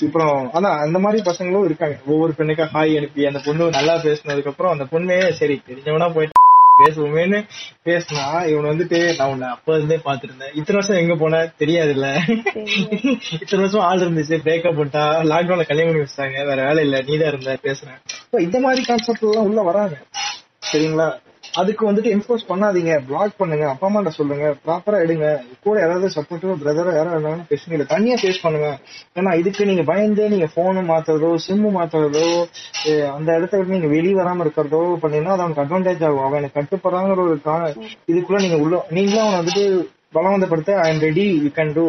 அப்புறம் 0.07 0.51
ஆனா 0.53 0.71
அந்த 0.79 0.99
மாதிரி 0.99 1.31
பசங்களும் 1.31 1.65
இருக்காங்க. 1.65 1.97
ஒவ்வொரு 2.07 2.33
பெண்ணுக்கும் 2.35 2.73
ஹாய் 2.75 2.97
அனுப்பி 2.97 3.27
அந்த 3.27 3.41
பொண்ணு 3.45 3.71
நல்லா 3.71 3.95
பேசினதுக்கு 3.95 4.47
அப்புறம் 4.47 4.73
அந்த 4.73 4.85
பொண்ணே 4.85 5.31
சரி 5.31 5.63
தெரிஞ்சவனா 5.69 6.13
போயிட்டு 6.15 6.43
பேசுவோமேன்னு 6.83 7.45
பேசினா 7.85 8.47
இவன் 8.47 8.65
வந்துட்டு 8.65 9.17
நான் 9.17 9.29
உன்னை 9.29 9.49
அப்ப 9.49 9.75
இருந்தே 9.75 9.97
பாத்துருந்தேன் 9.97 10.55
இத்தனை 10.55 10.73
வருஷம் 10.73 10.97
எங்க 10.97 11.15
போன? 11.15 11.53
தெரியாதுல்ல. 11.59 12.09
இத்தனை 13.31 13.59
வருஷம் 13.59 13.81
ஆள் 13.81 13.99
இருந்துச்சு 13.99 14.41
பிரேக்கப் 14.45 14.79
பண்ணிட்டா 14.79 15.05
லாக்டவுன்ல 15.33 15.67
கல்யாணம் 15.67 15.93
பண்ணி 15.93 16.05
வச்சிட்டாங்க. 16.05 16.47
வேற 16.47 16.65
வேலை 16.65 16.85
இல்ல 16.85 17.01
நீதான் 17.01 17.29
இருந்த 17.29 17.59
பேசுறேன். 17.63 18.41
இந்த 18.41 18.61
மாதிரி 18.61 18.83
கான்செப்ட் 18.83 19.23
எல்லாம் 19.23 19.45
உள்ள 19.45 19.63
வராங்க. 19.63 19.99
சரிங்களா? 20.73 21.19
அதுக்கு 21.61 21.83
வந்துட்டு 21.89 22.13
என்ஃபோர்ஸ் 22.15 22.47
பண்ணாதீங்க. 22.49 22.93
பிளாக் 23.09 23.35
பண்ணுங்க. 23.41 23.65
அப்பா 23.73 23.87
அம்மாட்ட 23.89 24.13
சொல்லுங்க. 24.19 24.47
ப்ராப்பரா 24.65 24.99
எடுங்க. 25.05 25.27
கூட 25.65 25.75
யாராவது 25.83 26.09
சப்போர்ட்டிவா 26.17 26.55
பிரதரோ 26.63 26.93
யாராவது 26.99 27.15
இருந்தாலும் 27.17 27.49
பேசுங்க. 27.53 27.75
இல்ல 27.77 27.87
தனியா 27.95 28.17
ஃபேஸ் 28.23 28.43
பண்ணுங்க. 28.45 28.69
ஏன்னா 29.19 29.33
இதுக்கு 29.43 29.69
நீங்க 29.71 29.85
பயந்து 29.93 30.25
நீங்க 30.35 30.49
போனு 30.57 30.83
மாத்துறதோ 30.93 31.31
சிம்மு 31.47 31.71
மாத்துறதோ 31.79 32.27
அந்த 33.17 33.29
இடத்த 33.39 33.55
விட்டு 33.59 33.77
நீங்க 33.77 33.91
வெளியே 33.97 34.17
வராம 34.21 34.45
இருக்கிறதோ 34.47 34.83
பண்ணீங்கன்னா 35.03 35.35
அது 35.35 35.45
அவனுக்கு 35.45 35.65
அட்வான்டேஜ் 35.65 36.05
ஆகும். 36.09 36.25
அவன் 36.27 36.41
எனக்கு 36.43 36.59
கட்டுப்படுறாங்கிற 36.61 37.21
ஒரு 37.27 37.37
இதுக்குள்ள 38.13 38.41
நீங்க 38.47 38.59
உள்ள 38.65 38.83
நீங்களும் 38.99 39.25
அவன் 39.27 39.39
வந்துட்டு 39.41 39.65
பலவந்தப்படுத்த 40.17 40.73
I 40.85 40.89
am 40.93 41.03
ready 41.07 41.25
you 41.45 41.51
can 41.59 41.73
do 41.77 41.85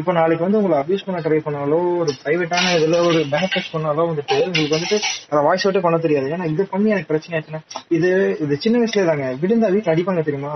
இப்போ 0.00 0.12
நாளைக்கு 0.18 0.46
வந்து 0.46 0.60
உங்களை 0.60 0.76
அபியூஸ் 0.82 1.04
பண்ண 1.06 1.20
ட்ரை 1.26 1.40
பண்ணாலோ 1.46 1.78
ஒரு 2.02 2.12
பிரைவேட்டான 2.22 2.72
இதுல 2.78 2.98
ஒரு 3.08 3.20
பெனிஃபிட்ஸ் 3.34 3.72
பண்ணாலோ 3.74 4.04
வந்துட்டு 4.10 4.36
உங்களுக்கு 4.46 4.76
வந்துட்டு 4.76 4.98
அதை 5.30 5.40
வாய்ஸ் 5.46 5.64
அவுட்டே 5.66 5.82
பண்ண 5.86 5.98
தெரியாது. 6.06 6.28
ஏன்னா 6.36 6.46
இது 6.54 6.66
பண்ணி 6.74 6.94
எனக்கு 6.94 7.10
பிரச்சனை 7.12 7.34
ஆச்சுன்னா 7.38 7.60
இது 7.96 8.10
இது 8.44 8.62
சின்ன 8.64 8.78
வயசுல 8.82 9.06
தாங்க. 9.10 9.26
விழுந்தா 9.42 9.70
வீட்டுல 9.74 9.94
அடிப்பாங்க 9.94 10.24
தெரியுமா? 10.28 10.52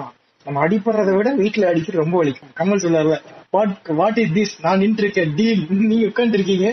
நம்ம 0.47 0.63
அடிப்படுறத 0.67 1.11
விட 1.19 1.29
வீட்டுல 1.43 1.69
அடிக்கிறது 1.71 2.03
ரொம்ப 2.03 2.17
வலிக்கும். 2.23 2.51
கமல் 2.61 2.83
சொல்லார்ல 2.85 3.17
வாட் 3.57 3.75
வாட் 4.01 4.19
இஸ் 4.23 4.35
திஸ் 4.39 4.55
நான் 4.65 4.83
நின்று 4.85 5.05
இருக்கேன் 5.05 5.35
டீல் 5.39 5.63
நீ 5.93 5.99
உட்காந்துருக்கீங்க 6.11 6.67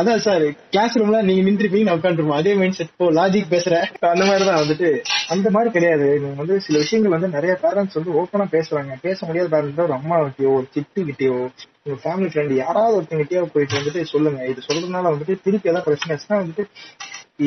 அதான் 0.00 0.22
சார் 0.26 0.44
கிளாஸ் 0.72 0.96
ரூம்ல 1.00 1.18
நீங்க 1.28 1.42
நின்றுப்பீங்க 1.48 1.86
நான் 1.88 1.98
உட்காந்துருப்போம் 1.98 2.40
அதே 2.40 2.52
மைண்ட் 2.60 2.76
செட் 2.78 2.92
இப்போ 2.92 3.08
லாஜிக் 3.18 3.52
பேசுறேன் 3.54 3.84
அந்த 4.12 4.24
மாதிரி 4.30 4.44
தான் 4.50 4.60
வந்துட்டு 4.62 4.88
அந்த 5.34 5.48
மாதிரி 5.56 5.70
கிடையாது. 5.76 6.06
நீங்க 6.22 6.38
வந்து 6.42 6.56
சில 6.66 6.78
விஷயங்கள் 6.84 7.14
வந்து 7.16 7.28
நிறைய 7.36 7.52
பேரண்ட்ஸ் 7.64 7.98
வந்து 7.98 8.16
ஓப்பனா 8.20 8.46
பேசுறாங்க. 8.56 8.94
பேச 9.06 9.26
முடியாத 9.26 9.50
பேரண்ட்ஸ் 9.54 9.84
ஒரு 9.88 9.96
அம்மா 10.00 10.18
கிட்டயோ 10.24 10.52
ஒரு 10.58 10.66
சித்தி 10.76 11.02
கிட்டயோ 11.10 11.36
உங்க 11.84 11.96
ஃபேமிலி 12.04 12.28
ஃப்ரெண்ட் 12.32 12.54
யாராவது 12.62 12.96
ஒருத்தங்கிட்டயோ 12.98 13.44
போயிட்டு 13.54 13.78
வந்துட்டு 13.78 14.02
சொல்லுங்க. 14.14 14.40
இது 14.52 14.66
சொல்றதுனால 14.68 15.12
வந்துட்டு 15.14 15.36
திருப்பி 15.46 15.70
ஏதாவது 15.72 15.86
பிரச்சனை 15.88 16.14
ஆச்சுன்னா 16.16 16.40
வந்துட்டு 16.42 16.64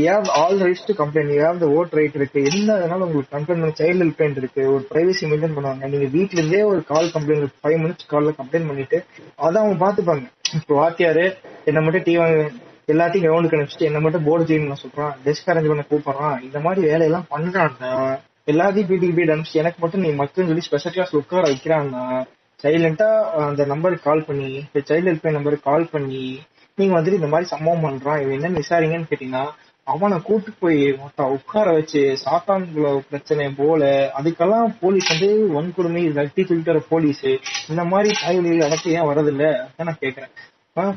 have 0.04 0.30
all 0.42 0.62
rights 0.66 0.88
to 0.88 0.94
complaint 1.02 1.32
you 1.34 1.42
have 1.46 1.60
the 1.64 1.68
vote 1.78 1.92
right 1.98 2.16
இருக்கு. 2.20 2.40
என்ன 2.52 2.70
அதனால 2.78 3.06
உங்களுக்கு 3.08 3.34
கம்ப்ளைண்ட் 3.36 3.64
பண்ண. 3.64 3.76
சைல்டு 3.82 4.02
ஹெல்ப்லைன் 4.04 4.40
இருக்கு. 4.42 4.64
ஒரு 4.76 4.84
பிரைவசி 4.92 5.28
மெயின்டைன் 5.32 5.56
பண்ணுவாங்க. 5.58 5.90
நீங்க 5.94 6.08
வீட்ல 6.16 6.40
இருந்தே 6.42 6.64
ஒரு 6.72 6.82
கால் 6.94 7.12
கம்ப்ளைண்ட் 7.16 7.54
ஃபைவ் 7.64 7.78
மினிட்ஸ் 7.84 8.10
கால்ல 8.14 8.34
கம்ப்ளைண்ட் 8.40 8.70
பண்ணிட்டு 8.72 9.00
அதை 9.48 9.56
அவங்க 9.64 9.78
பாத்துப்பாங்க 9.86 10.26
இப்போ 10.60 10.74
வாத்தியாரு 10.82 11.26
என்ன 11.70 11.80
மட்டும் 11.82 12.06
டீ 12.06 12.14
வாங்க 12.18 12.38
எல்லாத்தையும் 12.92 13.26
கிரவுண்டுக்கு 13.26 13.58
அனுப்பிச்சிட்டு 13.58 13.90
என்ன 13.90 14.00
மட்டும் 14.06 14.26
போர்டு 14.28 14.44
கிளீன் 14.48 14.84
சொல்றான். 14.84 15.14
டெஸ்க் 15.26 15.50
அரேஞ்ச் 15.52 15.70
பண்ண 15.72 15.84
கூப்பிடுறான். 15.92 16.38
இந்த 16.48 16.60
மாதிரி 16.60 16.82
வேலையெல்லாம் 16.88 17.28
பண்றான்னா 17.34 17.92
எல்லாத்தையும் 18.52 18.88
பீட்டுக்கு 18.90 19.18
பீட் 19.18 19.34
அனுப்பிச்சு 19.34 19.62
எனக்கு 19.64 19.80
மட்டும் 19.84 20.04
நீ 20.06 20.10
மக்கள் 20.22 20.50
சொல்லி 20.50 20.66
ஸ்பெஷல் 20.68 20.96
கிளாஸ் 20.96 21.14
உட்கார 21.22 21.44
வைக்கிறான்னா 21.52 22.04
சைலண்டா 22.64 23.08
அந்த 23.48 23.62
நம்பருக்கு 23.72 24.08
கால் 24.10 24.28
பண்ணி 24.28 24.50
சைல்டு 24.90 25.10
ஹெல்ப்லைன் 25.12 25.38
நம்பருக்கு 25.38 25.70
கால் 25.72 25.92
பண்ணி 25.94 26.24
நீங்க 26.78 26.94
வந்துட்டு 26.98 27.20
இந்த 27.22 27.30
மாதிரி 27.34 27.48
சம்பவம் 27.54 27.86
பண்றான். 27.86 28.20
இவன் 28.24 28.38
என்ன 28.40 28.60
விசாரிங்கன்னு 28.62 29.10
கேட்டீங்கன்னா 29.10 29.44
அவனை 29.88 30.18
கூட்டு 30.22 30.52
போய் 30.60 30.82
உட்கார 31.36 31.72
வச்சு 31.72 32.02
சாத்தான்குள்ள 32.24 32.92
பிரச்சனை 33.10 33.48
போல 33.58 33.82
அதுக்கெல்லாம் 34.20 34.70
போலீஸ் 34.80 35.10
வந்து 35.14 35.30
வன்கொடுமை 35.56 36.04
கட்டி 36.14 36.42
தூக்கிட்டு 36.42 36.74
வர 36.74 36.82
போலீஸ் 36.90 37.26
இந்த 37.72 37.84
மாதிரி 37.84 38.12
தாய்மொழிகள் 38.22 38.68
அடக்க 38.68 38.98
ஏன் 38.98 39.10
வரதில்ல 39.10 39.46
அதான் 39.64 39.90
நான் 39.90 40.02
கேக்குறேன் 40.02 40.34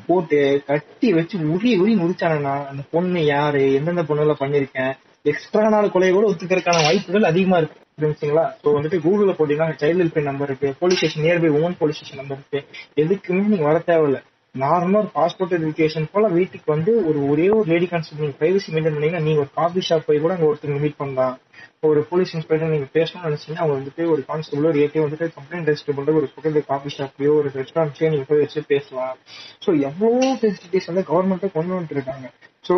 போட்டு 0.07 0.39
கட்டி 0.67 1.09
வச்சு 1.13 1.39
உரி 1.55 1.71
உரி 1.81 1.95
முடிச்சானா 2.03 2.53
அந்த 2.71 2.83
பொண்ணு 2.91 3.23
யாரு? 3.27 3.65
எந்தெந்த 3.79 4.03
பொண்ணுல 4.03 4.37
பண்ணிருக்கேன் 4.43 4.93
எக்ஸ்ட்ரா 5.25 5.69
நாள் 5.69 5.93
கொலையை 5.95 6.13
கூட 6.13 6.27
ஒத்துக்கிறதுக்கான 6.31 6.85
வாய்ப்புகள் 6.87 7.31
அதிகமா 7.31 7.57
இருக்கு. 7.59 7.83
புரிஞ்சுங்களா 8.01 8.45
சோ 8.63 8.73
வந்துட்டு 8.77 8.99
கூகுள்ல 9.05 9.35
போட்டீங்கன்னா 9.37 9.77
சைல்டு 9.83 10.03
ஹெல்ப் 10.03 10.29
நம்பர் 10.31 10.51
இருக்கு 10.51 10.71
police 10.81 10.99
station 10.99 11.25
nearby 11.25 11.51
woman 11.59 11.79
police 11.79 11.99
station 11.99 12.21
number 12.23 12.39
இருக்கு. 12.41 12.61
எதுக்குமே 13.03 13.45
நீங்க 13.53 13.67
வர 13.71 13.79
தேவையில்ல. 13.87 14.19
நார்மல் 14.63 14.99
ஒரு 15.01 15.09
பாஸ்போர்ட் 15.15 15.53
வெரிஃபிகேஷன் 15.55 16.07
போல 16.13 16.27
வீட்டுக்கு 16.29 16.69
வந்து 16.75 16.93
ஒரு 17.09 17.19
ஒரே 17.31 17.47
ஒரு 17.51 17.67
லேடி 17.73 17.87
கான்ஸ்டபிள் 17.87 18.25
நீங்க 18.25 18.37
பிரைவசி 18.41 18.69
மெயின்டைன் 18.75 18.95
பண்ணீங்கன்னா 18.97 19.27
நீங்க 19.27 19.41
ஒரு 19.41 19.51
காஃபி 19.55 19.81
ஷாப் 19.89 20.07
போய் 20.07 20.23
கூட 20.25 20.35
அங்க 20.35 20.47
ஒருத்தங்க 20.51 20.79
மீட் 20.85 20.97
பண்ணலாம். 20.97 21.35
ஒரு 21.81 22.01
போலீஸ் 22.11 22.33
இன்ஸ்பெக்டர் 22.35 22.73
நீங்க 22.75 22.89
பேசணும்னு 22.93 23.29
நினைச்சீங்கன்னா 23.29 23.63
அவங்க 23.65 23.77
வந்துட்டு 23.81 24.05
ஒரு 24.13 24.23
கான்ஸ்டபிள் 24.29 24.69
ஒரு 24.71 24.81
ஏடிஎம் 24.85 25.07
வந்துட்டு 25.07 25.29
கம்ப்ளைண்ட் 25.37 25.69
ரெஜிஸ்டர் 25.71 25.97
பண்ற 25.99 26.13
ஒரு 26.13 26.29
பக்கத்துல 26.35 26.63
காஃபி 26.73 26.93
ஷாப்லயோ 26.99 27.33
ஒரு 27.41 27.51
ரெஸ்டாரண்ட்லயோ 27.59 28.11
நீங்க 28.15 28.27
போய் 28.29 28.39
வச்சு 28.39 28.63
பேசலாம். 28.75 29.17
சோ 29.65 29.69
எவ்வளவோ 29.89 30.31
ஃபெசிலிட்டிஸ் 30.41 30.91
வந்து 30.93 31.05
கவர்மெண்ட்டே 31.11 31.51
கொண்டு 31.53 31.75
வந்துட்டு 31.75 31.99
இருக்காங்க. 31.99 32.29
சோ 32.69 32.77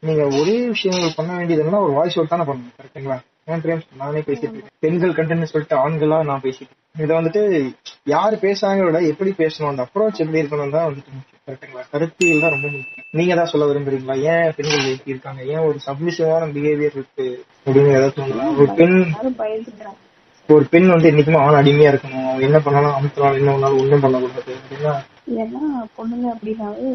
நீங்க 0.00 0.24
ஒரே 0.40 0.56
விஷயங்கள் 0.74 1.16
பண்ண 1.16 1.32
வேண்டியதுன்னா 1.38 1.82
ஒரு 1.88 1.94
வாய்ஸ் 1.98 2.18
ஓட் 2.20 2.34
தானே 2.34 2.46
பண்ணணும் 2.50 2.76
கரெக்டுங்களா 2.80 3.18
ஏன் 3.46 3.62
நானே 4.00 4.20
பேசிட்டு 4.26 4.54
இருக்கேன். 4.54 4.74
பெண்கள் 4.84 5.14
கண்டென்ட் 5.18 5.50
சொல்லிட்டு 5.52 5.76
ஆண்களா 5.84 6.18
நான் 6.28 6.42
பேசிட்டு. 6.44 6.74
இதை 7.04 7.12
வந்துட்டு 7.16 7.40
யார் 8.12 8.34
பேசுறாங்க 8.44 8.82
விட 8.86 8.98
எப்படி 9.12 9.30
பேசணும் 9.38 9.70
அந்த 9.70 9.82
அப்ரோச் 9.86 10.20
எப்படி 10.22 10.40
இருக்கணும் 10.42 10.74
தான் 10.76 10.86
வந்துட்டு 10.88 11.12
முக்கியம். 11.16 11.40
கரெக்டுங்களா 11.46 11.84
கருத்தியல் 11.92 12.42
தான் 12.44 12.54
ரொம்ப 12.54 12.68
முக்கியம். 12.74 13.06
நீங்க 13.18 13.34
தான் 13.38 13.50
சொல்ல 13.52 13.66
விரும்புறீங்களா? 13.70 14.16
ஏன் 14.32 14.52
பெண்கள் 14.56 14.92
எப்படி 14.94 15.12
இருக்காங்க? 15.14 15.42
ஏன் 15.54 15.64
ஒரு 15.68 15.78
சப்மிசிவான 15.86 16.50
பிஹேவியர் 16.56 16.96
இருக்கு? 16.98 17.26
அப்படின்னு 17.66 17.96
ஏதாவது 17.98 18.16
சொல்லலாம் 18.20 18.56
ஒரு 18.58 18.68
பெண் 18.80 18.96
ஒரு 20.48 20.64
பெண் 20.70 20.88
வந்து 20.92 21.10
என்னைக்குமே 21.10 21.42
ஆண் 21.44 21.58
அடிமையா 21.60 21.90
இருக்கணும். 21.92 22.40
என்ன 22.46 22.56
பண்ணாலும் 22.60 22.94
அமுத்தலாம். 22.96 23.36
என்ன 23.40 23.50
பண்ணாலும் 23.52 23.80
ஒண்ணும் 23.82 24.04
பண்ணக்கூடாது. 24.04 24.54
அப்படின்னா 24.60 24.94
பொண்ணுங்க 25.98 26.26
அப்படின்னாவே 26.34 26.88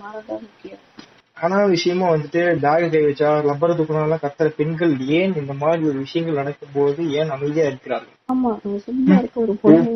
மாறதான் 0.00 0.40
முக்கியம். 0.46 0.80
ஆனா 1.40 1.56
விஷயமா 1.72 2.06
வந்துட்டு 2.10 2.40
பேக 2.62 2.88
கை 2.88 3.02
வச்சா 3.04 3.28
லப்பர் 3.46 3.76
தூக்கணும் 3.76 4.22
கத்துற 4.22 4.48
பெண்கள் 4.56 4.92
ஏன் 5.18 5.34
இந்த 5.34 5.52
மாதிரி 5.60 5.82
ஒரு 5.86 5.98
விஷயங்கள் 5.98 6.34
நடக்கும் 6.34 6.74
போது 6.74 7.00
ஏன் 7.12 7.30
அமைதியா 7.30 7.66
இருக்கிறார்கள்? 7.66 8.14
ஆமா 8.32 8.50
சும்மா 8.86 9.16
இருக்க 9.18 9.38
ஒரு 9.40 9.54
பொண்ணு. 9.62 9.94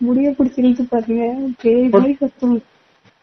முடிய 0.00 0.28
பிடிச்சி 0.30 0.60
இழுத்து 0.62 0.84
பாருங்க 0.86 1.24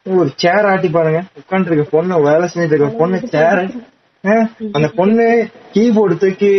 ஒரு 0.05 0.29
சேர் 0.35 0.65
ஆட்டி 0.65 0.89
பாருங்க. 0.89 1.19
உட்காந்து 1.39 1.69
இருக்க 1.69 1.85
பொண்ணு 1.91 2.21
வேலை 2.23 2.45
செஞ்சுட்டு 2.47 2.75
இருக்க 2.75 3.01
பொண்ணு 3.01 3.17
சேர் 3.33 3.61
அந்த 4.73 4.87
பொண்ணு 4.95 5.25
கீபோர்டு 5.73 6.15
தூக்கி 6.17 6.51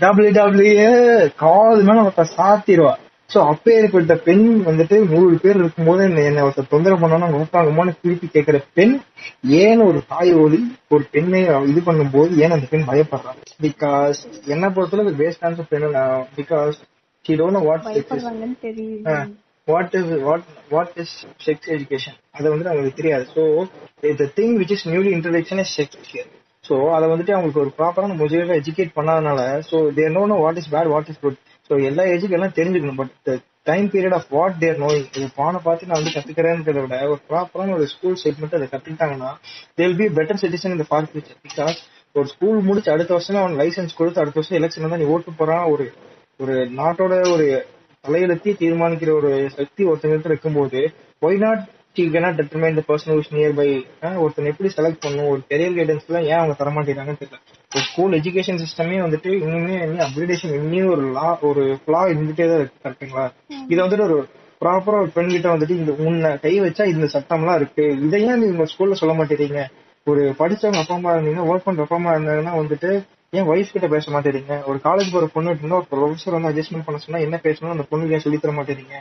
டபிள்யூ 0.00 0.30
டபிள்யூ 0.32 0.86
கால் 1.36 1.82
மேல 1.82 2.04
சாத்திடுவா. 2.36 2.92
சோ 3.30 3.38
அப்பேற்பட்ட 3.50 4.14
பெண் 4.26 4.42
வந்துட்டு 4.66 4.96
நூறு 5.10 5.36
பேர் 5.38 5.58
இருக்கும்போது 5.58 6.02
என்ன 6.24 6.42
ஒருத்தர் 6.46 6.72
தொந்தரவு 6.72 7.02
பண்ணணும் 7.02 7.34
நோக்காங்கமோன்னு 7.34 7.94
திருப்பி 8.02 8.26
கேட்கிற 8.28 8.58
பெண் 8.74 8.94
ஏன் 9.60 9.82
ஒரு 9.86 10.00
தாய் 10.08 10.32
ஒளி 10.42 10.60
ஒரு 10.90 11.04
பெண்ணை 11.12 11.40
இது 11.70 11.80
பண்ணும்போது 11.86 12.36
ஏன் 12.42 12.54
அந்த 12.56 12.68
பெண் 12.72 12.88
பயப்படுறாங்க 12.90 13.40
பிகாஸ் 13.64 14.20
என்ன 14.54 14.70
பொறுத்தளவு 14.76 15.14
பேஸ்ட் 15.20 15.42
கான்செப்ட் 15.44 15.76
என்னன்னா 15.78 16.04
because 16.38 16.76
she 17.24 17.34
don't 17.40 17.64
what 17.68 17.86
what 19.68 19.94
is 19.98 20.10
what 20.24 20.46
what 20.70 20.96
is 21.02 21.12
sex 21.44 21.68
education 21.74 22.16
அது 22.36 22.46
வந்துட்டு 22.48 22.72
அவங்களுக்கு 22.72 23.00
தெரியாது. 23.00 23.24
So 23.34 23.42
the 24.18 24.26
thing 24.38 24.54
which 24.60 24.74
is 24.76 24.86
newly 24.90 25.12
introduction 25.16 25.62
is 25.62 25.74
sex 25.78 26.10
here 26.10 26.30
so 26.64 26.74
அதை 26.96 27.06
வந்துட்டு 27.08 27.34
அவங்களுக்கு 27.34 27.62
ஒரு 27.62 27.72
ப்ராப்பரான 27.78 28.16
முஜையில 28.20 28.58
educate 28.60 28.96
பண்ணாதனால 28.98 29.40
so 29.70 29.78
there 29.96 30.14
no 30.16 30.24
no 30.30 30.36
what 30.44 30.60
is 30.62 30.70
bad 30.74 30.90
what 30.92 31.10
is 31.12 31.20
good 31.24 31.38
so 31.70 31.74
எல்லா 31.88 32.02
ஏஜுக்கு 32.12 32.36
எல்லாம் 32.38 32.56
தெரிஞ்சுக்கணும். 32.56 33.00
But 33.00 33.12
time 33.68 33.86
period 33.92 34.16
of 34.16 34.30
what 34.36 34.56
there 34.62 34.80
knowing 34.82 35.06
இது 35.16 35.26
பானை 35.36 35.58
பார்த்து 35.66 35.88
நான் 35.90 36.00
வந்து 36.00 36.14
கத்துக்கிறேன்றத 36.14 36.80
விட 36.80 36.96
ஒரு 37.12 37.20
ப்ராப்பரான 37.28 37.74
ஒரு 37.76 37.86
ஸ்கூல் 37.92 38.18
ஸ்டேட்மெண்ட் 38.22 38.56
அதை 38.58 38.66
கத்துக்கிட்டாங்கன்னா 38.66 39.30
தேல் 39.78 39.96
பி 40.00 40.06
பெட்டர் 40.18 40.40
சிட்டிசன் 40.42 40.74
இந்த 40.76 40.86
ஃபார் 40.90 41.08
ஃபியூச்சர் 41.10 41.38
பிகாஸ் 41.46 41.78
ஒரு 42.14 42.26
ஸ்கூல் 42.32 42.58
முடிச்சு 42.66 42.92
அடுத்த 42.94 43.12
வருஷம் 43.14 43.40
அவன் 43.42 43.56
லைசன்ஸ் 43.60 43.96
கொடுத்து 44.00 44.22
அடுத்த 44.22 44.38
வருஷம் 44.40 44.58
எலெக்ஷன் 44.60 44.92
தான் 44.92 45.02
நீ 45.02 45.08
ஓட்டு 45.14 45.32
போறான் 45.38 45.64
ஒரு 45.72 45.86
ஒரு 46.40 46.54
நாட்டோட 46.80 47.14
ஒரு 47.34 47.46
தலையெழுத்தி 48.04 48.50
தீர்மானிக்கிற 48.60 49.10
ஒரு 49.20 49.30
சக்தி 49.58 49.82
ஒருத்தங்கிட்ட 49.84 50.30
இருக்கும்போது 50.30 50.80
why 51.22 51.42
not 51.44 51.62
the 51.96 52.84
person 52.88 53.12
who 53.12 53.20
is 53.20 53.28
nearby 53.38 53.68
ஒருத்தன் 54.22 54.48
எப்படி 54.50 54.68
செலக்ட் 54.76 55.02
பண்ணும் 55.04 55.28
ஒரு 55.32 55.40
கெரியர் 55.50 55.76
கைடன்ஸ் 55.78 56.06
எல்லாம் 56.08 56.26
ஏன் 56.30 56.40
அவங்க 56.40 56.54
தரமாட்டேங்கிறாங்கன்னு 56.60 57.20
தெரியல. 57.20 57.38
ஒரு 57.72 57.84
ஸ்கூல் 57.88 58.16
எஜுகேஷன் 58.18 58.60
சிஸ்டமே 58.62 58.96
வந்துட்டு 59.04 59.30
இன்னுமே 59.44 59.76
அப்கிரேடேஷன் 60.06 60.54
இன்னும் 60.58 60.90
ஒரு 60.94 61.04
லா 61.16 61.28
ஒரு 61.48 61.62
ஃபிளா 61.82 62.00
இருந்துட்டே 62.12 62.46
தான் 62.50 62.60
இருக்கு 62.62 62.82
கரெக்டுங்களா 62.84 63.24
இதை 63.72 63.80
வந்துட்டு 63.84 64.06
ஒரு 64.08 64.18
ப்ராப்பரா 64.62 64.98
ஒரு 65.04 65.10
பெண் 65.16 65.32
கிட்ட 65.34 65.48
வந்துட்டு 65.54 65.78
இந்த 65.80 65.92
உன்னை 66.06 66.30
கை 66.44 66.54
வச்சா 66.64 66.84
இந்த 66.94 67.06
சட்டம்லாம் 67.14 67.58
இருக்கு. 67.60 67.84
இதை 68.06 68.20
ஏன் 68.28 68.42
நீங்க 68.42 68.66
ஸ்கூல்ல 68.72 68.98
சொல்ல 69.02 69.14
மாட்டேறீங்க? 69.20 69.62
ஒரு 70.06 70.22
படிச்சவங்க 70.40 70.80
அப்பா 70.82 70.96
அம்மா 70.98 71.12
இருந்தீங்கன்னா 71.14 71.48
ஒர்க் 71.50 71.66
பண்ற 71.68 71.84
அப்பா 71.86 71.98
அம்மா 72.00 72.12
இருந்தாங்கன்னா 72.14 72.54
வந்துட்டு 72.60 72.90
ஏன் 73.38 73.48
ஒய்ஃப் 73.52 73.72
கிட்ட 73.74 73.86
பேச 73.94 74.10
மாட்டேறீங்க? 74.16 74.54
ஒரு 74.70 74.78
காலேஜ் 74.88 75.14
போற 75.14 75.26
பொண்ணு 75.36 75.54
இருந்தா 75.56 75.80
ஒரு 75.80 75.88
ப்ரொஃபசர் 75.92 76.36
வந்து 76.36 76.50
அட்ஜஸ்ட்மெண்ட் 76.50 76.86
பண்ண 76.88 77.00
சொன்னா 77.06 77.22
என்ன 77.26 77.40
பேசணும் 77.46 77.74
அந்த 77.76 77.86
பொண்ணுக்கு 77.92 78.16
ஏன் 78.18 78.26
சொல்லி 78.26 78.40
தர 78.44 78.54
மாட்டேறீங்க? 78.58 78.94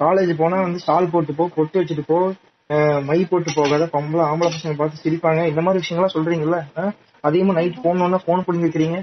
காலேஜ் 0.00 0.32
போனா 0.40 0.56
வந்து 0.60 0.82
ஸ்டால் 0.84 1.12
போட்டு 1.12 1.32
போ 1.38 1.44
பொட்டு 1.56 1.80
வச்சுட்டு 1.80 2.04
போ 2.06 2.18
மை 3.08 3.18
போட்டு 3.30 3.50
போகாத 3.56 3.84
பொம்பளை 3.94 4.22
ஆம்பளை 4.28 4.50
பசங்க 4.54 4.74
பார்த்து 4.76 5.02
சிரிப்பாங்க. 5.04 5.40
இந்த 5.50 5.60
மாதிரி 5.64 5.82
விஷயங்கள்லாம் 5.82 6.14
சொல்றீங்கல்ல 6.16 6.58
அதிகமா 7.28 7.52
நைட் 7.58 7.84
போனோம்னா 7.84 8.18
போன் 8.28 8.44
பண்ணி 8.46 8.64
வைக்கிறீங்க 8.64 8.96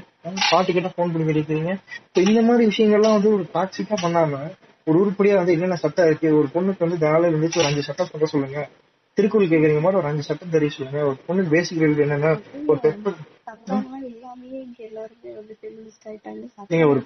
பாட்டு 0.51 0.73
கேட்டா 0.73 0.91
போன் 0.97 1.11
பண்ணி 1.13 1.27
வைக்கிறீங்க 1.29 1.71
So 2.15 2.21
இந்த 2.29 2.41
மாதிரி 2.47 2.63
விஷயங்கள்லாம் 2.71 3.15
வந்து 3.17 3.29
ஒரு 3.35 3.43
டாக்ஸிக்கா 3.55 3.97
பண்ணாம 4.03 4.39
ஒரு 4.87 4.97
உருப்படியா 5.01 5.35
வந்து 5.39 5.53
என்னென்ன 5.55 5.77
சட்டம் 5.83 6.07
இருக்கு? 6.09 6.27
ஒரு 6.39 6.47
பொண்ணுக்கு 6.53 6.85
வந்து 6.85 6.97
வேலை 7.05 7.25
இருந்துச்சு 7.31 7.59
ஒரு 7.61 7.69
அஞ்சு 7.69 7.83
சட்டம் 7.87 8.09
சொல்ல 8.11 8.27
சொல்லுங்க. 8.33 8.61
திருக்குறள் 9.17 9.51
கேக்குறீங்க 9.51 9.81
மாதிரி 9.85 9.99
ஒரு 10.01 10.09
அஞ்சு 10.11 10.23
சட்டம் 10.29 10.53
தெரிய 10.55 10.69
சொல்லுங்க. 10.75 10.99
ஒரு 11.09 11.17
பொண்ணுக்கு 11.27 11.53
பேசிக் 11.55 11.81
என்னன்னா 12.05 12.31
ஒரு 12.69 12.79
பெப்பர் 12.85 13.17
ஏங்க 16.69 16.85
ஒரு 16.85 17.01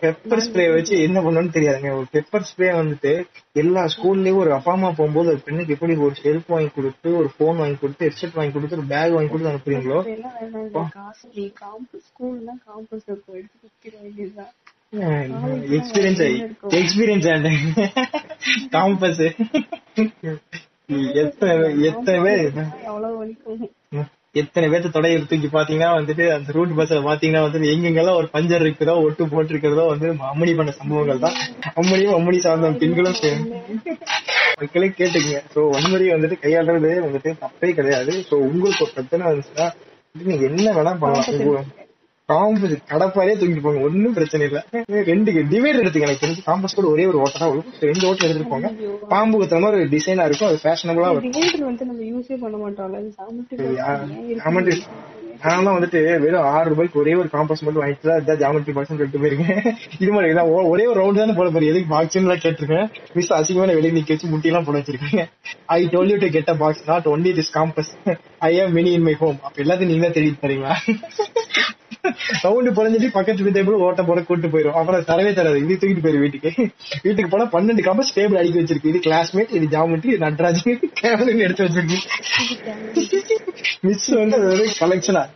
பெப்பர் 0.00 0.42
ஸ்ப்ரே 0.46 0.66
வச்சு 0.72 1.02
என்ன 1.02 1.20
பண்ணணும்னு 1.20 1.54
தெரியாதுங்க. 1.54 1.90
ஒரு 1.92 2.06
பெப்பர் 2.12 2.48
ஸ்ப்ரே 2.50 2.68
வந்துட்டு 2.74 3.12
எல்லா 3.54 3.82
ஸ்கூல்லயும் 3.94 4.36
ஒரு 4.36 4.52
அப்பா 4.52 4.72
அம்மா 4.72 4.90
போகும்போது 4.90 5.28
ஒரு 5.28 5.40
பெண்ணுக்கு 5.40 5.72
எப்படி 5.72 5.96
ஒரு 6.00 6.14
வாங்கி 6.48 6.68
கொடுத்து 6.68 7.16
ஒரு 7.16 7.30
போன் 7.38 7.56
வாங்கி 7.56 7.76
கொடுத்து 7.76 8.08
ஹெட்செட் 8.08 8.34
வாங்கி 8.34 8.52
கொடுத்து 8.52 8.78
ஒரு 8.78 8.86
பேக் 8.86 9.14
வாங்கி 9.14 9.30
கொடுத்து 9.30 9.52
அனுப்புறீங்களோ? 9.52 10.00
எக்ஸ்பீரியன்ஸ் 15.76 16.22
எக்ஸ்பீரியன்ஸ் 16.78 17.26
காம்பஸ் 18.72 19.24
எத்தனை 21.20 21.54
எத்தனை 21.84 22.18
பேர்? 22.26 22.46
எத்தனை 24.34 24.66
பேர்த்த 24.70 24.88
தொடைய 24.94 25.20
தூக்கி 25.30 25.48
பாத்தீங்கன்னா 25.52 25.90
வந்துட்டு 25.98 26.24
அந்த 26.34 26.54
ரூட் 26.56 26.72
பஸ்ல 26.78 26.98
பாத்தீங்கன்னா 27.06 27.42
வந்து 27.44 27.70
எங்கெங்கெல்லாம் 27.72 28.18
ஒரு 28.20 28.28
பஞ்சர் 28.34 28.64
இருக்குதோ 28.64 28.94
ஒட்டு 29.04 29.28
போட்டிருக்கிறதோ 29.32 29.84
வந்து 29.92 30.08
அம்மணி 30.30 30.52
பண்ண 30.58 30.70
சம்பவங்கள் 30.80 31.22
தான். 31.24 31.36
அம்மணியும் 31.80 32.16
அம்மணி 32.18 32.38
சார்ந்த 32.46 32.70
பெண்களும் 32.82 33.16
மக்களே 34.60 34.88
கேட்டுங்க 34.98 35.40
சோ 35.54 35.62
வன்முறையை 35.74 36.12
வந்துட்டு 36.14 36.38
கையாளுறது 36.44 36.92
வந்துட்டு 37.06 37.32
தப்பே 37.42 37.70
கிடையாது. 37.78 38.12
சோ 38.28 38.34
உங்களுக்கு 38.48 38.84
ஒரு 38.86 38.94
பிரச்சனை 38.96 39.24
வந்துச்சுன்னா 39.30 39.68
நீங்க 40.28 40.44
என்ன 40.50 40.68
வேணா 40.78 40.94
பண்ணலாம். 41.02 41.68
காம்பஸ் 42.32 42.76
கடப்பாரே 42.88 43.34
தூக்கிட்டு 43.34 43.62
போங்க. 43.62 43.80
ஒன்னும் 43.80 44.12
பிரச்சனை 44.12 44.46
இல்ல. 44.46 44.64
ரெண்டு 44.86 45.32
டிவைடர் 45.32 45.82
எடுத்துங்க 45.82 46.00
எனக்கு 46.00 46.26
தெரிஞ்சு 46.26 46.40
காம்பஸ் 46.46 46.74
கூட 46.74 46.88
ஒரே 46.88 47.06
ஒரு 47.06 47.18
ஓட்டை 47.18 47.40
தான் 47.40 47.48
வரும். 47.48 47.64
ரெண்டு 47.80 48.06
ஓட்டை 48.08 48.28
எடுத்துட்டு 48.28 48.50
போங்க. 48.50 48.68
பாம்பு 49.08 49.42
குத்துற 49.42 49.60
மாதிரி 49.60 49.80
ஒரு 49.80 49.84
டிசைனா 49.84 50.24
இருக்கும். 50.24 50.48
அது 50.48 50.58
ஃபேஷனபிளா 50.62 51.10
இருக்கும். 51.12 51.64
வந்து 51.64 51.86
நம்ம 51.86 52.02
யூஸே 52.02 52.36
பண்ண 52.40 52.56
மாட்டோம்ல. 52.56 52.96
அது 52.96 53.14
சாமிட்டு 53.18 54.40
ஆமாண்டு. 54.44 54.74
நான்லாம் 55.42 55.74
வந்துட்டு 55.78 56.20
வெறும் 56.20 56.42
ஆறு 56.42 56.68
ரூபாய்க்கு 56.68 56.98
ஒரே 56.98 57.14
ஒரு 57.14 57.28
காம்பஸ் 57.32 57.60
மட்டும் 57.60 57.82
வாங்கிட்டு 57.82 58.06
தான் 58.06 58.20
இதான் 58.24 58.40
ஜாமெட்ரி 58.42 58.72
பாக்ஸ் 58.72 58.88
சொல்லிட்டு 58.88 59.18
போயிருக்கேன். 59.18 59.74
இது 59.98 60.12
மாதிரி 60.12 60.32
இதான். 60.32 60.48
ஒ- 60.48 60.68
ஒரே 60.68 60.86
ஒரு 60.86 61.00
ரவுண்ட் 61.00 61.16
தானே 61.16 61.32
போட 61.32 61.48
போறீங்க. 61.50 61.68
எதுக்கு 61.68 61.88
பாக்ஸ் 61.88 62.14
எல்லாம் 62.14 62.36
கேட்டிருக்கேன். 62.36 62.88
மிஸ் 63.14 63.32
அசிங்கமான 63.32 63.74
வெளியே 63.74 64.00
நிக்க 64.00 64.08
வச்சு 64.08 64.28
முட்டி 64.28 64.48
எல்லாம் 64.48 64.64
போட 64.64 64.78
வச்சிருக்கீங்க. 64.78 65.24
I 65.66 65.86
told 65.86 66.08
you 66.08 66.16
to 66.16 66.28
get 66.28 66.48
a 66.48 66.54
box 66.54 66.82
not 66.86 67.06
only 67.06 67.32
this 67.38 67.52
compass 67.54 68.16
I 68.38 68.58
have 68.58 68.70
many 68.70 68.92
in 68.92 69.02
my 69.02 69.14
home 69.14 69.38
அப்ப 69.42 69.62
எல்லாத்தையும் 69.62 69.86
நீங்க 69.86 70.08
தான் 70.08 70.22
தேடிட்டு 70.22 70.42
தரீங்களா 70.42 70.74
ரவுண்டு 72.42 72.70
புரிஞ்சுட்டு 72.70 73.10
பக்கத்து 73.12 73.44
டேபிள் 73.44 73.78
ஓட்ட 73.86 74.02
போட 74.02 74.20
கூட்டு 74.20 74.48
போயிரும். 74.48 74.70
அப்புறம் 74.70 75.00
தரவே 75.00 75.32
தராது. 75.32 75.68
இது 75.68 75.78
தூக்கிட்டு 75.80 76.04
போயிரு 76.04 76.18
வீட்டுக்கு. 76.18 76.52
வீட்டுக்கு 77.02 77.28
போனா 77.28 77.46
பன்னெண்டு 77.50 77.80
காம்பஸ் 77.80 78.14
டேபிள் 78.14 78.36
அடிக்க 78.36 78.60
வச்சிருக்கு. 78.60 78.86
இது 78.86 78.98
கிளாஸ்மேட் 78.98 79.52
இது 79.52 79.78
ஜாமெட்ரி 79.78 80.06
இது 80.06 80.18
நட்ராஜ் 80.18 80.90
கேமரா 81.02 81.38
எடுத்து 81.38 81.64
வச்சிருக்கு. 81.64 81.98
மிஸ் 83.80 84.08
வந்து 84.08 84.38
கலெக்ஷனா 84.80 85.26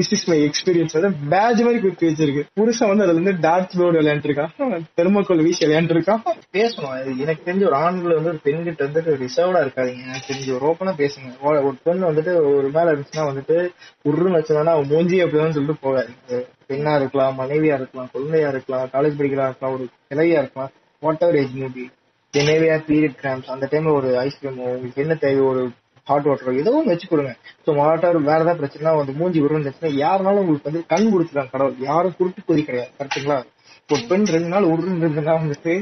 திஸ் 0.00 0.12
இஸ் 0.12 0.28
மை 0.28 0.50
எக்ஸ்பீரியன்ஸ் 0.50 1.00
வந்து 1.00 1.16
பேட்ச் 1.28 1.60
மாதிரி 1.60 1.80
குத்தி 1.80 2.06
வச்சிருக்கு. 2.06 2.42
புருஷன் 2.54 2.88
வந்து 2.88 3.04
அதுல 3.04 3.20
இருந்து 3.20 3.40
டார்ச் 3.40 3.76
போர்டு 3.76 4.00
விளையாண்டுருக்கான். 4.00 4.80
தெர்மோக்கோல் 4.96 5.42
வீசி 5.42 5.66
விளையாண்டுருக்கான். 5.66 6.22
பேசணும். 6.52 7.16
எனக்கு 7.16 7.52
தெரிஞ்ச 7.52 7.56
ஒரு 7.56 7.74
ஆண்கள் 7.74 8.14
வந்து 8.14 8.28
ஒரு 8.28 8.38
பெண்கிட்ட 8.44 8.76
வந்துட்டு 8.76 9.18
ரிசர்வ்டா 9.18 9.60
இருக்காதீங்க. 9.60 10.02
எனக்கு 10.02 10.34
தெரிஞ்ச 10.34 10.60
ஒரு 10.60 10.72
ஓப்பனா 10.72 10.94
பேசுங்க. 10.94 11.32
ஒரு- 11.42 11.64
ஒரு 11.64 11.74
பெண் 11.82 12.04
வந்துட்டு 12.04 12.34
ஒரு 12.34 12.70
மேல 12.72 12.92
இருந்துச்சுன்னா 12.92 13.32
வந்துட்டு 13.32 13.68
உருன்னு 14.04 14.38
வச்சதுனா 14.38 14.64
அவன் 14.64 14.86
மூஞ்சி 14.86 15.24
அப்படிதான் 15.24 15.50
சொல்லிட்டு 15.50 15.76
போகாது. 15.80 16.46
பெண்ணா 16.68 16.96
இருக்கலாம் 16.96 17.38
மனைவியா 17.38 17.74
இருக்கலாம் 17.74 18.08
குழந்தையா 18.12 18.48
இருக்கலாம் 18.48 18.88
காலேஜ் 18.92 19.20
படிக்கிறா 19.20 19.48
இருக்கலாம் 19.48 19.74
ஒரு 19.74 19.88
கிளையா 20.10 20.32
இருக்கலாம். 20.32 20.70
வாட் 21.00 21.20
எவர் 21.20 21.36
ஏஜ் 21.36 21.56
மேபி 21.56 21.88
என்னவே 22.36 22.80
பீரியட் 22.86 23.16
கிராம்ஸ் 23.22 23.44
அந்த 23.44 23.68
டைம்ல 23.70 23.94
ஒரு 23.94 24.08
ஐஸ்கிரீமோ 24.08 24.56
உங்களுக்கு 24.56 25.02
என்ன 25.02 25.14
தேவை? 25.14 25.40
ஒரு 25.40 25.70
ஹாட் 26.10 26.28
வாட்டரோ 26.28 26.52
ஏதோ 26.62 26.72
வச்சு 26.90 27.06
கொடுங்க. 27.12 27.32
ஸோ 27.64 27.76
வாட்டர் 27.80 28.18
வேற 28.28 28.38
ஏதாவது 28.44 28.60
பிரச்சனை 28.60 28.94
வந்து 29.00 29.14
மூஞ்சி 29.20 29.40
உருந்துச்சுன்னா 29.46 29.92
யாருனாலும் 30.04 30.42
உங்களுக்கு 30.44 30.70
வந்து 30.70 30.82
கண் 30.92 31.10
கொடுத்துருக்காங்க 31.12 31.54
கடவுள். 31.54 31.76
யாரும் 31.90 32.16
குருட்டு 32.18 32.42
கொதி 32.48 32.64
கிடையாது 32.68 32.92
கரெக்ட்டுங்களா? 32.98 33.38
ஒரு 33.94 34.02
பெண் 34.10 34.26
ரெண்டு 34.34 34.50
நாள் 34.54 34.70
உருன்னு 34.72 35.02
இருந்துன்னா 35.04 35.32
வந்துட்டு 35.42 35.72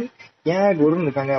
ஏன் 0.52 0.78
உருன்னு 0.84 1.06
இருக்காங்க? 1.06 1.32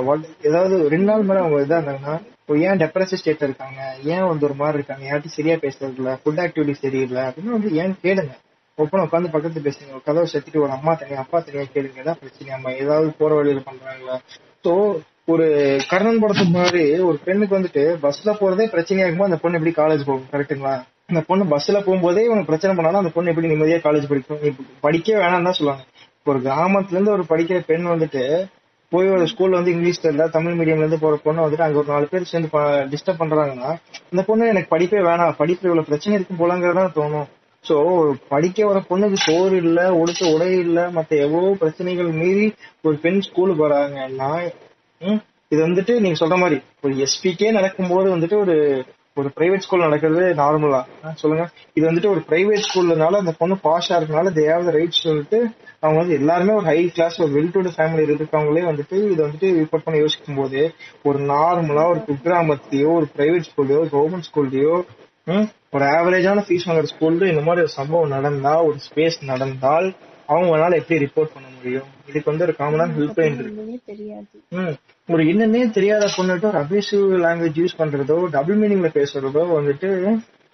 ஏதாவது 0.50 0.76
ரெண்டு 0.94 1.08
நாள் 1.10 1.28
மேலே 1.30 1.40
அவங்க 1.44 1.60
இதாக 1.64 1.80
இருந்தாங்கன்னா 1.80 2.16
இப்போ 2.42 2.56
ஏன் 2.68 2.80
டெப்ரஸிவ் 2.82 3.20
ஸ்டேட்ல 3.22 3.48
இருக்காங்க? 3.50 3.80
ஏன் 4.14 4.28
வந்து 4.30 4.46
ஒரு 4.48 4.56
மாதிரி 4.62 4.78
இருக்காங்க? 4.80 5.04
யார்ட்டும் 5.10 5.36
சரியா 5.38 5.56
பேசுறது 5.64 6.00
இல்ல 6.02 6.12
ஃபுட் 6.22 6.42
ஆக்டிவிட்டி 6.44 6.76
சரியில்லை 6.84 7.24
அப்படின்னு 7.30 7.56
வந்து 7.58 7.72
ஏன் 7.82 7.96
கேளுங்க. 8.06 8.34
ஒப்பனை 8.78 9.04
உட்காந்து 9.06 9.34
பக்கத்து 9.36 9.66
பேசுங்க. 9.68 9.92
ஒரு 9.98 10.06
கதவை 10.08 10.28
செத்துட்டு 10.34 10.64
ஒரு 10.66 10.74
அம்மா 10.78 10.92
தனியா 11.02 11.20
அப்பா 11.24 11.40
தனியா 11.48 11.66
கேளுங்க. 11.74 11.98
ஏதாவது 12.04 12.22
பிரச்சனை 12.22 12.54
அம்மா 12.58 12.72
ஏதாவது 12.84 13.10
போற 13.20 13.34
வழியில 13.40 13.62
பண்றாங்களா? 13.70 14.16
ஸோ 14.66 14.74
ஒரு 15.32 15.46
கர்ணன் 15.90 16.22
படத்துக்கு 16.22 16.54
மாதிரி 16.54 16.84
ஒரு 17.08 17.18
பெண்ணுக்கு 17.26 17.58
வந்துட்டு 17.58 17.84
பஸ்ல 18.06 18.30
போறதே 18.40 18.66
பிரச்சனையா 18.74 19.06
இருக்கும்போது 19.06 19.30
அந்த 19.30 19.40
பொண்ணு 19.44 19.58
எப்படி 19.60 19.74
காலேஜ் 19.80 20.08
போகும் 20.08 20.30
கரெக்டுங்களா 20.32 20.74
அந்த 21.12 21.22
பொண்ணு 21.28 21.44
பஸ்ல 21.46 21.78
போகும்போதே 21.86 22.22
இவனுக்கு 22.28 22.52
பிரச்சனை 22.52 22.74
பண்ணாலும் 22.76 23.02
அந்த 23.02 23.12
பொண்ணு 23.16 23.32
எப்படி 23.32 23.50
நிம்மதியா 23.52 23.78
காலேஜ் 23.86 24.10
படிக்கும்? 24.12 24.42
படிக்க 24.42 24.80
படிக்கவே 24.86 25.22
வேணாம்னு 25.22 25.48
தான் 25.48 25.58
சொல்லுவாங்க. 25.60 25.84
ஒரு 26.26 26.40
கிராமத்துல 26.40 26.98
இருந்து 26.98 27.12
ஒரு 27.12 27.24
படிக்கிற 27.30 27.60
பெண் 27.70 27.92
வந்துட்டு 27.94 28.24
போய் 28.92 29.10
ஒரு 29.16 29.26
ஸ்கூல்ல 29.32 29.58
வந்து 29.60 29.74
இங்கிலீஷ் 29.76 30.04
தெரியல 30.06 30.26
தமிழ் 30.36 30.56
மீடியம்ல 30.60 30.84
இருந்து 30.84 31.00
போற 31.00 31.18
பொண்ணு 31.24 31.44
வந்துட்டு 31.46 31.66
அங்க 31.66 31.80
ஒரு 31.82 31.90
நாலு 31.94 32.08
பேர் 32.12 32.30
சேர்ந்து 32.32 32.50
டிஸ்டர்ப் 32.94 33.22
பண்றாங்கன்னா 33.22 33.72
அந்த 34.12 34.22
பொண்ணு 34.30 34.52
எனக்கு 34.54 34.74
படிப்பே 34.76 35.02
வேணாம். 35.10 35.36
படிப்பு 35.42 35.68
இவ்வளவு 35.68 35.90
பிரச்சனை 35.90 36.16
இருக்கும் 36.18 36.42
போலங்கிறதா 36.42 36.86
தோணும். 36.98 37.28
சோ 37.66 37.76
படிக்க 38.34 38.66
வர 38.68 38.80
பொண்ணுக்கு 38.90 39.18
சோறு 39.26 39.56
இல்ல 39.64 39.80
உடுத்த 40.02 40.32
உடை 40.36 40.52
இல்ல 40.66 40.80
மத்த 40.98 41.12
எவ்வளவு 41.26 41.58
பிரச்சனைகள் 41.58 42.12
மீறி 42.22 42.48
ஒரு 42.88 42.96
பெண் 43.06 43.22
ஸ்கூலுக்கு 43.28 43.64
வராங்கன்னா 43.68 44.32
இது 45.52 45.68
வந்துட்டு 45.68 46.00
நீங்க 46.00 46.18
சொல்ற 46.20 46.38
மாதிரி 46.38 46.62
ஒரு 46.82 46.93
எஸ்பிக்கே 46.95 47.52
நடக்கும்போது 47.52 48.16
வந்துட்டு 48.16 48.38
ஒரு 48.39 48.56
ஒரு 49.18 49.30
பிரைவேட் 49.38 49.58
ஸ்கூல் 49.58 49.80
நடக்கிறது 49.80 50.34
நார்மலா 50.34 50.80
சொல்லுங்க. 51.14 51.45
இது 51.74 51.91
வந்துட்டு 51.91 52.10
ஒரு 52.10 52.22
பிரைவேட் 52.30 52.66
ஸ்கூல்லனால 52.68 53.20
அந்த 53.20 53.32
பொண்ணு 53.38 53.56
பாஷா 53.64 53.93
இருக்கனால 53.97 54.32
தேவத 54.36 54.72
ரைட் 54.72 55.00
சொல்லிட்டு 55.00 55.39
அவங்க 55.82 56.00
வந்து 56.00 56.14
எல்லாருமே 56.14 56.54
ஒரு 56.54 56.66
ஹை 56.66 56.89
கிளாஸ் 56.89 57.22
ஒரு 57.22 57.32
வெல் 57.32 57.52
டு 57.52 57.74
ஃபேமிலி 57.78 58.06
இருக்கிறவங்களே 58.08 58.64
வந்துட்டு 58.70 58.97
இது 59.12 59.28
வந்துட்டு 59.28 59.50
ரிப்போர்ட் 59.60 59.84
பண்ண 59.84 59.97
யோசிக்கும் 59.97 60.36
போது 60.36 60.62
ஒரு 61.04 61.20
நார்மலா 61.26 61.86
ஒரு 61.89 62.00
குக்கிராமத்திலயோ 62.08 62.91
ஒரு 62.93 63.10
பிரைவேட் 63.18 63.50
ஸ்கூல்லயோ 63.50 63.82
கவர்மெண்ட் 63.91 64.30
ஸ்கூல்லயோ 64.30 64.76
ஒரு 65.72 65.86
ஆவரேஜான 65.97 66.43
ஃபீஸ் 66.45 66.68
வாங்குற 66.68 66.89
ஸ்கூல்ல 66.93 67.30
இந்த 67.30 67.41
மாதிரி 67.41 67.62
ஒரு 67.62 67.74
சம்பவம் 67.74 68.10
நடந்தா 68.10 68.62
ஒரு 68.62 68.78
ஸ்பேஸ் 68.88 69.20
நடந்தால் 69.24 69.89
அவங்களால 70.30 70.76
எப்படி 70.76 71.06
ரிப்போர்ட் 71.06 71.34
பண்ண 71.34 71.49
முடியும். 71.60 71.88
இதுக்கு 72.07 72.32
வந்து 72.32 72.45
ஒரு 72.45 72.55
காமனான 72.60 72.93
ஹெல்ப்லைன் 72.97 73.38
இருக்கு. 73.39 73.60
ஒண்ணுமே 73.60 73.80
தெரியாது. 73.86 74.28
ம். 74.51 74.76
ஒரு 75.10 75.24
என்னன்னே 75.24 75.70
தெரியாத 75.70 76.05
பொண்ணுட்டு 76.18 76.45
ஒரு 76.45 76.60
அபியூசிவ் 76.60 77.05
லாங்குவேஜ் 77.26 77.60
யூஸ் 77.62 77.80
பண்றதோ 77.80 78.30
டபுள் 78.30 78.60
மீனிங்ல 78.62 78.89
பேசுறதோ 78.93 79.43
வந்துட்டு 79.53 79.89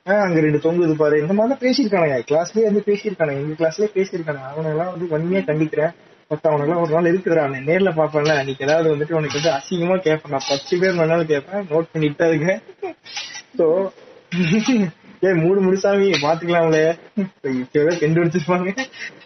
அங்க 0.05 0.39
ரெண்டு 0.39 0.59
தொங்குது 0.59 0.95
பாரு. 0.95 1.21
இந்த 1.21 1.33
மாதிரி 1.33 1.55
பேசியிருக்கானுங்க 1.63 2.17
கிளாஸ்லயே 2.31 2.63
வந்து 2.63 2.83
பேசியிருக்கானுங்க 2.85 3.41
எங்க 3.43 3.55
கிளாஸ்லயே 3.61 3.89
பேசியிருக்கானுங்க 3.95 4.49
அவனை 4.51 4.71
எல்லாம் 4.71 4.91
வந்து 4.91 5.07
வன்மையா 5.13 5.41
கண்டிக்கிறேன். 5.43 5.93
பட் 6.31 6.45
அவனுக்கு 6.49 6.81
ஒரு 6.81 6.93
நாள் 6.93 7.09
இருக்குதுடா. 7.11 7.43
அவனை 7.45 7.59
நேர்ல 7.65 7.89
பாப்பேன்ல 7.91 8.35
அன்னைக்கு 8.35 8.65
ஏதாவது 8.65 8.93
வந்துட்டு 8.93 9.13
உனக்கு 9.13 9.39
வந்து 9.39 9.51
அசிங்கமா 9.51 9.97
கேட்பேன். 9.99 10.31
நான் 10.31 10.47
பத்து 10.49 10.79
பேர் 10.79 10.99
வேணாலும் 10.99 11.31
கேட்பேன். 11.33 11.65
நோட் 11.69 11.91
பண்ணிட்டு 11.91 12.15
தான் 12.15 12.33
இருக்கேன். 12.33 12.61
சோ 13.57 13.65
ஏ 15.23 15.33
மூடு 15.33 15.59
முடிசாமி 15.61 16.07
பாத்துக்கலாம்ல. 16.21 16.79
இப்பவே 17.43 17.93
கண்டுபிடிச்சிருப்பாங்க 17.95 18.71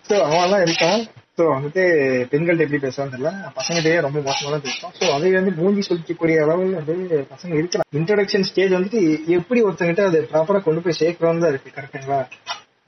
சோ 0.10 0.16
அவன் 0.22 0.44
எல்லாம் 0.44 0.66
இருக்கான். 0.66 1.02
ஸோ 1.40 1.46
வந்துட்டு 1.56 1.84
பெண்கள்ட்ட 2.32 2.66
எப்படி 2.68 2.82
பேசுவான்னு 2.86 3.14
தெரியல. 3.16 3.32
பசங்கிட்டயே 3.58 3.98
ரொம்ப 4.06 4.20
மோசமாக 4.28 4.52
தான் 4.56 4.64
பேசுவான் 4.66 4.96
ஸோ 5.00 5.06
அதை 5.18 5.28
வந்து 5.40 5.52
மூஞ்சி 5.60 5.84
சொல்லிக்கக்கூடிய 5.90 6.38
அளவில் 6.46 6.74
வந்து 6.80 7.18
பசங்க 7.34 7.54
இருக்கலாம். 7.60 7.88
இன்ட்ரடக்ஷன் 8.00 8.48
ஸ்டேஜ் 8.48 8.74
வந்துட்டு 8.78 9.02
எப்படி 9.38 9.60
ஒருத்தங்கிட்ட 9.68 10.06
அதை 10.10 10.20
ப்ராப்பராக 10.32 10.64
கொண்டு 10.66 10.82
போய் 10.86 10.98
சேர்க்கிறோம் 11.02 11.44
தான் 11.44 11.54
இருக்கு 11.54 11.76
கரெக்டுங்களா 11.78 12.18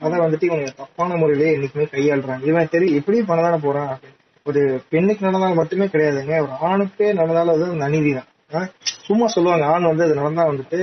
அதை 0.06 0.16
வந்துட்டு 0.24 0.46
இவங்க 0.48 0.70
தப்பான 0.80 1.16
முறையிலே 1.22 1.52
என்னைக்குமே 1.56 1.86
கையாளுறாங்க. 1.92 2.44
இவன் 2.50 2.72
தெரியும் 2.72 2.98
எப்படி 3.00 3.18
பண்ணதான 3.28 3.58
போறான் 3.64 3.90
அப்படின்னு. 3.92 4.18
ஒரு 4.46 4.60
பெண்ணுக்கு 4.92 5.26
நடந்தாலும் 5.26 5.60
மட்டுமே 5.60 5.86
கிடையாதுங்க. 5.92 6.36
ஒரு 6.44 6.54
ஆணுக்கே 6.70 7.08
நடந்தாலும் 7.20 7.54
அது 7.54 7.64
வந்து 7.72 7.86
அநீதி 7.88 8.12
தான் 8.16 8.68
சும்மா 9.06 9.26
சொல்லுவாங்க 9.34 9.64
ஆண் 9.74 9.90
வந்து 9.90 10.06
அது 10.06 10.18
நடந்தா 10.20 10.44
வந்துட்டு 10.50 10.80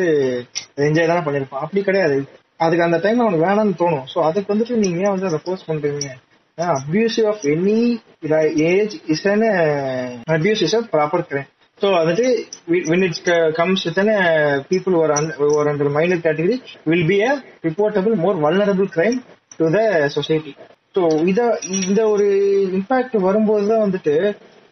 என்ஜாய் 0.87 1.11
தானே 1.11 1.23
பண்ணிருப்பான் 1.27 1.63
அப்படி 1.65 1.83
கிடையாது. 1.89 2.17
அதுக்கு 2.65 2.87
அந்த 2.87 2.99
டைம்ல 3.03 3.25
அவனுக்கு 3.25 3.47
வேணாம்னு 3.47 3.77
தோணும். 3.83 4.07
ஸோ 4.13 4.19
அதுக்கு 4.29 4.53
வந்துட்டு 4.53 4.81
நீங்க 4.83 5.05
ஏன் 5.05 5.15
வந்து 5.15 5.29
அதை 5.31 5.39
போஸ்ட் 5.47 5.69
பண்றீங்க? 5.69 6.09
Abusive 6.75 7.25
of 7.25 7.43
any 7.53 7.79
age 8.71 8.95
is 9.07 9.25
an 9.27 9.45
abuse 10.37 10.63
is 10.67 10.75
a 10.75 10.83
proper 10.93 11.25
crime 11.29 11.49
so 11.81 11.89
வந்துட்டு 11.97 12.25
when 12.89 13.01
it 13.03 13.27
uh, 13.27 13.51
comes 13.53 13.85
with 13.85 13.97
an 13.97 14.09
uh, 14.13 14.23
people 14.63 14.93
who 14.93 15.01
are, 15.01 15.13
un, 15.17 15.27
who 15.37 15.47
are 15.59 15.67
under 15.69 15.89
minor 15.89 16.19
category 16.19 16.57
will 16.85 17.05
be 17.07 17.17
a 17.21 17.33
reportable 17.63 18.15
more 18.17 18.35
vulnerable 18.37 18.89
crime 18.97 19.17
to 19.59 19.67
the 19.69 19.85
society 20.09 20.53
so 20.95 21.01
இத 21.31 21.39
இந்த 21.79 22.01
ஒரு 22.13 22.27
impact 22.77 23.15
வரும்போது 23.25 23.65
தான் 23.67 23.83
வந்துட்டு 23.85 24.13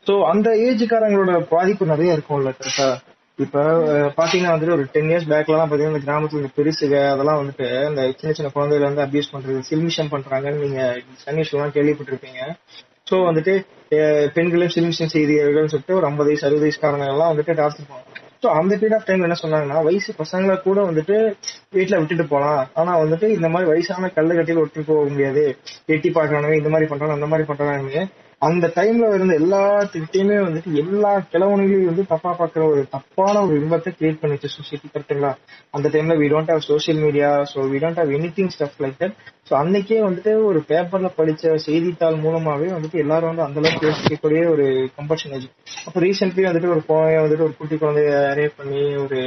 so 0.08 0.14
அந்த 0.32 0.50
ஏஜ்காரங்களோட 0.68 1.32
பாதிப்பு 1.52 1.86
நிறைய 1.86 2.16
இருக்கும்ல 2.16 2.52
கரெக்டா 2.60 2.88
இப்ப 3.40 3.64
பாத்தீங்கன்னா 4.18 4.54
வந்துட்டு 4.54 4.76
ஒரு 4.76 4.86
டென் 4.94 5.10
இயர்ஸ் 5.10 5.28
பேக்லாம் 5.32 5.70
பாத்தீங்கன்னா 5.72 5.94
இந்த 5.94 6.04
கிராமத்துல 6.06 6.42
இந்த 6.42 6.52
பெருசுக 6.58 6.94
அதெல்லாம் 7.14 7.40
வந்துட்டு 7.42 7.68
இந்த 7.90 8.04
சின்ன 8.20 8.32
சின்ன 8.38 8.52
குழந்தைகளை 8.56 8.88
வந்து 8.90 9.04
அபியூஸ் 9.06 9.34
பண்றது 9.34 9.60
சில்மிஷம் 9.70 10.12
பண்றாங்கன்னு 10.14 10.64
நீங்க 10.66 10.82
சன்னியூஸ் 11.26 11.54
எல்லாம் 11.56 11.74
கேள்விப்பட்டிருப்பீங்க. 11.76 12.40
சோ 13.10 13.18
வந்துட்டு 13.30 13.54
பெண்களும் 13.92 14.34
பெண்களையும் 14.38 14.76
சில்மிஷம் 14.78 15.12
செய்தியர்கள் 15.16 15.72
சொல்லிட்டு 15.74 15.98
ஒரு 16.00 16.08
ஐம்பது 16.10 16.30
வயசு 16.30 16.46
அறுபது 16.48 16.66
வயசுக்காரங்க 16.66 17.06
எல்லாம் 17.14 17.32
வந்துட்டு 17.32 17.58
டார்ச்சர் 17.60 17.88
பண்ணுவாங்க 17.90 18.24
சோ 18.44 18.48
அந்த 18.60 18.74
பீரியட் 18.80 18.98
ஆஃப் 18.98 19.08
டைம் 19.08 19.26
என்ன 19.28 19.38
சொன்னாங்கன்னா 19.44 19.78
வயசு 19.88 20.10
பசங்களை 20.22 20.56
கூட 20.66 20.80
வந்துட்டு 20.90 21.16
வீட்டுல 21.76 22.00
விட்டுட்டு 22.02 22.26
போலாம். 22.34 22.62
ஆனா 22.80 22.92
வந்துட்டு 23.04 23.28
இந்த 23.38 23.48
மாதிரி 23.54 23.70
வயசான 23.72 24.10
கல்லு 24.18 24.36
கட்டியில் 24.38 24.62
ஒட்டி 24.64 24.84
போக 24.90 25.06
முடியாது. 25.14 25.44
எட்டி 25.94 26.10
பாக்குறானுங்க 26.18 26.58
இந்த 26.62 26.72
மாதிரி 26.74 26.90
பண்றாங்க 26.92 27.16
அந்த 27.20 27.30
மாதிரி 27.32 27.48
பண்றாங்க 27.52 28.04
அந்த 28.42 28.66
டைம்ல 28.76 29.06
இருந்த 29.14 29.34
எல்லாத்துக்கிட்டையுமே 29.38 30.36
வந்துட்டு 30.42 30.72
எல்லா 30.76 31.12
கிழவனையும் 31.32 31.86
வந்து 31.86 32.04
தப்பா 32.12 32.32
பாக்குற 32.40 32.64
ஒரு 32.68 32.82
தப்பான 32.92 33.42
ஒரு 33.46 33.56
இன்பத்தை 33.60 33.92
கிரியேட் 33.96 34.20
பண்ணிச்சு 34.22 34.50
சொசைட்டி 34.56 34.88
கரெக்டுங்களா 34.88 35.32
அந்த 35.74 35.88
டைம்ல 35.90 36.16
we 36.20 36.28
don't 36.34 36.52
have 36.54 36.62
social 36.68 37.02
media 37.02 37.30
so 37.52 37.66
we 37.72 37.80
don't 37.84 38.00
have 38.02 38.14
any 38.18 38.30
thing 38.38 38.52
stuff 38.56 38.78
like 38.84 38.98
that 39.02 39.16
so 39.50 39.56
அன்னைக்கே 39.60 40.00
வந்துட்டு 40.06 40.34
ஒரு 40.46 40.62
பேப்பர்ல 40.70 41.10
படிச்ச 41.18 41.56
செய்தித்தாள் 41.66 42.22
மூலமாவே 42.24 42.70
வந்துட்டு 42.76 43.04
எல்லாரும் 43.04 43.32
வந்து 43.32 43.46
அந்த 43.48 43.62
அளவுக்கு 43.62 43.88
யோசிக்கக்கூடிய 43.88 44.44
ஒரு 44.52 44.66
கம்பல்ஷன் 44.98 45.34
ஆச்சு. 45.34 45.50
அப்போ 45.86 46.00
ரீசென்ட்லி 46.00 46.46
வந்துட்டு 46.48 46.74
ஒரு 46.76 46.84
போய 46.88 47.22
வந்துட்டு 47.22 47.48
ஒரு 47.48 47.56
குட்டி 47.58 47.78
குழந்தைய 47.78 48.12
ரேப் 48.40 48.58
பண்ணி 48.58 48.84
ஒரு 48.98 49.20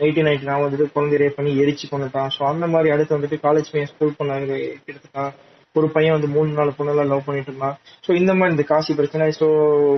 நைன்டீன் 0.00 0.26
நைன்டி 0.26 0.44
நான் 0.44 0.64
வந்துட்டு 0.64 0.92
குழந்தை 0.92 1.18
ரேப் 1.22 1.38
பண்ணி 1.38 1.52
எரிச்சு 1.62 1.86
கொண்டுட்டான் 1.88 2.32
ஸோ 2.34 2.42
அந்த 2.48 2.66
மாதிரி 2.66 2.92
அடுத்து 2.94 3.16
வந்துட்டு 3.16 3.38
காலேஜ் 3.42 3.70
பையன் 3.70 3.92
ஸ்கூல் 3.92 4.18
பண்ண 4.18 4.40
எடுத்துட்டான் 4.88 5.32
ஒரு 5.74 5.88
பையன் 5.94 6.14
வந்து 6.14 6.28
மூணு 6.34 6.50
நாலு 6.58 6.70
பொண்ணெல்லாம் 6.76 7.10
லவ் 7.12 7.24
பண்ணிட்டு 7.26 7.50
இருந்தான். 7.50 7.74
ஸோ 8.04 8.10
இந்த 8.20 8.32
மாதிரி 8.34 8.54
இந்த 8.54 8.64
காசி 8.70 8.92
பிரச்சனை 8.98 9.24
ஸோ 9.38 9.46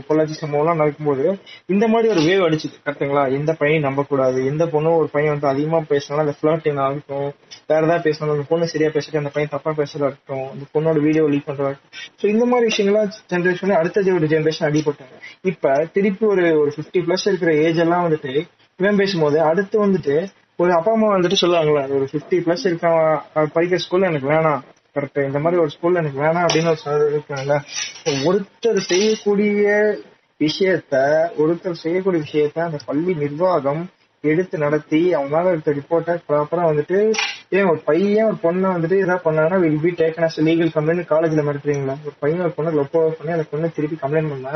பொள்ளாச்சி 0.09 0.35
சம்பவம்லாம் 0.41 0.81
நடக்கும்போது 0.83 1.25
இந்த 1.75 1.85
மாதிரி 1.93 2.09
ஒரு 2.15 2.23
வேவ் 2.29 2.45
அடிச்சுது 2.47 2.77
கரெக்டுங்களா 2.87 3.23
எந்த 3.39 3.53
பையன் 3.61 3.87
நம்பக்கூடாது. 3.89 4.39
எந்த 4.51 4.65
பொண்ணும் 4.75 4.99
ஒரு 5.01 5.09
பையன் 5.15 5.35
வந்து 5.35 5.49
அதிகமாக 5.53 5.89
பேசினாலும் 5.93 6.25
அந்த 6.25 6.35
ஃபிளாட்டிங் 6.39 6.81
ஆகட்டும் 6.87 7.29
வேற 7.71 7.81
ஏதாவது 7.87 8.05
பேசினாலும் 8.07 8.35
அந்த 8.37 8.47
பொண்ணு 8.51 8.71
சரியா 8.73 8.91
பேசிட்டு 8.97 9.23
அந்த 9.23 9.33
பையன் 9.37 9.55
தப்பா 9.55 9.73
பேசுறதா 9.81 10.09
இருக்கட்டும் 10.09 10.49
அந்த 10.55 10.67
பொண்ணோட 10.75 10.99
வீடியோ 11.07 11.25
லீக் 11.35 11.49
பண்றதா 11.49 11.71
இருக்கட்டும். 11.73 12.19
ஸோ 12.23 12.27
இந்த 12.35 12.47
மாதிரி 12.53 12.69
விஷயங்கள்லாம் 12.71 13.13
ஜென்ரேஷன் 13.35 13.79
அடுத்த 13.81 14.17
ஒரு 14.19 14.29
ஜென்ரேஷன் 14.35 14.69
அடிபட்டாங்க. 14.71 15.17
இப்ப 15.53 15.75
திருப்பி 15.97 16.27
ஒரு 16.35 16.45
ஒரு 16.63 16.73
ஃபிஃப்டி 16.77 17.03
பிளஸ் 17.07 17.29
இருக்கிற 17.31 17.53
ஏஜ் 17.67 17.81
எல்லாம் 17.87 18.05
வந்துட்டு 18.07 18.35
இவன் 18.81 19.01
பேசும்போது 19.03 19.39
அடுத்து 19.51 19.77
வந்துட்டு 19.87 20.15
ஒரு 20.63 20.73
அப்பா 20.77 20.93
அம்மா 20.97 21.09
வந்துட்டு 21.15 21.41
சொல்லுவாங்களா 21.41 21.83
ஒரு 21.99 22.07
ஃபிஃப்டி 22.11 22.39
பிளஸ் 22.47 22.67
இருக்க 22.69 22.89
படிக்கிற 23.55 23.79
ஸ்கூல்ல 23.85 24.11
எனக்கு 24.11 24.31
வேணாம். 24.33 24.63
கரெக்ட். 24.97 25.21
இந்த 25.27 25.39
மாதிரி 25.39 25.61
ஒரு 25.62 25.71
ஸ்கூல்ல 25.75 26.01
எனக்கு 26.03 26.23
வேணாம் 26.23 26.47
அப்படின்னு 26.47 26.73
ஒரு 26.73 26.81
சார் 26.81 27.05
ஒருத்தர் 28.27 28.81
செய்யக்கூடிய 28.89 29.67
விஷயத்த 30.41 30.95
ஒருத்தர் 31.43 31.83
செய்யக்கூடிய 31.83 32.21
விஷயத்த 32.25 32.61
அந்த 32.67 32.79
பள்ளி 32.87 33.12
நிர்வாகம் 33.23 33.83
எடுத்து 34.25 34.57
நடத்தி 34.59 35.01
அவங்க 35.12 35.33
மேல 35.35 35.53
இருக்க 35.53 35.71
ரிப்போர்ட்டை 35.77 36.15
ப்ராப்பரா 36.27 36.65
வந்துட்டு 36.69 36.99
ஏன் 37.53 37.69
ஒரு 37.71 37.81
பையன் 37.87 38.27
ஒரு 38.27 38.39
பொண்ணை 38.43 38.69
வந்துட்டு 38.75 38.97
ஏதாவது 38.99 39.25
பண்ணாங்கன்னா 39.27 39.61
will 39.62 39.81
be 39.81 39.93
taken 40.01 40.27
as 40.27 40.39
legal 40.49 40.73
complaint 40.75 41.11
காலேஜ்ல 41.12 41.45
மிரட்டுறீங்களா 41.47 41.97
ஒரு 42.05 42.15
பையன் 42.21 42.45
ஒரு 42.47 42.55
பொண்ணை 42.59 42.73
லொப்போ 42.79 43.03
பண்ணி 43.19 43.35
அந்த 43.37 43.47
பொண்ணை 43.53 43.71
திருப்பி 43.77 43.99
கம்ப்ளைண்ட் 44.03 44.33
பண்ணா 44.35 44.55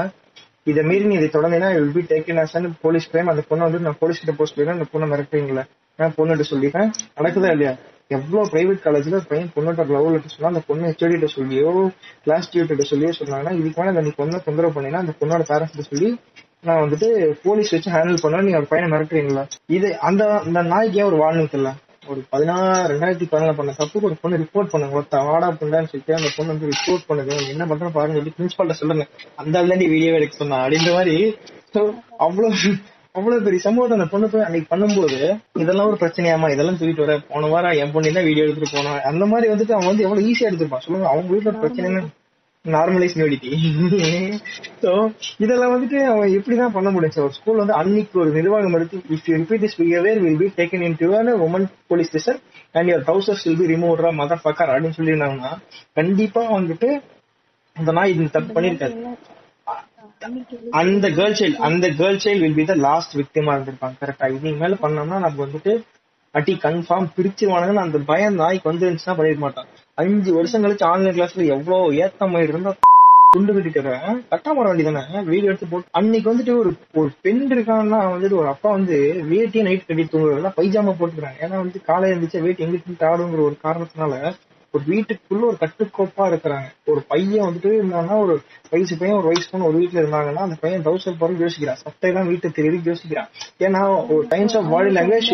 இதை 0.66 0.82
மீறி 0.88 1.04
நீ 1.04 1.16
இதை 1.16 1.30
தொடர்ந்தீங்கன்னா 1.30 1.72
will 1.76 1.96
be 1.96 2.04
taken 2.12 2.42
as 2.42 2.54
police 2.84 3.08
claim 3.10 3.32
அந்த 3.32 3.44
பொண்ணை 3.48 3.66
வந்து 3.66 3.86
நான் 3.86 3.98
போலீஸ் 3.98 4.20
கிட்ட 4.20 4.34
போஸ்ட் 4.38 4.56
பண்ணி 4.58 4.76
அந்த 4.76 4.88
பொண்ணை 4.92 5.08
மறுக்கிறீங்களா 5.10 5.64
நான் 5.98 6.14
பொண்ணுகிட்ட 6.18 6.46
சொல்லிட்டேன் 6.52 6.88
நடக்குதா 7.18 7.50
இல்லையா? 7.54 7.74
எவ்வளோ 8.10 8.40
பிரைவேட் 8.52 8.84
காலேஜில் 8.86 9.26
பையன் 9.28 9.52
பொண்ணுகிட்ட 9.54 9.94
லவ் 9.94 10.08
லெட்டர் 10.14 10.34
சொன்னால் 10.34 10.52
அந்த 10.52 10.62
பொண்ணு 10.68 10.88
ஹெச்ஓடிட்ட 10.88 11.28
சொல்லியோ 11.36 11.70
கிளாஸ் 12.24 12.50
டியூட்டர் 12.52 12.90
சொல்லியோ 12.92 13.12
சொன்னாங்கன்னா 13.20 13.54
இதுக்கு 13.60 13.80
மேல 13.80 14.02
நீ 14.06 14.12
பொண்ணை 14.18 14.40
தொந்தரவு 14.48 14.76
பண்ணினா 14.76 15.02
அந்த 15.04 15.14
பொண்ணோட 15.20 15.44
பேரண்ட்ஸ் 15.50 15.90
சொல்லி 15.92 16.10
நான் 16.68 16.82
வந்துட்டு 16.82 17.08
போலீஸ் 17.46 17.72
வச்சு 17.74 17.94
ஹேண்டில் 17.94 18.22
பண்ணுவேன் 18.22 18.46
நீங்க 18.46 18.60
ஒரு 18.60 18.70
பையனை 18.70 18.86
மிரட்டுறீங்களா? 18.92 19.42
இது 19.76 19.88
அந்த 20.08 20.22
அந்த 20.46 20.60
நாய்க்கு 20.70 21.00
ஏன் 21.00 21.08
ஒரு 21.10 21.18
வார்னிங் 21.22 21.50
தெரியல? 21.54 21.72
ஒரு 22.12 22.20
பதினாறு 22.32 22.88
ரெண்டாயிரத்தி 22.92 23.26
பதினாலு 23.32 23.56
பண்ண 23.58 23.74
தப்புக்கு 23.78 24.08
ஒரு 24.08 24.16
பொண்ணு 24.22 24.40
ரிப்போர்ட் 24.42 24.72
பண்ணுங்க 24.72 24.96
ஒருத்த 24.98 25.20
வாடா 25.28 25.48
புண்டான்னு 25.60 25.90
சொல்லிட்டு 25.92 26.16
அந்த 26.18 26.30
பொண்ணு 26.36 26.52
வந்து 26.54 26.70
ரிப்போர்ட் 26.72 27.06
பண்ணுங்க 27.08 27.34
என்ன 27.52 27.64
பண்ணுறேன் 27.70 27.96
பாருங்க 27.96 28.18
சொல்லி 28.18 28.34
பிரின்சிபால்ட்ட 28.36 28.76
சொல்லுங்க. 28.80 29.04
அந்த 29.42 29.58
ஆள் 29.60 29.70
தான் 29.72 29.84
வீடியோ 29.94 30.16
எடுக்க 30.18 30.42
சொன்னா 30.42 30.58
அப்படின்ற 30.64 30.92
மாதிரி 30.98 31.16
so 31.74 31.80
அவ்வளவு 32.26 32.72
அவ்வளவு 33.14 33.44
பெரிய 33.46 33.60
சம்பவத்தை 33.64 33.96
அந்த 33.96 34.08
பொண்ணு 34.12 34.26
போய் 34.30 34.44
அன்னைக்கு 34.46 34.68
பண்ணும்போது 34.72 35.18
இதெல்லாம் 35.62 35.88
ஒரு 35.90 35.98
பிரச்சனையாமா 36.00 36.50
இதெல்லாம் 36.50 36.78
தூக்கிட்டு 36.78 37.04
வர. 37.04 37.14
போன 37.28 37.46
வாரம் 37.46 37.78
என் 37.82 37.92
பொண்ணு 37.92 38.12
தான் 38.12 38.24
வீடியோ 38.24 38.44
எடுத்துட்டு 38.44 38.76
போனா? 38.76 38.92
அந்த 39.02 39.26
மாதிரி 39.26 39.52
வந்துட்டு 39.52 39.74
அவன் 39.76 39.86
வந்து 39.86 40.04
எவ்வளவு 40.06 40.26
ஈஸியா 40.30 40.48
எடுத்துருப்பான். 40.50 40.84
சொல்லுங்க 40.86 41.08
அவங்க 41.08 41.34
வீட்டுல 41.34 41.52
பிரச்சனை 41.58 42.02
நார்மலைஸ் 42.64 43.16
நியூடிட்டி 43.18 43.50
ஸோ 44.82 44.90
இதெல்லாம் 45.38 45.72
வந்துட்டு 45.74 45.98
அவன் 46.04 46.34
எப்படிதான் 46.34 46.72
பண்ண 46.72 46.90
முடியும் 46.90 47.24
ஒரு 47.24 47.32
ஸ்கூல் 47.32 47.56
வந்து 47.56 47.74
அன்னைக்கு 47.74 48.20
ஒரு 48.20 48.30
நிர்வாகம் 48.30 48.72
எடுத்து 48.72 49.00
if 49.10 49.28
you 49.28 49.36
repeat 49.36 49.64
this 49.64 49.76
behaviour 49.80 50.18
will 50.18 50.36
be 50.36 50.52
taken 50.56 50.80
into 50.98 51.08
woman 51.46 51.66
police 51.86 52.08
station 52.08 52.40
and 52.72 52.90
your 52.90 53.04
trousers 53.08 53.44
will 53.44 53.60
be 53.60 53.66
remove 53.66 54.00
mother 54.12 54.42
fucker 54.44 54.72
அப்படின்னு 54.72 54.98
சொல்லியிருந்தாங்கன்னா 54.98 55.52
கண்டிப்பா 55.92 56.44
வந்துட்டு 56.50 56.90
அந்த 57.76 57.92
நாய் 57.92 58.14
இது 58.14 58.30
தப்பு 58.30 58.54
பண்ணிருக்காது 58.54 58.96
அந்த 60.72 61.06
கேர்ள் 61.08 61.36
சைல்டு 61.38 61.58
அந்த 61.58 61.86
girl 61.98 62.22
child 62.24 62.42
will 62.44 62.54
be 62.54 62.64
the 62.64 62.74
last 62.86 63.14
விக்டிமா 63.20 63.52
இருந்திருப்பாங்க 63.54 63.96
கரெக்டா 64.02 64.28
இதுக்கு 64.30 64.62
மேல 64.62 64.76
பண்ணோம்னா 64.82 65.18
நம்ம 65.18 65.36
வந்துட்டு 65.46 65.72
அட்டி 66.34 66.54
கன்ஃபார்ம் 66.62 67.08
பிரிச்சிருவானுங்கன்னு 67.16 67.84
அந்த 67.86 67.98
பயம் 68.06 68.34
நாய்க்கு 68.34 68.70
வந்துருந்துச்சுன்னா 68.70 69.16
பண்ணிருக்க 69.16 69.38
மாட்டான். 69.38 69.68
அஞ்சு 69.94 70.30
வருஷம் 70.32 70.64
கழிச்சு 70.64 70.84
ஆன்லைன் 70.84 71.16
கிளாஸ்ல 71.16 71.44
எவ்வளவு 71.56 71.96
ஏத்தம் 71.96 72.40
இருந்தா 72.40 72.72
துண்டு 73.30 73.52
கட்டிட்டு 73.52 73.92
கட்டா 74.30 74.50
போட 74.56 74.66
வேண்டியதானே 74.70 75.22
வீடியோ 75.24 75.50
எடுத்து 75.50 75.66
போட்டு 75.66 75.88
அன்னைக்கு 75.92 76.30
வந்துட்டு 76.32 76.52
ஒரு 76.58 76.70
ஒரு 76.94 77.10
பெண் 77.22 77.40
இருக்காங்கன்னா 77.50 78.00
வந்துட்டு 78.14 78.40
ஒரு 78.42 78.48
அப்பா 78.48 78.70
வந்து 78.70 78.96
வேட்டியை 79.30 79.62
நைட் 79.62 79.86
கட்டி 79.86 80.04
தூங்குறதுல 80.04 80.52
பைஜாமா 80.58 80.94
போட்டுக்கிறாங்க. 80.98 81.38
ஏன்னா 81.40 81.56
வந்து 81.64 81.80
காலையில 81.90 82.14
இருந்துச்சு 82.14 82.44
வேட்டி 82.46 82.64
எங்கிட்டு 82.66 83.08
ஆடுங்கிற 83.12 83.42
ஒரு 83.48 83.56
காரணத்தினால 83.64 84.14
ஒரு 84.74 84.84
வீட்டுக்குள்ள 84.92 85.44
ஒரு 85.50 85.58
கட்டுக்கோப்பா 85.60 86.24
இருக்கிறாங்க. 86.30 86.68
ஒரு 86.92 87.00
பையன் 87.12 87.46
வந்துட்டு 87.46 87.70
இருந்தாங்கன்னா 87.78 88.16
ஒரு 88.24 88.34
வயசு 88.72 88.94
பையன் 89.00 89.18
ஒரு 89.18 89.28
வயசு 89.30 89.46
பொண்ணு 89.50 89.68
ஒரு 89.68 89.76
வீட்டுல 89.78 90.02
இருந்தாங்கன்னா 90.02 90.44
அந்த 90.46 90.56
பையன் 90.60 90.84
டவுசர் 90.86 91.20
போறது 91.20 91.44
யோசிக்கிறான். 91.44 91.80
சட்டையெல்லாம் 91.84 92.30
வீட்டை 92.30 92.50
தெரியுது 92.58 92.90
யோசிக்கிறான். 92.92 93.30
ஏன்னா 93.66 93.82
ஒரு 94.14 94.26
டைம்ஸ் 94.28 94.56
ஆஃப் 94.56 94.70
பாடி 94.72 94.92
லாங்குவேஜ் 94.96 95.30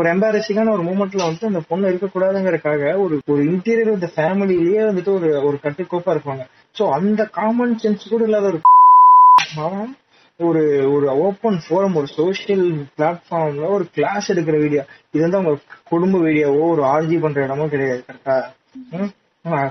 ஒரு 0.00 0.08
எம்பாரசிங்கான 0.14 0.74
ஒரு 0.76 0.84
மூமெண்ட்ல 0.90 1.22
வந்து 1.22 1.46
அந்த 1.46 1.62
பொண்ணு 1.68 1.90
இருக்கக்கூடாதுங்கிறக்காக 1.92 2.94
ஒரு 2.98 3.16
ஒரு 3.34 3.42
இன்டீரியர் 3.52 3.96
இந்த 3.98 4.10
ஃபேமிலியிலேயே 4.14 4.32
ஃபேமிலிலேயே 4.34 4.84
வந்துட்டு 4.88 5.12
ஒரு 5.14 5.28
ஒரு 5.46 5.56
கட்டுக்கோப்பா 5.62 6.12
இருப்பாங்க. 6.14 6.42
சோ 6.78 6.84
அந்த 6.90 7.22
காமன் 7.36 7.74
சென்ஸ் 7.82 8.08
கூட 8.08 8.24
இல்லாத 8.24 8.46
ஒரு 8.46 8.60
ஒரு 10.40 10.62
ஒரு 10.92 11.06
ஓப்பன் 11.26 11.58
ஃபோரம் 11.64 11.96
ஒரு 11.96 12.08
சோஷியல் 12.16 12.64
பிளாட்ஃபார்ம்ல 12.96 13.66
ஒரு 13.68 13.84
கிளாஸ் 13.94 14.30
எடுக்கிற 14.32 14.56
வீடியோ 14.58 14.82
இது 15.12 15.22
வந்து 15.22 15.38
அவங்க 15.38 15.52
குடும்ப 15.90 16.18
வீடியோவோ 16.18 16.64
ஒரு 16.70 16.82
ஆர்ஜி 16.94 17.16
பண்ற 17.20 17.44
இடமோ 17.44 17.66
கிடையாது 17.68 18.02
கரெக்டா 18.08 18.36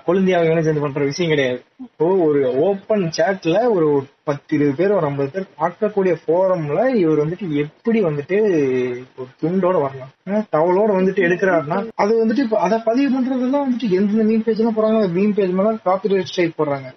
கொழுந்தியாவை 0.05 0.47
இவனை 0.47 0.63
சேர்ந்து 0.63 0.81
பண்ற 0.81 1.03
விஷயம் 1.09 1.31
கிடையாது. 1.31 1.59
இப்போ 1.83 2.07
ஒரு 2.25 2.39
ஓப்பன் 2.65 3.05
சேட்ல 3.17 3.59
ஒரு 3.75 3.87
பத்து 4.27 4.51
இருபது 4.57 4.75
பேர் 4.79 4.95
ஒரு 4.97 5.05
ஐம்பது 5.07 5.29
பேர் 5.33 5.47
பார்க்கக்கூடிய 5.61 6.13
போரம்ல 6.27 6.81
இவர் 7.01 7.21
வந்துட்டு 7.23 7.47
எப்படி 7.63 8.01
வந்துட்டு 8.03 8.37
ஒரு 9.17 9.29
துண்டோட 9.41 9.77
வரலாம். 9.85 10.11
டவலோட 10.55 10.91
வந்துட்டு 10.99 11.25
எடுக்கிறாருன்னா 11.27 11.79
அது 12.03 12.11
வந்துட்டு 12.21 12.45
அதை 12.65 12.79
பதிவு 12.89 13.09
பண்றதுலாம் 13.15 13.65
வந்துட்டு 13.67 13.89
எந்த 13.99 14.23
மீன் 14.29 14.45
பேஜ்லாம் 14.47 14.77
போறாங்க 14.79 15.01
மீன் 15.17 15.33
பேஜ் 15.39 15.57
மேல 15.59 15.73
காப்பி 15.89 16.13
ரைட் 16.13 16.31
ஸ்ட்ரைக் 16.33 16.59
போடுறாங்க. 16.59 16.89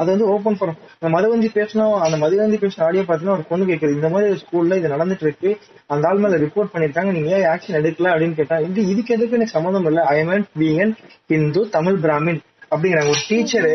அது 0.00 0.08
வந்து 0.12 0.26
ஓபன் 0.32 0.58
பண்ண 0.58 0.72
அந்த 0.96 1.08
மதுவந்தி 1.14 1.48
பேசினா 1.56 1.84
அந்த 2.06 2.16
மதுவந்தி 2.22 2.58
பேசின 2.62 2.84
ஆடியோ 2.86 3.02
பாத்தீங்கன்னா 3.02 3.36
ஒரு 3.36 3.44
பொண்ணு 3.48 3.68
கேக்குது 3.70 3.96
இந்த 3.96 4.08
மாதிரி 4.08 4.38
ஸ்கூல்ல 4.42 4.78
இது 4.80 4.92
நடந்துட்டு 4.94 5.26
இருக்கு 5.26 5.50
அந்த 5.86 6.08
ஆள் 6.08 6.18
மேல 6.18 6.38
ரிப்போர்ட் 6.44 6.72
பண்ணிருக்காங்க 6.72 7.12
நீங்க 7.12 7.30
ஏன் 7.36 7.48
ஆக்ஷன் 7.52 7.78
எடுக்கல? 7.80 8.10
அப்படின்னு 8.14 8.38
கேட்டா 8.40 8.58
இது 8.68 8.88
இதுக்கு 8.92 9.14
எதுக்கு 9.14 9.36
எனக்கு 9.38 9.56
சம்மந்தம் 9.56 9.88
இல்ல 9.90 10.02
I 10.14 10.18
mean 10.24 10.46
being 10.58 10.92
Hindu 11.38 11.62
Tamil 11.76 11.98
Brahmin 12.04 12.40
அப்படிங்கிறாங்க. 12.70 13.12
ஒரு 13.14 13.22
டீச்சரு 13.30 13.72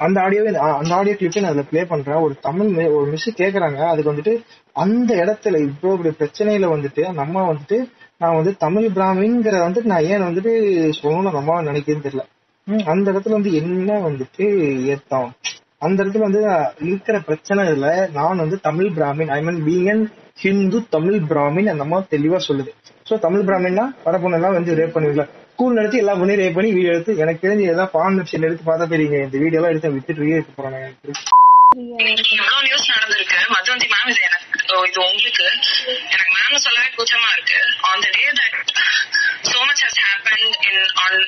அந்த 0.00 0.16
ஆடியோவே 0.24 0.50
அந்த 0.80 0.92
ஆடியோ 0.94 1.14
கிளிப்பை 1.16 1.40
நான் 1.42 1.52
அதுல 1.52 1.66
பிளே 1.70 1.84
பண்றேன். 1.84 2.20
ஒரு 2.26 2.34
தமிழ் 2.40 2.68
ஒரு 2.98 3.06
மிஸ் 3.10 3.28
கேக்குறாங்க 3.42 3.80
அதுக்கு 3.92 4.12
வந்துட்டு 4.12 4.34
அந்த 4.76 5.10
இடத்துல 5.24 5.60
இவ்வளோ 5.66 5.94
இப்படி 5.96 6.12
பிரச்சனையில 6.20 6.68
வந்துட்டு 6.74 7.02
அந்த 7.02 7.20
அம்மா 7.20 7.42
வந்துட்டு 7.50 7.78
நான் 8.18 8.36
வந்து 8.36 8.56
தமிழ் 8.56 8.88
பிராமின்ங்கிறத 8.96 9.62
வந்துட்டு 9.66 9.92
நான் 9.92 10.08
ஏன் 10.12 10.26
வந்துட்டு 10.28 10.52
சொல்லணும்னு 11.00 11.38
நம்ம 11.38 11.62
நினைக்கிறேன்னு 11.62 12.06
தெரியல. 12.06 12.24
அந்த 12.92 13.06
இடத்துல 13.12 13.36
வந்து 13.38 13.52
என்ன 13.52 13.98
வந்துட்டு 14.06 14.44
ஏத்தம்? 14.92 15.30
அந்த 15.78 16.04
இடத்துல 16.04 16.26
வந்து 16.26 16.40
இருக்கிற 16.88 17.20
பிரச்சனை 17.20 17.66
இதுல 17.68 17.90
நான் 18.10 18.42
வந்து 18.44 18.60
தமிழ் 18.60 18.90
பிராமின் 18.96 19.30
ஐ 19.36 19.42
மீன் 19.42 19.60
பீங்கன் 19.68 20.02
ஹிந்து 20.42 20.78
தமிழ் 20.96 21.20
பிராமின் 21.30 21.70
அந்த 21.72 21.84
அம்மா 21.86 21.98
தெளிவா 22.14 22.38
சொல்லுது. 22.48 22.72
சோ 23.08 23.18
தமிழ் 23.18 23.46
பிராமின்னா 23.48 23.84
வர 24.04 24.18
எல்லாம் 24.38 24.56
வந்து 24.58 24.76
ரேப் 24.80 24.94
பண்ணுவீங்களா? 24.96 25.26
ஸ்கூல் 25.52 25.76
எடுத்து 25.76 25.98
எல்லா 25.98 26.14
பொண்ணையும் 26.14 26.42
ரேப் 26.42 26.56
பண்ணி 26.58 26.72
வீடியோ 26.72 26.92
எடுத்து 26.94 27.16
எனக்கு 27.22 27.44
தெரிஞ்சு 27.46 27.70
ஏதாவது 27.72 27.94
பான் 27.96 28.18
வெப்சைட் 28.18 28.46
எடுத்து 28.48 28.64
பார்த்தா 28.70 28.86
தெரியுங்க. 28.94 29.18
இந்த 29.26 29.38
வீடியோ 29.44 29.58
எல்லாம் 29.60 29.72
எடுத்து 29.74 29.94
வித்துட்டு 29.96 30.24
வீடியோ 30.24 30.38
எடுத்து 30.40 30.58
போறாங்க 30.58 30.78
எனக்கு 32.02 32.34
இவ்வளவு 32.34 32.62
நியூஸ் 32.66 32.90
நடந்திருக்கு. 32.92 33.38
மதுவந்தி 33.54 33.86
மேம் 33.94 34.10
இது 34.12 34.22
எனக்கு 34.28 34.46
இது 34.90 35.00
உங்களுக்கு. 35.08 35.46
எனக்கு 36.14 36.32
மேம் 36.36 36.64
சொல்லவே 36.66 36.88
கூச்சமா 36.98 37.28
இருக்கு. 37.36 37.58
On 37.88 38.04
the 38.04 38.08
day 38.16 38.24
that 38.40 38.56
so 39.50 39.58
much 39.68 39.82
has 39.86 40.00
happened 40.06 40.46
in 40.68 40.80
on 41.02 41.18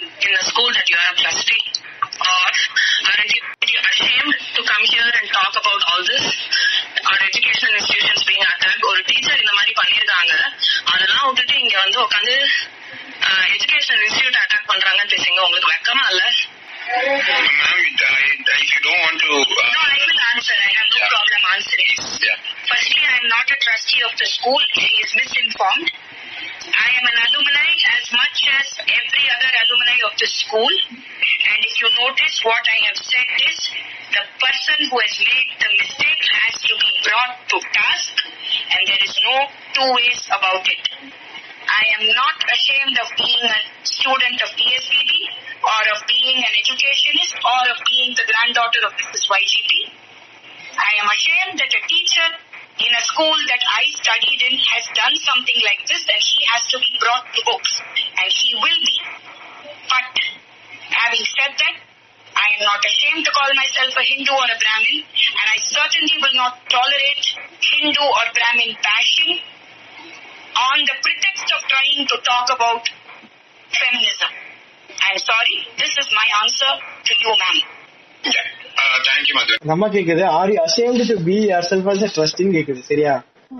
நம்ம 79.70 79.88
கேக்குது 79.94 80.22
are 80.38 80.50
you 80.52 80.58
assumed 80.66 81.04
to 81.10 81.16
be 81.26 81.36
yourself 81.70 81.88
as 81.92 82.04
ட்ரஸ்டின்னு 82.16 82.54
கேக்குது 82.56 82.82
சரியா? 82.90 83.14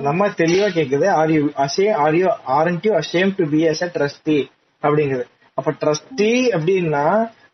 நம்ம 0.07 0.29
தெளிவா 0.41 0.69
கேக்குது 0.77 1.07
are 1.21 1.33
you 1.35 1.43
assume 1.65 1.87
are 2.05 2.17
you 2.21 2.27
aren't 2.59 2.87
you 2.89 2.93
assume 3.01 3.33
to 3.41 3.45
be 3.55 3.61
as 3.73 3.83
a 3.87 3.89
trustee 3.97 4.39
அப்படிங்குது. 4.83 5.25
அப்ப 5.59 5.75
ட்ரஸ்டி 5.83 6.31
அப்படின்னா 6.57 7.05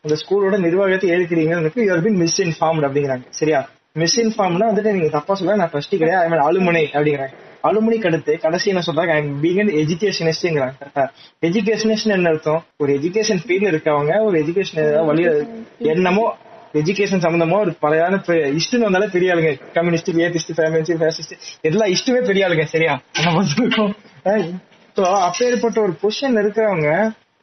அந்த 0.04 0.16
ஸ்கூலோட 0.22 0.56
நிர்வாகத்தை 0.66 1.08
ஏற்கிறீங்க 1.14 1.54
யூ 1.88 1.96
பின் 2.08 2.20
மிஸ் 2.24 2.38
இன்ஃபார்ம்டு 2.46 2.86
அப்படிங்கிறாங்க 2.88 3.26
சரியா? 3.40 3.60
மிஸ் 4.02 4.18
இன்ஃபார்ம்னா 4.24 4.66
வந்துட்டு 4.70 4.94
நீங்க 4.96 5.10
தப்பா 5.16 5.34
சொல்ல 5.40 5.58
நான் 5.60 5.72
ட்ரஸ்டி 5.74 5.98
கிடையாது 6.00 6.24
ஐ 6.24 6.30
மீன் 6.32 6.46
அலுமனை 6.48 6.84
அப்படிங்கிறாங்க. 6.94 7.34
அலுமணிக்கு 7.68 8.08
அடுத்து 8.08 8.32
கடைசி 8.42 8.66
என்ன 8.72 8.82
சொல்றாங்க? 8.88 9.12
பீங் 9.42 9.70
எஜுகேஷனிஸ்ட்ங்கிறாங்க 9.82 10.74
கரெக்டா 10.80 11.04
எஜுகேஷனிஸ்ட் 11.48 12.12
என்ன 12.16 12.32
அர்த்தம்? 12.34 12.60
ஒரு 12.82 12.90
எஜுகேஷன் 12.98 13.40
ஃபீல்ட்ல 13.44 13.72
இருக்கவங்க 13.72 14.12
ஒரு 14.26 14.36
எஜுகேஷன் 14.42 14.80
வழி 15.10 15.24
என்னமோ 15.94 16.26
எஜுகேஷன் 16.76 17.24
சம்பந்தமா 17.24 17.58
ஒரு 17.58 17.72
பழையான 17.82 18.20
இஷ்டுன்னு 18.58 18.88
வந்தாலே 18.88 19.08
பெரிய 19.12 19.34
ஆளுங்க 19.34 19.52
கம்யூனிஸ்ட் 19.74 20.10
ஏத்திஸ்ட் 20.24 20.54
ஃபேமிலிஸ்ட் 20.58 21.00
ஃபேசிஸ்ட் 21.00 21.34
எல்லா 21.62 21.86
இஷ்டுமே 21.94 22.20
பெரிய 22.26 22.46
ஆளுங்க 22.46 22.64
சரியா? 22.66 22.94
நம்ம 23.16 23.36
வந்திருக்கோம். 23.38 23.92
ஸோ 24.96 25.04
அப்பேற்பட்ட 25.20 25.78
ஒரு 25.80 25.94
பொசிஷன்ல 26.02 26.42
இருக்கிறவங்க 26.44 26.90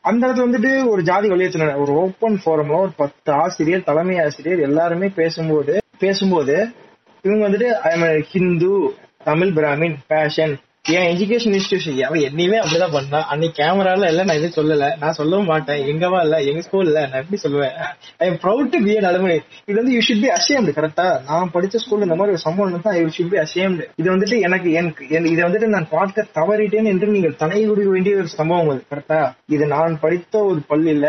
அந்த 0.03 0.21
இடத்துல 0.25 0.45
வந்துட்டு 0.45 0.71
ஒரு 0.87 1.01
ஜாதி 1.03 1.27
வலியுறுத்தின 1.27 1.75
ஒரு 1.77 1.91
ஓப்பன் 1.99 2.37
ஃபோரம்ல 2.41 2.77
ஒரு 2.79 2.93
பத்து 2.97 3.31
ஆசிரியர் 3.35 3.83
தலைமை 3.83 4.15
ஆசிரியர் 4.19 4.61
எல்லாருமே 4.61 5.07
பேசும்போது 5.15 5.73
பேசும்போது 5.99 6.55
இவங்க 7.25 7.41
வந்துட்டு 7.47 7.69
ஐ 7.89 7.93
ஹிந்து 8.31 8.71
தமிழ் 9.23 9.53
பிராமின் 9.53 9.97
ஃபேஷன் 10.07 10.53
என் 10.85 11.05
எஜுகேஷன் 11.09 11.53
இன்ஸ்டியூஷன் 11.53 11.99
அவன் 12.01 12.19
என்னையுமே 12.21 12.57
அப்படிதான் 12.57 12.91
பண்ணா. 12.91 13.19
அன்னைக்கு 13.27 13.55
கேமரால 13.59 14.07
இல்ல 14.07 14.23
நான் 14.23 14.35
எதுவும் 14.35 14.55
சொல்லல. 14.55 14.97
நான் 14.97 15.13
சொல்லவும் 15.13 15.45
மாட்டேன். 15.45 15.81
எங்கவா 15.87 16.23
இல்ல 16.23 16.41
எங்க 16.41 16.61
ஸ்கூல்ல 16.61 17.03
நான் 17.03 17.21
எப்படி 17.21 17.37
சொல்லுவேன்? 17.43 17.75
I 18.17 18.27
am 18.27 18.39
proud 18.43 18.69
to 18.69 18.79
be 18.83 18.97
an 18.97 19.07
alumni 19.11 19.37
இது 19.67 19.77
வந்து 19.77 19.93
யூ 19.93 20.01
ஷுட் 20.07 20.21
பி 20.21 20.29
அசேம்டு 20.29 20.73
கரெக்டா 20.73 21.05
நான் 21.21 21.51
படிச்ச 21.53 21.81
ஸ்கூல்ல 21.83 22.01
இந்த 22.01 22.15
மாதிரி 22.15 22.35
ஒரு 22.35 22.41
சம்பவம் 22.41 22.71
இருந்தா 22.71 22.91
ஐ 22.91 23.05
ஷுட் 23.17 23.31
பி 23.31 23.37
அசேம்டு 23.37 23.85
இது 23.95 24.07
வந்துட்டு 24.11 24.39
எனக்கு 24.41 24.71
எனக்கு 24.73 25.05
என்- 25.09 25.31
இதை 25.31 25.43
வந்துட்டு 25.43 25.69
நான் 25.69 25.89
பார்க்க 25.89 26.27
தவறிட்டேன் 26.35 26.85
என்று 26.85 27.07
நீங்கள் 27.07 27.37
தலையுடைய 27.39 27.87
வேண்டிய 27.87 28.15
ஒரு 28.15 28.27
சம்பவம் 28.33 28.69
அது 28.69 28.83
கரெக்டா 28.91 29.21
இது 29.49 29.67
நான் 29.67 29.99
படித்த 29.99 30.43
ஒரு 30.43 30.61
பள்ளியில 30.69 31.07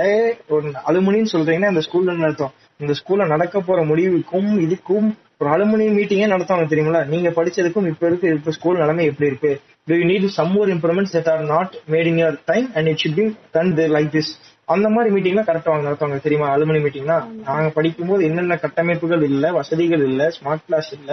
ஒரு 0.48 0.68
அலுமினின்னு 0.86 1.34
சொல்றீங்கன்னா 1.34 1.72
அந்த 1.74 1.84
ஸ்கூல்ல 1.86 2.18
அர்த்தம்? 2.24 2.54
இந்த 2.80 2.94
ஸ்கூல்ல 2.98 3.26
நடக்க 3.26 3.60
போற 3.60 3.82
முடிவுக்கும் 3.84 4.48
இதுக்கும் 4.60 5.10
ஒரு 5.40 5.48
அலுமினி 5.50 5.86
மீட்டிங்கே 5.96 6.26
நடத்தாங்க 6.28 6.64
தெரியுங்களா? 6.70 7.00
நீங்க 7.06 7.28
படிச்சதுக்கும் 7.30 7.86
இப்ப 7.86 8.06
இருக்கு 8.06 8.28
இப்ப 8.34 8.50
ஸ்கூல் 8.50 8.78
நிலைமை 8.78 9.04
எப்படி 9.04 9.26
இருக்கு? 9.26 9.52
Do 9.88 9.94
you 9.94 10.04
need 10.04 10.26
some 10.36 10.52
more 10.56 10.68
improvements 10.74 11.14
that 11.16 11.30
are 11.32 11.42
not 11.46 11.72
made 11.90 12.08
in 12.10 12.18
your 12.18 12.34
time 12.44 12.66
and 12.74 12.88
it 12.88 13.00
should 13.02 13.16
be 13.16 13.24
done 13.50 13.72
like 13.96 14.10
this 14.10 14.30
அந்த 14.68 14.88
மாதிரி 14.88 15.08
மீட்டிங்லாம் 15.14 15.48
கரெக்டா 15.48 15.70
அவங்க 15.70 15.86
நடத்துவாங்க 15.88 16.18
தெரியுமா? 16.20 16.46
அலுமினி 16.54 16.80
மீட்டிங்னா 16.84 17.16
நாங்க 17.48 17.70
படிக்கும்போது 17.70 18.22
என்னென்ன 18.24 18.56
கட்டமைப்புகள் 18.56 19.22
இல்ல 19.22 19.52
வசதிகள் 19.52 20.04
இல்ல 20.10 20.30
ஸ்மார்ட் 20.36 20.64
கிளாஸ் 20.66 20.90
இல்ல 20.98 21.10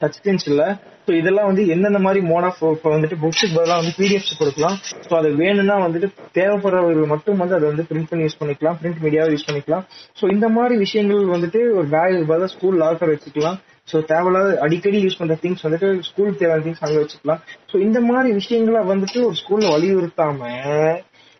டச் 0.00 0.16
ஸ்கிரீன்ஸ் 0.18 0.46
இல்ல. 0.50 0.62
ஸோ 1.06 1.10
இதெல்லாம் 1.20 1.48
வந்து 1.50 1.62
எந்தெந்த 1.74 2.00
மாதிரி 2.06 2.20
மோட் 2.30 2.46
ஆஃப் 2.48 2.60
இப்போ 2.74 2.90
வந்துட்டு 2.96 3.16
புக்ஸுக்கு 3.22 3.54
பதிலாக 3.58 3.78
வந்து 3.80 3.94
பிடிஎஃப்ஸ் 3.98 4.38
கொடுக்கலாம். 4.40 4.76
ஸோ 5.06 5.12
அது 5.20 5.28
வேணும்னா 5.42 5.76
வந்துட்டு 5.86 6.08
தேவைப்படுறவர்கள் 6.38 7.10
மட்டும் 7.14 7.40
வந்து 7.42 7.56
அதை 7.58 7.66
வந்து 7.72 7.86
பிரிண்ட் 7.90 8.10
பண்ணி 8.10 8.26
யூஸ் 8.26 8.38
பண்ணிக்கலாம். 8.42 8.78
பிரிண்ட் 8.82 9.02
மீடியாவை 9.06 9.32
யூஸ் 9.34 9.48
பண்ணிக்கலாம். 9.48 9.84
ஸோ 10.20 10.30
இந்த 10.36 10.48
மாதிரி 10.56 10.76
விஷயங்கள் 10.84 11.34
வந்துட்டு 11.34 11.62
ஒரு 11.78 11.86
பேக் 11.96 12.16
பதிலாக 12.30 12.50
ஸ்கூல் 12.54 12.80
லாக்கர் 12.84 13.12
வச்சுக்கலாம். 13.14 13.58
ஸோ 13.90 13.98
தேவையில்லாத 14.10 14.50
அடிக்கடி 14.64 14.98
யூஸ் 15.04 15.20
பண்ற 15.20 15.36
திங்ஸ் 15.44 15.64
வந்துட்டு 15.66 15.88
ஸ்கூல் 16.08 16.36
தேவையான 16.40 16.64
திங்ஸ் 16.66 16.82
அங்கே 16.86 17.00
வச்சுக்கலாம். 17.02 17.40
ஸோ 17.70 17.76
இந்த 17.86 18.00
மாதிரி 18.08 18.28
விஷயங்களை 18.40 18.82
வந்துட்டு 18.92 19.20
ஒரு 19.28 19.38
ஸ்கூல்ல 19.42 19.72
வலியுறுத்தாம 19.76 20.50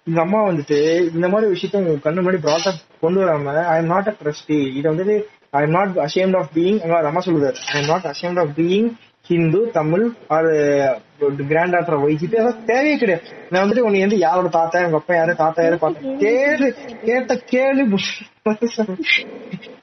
இந்த 0.06 0.20
அம்மா 0.24 0.38
வந்துட்டு 0.48 0.76
இந்த 1.16 1.26
மாதிரி 1.32 1.46
விஷயத்த 1.54 1.80
உங்க 1.80 1.92
கண்ணு 2.04 2.22
முன்னாடி 2.22 2.40
ப்ராட் 2.44 2.68
கொண்டு 3.02 3.18
வராம 3.22 3.54
I 3.72 3.74
am 3.80 3.90
not 3.92 4.08
a 4.12 4.14
trustee 4.20 4.58
இதை 4.78 4.86
வந்துட்டு 4.92 5.16
I 5.50 5.60
am 5.62 5.70
not 5.70 5.94
ashamed 6.06 6.36
of 6.38 6.50
being 6.54 6.80
அம்மா 7.10 7.20
சொல்லுவார் 7.20 7.56
I 7.72 7.80
am 7.80 7.88
not 7.88 8.06
ashamed 8.10 8.40
of 8.42 8.52
being 8.56 8.90
Hindu 9.28 9.70
Tamil 9.72 10.04
or 10.26 10.48
granddaughter 11.78 12.02
YGP 12.04 12.36
அதான் 12.42 12.64
தேவையே 12.64 12.96
கிடையாது. 12.96 13.26
நான் 13.50 13.62
வந்துட்டு 13.62 13.84
உன்னை 13.88 14.00
வந்து 14.00 14.18
யாரோட 14.18 14.48
தாத்தா 14.48 14.80
எங்க 14.80 14.96
அப்பா 14.96 15.14
யாரு 15.14 15.34
தாத்தா 15.34 15.62
யாரு 15.62 15.78
பார்த்தேன் 15.78 16.16
கேளு 16.18 16.68
கேட்ட 17.04 17.34
கேளு 17.52 17.82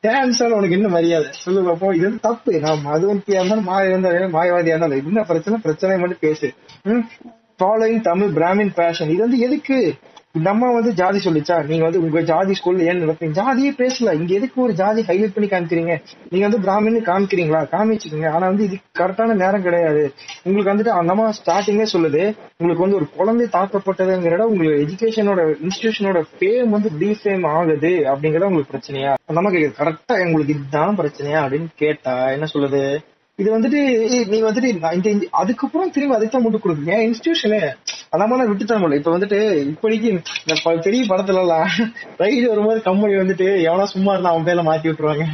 டான்ஸால 0.06 0.58
உனக்கு 0.58 0.78
என்ன 0.80 0.88
மரியாதை. 0.88 1.30
சொல்லு 1.32 1.62
பாப்போம். 1.62 1.96
இது 1.96 2.06
வந்து 2.08 2.20
தப்பு. 2.20 2.60
நான் 2.60 2.86
மதுவந்தியா 2.86 3.38
இருந்தாலும் 3.40 3.64
மாய 3.64 3.90
இருந்தாலும் 3.90 4.34
மாயவாதியா 4.34 4.74
இருந்தாலும் 4.74 5.06
என்ன 5.06 5.24
பிரச்சனை 5.24 5.60
பிரச்சனை 5.64 5.98
மட்டும் 5.98 6.24
பேசு. 6.26 6.50
ஃபாலோயிங் 7.60 8.02
தமிழ் 8.02 8.34
பிராமின் 8.38 8.74
பேஷன் 8.76 9.10
இது 9.10 9.20
வந்து 9.20 9.40
எதுக்கு? 9.40 9.78
இந்த 10.38 10.50
அம்மா 10.50 10.68
வந்து 10.72 10.94
ஜாதி 10.94 11.20
சொல்லிச்சா 11.24 11.56
நீங்க 11.66 11.84
வந்து 11.84 12.02
உங்க 12.02 12.22
ஜாதி 12.22 12.54
ஸ்கூல்ல 12.60 12.86
ஏன் 12.90 13.02
நடப்பீங்க 13.04 13.36
ஜாதியே 13.40 13.72
பேசல. 13.82 14.14
இங்க 14.20 14.34
எதுக்கு 14.34 14.62
ஒரு 14.62 14.74
ஜாதி 14.74 15.02
ஹைலைட் 15.02 15.36
பண்ணி 15.36 15.50
காமிக்கிறீங்க? 15.50 15.94
நீங்க 16.30 16.48
வந்து 16.48 16.64
பிராமின்னு 16.66 17.02
காமிக்கிறீங்களா? 17.10 17.62
காமிச்சுக்கோங்க. 17.76 18.30
ஆனா 18.30 18.46
வந்து 18.48 18.64
இது 18.64 18.78
கரெக்டான 19.00 19.36
நேரம் 19.44 19.62
கிடையாது. 19.62 20.14
உங்களுக்கு 20.44 20.72
வந்துட்டு 20.74 20.98
அந்த 21.00 21.14
அம்மா 21.14 21.28
ஸ்டார்டிங்கே 21.40 21.88
சொல்லுது 21.94 22.24
உங்களுக்கு 22.58 22.86
வந்து 22.86 22.96
ஒரு 22.96 23.08
குழந்தை 23.18 23.48
தாக்கப்பட்டதுங்கிறத 23.52 24.46
உங்களுக்கு 24.52 24.86
எஜுகேஷனோட 24.86 25.42
இன்ஸ்டிடியூஷனோட 25.66 26.22
ஃபேம் 26.40 26.70
வந்து 26.70 26.92
டிஃபேம் 27.00 27.48
ஆகுது. 27.48 27.94
அப்படிங்கறத 28.14 28.50
உங்களுக்கு 28.52 28.76
பிரச்சனையா? 28.78 29.14
அந்த 29.26 29.40
அம்மா 29.42 29.50
கேக்குது 29.50 29.78
கரெக்டா 29.82 30.26
உங்களுக்கு 30.26 30.54
இதுதான் 30.54 30.98
பிரச்சனையா? 30.98 31.42
அப்படின்னு 31.46 31.68
கேட்டா 31.76 32.16
என்ன 32.32 32.46
சொல்லுது? 32.54 32.84
இது 33.40 33.50
வந்துட்டு 33.52 33.80
நீ 34.04 34.18
நீங்க 34.26 34.46
வந்துட்டு 34.46 34.70
இந்த 34.72 35.10
அதுக்கப்புறம் 35.34 35.92
திரும்பி 35.92 36.16
அதுக்கு 36.16 36.32
தான் 36.32 36.44
முட்டு 36.44 36.60
கொடுக்குறீங்க 36.60 36.96
இன்ஸ்டியூஷனு 37.04 37.60
அதாம 38.14 38.38
நான் 38.40 38.64
தர 38.64 38.78
முடியல 38.78 39.00
இப்ப 39.00 39.12
வந்துட்டு 39.14 39.40
இப்படிக்கு 39.66 40.08
இந்த 40.12 40.56
ப- 40.64 40.82
பெரிய 40.84 41.02
படத்துல 41.08 41.42
எல்லாம் 41.42 41.68
ரைடு 42.20 42.46
வரும்போது 42.48 42.82
கம்பெனி 42.82 43.16
வந்துட்டு 43.16 43.48
எவனா 43.66 43.86
சும்மா 43.92 44.14
இருந்தா 44.14 44.32
அவன் 44.32 44.48
பேர்ல 44.48 44.64
மாத்தி 44.64 44.90
விட்டுருவாங்க. 44.90 45.26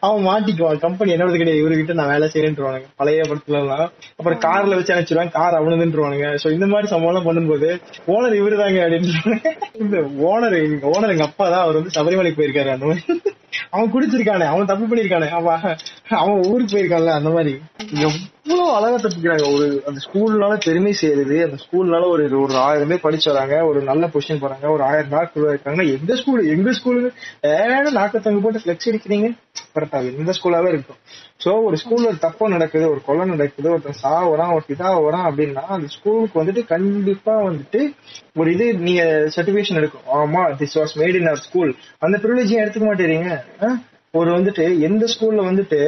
அவன் 0.00 0.26
மாட்டிக்குவான். 0.26 0.78
கம்பெனி 0.78 1.14
என்னோட 1.14 1.36
கிடையாது. 1.36 1.62
இவர்கிட்ட 1.62 1.92
நான் 1.92 2.12
வேலை 2.12 2.28
செய்யறேன்ட்டுருவானுங்க 2.32 2.88
பழைய 2.96 3.22
படத்துல 3.22 3.60
எல்லாம் 3.62 3.86
அப்புறம் 4.18 4.38
கார்ல 4.38 4.78
வச்சு 4.78 4.94
அனுப்பிச்சிருவாங்க 4.94 5.36
கார் 5.38 5.58
அவனுதுன்றுவானுங்க 5.60 6.28
சோ 6.42 6.50
இந்த 6.52 6.66
மாதிரி 6.66 6.88
சம்பவம் 6.88 7.28
பண்ணும்போது 7.28 7.70
ஓனர் 8.06 8.38
இவருதாங்க 8.40 8.80
அப்படின்னு 8.84 9.40
இந்த 9.84 9.96
ஓனர் 10.30 10.56
ஓனர் 10.92 11.14
எங்க 11.14 11.24
அப்பா 11.24 11.46
தான் 11.48 11.64
அவர் 11.64 11.78
வந்து 11.80 11.96
சபரிமலைக்கு 11.96 12.40
போயிருக்காரு 12.40 12.74
அந்த 12.76 12.86
மாதிரி. 12.86 13.32
அவன் 13.70 13.92
குடிச்சிருக்கானே. 13.92 14.46
அவன் 14.52 14.70
தப்பு 14.70 14.84
பண்ணிருக்கானே 14.86 15.28
அவன் 15.38 15.62
அவன் 16.20 16.44
ஊருக்கு 16.50 16.74
போயிருக்கான்ல 16.74 17.18
அந்த 17.20 17.30
மாதிரி. 17.30 17.54
எவ்வளவு 18.46 18.72
அழகா 18.76 18.96
தப்பிக்கிறாங்க. 18.96 19.44
ஒரு 19.54 19.66
அந்த 19.88 19.98
ஸ்கூல்னால 20.04 20.54
பெருமை 20.64 20.90
சேருது. 21.00 21.36
அந்த 21.44 21.58
ஸ்கூல்னால 21.62 22.08
ஒரு 22.14 22.24
ஒரு 22.40 22.54
ஆயிரம் 22.54 22.88
பேர் 22.88 23.04
படிச்சு 23.04 23.28
வராங்க. 23.32 23.54
ஒரு 23.66 23.82
நல்ல 23.82 24.06
பொசிஷன் 24.06 24.40
போறாங்க. 24.42 24.66
ஒரு 24.74 24.82
ஆயிரம் 24.82 25.14
நாட்கள் 25.14 25.48
இருக்காங்க. 25.48 25.82
எந்த 25.96 26.16
ஸ்கூல் 26.16 26.42
எங்க 26.54 26.70
ஸ்கூலு 26.70 27.00
ஏன்னா 27.52 27.92
நாக்கத்தங்க 28.00 28.42
போட்டு 28.42 28.62
ஃபிளெக்ஸ் 28.64 28.88
அடிக்கிறீங்க? 28.90 29.28
கரெக்டா 29.76 30.00
எந்த 30.18 30.32
ஸ்கூலாவே 30.38 30.68
இருக்கும். 30.74 30.98
சோ 31.44 31.52
ஒரு 31.68 31.76
ஸ்கூல்ல 31.82 32.10
ஒரு 32.12 32.18
தப்பு 32.18 32.48
நடக்குது 32.48 32.90
ஒரு 32.90 33.00
கொலை 33.06 33.24
நடக்குது 33.28 33.70
ஒருத்தன் 33.70 34.00
சாவறான் 34.02 34.52
ஒரு 34.56 34.64
இதா 34.74 34.90
வரான் 35.06 35.26
அப்படின்னா 35.30 35.64
அந்த 35.76 35.88
ஸ்கூலுக்கு 35.96 36.42
வந்துட்டு 36.42 36.64
கண்டிப்பா 36.74 37.34
வந்துட்டு 37.48 37.80
ஒரு 38.36 38.52
இது 38.54 38.66
நீங்க 38.86 39.02
சர்டிபிகேஷன் 39.36 39.80
எடுக்கும். 39.82 40.06
ஆமா 40.18 40.44
this 40.60 40.76
was 40.80 40.94
made 41.02 41.18
in 41.20 41.30
our 41.32 41.46
school 41.48 41.72
அந்த 41.98 42.18
ப்ரிவிலேஜையும் 42.22 42.62
எடுத்துக்க 42.64 42.88
மாட்டேறீங்க? 42.90 43.30
ஒரு 44.20 44.30
வந்துட்டு 44.36 44.64
எந்த 44.88 45.04
ஸ்கூல்ல 45.12 45.44
வந்துட்டு 45.50 45.78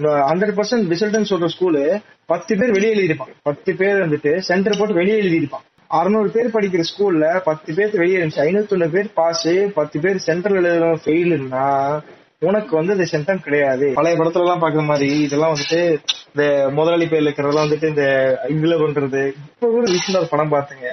ஹண்ட்ரட் 0.00 0.60
பர்சன்ட் 0.60 0.94
ரிசல்ட்னு 0.94 1.24
சொல்ற 1.30 1.48
ஸ்கூலு 1.58 2.02
பத்து 2.26 2.56
பேர் 2.56 2.70
வெளியே 2.70 2.94
எழுதியிருப்பாங்க. 2.94 3.34
பத்து 3.42 3.74
பேர் 3.74 4.08
வந்துட்டு 4.08 4.38
சென்டர் 4.38 4.76
போட்டு 4.78 4.94
வெளியே 4.94 5.20
எழுதியிருப்பாங்க. 5.20 5.64
அறுநூறு 5.88 6.30
பேர் 6.30 6.50
படிக்கிற 6.50 6.84
ஸ்கூல்ல 6.84 7.40
பத்து 7.44 7.74
பேர் 7.74 7.96
வெளியே 7.96 8.18
இருந்துச்சு. 8.18 8.42
ஐநூத்தி 8.42 8.88
பேர் 8.88 9.12
பாஸ் 9.12 9.48
பத்து 9.74 10.00
பேர் 10.00 10.16
சென்ட்ரல் 10.16 10.64
எழுதுறவங்க 10.64 10.98
ஃபெயிலுன்னா 11.04 12.00
உனக்கு 12.38 12.76
வந்து 12.76 12.96
இந்த 12.96 13.18
சென்டம் 13.18 13.42
கிடையாது. 13.42 13.92
பழைய 13.94 14.18
படத்துல 14.18 14.38
எல்லாம் 14.38 14.62
பாக்குற 14.62 14.84
மாதிரி 14.84 15.20
இதெல்லாம் 15.20 15.54
வந்துட்டு 15.54 15.98
இந்த 16.34 16.68
முதலாளி 16.72 17.04
பேர்ல 17.04 17.30
இருக்கிறதெல்லாம் 17.30 17.68
வந்துட்டு 17.68 17.88
இந்த 17.88 18.38
இதுல 18.48 18.80
பண்றது 18.80 19.26
இப்ப 19.26 19.68
கூட 19.68 19.90
ரீசெண்டா 19.90 20.16
ஒரு 20.16 20.28
படம் 20.30 20.52
பாத்துங்க 20.52 20.86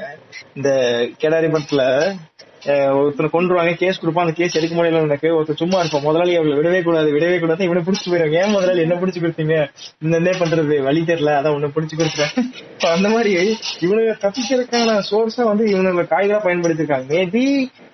இந்த 0.55 0.69
கேடாரி 1.21 1.49
படத்துல 1.51 2.13
ஒருத்தனை 2.97 3.29
கொண்டுருவாங்க 3.33 3.71
கேஸ் 3.81 3.99
கொடுப்பான் 4.01 4.25
அந்த 4.25 4.35
கேஸ் 4.39 4.57
எடுக்க 4.59 4.73
முடியல 4.77 5.01
எனக்கு. 5.07 5.29
ஒருத்தர் 5.37 5.59
சும்மா 5.61 5.79
இருப்பான். 5.81 6.05
முதலாளி 6.07 6.33
அவளை 6.39 6.53
விடவே 6.59 6.79
கூடாது 6.87 7.09
விடவே 7.15 7.37
கூடாது 7.43 7.67
இவனை 7.67 7.81
பிடிச்சி 7.87 8.07
போயிருவாங்க 8.09 8.39
ஏன் 8.43 8.53
முதலாளி 8.55 8.83
என்ன 8.85 8.97
பிடிச்சி 9.01 9.21
கொடுத்தீங்க? 9.23 9.57
இந்த 10.03 10.15
என்ன 10.21 10.33
பண்றது? 10.41 10.77
வழி 10.87 11.03
தெரியல 11.11 11.33
அதான் 11.39 11.55
உன்னை 11.57 11.69
பிடிச்சி 11.77 11.97
கொடுத்துறேன் 12.01 12.33
அந்த 12.95 13.09
மாதிரி 13.15 13.33
இவனுங்க 13.85 14.15
தப்பிக்கிறதுக்கான 14.25 14.97
சோர்ஸா 15.11 15.43
வந்து 15.51 15.65
இவனுங்க 15.73 16.05
காய்களா 16.13 16.41
பயன்படுத்திருக்காங்க. 16.47 17.07
மேபி 17.13 17.43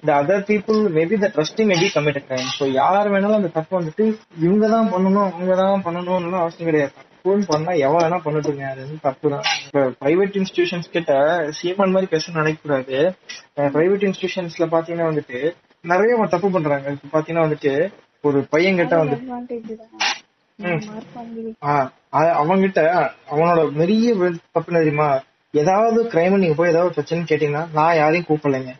இந்த 0.01 0.11
other 0.21 0.47
people 0.49 0.81
maybe 0.97 1.15
the 1.25 1.29
trusting 1.35 1.69
maybe 1.73 1.87
commit 1.97 2.17
இருக்காங்க 2.19 2.49
ஸோ 2.59 2.65
யார் 2.81 3.11
வேணாலும் 3.13 3.39
அந்த 3.41 3.51
தப்பு 3.59 3.73
வந்துட்டு 3.79 4.05
இவங்க 4.45 4.65
தான் 4.75 4.91
பண்ணணும் 4.95 5.27
அவங்க 5.27 5.55
தான் 5.63 5.85
பண்ணணும்னு 5.87 6.43
அவசியம் 6.43 6.69
கிடையாது. 6.71 6.95
ஃபோன் 7.23 7.43
பண்ணா 7.47 7.71
எவன் 7.71 8.03
வேணா 8.03 8.15
பண்ணட்டுங்க 8.15 8.69
அது 8.69 8.81
வந்து 8.81 8.97
தப்பு 9.01 9.29
தான் 9.29 9.41
இப்ப 9.65 9.79
பிரைவேட் 9.79 10.43
இன்ஸ்டிடியூஷன்ஸ் 10.43 10.91
கிட்ட 10.91 11.13
சீமான் 11.49 11.91
மாதிரி 11.91 12.05
பேச 12.05 12.31
நினைக்கக்கூடாது. 12.31 13.15
பிரைவேட் 13.55 14.03
இன்ஸ்டிடியூஷன்ஸ்ல 14.03 14.67
பாத்தீங்கன்னா 14.71 15.07
வந்துட்டு 15.11 15.55
நிறைய 15.81 16.25
தப்பு 16.29 16.51
பண்றாங்க. 16.51 16.89
இப்ப 16.89 17.19
பாத்தீங்கன்னா 17.19 17.45
வந்துட்டு 17.47 17.93
ஒரு 18.21 18.45
பையன் 18.49 18.75
கிட்ட 18.75 18.97
வந்து 18.97 19.15
அட்வான்டேஜ் 19.15 19.75
தான். 19.75 20.15
ம். 20.55 20.65
மார்க் 20.65 21.05
வாங்கி 21.13 21.55
ஆஹ் 21.61 21.89
அ- 22.13 22.45
அவன்கிட்ட 22.45 23.09
அவனோட 23.31 23.73
வே- 24.17 24.37
தப்பு 24.51 24.73
தெரியுமா? 24.73 25.21
ஏதாவது 25.51 26.03
கிரைம் 26.03 26.37
நீங்க 26.37 26.53
போய் 26.55 26.69
ஏதாவது 26.69 26.93
பிரச்சனை 26.93 27.23
கேட்டீங்கன்னா 27.23 27.67
நான் 27.73 27.95
யாரையும் 27.95 28.25
கூப்பிடலைங்க. 28.29 28.73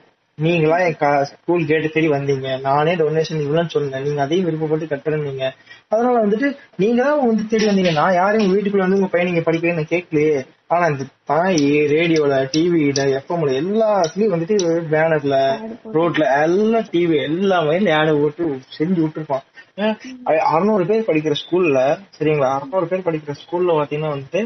நீங்களா 0.46 0.78
என் 0.88 0.98
ஸ்கூல் 1.30 1.66
கேட்டு 1.70 1.88
தேடி 1.94 2.10
வந்தீங்க. 2.16 2.50
நானே 2.68 2.94
டொனேஷன் 3.00 3.42
இவ்வளவு 3.46 3.74
சொன்னேன். 3.74 4.04
நீங்க 4.06 4.22
அதையும் 4.26 4.48
விருப்பப்பட்டு 4.48 4.86
கட்டுறீங்க 4.92 5.46
அதனால 5.94 6.16
வந்துட்டு 6.26 6.48
நீங்க 6.82 7.00
தான் 7.08 7.20
வந்து 7.30 7.44
தேடி 7.52 7.66
வந்தீங்க. 7.70 7.92
நான் 8.00 8.18
யாரையும் 8.20 8.52
வீட்டுக்குள்ள 8.54 8.86
வந்து 8.86 9.00
உங்க 9.00 9.10
பையன் 9.14 9.30
நீங்க 9.30 9.44
படிக்கிறேன்னு 9.48 9.86
கேட்கலையே. 9.94 10.38
ஆனா 10.74 10.86
இந்த 10.92 11.06
தாய் 11.32 11.62
ரேடியோல 11.94 12.34
டிவியில 12.54 13.04
எஃப்எம்ல 13.20 13.54
எல்லாத்துலயும் 13.62 14.34
வந்துட்டு 14.34 14.56
பேனர்ல 14.94 15.38
ரோட்ல 15.98 16.26
எல்லாம் 16.44 16.90
டிவி 16.94 17.18
எல்லாமே 17.28 17.78
ஆட 18.00 18.10
போட்டு 18.22 18.44
செஞ்சு 18.78 19.00
விட்டுருப்பான். 19.04 19.46
அறுநூறு 20.54 20.84
பேர் 20.90 21.08
படிக்கிற 21.10 21.36
ஸ்கூல்ல 21.44 21.80
சரிங்களா? 22.18 22.50
அறுநூறு 22.58 22.88
பேர் 22.92 23.06
படிக்கிற 23.08 23.36
ஸ்கூல்ல 23.44 23.78
பாத்தீங்கன்னா 23.80 24.16
வந்துட்டு 24.16 24.42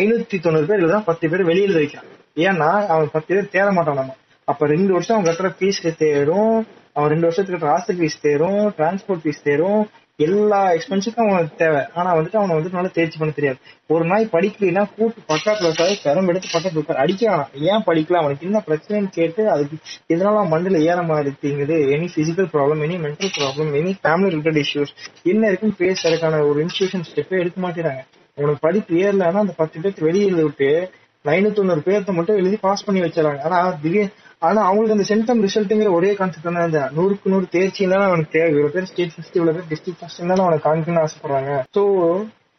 ஐநூத்தி 0.00 0.36
தொண்ணூறு 0.44 0.66
பேர் 0.70 0.92
தான் 0.96 1.08
பத்து 1.08 1.30
பேர் 1.32 1.48
வெளியில 1.50 1.80
வைக்கிறான் 1.80 2.10
ஏன்னா 2.46 2.68
அவன் 2.92 3.14
பத்து 3.16 3.30
பேர் 3.34 3.52
தேட 3.54 3.66
மாட்டான் 3.76 3.98
நம்ம. 4.00 4.14
அப்ப 4.44 4.66
ரெண்டு 4.66 4.92
வருஷம் 4.92 5.18
அவன் 5.18 5.34
கட்டுற 5.34 5.48
ஃபீஸ் 5.58 5.96
தேரும். 5.96 6.66
அவன் 6.92 7.10
ரெண்டு 7.10 7.28
வருஷத்துக்கு 7.28 7.60
கட்டுற 7.60 7.70
ஹாஸ்டல் 7.74 8.00
ஃபீஸ் 8.00 8.24
தேரும். 8.26 8.62
டிரான்ஸ்போர்ட் 8.78 9.22
ஃபீஸ் 9.24 9.44
தேரும். 9.44 9.88
எல்லா 10.16 10.58
எக்ஸ்பென்ஸுக்கும் 10.70 11.28
அவனுக்கு 11.28 11.56
தேவை. 11.56 11.80
ஆனா 11.94 12.16
வந்துட்டு 12.16 12.36
அவனை 12.36 12.56
வந்துட்டு 12.56 12.72
நல்லா 12.72 12.90
தேர்ச்சி 12.92 13.18
பண்ண 13.18 13.32
தெரியாது. 13.36 13.58
ஒரு 13.86 14.04
நாய் 14.04 14.28
படிக்கலைன்னா 14.32 14.82
கூட்டு 14.96 15.34
பக்கத்துல 15.34 15.64
இருக்காது 15.64 15.94
கரும்பு 16.02 16.32
எடுத்து 16.32 16.48
பக்கத்துல 16.52 16.78
இருக்காரு 16.80 17.02
அடிக்க 17.04 17.48
ஏன் 17.70 17.84
படிக்கலாம்? 17.86 18.22
அவனுக்கு 18.22 18.46
என்ன 18.46 18.62
பிரச்சனைன்னு 18.66 19.08
கேட்டு 19.08 19.50
அதுக்கு 19.50 19.76
இதனால 20.08 20.36
அவன் 20.36 20.48
மண்டல 20.48 20.78
ஏற 20.78 21.02
மாதிரி 21.02 21.30
இருக்குங்குது. 21.30 21.78
Any 21.96 22.08
physical 22.16 22.50
problem 22.54 22.84
any 22.88 22.98
mental 23.06 23.32
problem 23.38 23.72
any 23.80 23.92
family 24.04 24.30
related 24.34 24.64
issues 24.64 24.94
என்ன 25.22 25.48
இருக்குன்னு 25.48 25.80
பேசுறதுக்கான 25.84 26.48
ஒரு 26.48 26.66
இன்ஸ்டியூஷன் 26.66 27.08
ஸ்டெப்பே 27.10 27.40
எடுக்க 27.44 27.68
மாட்டேறாங்க. 27.68 28.04
உனக்கு 28.34 28.58
படிப்பு 28.60 28.94
ஏறலன்னா 28.96 29.42
அந்த 29.44 29.54
பத்து 29.56 29.80
பேர்த்து 29.80 30.06
வெளியே 30.08 30.30
விட்டு 30.30 30.90
ஐநூத்தி 31.24 31.52
தொண்ணூறு 31.52 31.82
பேர்த்த 31.84 32.12
மட்டும் 32.12 32.36
எழுதி 32.36 32.56
பாஸ் 32.56 32.84
பண்ணி 32.84 33.00
வச்சிடறாங்க. 33.00 33.40
ஆனா 33.40 33.58
திடீர் 33.82 34.10
ஆனா 34.46 34.60
அவங்களுக்கு 34.68 34.96
அந்த 34.96 35.06
சென்டம் 35.10 35.42
ரிசல்ட்ங்கிற 35.46 35.90
ஒரே 35.98 36.10
கான்செப்ட் 36.20 36.48
தான் 36.48 36.68
இந்த 36.68 36.82
நூறுக்கு 36.96 37.32
நூறு 37.32 37.46
தேர்ச்சி 37.56 37.82
இருந்தாலும் 37.82 38.08
அவனுக்கு 38.10 38.34
தேவை. 38.36 38.48
இவ்வளவு 38.52 38.74
பேர் 38.76 38.88
ஸ்டேட் 38.92 39.12
ஃபர்ஸ்ட் 39.16 39.36
இவ்வளவு 39.38 39.56
பேர் 39.58 39.68
டிஸ்ட்ரிக்ட் 39.72 40.00
ஃபர்ஸ்ட் 40.00 40.20
இருந்தாலும் 40.20 40.46
அவனுக்கு 40.46 40.66
காமிக்கணும்னு 40.68 41.04
ஆசைப்படுறாங்க. 41.04 41.52
சோ 41.76 41.82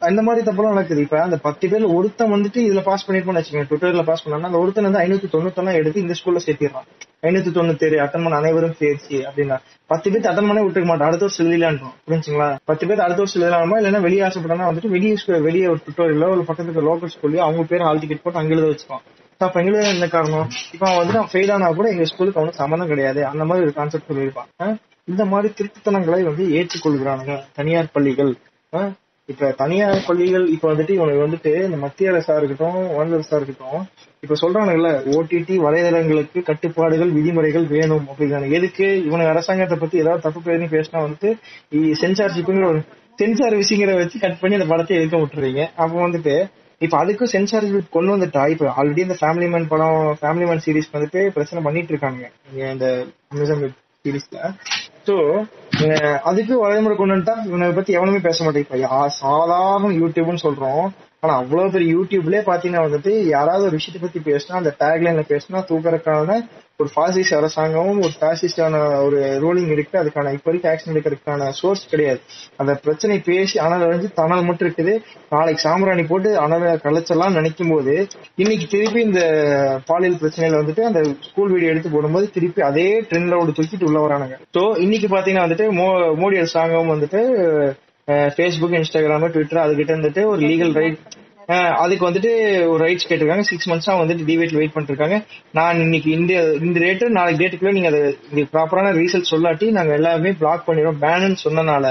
அந்த 0.02 0.22
மாதிரி 0.28 0.42
தப்பெல்லாம் 0.48 0.76
நடக்குது. 0.76 1.04
இப்ப 1.06 1.18
அந்த 1.26 1.38
பத்து 1.46 1.66
பேர்ல 1.72 1.88
ஒருத்தன் 1.98 2.32
வந்துட்டு 2.34 2.60
இதுல 2.68 2.82
பாஸ் 2.88 3.06
பண்ணிருப்பான்னு 3.06 3.42
வச்சுக்கோங்க. 3.42 3.68
ட்விட்டர்ல 3.70 4.04
பாஸ் 4.10 4.24
பண்ணா 4.24 4.50
அந்த 4.52 4.62
ஒருத்தன் 4.64 4.88
வந்து 4.88 5.02
ஐநூத்தி 5.04 5.28
தொண்ணூத்தெல்லாம் 5.36 5.78
எடுத்து 5.82 6.04
இந்த 6.04 6.16
ஸ்கூல்ல 6.20 6.42
சேர்த்திடுறான். 6.46 6.88
ஐநூத்தி 7.28 7.52
தொண்ணூத்தேழு 7.58 7.98
அட்டன் 8.04 8.26
பண்ண 8.26 8.40
அனைவரும் 8.42 8.76
தேர்ச்சி 8.82 9.18
அப்படின்னா 9.28 9.58
பத்து 9.90 10.08
பேர் 10.12 10.30
அட்டன் 10.32 10.50
பண்ண 10.50 10.64
விட்டுக்க 10.66 10.88
மாட்டோம் 10.90 11.10
அடுத்த 11.10 11.26
வருஷம் 11.28 11.48
எழுதலான்றோம் 11.48 11.96
புரிஞ்சுங்களா? 12.08 12.50
பத்து 12.72 12.84
பேர் 12.90 13.06
அடுத்த 13.06 13.22
வருஷம் 13.24 13.42
எழுதலாமா 13.42 13.78
இல்லைன்னா 13.82 14.02
வெளியே 14.08 14.24
ஆசைப்படனா 14.28 14.70
வந்துட்டு 14.70 14.94
வெளியே 14.96 15.16
வெளியே 15.50 15.68
ஒரு 15.74 15.82
டுட்டோரியலோ 15.88 16.30
ஒரு 16.36 16.46
பக்கத்துல 16.50 16.86
லோக்கல் 16.90 17.14
ஸ்கூல்லயோ 17.16 17.44
அவங்க 17.48 17.66
பேர் 17.72 17.86
ஹால் 17.88 18.02
டிக்கெட் 18.04 18.24
போட்டு 18.26 18.42
அங்க 18.42 18.56
எழுத 18.58 18.68
வச்சுக்கோம் 18.72 19.04
நான் 19.40 19.52
எங்க 19.54 19.88
என்ன 19.88 20.08
காரணம். 20.08 20.50
இப்ப 20.74 20.86
அவன் 20.86 20.98
வந்து 20.98 21.14
நான் 21.14 21.30
ஃபெயில் 21.32 21.52
ஆனா 21.52 21.72
கூட 21.72 21.90
எங்க 21.90 22.04
ஸ்கூலுக்கு 22.04 22.40
அவனுக்கு 22.40 22.62
சம்மந்தம் 22.62 22.88
கிடையாது. 22.88 23.26
அந்த 23.26 23.46
மாதிரி 23.46 23.66
ஒரு 23.66 23.74
கான்செப்ட் 23.74 24.12
சொல்லியிருப்பான். 24.12 24.76
இந்த 25.06 25.26
மாதிரி 25.26 25.54
திருட்டுத்தனங்களை 25.54 26.24
வந்து 26.24 26.46
ஏற்றுக்கொள்கிறானுங்க 26.46 27.40
தனியார் 27.54 27.92
பள்ளிகள். 27.94 28.36
ஆ? 28.74 28.92
இப்ப 29.26 29.52
தனியார் 29.52 30.04
பள்ளிகள் 30.08 30.48
இப்ப 30.48 30.74
வந்துட்டு 30.74 30.90
இவனுக்கு 30.90 31.28
வந்துட்டு 31.28 31.64
இந்த 31.64 31.78
மத்திய 31.78 32.12
அரசா 32.12 32.38
இருக்கட்டும் 32.38 32.96
மாநில 32.96 33.16
அரசா 33.16 33.36
இருக்கட்டும் 33.36 33.86
இப்ப 34.22 34.36
சொல்றானுங்கல்ல 34.42 34.90
ஓடிடி 35.16 35.58
வலைதளங்களுக்கு 35.58 36.42
கட்டுப்பாடுகள் 36.42 37.12
விதிமுறைகள் 37.12 37.68
வேணும் 37.68 38.06
அப்படிங்கிறாங்க. 38.08 38.52
எதுக்கு? 38.52 39.06
இவனுக்கு 39.06 39.32
அரசாங்கத்தை 39.32 39.78
பத்தி 39.78 39.98
ஏதாவது 39.98 40.22
தப்பு 40.22 40.40
பேருன்னு 40.40 40.74
பேசினா 40.76 41.08
வந்துட்டு 41.08 41.38
சென்சார்ஷிப்புங்கிற 42.02 42.66
ஒரு 42.66 42.84
சென்சார் 43.16 43.54
விஷயங்கிற 43.54 43.98
வச்சு 43.98 44.20
கட் 44.20 44.40
பண்ணி 44.40 44.56
அந்த 44.56 44.68
படத்தை 44.68 44.98
எடுக்க 44.98 45.18
விட்டுறீங்க. 45.18 45.70
அப்ப 45.76 46.08
வந்துட்டு 46.08 46.50
இப்ப 46.84 46.96
அதுக்கும் 47.04 47.32
சென்சார் 47.34 47.66
கொண்டு 47.96 48.12
வந்துட்டா. 48.16 48.44
இப்ப 48.54 48.74
ஆல்ரெடி 48.78 49.02
இந்த 49.08 49.18
ஃபேமிலி 49.22 49.48
மேன் 49.54 49.68
படம் 49.68 50.00
ஃபேமிலி 50.22 50.48
மேன் 50.50 50.64
சீரிஸ் 50.66 50.94
வந்துட்டு 50.94 51.22
பிரச்சனை 51.36 51.64
பண்ணிட்டு 51.64 51.94
இருக்காங்க. 51.94 52.24
இந்த 52.74 52.88
அமேசான் 53.34 53.64
சீரிஸ்ல 54.06 54.40
சோ 55.08 55.16
அதுக்கு 56.30 56.54
வரைமுறை 56.64 56.96
கொண்டு 56.96 57.14
வந்துட்டா. 57.16 57.36
இவனை 57.48 57.66
பத்தி 57.72 57.94
எவனுமே 57.98 58.20
பேச 58.28 58.44
மாட்டேன் 58.44 58.66
இப்ப 58.66 59.10
சாதாரண 59.22 59.92
யூடியூப்னு 60.02 60.46
சொல்றோம். 60.48 60.86
ஆனா 61.24 61.34
அவ்வளவு 61.42 61.74
பெரிய 61.76 61.90
யூடியூப்லயே 61.98 62.42
பாத்தீங்கன்னா 62.50 62.86
வந்துட்டு 62.86 63.12
யாராவது 63.36 63.64
ஒரு 63.68 63.78
விஷயத்தை 63.80 64.02
பத்தி 64.02 64.20
பேசினா 64.32 64.60
அந்த 64.62 64.72
டேக்லைன்ல 64.82 65.24
பேசினா 65.32 65.62
தூக்கறதுக்கான 65.70 66.38
ஒரு 66.78 66.90
பாசிஸ்ட் 66.94 67.34
அரசாங்கமும் 67.34 68.02
ஒரு 68.02 68.12
பாசிஸ்டான 68.20 69.04
ஒரு 69.04 69.20
ரூலிங் 69.20 69.72
இருக்கு. 69.72 70.00
அதுக்கான 70.00 70.34
இப்ப 70.34 70.52
வரைக்கும் 70.52 70.72
ஆக்ஷன் 70.72 70.98
எடுக்கிறதுக்கான 70.98 71.50
சோர்ஸ் 71.50 71.90
கிடையாது. 71.90 72.20
அந்த 72.56 72.76
பிரச்சனை 72.76 73.20
பேசி 73.20 73.60
அனல் 73.60 73.88
அழிஞ்சு 73.88 74.14
தணல் 74.14 74.44
மட்டும் 74.44 74.70
இருக்குது. 74.70 75.00
நாளைக்கு 75.30 75.62
சாம்பிராணி 75.62 76.04
போட்டு 76.04 76.48
அனலை 76.48 76.76
கலைச்சலாம் 76.84 77.32
நினைக்கும் 77.32 77.70
போது 77.70 78.08
இன்னைக்கு 78.36 78.68
திருப்பி 78.68 79.02
இந்த 79.02 79.22
பாலியல் 79.86 80.20
பிரச்சனையில 80.22 80.56
வந்துட்டு 80.56 80.80
அந்த 80.80 81.04
ஸ்கூல் 81.22 81.52
வீடியோ 81.52 81.70
எடுத்து 81.70 81.90
போடும்போது 81.90 82.30
திருப்பி 82.30 82.62
அதே 82.62 83.02
ட்ரெண்ட்ல 83.02 83.42
ஒரு 83.42 83.52
தூக்கிட்டு 83.52 83.84
உள்ள 83.84 84.08
வரானுங்க. 84.08 84.40
ஸோ 84.58 84.78
இன்னைக்கு 84.78 85.08
பாத்தீங்கன்னா 85.08 85.46
வந்துட்டு 85.48 85.70
மோ- 85.72 86.16
மோடி 86.20 86.38
அரசாங்கம் 86.38 86.90
வந்துட்டு 86.90 87.20
ஃபேஸ்புக் 88.08 88.84
இன்ஸ்டாகிராம் 88.84 89.28
ட்விட்டர் 89.28 89.70
அதுகிட்ட 89.70 90.00
வந்துட்டு 90.00 90.26
ஒரு 90.26 90.40
லீகல் 90.40 90.74
ரைட் 90.74 90.98
அதுக்கு 91.82 92.04
வந்துட்டு 92.08 92.32
ஒரு 92.72 92.80
ரைட்ஸ் 92.86 93.08
கேட்டிருக்காங்க. 93.08 93.46
சிக்ஸ் 93.50 93.70
மந்த்ஸா 93.72 93.94
வந்துட்டு 94.00 94.28
டிவேட்ல 94.30 94.60
வெயிட் 94.62 94.76
பண்ணிருக்காங்க. 94.76 95.18
நான் 95.58 95.82
இன்னைக்கு 95.86 96.10
இந்த 96.18 96.34
இந்த 96.66 96.78
ரேட்டு 96.86 97.10
நாளைக்கு 97.18 97.42
டேட்டுக்குள்ள 97.42 97.74
நீங்க 97.78 97.90
அதை 97.92 98.02
ப்ராப்பரான 98.56 98.94
ரீசல்ட் 99.00 99.32
சொல்லாட்டி 99.34 99.68
நாங்க 99.78 99.94
எல்லாமே 100.00 100.32
பிளாக் 100.42 100.66
பண்ணிடுவோம் 100.68 101.02
பேனுன்னு 101.04 101.44
சொன்னனால 101.46 101.86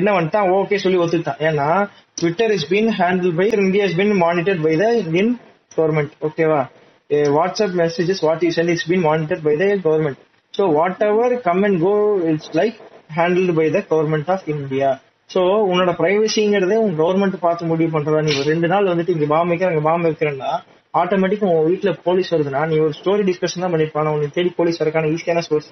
என்ன 0.00 0.08
வந்துட்டான் 0.16 0.50
ஓகே 0.58 0.78
சொல்லி 0.84 1.00
ஒத்துட்டான் 1.04 1.42
ஏன்னா 1.48 1.68
Twitter 2.20 2.54
is 2.56 2.68
been 2.72 2.90
handle 3.00 3.34
by 3.40 3.46
India 3.66 3.86
is 3.88 3.98
been 4.00 4.14
monitor 4.24 4.60
by 4.66 4.74
the 4.82 4.86
Indian 5.02 5.32
government 5.76 6.14
ஓகேவா 6.28 6.60
WhatsApp 7.36 7.76
messages 7.82 8.22
what 8.26 8.44
you 8.46 8.52
sent 8.58 8.72
is 8.76 8.86
been 8.90 9.04
monitor 9.08 9.42
by 9.48 9.54
the 9.60 9.66
government 9.86 10.20
so 10.54 10.64
whatever 11.08 11.34
come 11.48 11.62
and 11.68 11.80
go 11.86 11.92
it's 12.32 12.52
like 12.60 12.78
handled 13.18 13.54
by 13.60 13.66
the 13.76 13.80
government 13.92 14.30
of 14.34 14.46
India 14.54 14.90
so 15.30 15.40
உன்னோட 15.70 15.92
பிரைவசிங்கிறதே 16.00 16.76
உங்க 16.82 16.96
government 17.02 17.44
பார்த்து 17.46 17.70
முடிவு 17.70 17.90
பண்றதா. 17.94 18.20
நீ 18.26 18.32
ஒரு 18.40 18.48
ரெண்டு 18.52 18.68
நாள் 18.72 18.90
வந்துட்டு 18.92 19.14
இங்க 19.16 19.26
பாம்பு 19.34 19.52
வைக்கிற 19.52 19.70
அங்க 19.72 19.84
பாம்பு 19.88 20.08
வைக்கிறேன்னா 20.08 20.52
ஆட்டோமேட்டிக் 20.94 21.44
உங்க 21.48 21.62
வீட்டுல 21.70 21.90
போலீஸ் 22.06 22.30
வருதுன்னா 22.34 22.60
நீ 22.70 22.76
ஒரு 22.84 22.94
ஸ்டோரி 22.98 23.24
டிஸ்கஷன் 23.28 23.64
தான் 23.64 23.72
பண்ணிருப்பான 23.72 24.12
உனக்கு 24.14 24.36
தேடி 24.36 24.50
போலீஸ் 24.58 24.80
வரக்கான 24.82 25.10
ஈஸியான 25.14 25.42
சோர்ஸ் 25.48 25.68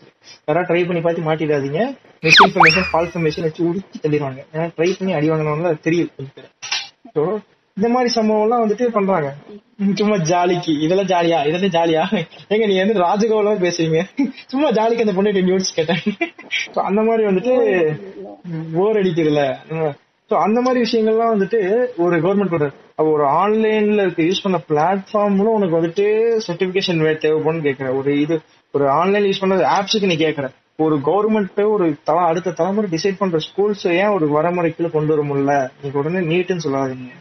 யாராவது 0.49 0.69
ட்ரை 0.71 0.83
பண்ணி 0.89 1.01
பார்த்து 1.07 1.27
மாட்டிடாதீங்க. 1.29 1.81
மிஸ் 2.27 2.41
இன்ஃபர்மேஷன் 2.47 2.87
ஃபால்ஸ் 2.91 3.09
இன்ஃபர்மேஷன் 3.09 3.47
வச்சு 3.49 3.63
உடுக்கி 3.69 3.99
தள்ளிடுவாங்க 4.05 4.41
ஏன்னா 4.55 4.67
ட்ரை 4.77 4.91
பண்ணி 4.99 5.15
அடி 5.19 5.31
வாங்கினவங்க 5.33 5.73
தெரியும் 5.87 6.13
கொஞ்சம் 6.17 6.37
பேர். 6.39 6.51
ஸோ 7.17 7.23
இந்த 7.79 7.89
மாதிரி 7.95 8.11
சம்பவம் 8.17 8.45
எல்லாம் 8.45 8.63
வந்துட்டு 8.63 8.85
பண்றாங்க. 8.97 9.29
சும்மா 9.95 10.17
ஜாலிக்கு. 10.31 10.73
இதெல்லாம் 10.85 11.09
ஜாலியா? 11.11 11.39
இதெல்லாம் 11.49 11.75
ஜாலியா? 11.77 12.03
எங்க 12.53 12.67
நீ 12.67 12.77
வந்து 12.83 12.95
ராஜகோபாலமா 13.03 13.57
பேசுறீங்க. 13.65 13.99
சும்மா 14.53 14.69
ஜாலிக்கு 14.79 15.05
அந்த 15.05 15.15
பொண்ணு 15.19 15.43
நியூஸ் 15.49 15.75
கேட்டேன். 15.79 16.01
அந்த 16.89 17.01
மாதிரி 17.09 17.25
வந்துட்டு 17.31 17.53
போர் 18.75 19.01
அடிக்கிறதுல 19.01 19.45
சோ 20.31 20.37
அந்த 20.45 20.61
மாதிரி 20.61 20.79
விஷயங்கள்லாம் 20.85 21.35
வந்துட்டு 21.35 21.59
ஒரு 22.05 22.15
கவர்மெண்ட் 22.23 22.53
கொடுக்குறது 22.53 23.09
ஒரு 23.13 23.25
ஆன்லைன்ல 23.43 24.05
இருக்க 24.05 24.23
யூஸ் 24.23 24.45
பண்ண 24.45 24.59
பிளாட்ஃபார்ம்ல 24.71 25.51
உனக்கு 25.57 25.79
வந்துட்டு 25.81 26.07
சர்டிபிகேஷன் 26.47 27.03
தேவைப்படும் 27.25 27.65
கேக்குற 27.67 27.91
ஒரு 27.99 28.21
இது 28.21 28.39
ஒரு 28.73 28.87
ஆன்லைன் 29.01 29.29
யூஸ் 29.29 29.43
பண்ண 29.43 29.59
ஆப்ஸுக்கு 29.77 30.11
நீ 30.13 30.17
கேக்குற. 30.25 30.49
ஒரு 30.85 30.97
கவர்மெண்ட் 31.11 31.61
ஒரு 31.75 31.87
தல 32.09 32.25
அடுத்த 32.31 32.57
தலைமுறை 32.63 32.89
டிசைட் 32.95 33.21
பண்ற 33.21 33.39
ஸ்கூல்ஸ் 33.49 33.87
ஏன் 34.01 34.15
ஒரு 34.17 34.27
வரமுறைக்குள்ள 34.37 34.91
கொண்டு 34.97 35.13
வர 35.15 35.23
முடியல? 35.29 35.55
நீங்க 35.83 35.99
உடனே 36.03 36.21
நீட்டுன்னு 36.33 36.67
சொல்லாதீங்க. 36.67 37.15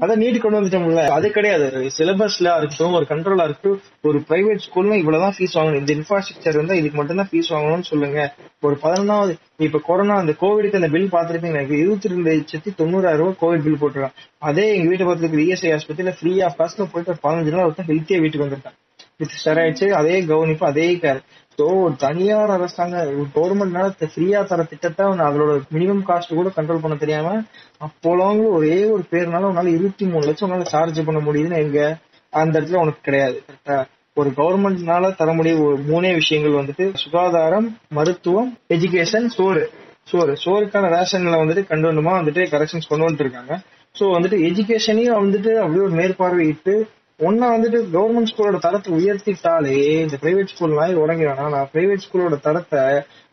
அதான் 0.00 0.22
நீட் 0.22 0.38
கொண்டு 0.38 0.60
வந்துட்டோம்ல. 0.60 1.06
அது 1.08 1.30
கிடையாது. 1.30 1.90
சிலபஸ்ல 1.98 2.48
இருக்கட்டும் 2.56 2.92
ஒரு 2.92 3.06
கண்ட்ரோலா 3.08 3.44
இருக்கட்டும் 3.44 3.80
ஒரு 4.02 4.18
பிரைவேட் 4.28 4.58
ஸ்கூல்ல 4.66 4.94
இவ்வளவுதான் 4.94 5.34
ஃபீஸ் 5.38 5.56
வாங்கணும். 5.56 5.78
இந்த 5.78 5.94
இன்ஃப்ராஸ்ட்ரக்சர் 5.94 6.54
இருந்தா 6.54 6.74
இதுக்கு 6.74 6.96
மட்டும் 6.96 7.16
தான் 7.16 7.28
ஃபீஸ் 7.32 7.52
வாங்கணும்னு 7.52 7.82
சொல்லுங்க. 7.82 8.34
ஒரு 8.60 8.78
பதினொன்னாவது 8.82 9.34
இப்ப 9.56 9.80
கொரோனா 9.84 10.16
அந்த 10.16 10.32
கோவிடுக்கு 10.40 10.74
அந்த 10.74 10.88
பில் 10.88 11.12
பாத்துருப்பீங்க 11.12 11.54
எனக்கு 11.54 11.78
இருபத்தி 11.78 12.08
ரெண்டு 12.08 12.30
லட்சத்தி 12.34 12.80
தொண்ணூறாயிரம் 12.80 13.16
ரூபாய் 13.16 13.38
கோவிட் 13.40 13.62
பில் 13.62 13.80
போட்டுருக்கான். 13.80 14.16
அதே 14.38 14.74
எங்க 14.74 14.88
வீட்டை 14.88 15.06
பார்த்துருக்கு 15.06 15.46
இஎஸ்ஐ 15.46 15.78
ஆஸ்பத்திரியில 15.78 16.14
ஃப்ரீ 16.20 16.40
ஆஃப் 16.40 16.60
காஸ்ட்ல 16.60 16.88
போயிட்டு 16.92 17.28
பதினஞ்சு 17.28 17.54
நாள் 17.54 17.64
ஒருத்தன் 17.64 17.86
ஹெல்த்தியா 17.86 18.20
வீட்டுக்கு 18.20 18.46
வந்திருக்கான். 18.46 18.78
வித் 19.16 19.34
ஸ்டெராய்ட்ஸ் 19.44 19.90
அதே 19.90 20.24
கவனிப்பு 20.24 20.66
அதே 20.66 20.94
கேர் 20.94 21.20
ஸோ 21.58 21.94
தனியார் 21.96 22.50
அரசாங்க 22.50 22.96
கவர்மெண்ட்னால 23.34 24.08
ஃப்ரீயா 24.14 24.46
தர 24.46 24.62
திட்டத்தை 24.62 25.06
அவன் 25.06 25.18
அதோட 25.18 25.60
மினிமம் 25.72 26.02
காஸ்ட் 26.06 26.34
கூட 26.34 26.48
கண்ட்ரோல் 26.56 26.80
பண்ண 26.80 26.96
தெரியாம 26.96 27.42
அப்போலாம் 27.80 28.46
ஒரே 28.48 28.84
ஒரு 28.84 29.02
பேர்னால 29.10 29.48
உன்னால 29.50 29.66
இருபத்தி 29.66 30.06
மூணு 30.06 30.26
லட்சம் 30.26 30.50
உன்னால 30.50 30.62
சார்ஜ் 30.62 31.04
பண்ண 31.04 31.20
முடியுதுன்னு 31.20 31.58
எங்க 31.58 31.98
அந்த 32.32 32.60
இடத்துல 32.60 32.74
உனக்கு 32.74 33.00
கிடையாது 33.02 33.42
கரெக்டா 33.46 33.84
ஒரு 34.14 34.30
கவர்மெண்ட்னால 34.30 35.14
தர 35.16 35.32
முடிய 35.32 35.54
ஒரு 35.58 35.76
மூணே 35.76 36.14
விஷயங்கள் 36.14 36.58
வந்துட்டு 36.60 36.94
சுகாதாரம் 36.94 37.78
மருத்துவம் 37.88 38.58
எஜுகேஷன் 38.68 39.26
சோறு. 39.26 39.70
சோறு. 40.04 40.32
சோறுக்கான 40.44 40.90
ரேஷன்ல 40.90 41.38
வந்துட்டு 41.42 41.66
கண்டு 41.66 41.88
வந்துட்டு 41.90 42.42
கரெக்ஷன்ஸ் 42.50 42.88
கொண்டு 42.88 43.04
வந்துட்டு 43.06 43.26
இருக்காங்க. 43.26 43.54
ஸோ 43.98 44.04
வந்துட்டு 44.04 44.38
எஜுகேஷனையும் 44.48 45.18
வந்துட்டு 45.20 45.52
அப்படியே 45.54 45.84
ஒரு 45.84 45.94
மேற்பார்வையிட்டு 45.94 46.74
ஒன்னா 47.20 47.46
வந்துட்டு 47.52 47.78
கவர்மெண்ட் 47.92 48.30
ஸ்கூலோட 48.30 48.58
தரத்தை 48.58 48.88
உயர்த்திட்டாலே 48.94 49.76
இந்த 50.00 50.16
பிரைவேட் 50.22 50.50
ஸ்கூல் 50.54 50.70
மாதிரி 50.70 51.00
உடங்கிறானா 51.00 51.48
நான் 51.48 51.70
பிரைவேட் 51.74 52.02
ஸ்கூலோட 52.06 52.40
தரத்தை 52.40 52.80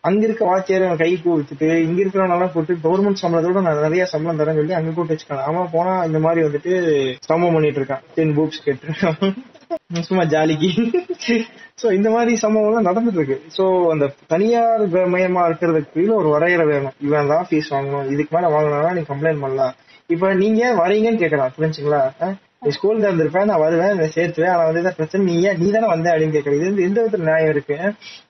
அங்க 0.02 0.22
இருக்க 0.26 0.44
வாத்தியார 0.46 0.96
கை 0.96 1.10
கூப்பிட்டு 1.22 1.68
இங்க 1.82 2.04
இருக்கிறவனெல்லாம் 2.04 2.52
கூப்பிட்டு 2.52 2.84
கவர்மெண்ட் 2.86 3.22
சம்பளத்தோட 3.22 3.62
நான் 3.62 3.82
நிறைய 3.82 4.06
சம்பளம் 4.06 4.40
தரேன்னு 4.40 4.54
சொல்லி 4.54 4.74
அங்க 4.74 4.92
கூப்பிட்டு 4.92 5.16
வச்சுக்கலாம் 5.16 5.48
ஆமா 5.50 5.68
போனா 5.72 6.04
இந்த 6.04 6.20
மாதிரி 6.20 6.48
வந்துட்டு 6.48 6.72
சம்பவம் 7.20 7.54
பண்ணிட்டு 7.54 7.80
இருக்கான். 7.80 8.04
டென் 8.16 8.36
புக்ஸ் 8.38 8.64
கேட்டு. 8.64 8.88
சும்மா 10.08 10.24
ஜாலிக்கு 10.24 10.70
சோ 11.82 11.92
இந்த 11.98 12.10
மாதிரி 12.10 12.36
சம்பவம் 12.36 12.70
எல்லாம் 12.72 12.90
நடந்துட்டு 12.90 13.20
இருக்கு. 13.22 13.42
சோ 13.58 13.90
அந்த 13.90 14.16
தனியார் 14.28 14.84
மயமா 14.88 15.44
இருக்கிறதுக்கு 15.50 15.94
கீழே 15.94 16.14
ஒரு 16.14 16.30
வரையறை 16.30 16.66
வேணும். 16.66 16.94
இவன் 17.00 17.28
தான் 17.28 17.48
ஃபீஸ் 17.50 17.70
வாங்கணும். 17.70 18.10
இதுக்கு 18.10 18.38
மேல 18.38 18.52
வாங்கினா 18.56 18.94
நீ 18.94 19.02
கம்ப்ளைண்ட் 19.02 19.40
பண்ணலாம். 19.40 19.76
இப்ப 20.08 20.34
நீங்க 20.34 20.74
வரீங்கன்னு 20.76 21.24
கேக்குறான் 21.24 21.56
புரிஞ்சுங்களா? 21.58 22.02
ஸ்கூல் 22.70 23.00
திறந்திருப்பேன் 23.00 23.46
நான் 23.46 23.60
வருவேன் 23.60 23.88
நான் 23.88 24.12
சேர்த்துவேன் 24.16 24.50
ஆனா 24.50 24.64
வந்து 24.66 24.82
இதான் 24.82 24.96
பிரச்சனை 24.96 25.34
நீ 25.34 25.42
ஏன் 25.42 25.58
நீ 25.58 25.72
தானே 25.72 25.88
வந்த 25.88 26.12
அப்படின்னு 26.12 26.36
கேட்கறது. 26.36 26.72
இது 26.72 26.84
எந்த 26.84 27.02
விதத்துல 27.02 27.18
நியாயம் 27.18 27.50
இருக்கு? 27.50 27.78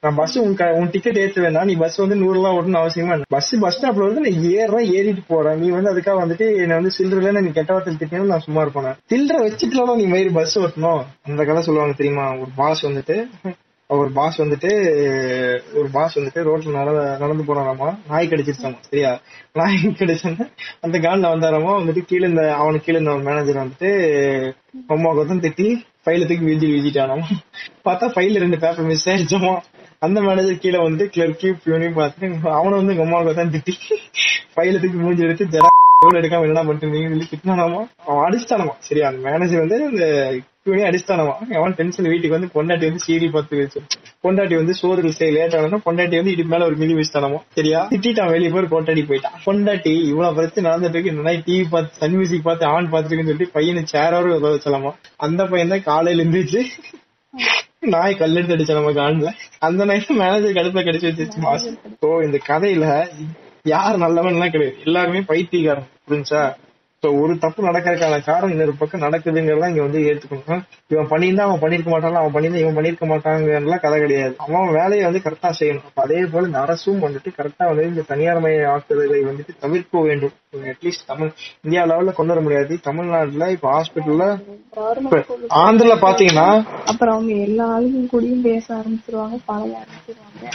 நான் 0.02 0.16
பஸ் 0.16 0.40
உன் 0.40 0.56
க- 0.56 0.72
உன் 0.74 0.90
டிக்கெட் 0.90 1.18
ஏத்துவேன்னா 1.18 1.64
நீ 1.64 1.76
பஸ் 1.76 1.96
வந்து 1.96 2.16
நூறு 2.16 2.34
ரூபா 2.34 2.54
ஓட்டணும் 2.54 2.88
அவசியமா 2.88 3.22
பஸ் 3.28 3.60
பஸ் 3.60 3.86
ஸ்டாப்ல 3.86 4.14
வந்து 4.14 4.22
நான் 4.22 4.40
ஏறுறேன் 4.40 4.92
ஏறிட்டு 4.94 5.22
போறேன் 5.28 5.60
நீ 5.60 5.70
வந்து 5.70 5.96
அதுக்காக 5.96 6.20
வந்துட்டு 6.20 6.56
என்ன 6.56 6.74
வந்து 6.74 6.92
சில்லறல 6.98 7.42
நீ 7.42 7.50
கெட்ட 7.50 7.74
வார்த்தை 7.74 7.96
திட்டணும் 7.96 8.26
நான் 8.26 8.40
சும்மா 8.40 8.62
இருப்பேன். 8.62 8.84
சில்லற 8.84 9.42
வச்சுக்கலாம் 9.42 9.96
நீ 9.96 10.06
மாதிரி 10.06 10.30
பஸ் 10.30 10.60
ஓட்டணும்? 10.60 11.04
அந்த 11.24 11.44
கதை 11.44 11.62
சொல்லுவாங்க 11.62 11.96
தெரியுமா? 11.98 12.32
ஒரு 12.32 12.50
பாஸ் 12.56 12.86
வந்துட்டு 12.86 13.28
ஒரு 13.90 14.10
பாஸ் 14.14 14.38
வந்துட்டு 14.42 14.70
ஒரு 15.74 15.88
பாஸ் 15.92 16.18
வந்துட்டு 16.20 16.42
ரோட்ல 16.48 16.72
நடந்து 16.78 17.02
நடந்து 17.24 17.44
போனாராமா? 17.44 17.88
நாய் 18.10 18.30
கடிச்சிருச்சாமா? 18.30 18.78
சரியா? 18.90 19.12
நாய் 19.54 19.76
கடிச்சோன்னா 20.00 20.46
அந்த 20.82 20.98
கான்ல 20.98 21.32
வந்தாராமா? 21.34 21.72
வந்துட்டு 21.80 22.02
கீழே 22.06 22.28
இந்த 22.28 22.44
அவனுக்கு 22.56 22.86
கீழே 22.86 22.98
இருந்த 23.00 23.16
மேனேஜர் 23.30 23.62
வந்துட்டு 23.64 23.90
அம்மா 24.96 25.10
கொத்தம் 25.18 25.44
திட்டி 25.46 25.68
ஃபைல 26.06 26.28
தூக்கி 26.30 26.46
வீழ்ச்சி 26.46 26.70
வீழ்ச்சிட்டானாமா 26.72 27.28
பார்த்தா 27.88 28.08
ஃபைல 28.16 28.42
ரெண்டு 28.46 28.60
பேப்பர் 28.64 28.90
மிஸ் 28.92 29.06
ஆயிடுச்சோமா? 29.10 29.54
அந்த 30.00 30.22
மேனேஜர் 30.22 30.64
கீழே 30.64 30.80
வந்து 30.88 31.04
கிளர்க்கு 31.16 31.52
பியூனையும் 31.66 32.00
பார்த்துட்டு 32.00 32.56
அவனை 32.60 32.74
வந்து 32.80 32.94
எங்க 32.96 33.06
அம்மாவுக்கு 33.08 33.38
தான் 33.42 33.54
திட்டி 33.58 33.76
ஃபைல 34.56 34.82
தூக்கி 34.82 34.98
மூஞ்சி 35.04 35.26
எடுத்து 35.28 35.52
ஜெரா 35.56 35.70
எடுக்காம 36.22 36.48
என்ன 36.48 36.64
பண்ணிட்டு 36.70 36.90
சொல்லி 37.12 37.28
திட்டினானாமா? 37.34 37.82
அவன் 38.08 38.24
அடிச்சிட்டானாமா? 38.28 38.74
சரியா? 38.90 39.08
அந்த 39.12 39.22
மேனேஜர் 39.30 39.64
வந்து 39.66 39.78
அந்த 39.92 40.08
இவனே 40.66 40.84
அடிஸ்தானமா? 40.90 41.34
அவன் 41.60 41.74
டென்ஷன் 41.80 42.08
வீட்டுக்கு 42.12 42.36
வந்து 42.36 42.50
பொண்டாட்டி 42.54 42.86
வந்து 42.90 43.02
சீரியல் 43.06 43.34
பார்த்து 43.36 43.58
வச்சு 43.62 43.80
பொண்டாட்டி 44.26 44.56
வந்து 44.60 44.74
சோறு 44.82 45.12
செய்ய 45.18 45.32
லேட் 45.38 45.56
ஆனா 45.60 45.80
பொண்டாட்டி 45.88 46.16
வந்து 46.20 46.34
இடுப்பு 46.36 46.52
மேல 46.54 46.68
ஒரு 46.70 46.78
மிதி 46.82 46.94
வச்சுட்டானாமா? 47.00 47.40
சரியா? 47.58 47.80
திட்டான் 48.06 48.32
வெளியே 48.34 48.52
போய் 48.54 48.70
பொண்டாட்டி 48.76 49.04
போயிட்டான். 49.10 49.36
பொண்டாட்டி 49.48 49.94
இவ்வளவு 50.12 50.38
பிரச்சனை 50.40 50.66
நடந்துட்டு 50.70 50.98
இருக்கு. 50.98 51.14
இந்த 51.14 51.26
நாய் 51.28 51.44
டிவி 51.48 51.66
பார்த்து 51.74 52.00
சன் 52.02 52.16
மியூசிக் 52.18 52.48
பார்த்து 52.48 52.66
ஆன் 52.74 52.90
பார்த்துருக்குன்னு 52.94 53.32
சொல்லிட்டு 53.32 53.56
பையனை 53.58 53.84
சேரோட 53.94 54.32
உதவ 54.40 54.54
வச்சலாமா? 54.56 54.92
அந்த 55.28 55.42
பையன் 55.52 55.74
தான் 55.76 55.88
காலையில 55.92 56.24
இருந்துச்சு 56.26 56.62
நாய் 57.94 58.20
கல்லெடுத்து 58.20 58.56
அடிச்ச 58.56 58.74
நம்ம 58.80 58.92
காண்ல 58.98 59.30
அந்த 59.68 59.86
நாய் 59.90 60.06
மேனேஜர் 60.22 60.58
கடுப்புல 60.60 60.84
கடிச்சு 60.88 61.10
வச்சிருச்சு 61.10 61.40
மாசம் 61.48 61.78
சோ 62.04 62.10
இந்த 62.28 62.38
கதையில 62.50 62.86
யார் 63.66 64.04
நல்லவன் 64.04 64.36
எல்லாம் 64.38 64.54
கிடையாது. 64.54 64.78
எல்லாருமே 64.88 65.20
பைத்தியக்காரன் 65.32 65.90
புரிஞ்சா 66.08 66.42
சோ 67.04 67.22
ஒரு 67.22 67.38
தப்பு 67.38 67.68
நடக்கிறதுக்கான 67.68 68.24
காரணம் 68.24 68.52
இன்னொரு 68.52 68.74
பக்கம் 68.80 69.02
நடக்குதுங்கிறதா 69.02 69.70
இங்க 69.70 69.82
வந்து 69.82 70.00
ஏத்துக்கணும். 70.00 70.62
இவன் 70.88 71.10
பண்ணியிருந்தா 71.10 71.40
அவன் 71.40 71.60
பண்ணிருக்க 71.60 71.90
மாட்டான் 71.90 72.16
அவன் 72.16 72.34
பண்ணியிருந்தா 72.36 72.62
இவன் 72.66 72.78
பண்ணிருக்க 72.78 73.06
மாட்டாங்கலாம் 73.06 73.80
கதை 73.80 74.00
கிடையாது. 74.00 74.36
அவன் 74.38 74.72
வேலையை 74.72 75.06
வந்து 75.06 75.22
கரெக்டா 75.26 75.52
செய்யணும். 75.60 75.84
அப்ப 75.86 76.02
அதே 76.02 76.20
போல 76.26 76.46
இந்த 76.46 76.60
அரசும் 76.60 77.02
வந்துட்டு 77.02 77.32
கரெக்டா 77.38 77.68
வந்து 77.68 77.88
இந்த 77.88 78.02
தனியார் 78.02 78.40
மய 78.40 78.68
ஆக்குதலை 78.76 79.20
வந்துட்டு 79.30 79.56
தவிர்க்க 79.60 80.02
வேண்டும். 80.02 80.34
அட்லீஸ்ட் 80.72 81.08
தமிழ் 81.08 81.32
இந்தியா 81.62 81.84
லெவல்ல 81.86 82.14
கொண்டு 82.14 82.34
வர 82.34 82.42
முடியாது. 82.42 82.80
தமிழ்நாட்டுல 82.82 83.52
இப்ப 83.52 83.68
ஹாஸ்பிட்டல்ல 83.74 84.28
ஆந்திரல 85.66 85.96
பாத்தீங்கன்னா 86.06 86.48
அப்புறம் 86.86 87.16
அவங்க 87.16 87.34
எல்லா 87.34 87.80
ஆளுங்க 87.80 88.08
கூடயும் 88.14 88.42
பேச 88.42 88.66
ஆரம்பிச்சிருவாங்க 88.76 89.38
பழக 89.46 89.74
ஆரம்பிச்சிருவாங்க. 89.82 90.46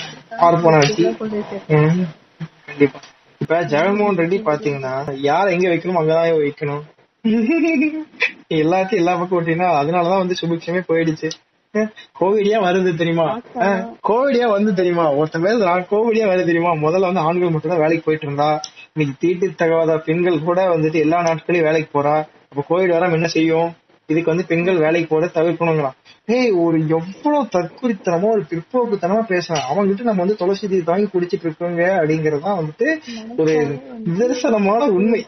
கண்டிப்பா. 2.66 3.00
இப்ப 3.42 3.58
ஜெகன்மோகன் 3.72 4.20
ரெட்டி 4.22 4.38
பாத்தீங்கன்னா 4.46 4.94
யார் 5.20 5.52
எங்க 5.54 5.66
வைக்கணும் 5.68 5.98
அங்கதான் 6.00 6.30
வைக்கணும். 6.44 6.82
எல்லாத்தையும் 8.62 9.02
எல்லா 9.02 9.14
பக்கம் 9.16 9.38
விட்டீங்கன்னா 9.38 9.68
அதனாலதான் 9.80 10.22
வந்து 10.22 10.38
சுபிக்ஷமே 10.40 10.80
போயிடுச்சு. 10.88 11.28
கோவிடியா 12.20 12.58
வருது 12.66 12.92
தெரியுமா? 13.00 13.26
கோவிடியா 14.08 14.46
வந்து 14.54 14.70
தெரியுமா? 14.74 15.06
ஒருத்தன் 15.18 15.42
பேர் 15.42 15.64
கோவிடியா 15.92 16.26
வருது 16.30 16.48
தெரியுமா? 16.50 16.72
முதல்ல 16.84 17.08
வந்து 17.08 17.24
ஆண்கள் 17.28 17.54
மட்டும் 17.54 17.72
தான் 17.72 17.82
வேலைக்கு 17.84 18.06
போயிட்டு 18.06 18.26
இருந்தா. 18.26 18.48
இன்னைக்கு 18.92 19.14
தீட்டு 19.22 19.54
தகவாத 19.62 19.98
பெண்கள் 20.06 20.46
கூட 20.48 20.60
வந்துட்டு 20.76 20.98
எல்லா 21.06 21.18
நாட்களையும் 21.28 21.68
வேலைக்கு 21.68 21.90
போறா. 21.96 22.16
அப்ப 22.50 22.64
கோவிட் 22.70 22.94
வராம 22.96 23.18
என்ன 23.18 23.30
செய்யும்? 23.36 23.68
இதுக்கு 24.06 24.32
வந்து 24.32 24.46
பெண்கள் 24.50 24.84
வேலைக்கு 24.84 25.08
போட 25.14 25.26
தவிர்க்கணுங்கிறான். 25.38 25.96
ஏய் 26.30 26.50
ஒரு 26.50 26.78
எவ்வளவு 26.88 27.44
தற்குறித்தனமா 27.44 28.28
ஒரு 28.30 28.42
பிற்போக்குத்தனமா 28.50 29.20
பேசுறான். 29.28 29.62
அவன்கிட்ட 29.70 30.02
நம்ம 30.02 30.20
வந்து 30.22 30.36
துளசி 30.36 30.68
தீர்த்து 30.68 30.92
வாங்கி 30.92 31.08
குடிச்சிட்டு 31.12 31.46
இருக்கோங்க 31.46 31.82
அப்படிங்கறதுதான் 32.00 32.58
வந்துட்டு 32.58 32.88
ஒரு 33.36 33.54
நிதர்சனமான 34.04 34.88
உண்மை. 34.88 35.26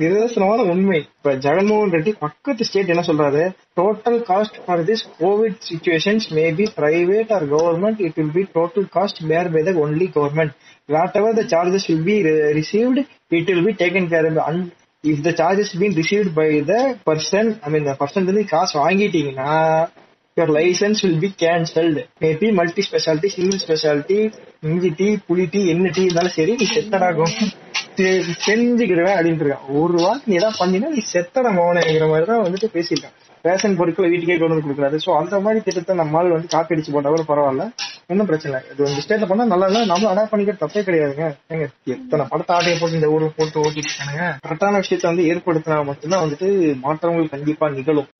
நிதர்சனமான 0.00 0.64
உண்மை. 0.72 0.98
இப்ப 1.16 1.34
ஜெகன்மோகன் 1.36 1.94
ரெட்டி 1.96 2.12
பக்கத்து 2.18 2.64
ஸ்டேட் 2.64 2.88
என்ன 2.88 3.04
சொல்றாரு? 3.06 3.42
Total 3.80 4.20
cost 4.28 4.58
for 4.66 4.84
this 4.84 5.04
covid 5.20 5.58
situations 5.70 6.28
may 6.30 6.52
be 6.52 6.70
private 6.76 7.32
or 7.32 7.48
government 7.52 8.00
it 8.02 8.14
will 8.14 8.30
be 8.34 8.60
total 8.60 8.88
cost 8.94 9.22
bear 9.28 9.52
by 9.52 9.62
the 9.62 9.70
only 9.70 10.08
government 10.16 10.54
whatever 11.16 11.46
the 11.46 11.56
charges 11.56 11.86
will 11.86 12.04
be 12.04 12.16
received 12.58 13.06
it 13.28 13.50
will 13.50 13.64
be 13.64 13.84
taken 13.84 14.10
care 14.14 14.70
if 15.04 15.32
the 15.32 15.32
charges 15.40 15.74
been 15.78 16.00
received 16.00 16.32
by 16.34 16.64
the 16.64 16.96
person 17.06 17.50
I 17.60 17.70
mean 17.70 17.86
person 17.86 18.24
வந்து 18.24 18.44
காசு 18.44 18.88
வாங்கிட்டீங்கன்னா 18.88 19.88
your 20.38 20.48
license 20.48 20.98
will 21.04 21.18
be 21.24 21.28
cancelled. 21.42 21.98
Maybe 22.22 22.48
multi 22.56 22.82
speciality 22.86 23.28
single 23.34 23.60
speciality 23.62 24.18
இஞ்சி 24.68 24.90
tea 24.98 25.06
புளி 25.28 25.44
tea 25.54 25.60
என்ன 25.72 25.90
tea 25.96 26.02
இருந்தாலும் 26.06 26.34
சரி 26.38 26.52
நீ 26.60 26.66
செத்தடாகும் 26.74 27.36
தெரிஞ்சுக்கிடுவேன் 28.46 29.16
அப்படின்ட்டு 29.16 29.44
இருக்கான். 29.44 29.68
ஒரு 29.82 29.96
வாரம் 30.02 30.26
நீ 30.28 30.34
ஏதாவது 30.40 30.58
பண்ணினா 30.62 30.88
நீ 30.96 31.02
செத்தட 31.12 31.50
மோனேங்கிற 31.58 32.06
மாதிரி 32.10 32.26
தான் 32.30 32.42
வந்துட்டு 32.46 32.68
பேசியிருக்கான். 32.74 33.14
ரேஷன் 33.46 33.78
பொருட்களை 33.78 34.08
வீட்டுக்கே 34.12 34.36
கொண்டு 34.40 34.54
வந்து 34.54 34.66
கொடுக்குறாரு. 34.66 34.96
ஸோ 35.04 35.10
அந்த 35.20 35.40
மாதிரி 35.46 35.60
திட்டத்தை 35.66 35.94
நம்மளால 36.02 36.34
வந்து 36.36 36.52
காப்பி 36.54 36.74
அடிச்சு 36.76 36.94
போட்டா 36.96 37.12
கூட 37.14 37.24
பரவாயில்ல. 37.30 37.66
ஒன்றும் 38.12 38.28
பிரச்சனை 38.30 38.50
இல்லை. 38.52 38.62
இது 38.72 38.86
வந்து 38.88 39.04
ஸ்டேட்ல 39.04 39.28
பண்ணா 39.30 39.46
நல்லா 39.52 39.68
இல்லை. 39.70 39.82
நம்மளும் 39.92 40.12
அடாப்ட் 40.12 40.32
பண்ணிக்கிற 40.34 40.58
தப்பே 40.64 40.82
கிடையாதுங்க. 40.88 41.28
ஏங்க 41.52 41.66
எத்தனை 41.96 42.26
படத்தை 42.32 42.54
ஆட்டையை 42.56 42.76
போட்டு 42.82 43.00
இந்த 43.00 43.10
ஊர்ல 43.14 43.30
போட்டு 43.38 43.62
ஓட்டிட்டு 43.64 43.90
இருக்கானுங்க? 43.90 44.26
கரெக்டான 44.46 44.82
விஷயத்த 44.84 45.12
வந்து 45.12 45.28
ஏற்படுத்தினா 45.32 45.78
மட்டும்தான் 45.90 46.24
வந்துட்டு 46.26 46.48
மாற்றங்கள் 46.86 47.34
கண்டிப்பா 47.36 47.68
நிகழும். 47.78 48.10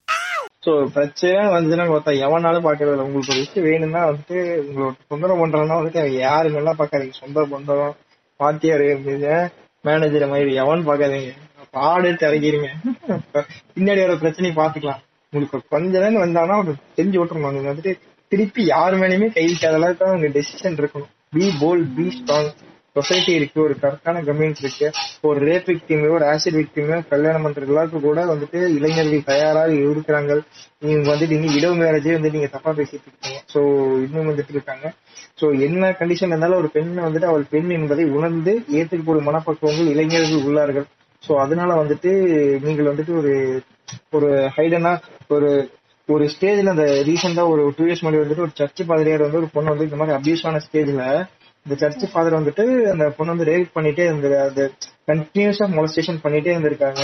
சோ 0.67 0.73
பிரச்சனை 0.93 1.43
வந்துச்சுன்னா 1.51 1.85
பார்த்தா 1.91 2.13
எவனாலும் 2.25 2.65
பாக்குறது 2.65 3.03
உங்களுக்கு 3.03 3.33
ஒரு 3.33 3.43
விஷயம் 3.43 3.67
வேணும்னா 3.67 4.01
வந்துட்டு 4.09 4.37
உங்களோட 4.63 4.93
தொந்தரவு 5.07 5.41
பண்றதுனா 5.41 5.77
வந்துட்டு 5.79 6.01
யாரு 6.23 6.49
நல்லா 6.49 6.73
பாக்காதீங்க 6.79 7.17
சொந்த 7.19 7.45
பந்தம் 7.53 7.93
பாத்தியாரு 8.39 8.87
மேனேஜர் 9.83 10.31
மாதிரி 10.31 10.53
எவன் 10.63 10.87
பாக்காதீங்க 10.87 11.33
பாடு 11.71 12.07
எடுத்து 12.09 12.27
இறங்கிருங்க. 12.27 12.69
பின்னாடி 13.75 14.01
வர 14.03 14.13
பிரச்சனையை 14.15 14.53
பாத்துக்கலாம் 14.57 15.01
உங்களுக்கு 15.33 15.57
கொஞ்ச 15.69 15.93
நேரம் 16.03 16.23
வந்தானா 16.25 16.55
அவங்க 16.57 16.73
தெரிஞ்சு 16.97 17.17
விட்டுருணும் 17.19 17.69
வந்துட்டு 17.69 17.93
திருப்பி 18.31 18.61
யார் 18.65 18.95
மேலேயுமே 19.01 19.27
கை 19.33 19.45
வைக்காத 19.45 19.75
அளவுக்கு 19.79 20.05
அவங்க 20.05 20.29
டெசிஷன் 20.37 20.79
இருக்கணும். 20.81 21.11
Be 21.33 21.45
bold 21.61 21.89
be 21.97 22.05
strong 22.17 22.49
society 22.97 23.31
இருக்கு 23.39 23.59
ஒரு 23.65 23.75
கரெக்டான 23.83 24.23
கம்யூனிட்டி 24.27 24.63
இருக்கு 24.65 24.87
ஒரு 25.29 25.39
ரேப் 25.49 25.67
விக்டிமோ 25.71 26.09
ஒரு 26.17 26.25
ஆசிட் 26.33 26.59
விக்டிமோ 26.59 26.97
கல்யாணம் 27.13 27.45
பண்ற 27.45 27.65
எல்லாருக்கும் 27.67 28.05
கூட 28.07 28.19
வந்துட்டு 28.31 28.59
இளைஞர்கள் 28.77 29.27
தயாராக 29.31 29.73
இருக்கிறாங்க. 29.85 30.31
நீங்க 30.85 31.05
வந்துட்டு 31.11 31.35
இன்னும் 31.37 31.55
இடவு 31.59 31.75
மேரேஜே 31.81 32.13
வந்து 32.17 32.33
நீங்க 32.35 32.49
தப்பா 32.55 32.71
பேசிட்டு 32.79 33.07
இருக்கீங்க. 33.07 33.39
சோ 33.53 33.61
இன்னும் 34.05 34.29
வந்துட்டு 34.31 34.53
இருக்காங்க. 34.55 34.85
சோ 35.39 35.45
என்ன 35.67 35.89
கண்டிஷன் 36.01 36.31
இருந்தாலும் 36.31 36.61
ஒரு 36.61 36.69
பெண்ணை 36.75 37.01
வந்துட்டு 37.07 37.31
அவள் 37.31 37.45
பெண் 37.53 37.71
என்பதை 37.77 38.05
உணர்ந்து 38.17 38.53
ஏற்றுக்கூடிய 38.79 39.23
மனப்பக்குவங்கள் 39.29 39.91
இளைஞர்கள் 39.95 40.45
உள்ளார்கள். 40.49 40.87
சோ 41.23 41.33
அதனால 41.45 41.71
வந்துட்டு 41.81 42.11
நீங்கள் 42.67 42.91
வந்துட்டு 42.91 43.15
ஒரு 43.21 43.33
ஒரு 44.17 44.29
ஹைடனா 44.57 44.93
ஒரு 45.35 45.49
ஒரு 46.09 46.25
ஸ்டேஜ்ல 46.33 46.73
அந்த 46.73 46.85
ரீசெண்டா 47.07 47.43
ஒரு 47.53 47.63
டூ 47.77 47.85
இயர்ஸ் 47.85 48.01
முன்னாடி 48.03 48.21
வந்துட்டு 48.23 48.43
ஒரு 48.45 48.53
சர்ச் 48.59 48.81
பாதிரியார் 48.89 49.25
வந்து 49.25 49.39
ஒரு 49.41 49.49
பொண்ணு 49.55 49.71
வந்து 49.73 49.87
இந்த 49.87 49.97
மாதிரி 49.99 50.15
அபியூஸ் 50.17 50.43
ஆன 50.49 50.61
ஸ்டேஜ்ல 50.65 51.03
இந்த 51.69 51.75
சர்ச் 51.75 52.11
ஃபாதர் 52.11 52.33
வந்துட்டு 52.33 52.81
அந்த 52.91 53.09
பொண்ணு 53.09 53.35
வந்து 53.35 53.51
ரேப் 53.51 53.77
பண்ணிட்டே 53.77 54.03
இருந்தது. 54.03 54.39
அது 54.39 54.71
கண்டினியூஸா 55.07 55.65
மொலஸ்டேஷன் 55.77 56.21
பண்ணிட்டே 56.23 56.51
இருந்திருக்காங்க. 56.55 57.01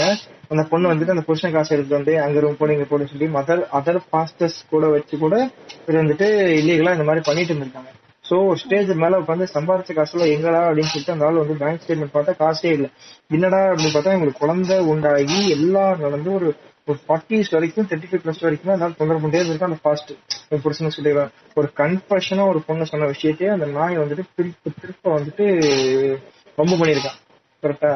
அந்த 0.48 0.62
பொண்ணு 0.62 0.94
வந்துட்டு 0.94 1.14
அந்த 1.14 1.20
புருஷன் 1.20 1.52
காசு 1.52 1.76
எடுத்து 1.76 1.94
வந்து 1.94 2.22
அங்க 2.22 2.40
ரூம் 2.40 2.56
போட 2.56 2.72
இங்க 2.72 2.86
சொல்லி 3.06 3.26
மதர் 3.26 3.62
அதர் 3.72 4.00
பாஸ்டர்ஸ் 4.10 4.58
கூட 4.70 4.86
வச்சு 4.86 5.18
கூட 5.18 5.50
இது 5.88 5.98
வந்துட்டு 6.02 6.28
இல்லீகலா 6.60 6.92
இந்த 6.92 7.04
மாதிரி 7.04 7.24
பண்ணிட்டு 7.24 7.54
இருந்திருக்காங்க. 7.54 7.92
சோ 8.30 8.52
ஸ்டேஜ் 8.52 8.90
மேல 8.90 9.18
உட்காந்து 9.18 9.46
சம்பாரிச்ச 9.54 9.92
காசுல 9.96 10.26
எங்கடா? 10.34 10.60
அப்படின்னு 10.66 10.92
சொல்லிட்டு 10.92 11.12
அந்த 11.12 11.26
ஆள் 11.26 11.34
வந்து 11.34 11.54
பேங்க் 11.54 11.80
ஸ்டேட்மெண்ட் 11.86 12.16
பார்த்தா 12.16 12.34
காசே 12.38 12.72
இல்லை. 12.72 12.90
என்னடா? 13.28 13.56
அப்படின்னு 13.56 13.94
பார்த்தா 13.94 14.12
எங்களுக்கு 14.12 14.46
குழந்தை 14.46 14.78
உண்டாகி 14.78 15.50
எல்லாம் 15.50 15.98
நடந்து 15.98 16.32
ஒரு 16.32 16.54
ஒரு 16.88 16.98
ஃபார்ட்டிஸ் 17.04 17.50
வரைக்கும் 17.54 17.86
தேர்ட்டி 17.90 18.08
ஃபைவ் 18.08 18.22
ப்ளஸ் 18.24 18.42
வரைக்கும் 18.44 18.72
என்னால் 18.72 18.96
தொந்தரவு 18.98 19.20
பண்ணிட்டே 19.22 19.38
இருந்திருக்கும் 19.40 19.70
அந்த 19.70 19.78
ஃபாஸ்ட் 19.84 20.10
என் 20.52 20.62
புருஷன் 20.64 20.94
சொல்லிடுவேன். 20.96 21.30
ஒரு 21.58 21.68
கன்ஃபஷனா 21.80 22.44
ஒரு 22.52 22.60
பொண்ணு 22.66 22.86
சொன்ன 22.90 23.08
விஷயத்தையே 23.12 23.50
அந்த 23.54 23.66
நாய் 23.76 24.00
வந்துட்டு 24.02 24.24
திருப்ப 24.36 24.72
திருப்ப 24.82 25.14
வந்துட்டு 25.16 25.44
ரொம்ப 26.58 26.72
பண்ணியிருக்கான். 26.80 27.18
கரெக்டா 27.62 27.92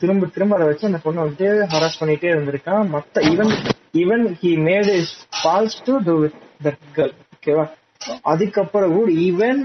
திரும்ப 0.00 0.30
திரும்ப 0.36 0.56
அதை 0.56 0.66
வச்சு 0.70 0.88
அந்த 0.90 1.00
பொண்ணை 1.04 1.20
வந்துட்டு 1.24 1.50
ஹராஸ் 1.74 2.00
பண்ணிட்டே 2.00 2.32
இருந்திருக்கான். 2.34 2.82
மத்த 2.94 3.24
even 3.32 3.52
even 4.02 4.24
he 4.42 4.50
made 4.68 4.90
is 4.96 5.12
false 5.40 5.78
to 5.88 5.94
do 6.08 6.16
with 6.24 6.36
that 6.66 6.82
girl 6.98 7.14
ஓகேவா 7.36 7.66
அதுக்கப்புறம் 8.32 8.94
கூட 8.96 9.10
even 9.26 9.60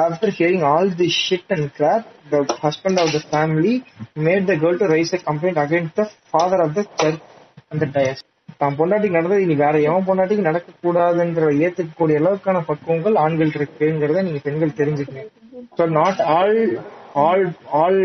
after 0.00 0.34
hearing 0.38 0.66
all 0.72 0.92
the 1.02 1.08
shit 1.20 1.52
and 1.56 1.68
crap 1.78 2.06
the 2.32 2.42
husband 2.64 3.00
of 3.02 3.14
the 3.16 3.22
family 3.30 3.74
made 4.26 4.46
the 4.50 4.56
girl 4.64 4.82
to 4.82 4.88
raise 4.96 5.14
a 5.18 5.22
complaint 5.28 5.62
against 5.66 5.98
the 6.00 6.04
father 6.30 6.62
of 6.66 6.76
the 6.78 6.84
church 7.00 7.22
அந்த 7.70 7.86
தான் 8.60 8.76
பொண்டாட்டிக்கு 8.78 9.16
நடந்தது 9.18 9.44
இனி 9.44 9.54
வேற 9.62 9.76
எவன் 9.86 10.06
பொண்டாட்டிக்கு 10.08 10.48
நடக்க 10.48 10.74
கூடாதுன்ற 10.84 11.48
ஏத்துக்கக்கூடிய 11.64 12.20
அளவுக்கான 12.20 12.60
பக்குவங்கள் 12.68 13.16
ஆண்கள் 13.22 13.50
இருக்குங்கிறத 13.58 14.22
நீங்க 14.26 14.40
பெண்கள் 14.46 14.78
தெரிஞ்சுக்கணும். 14.78 15.30
So 15.78 15.84
not 15.96 16.20
all 16.36 16.60
all 17.24 17.44
all 17.80 18.00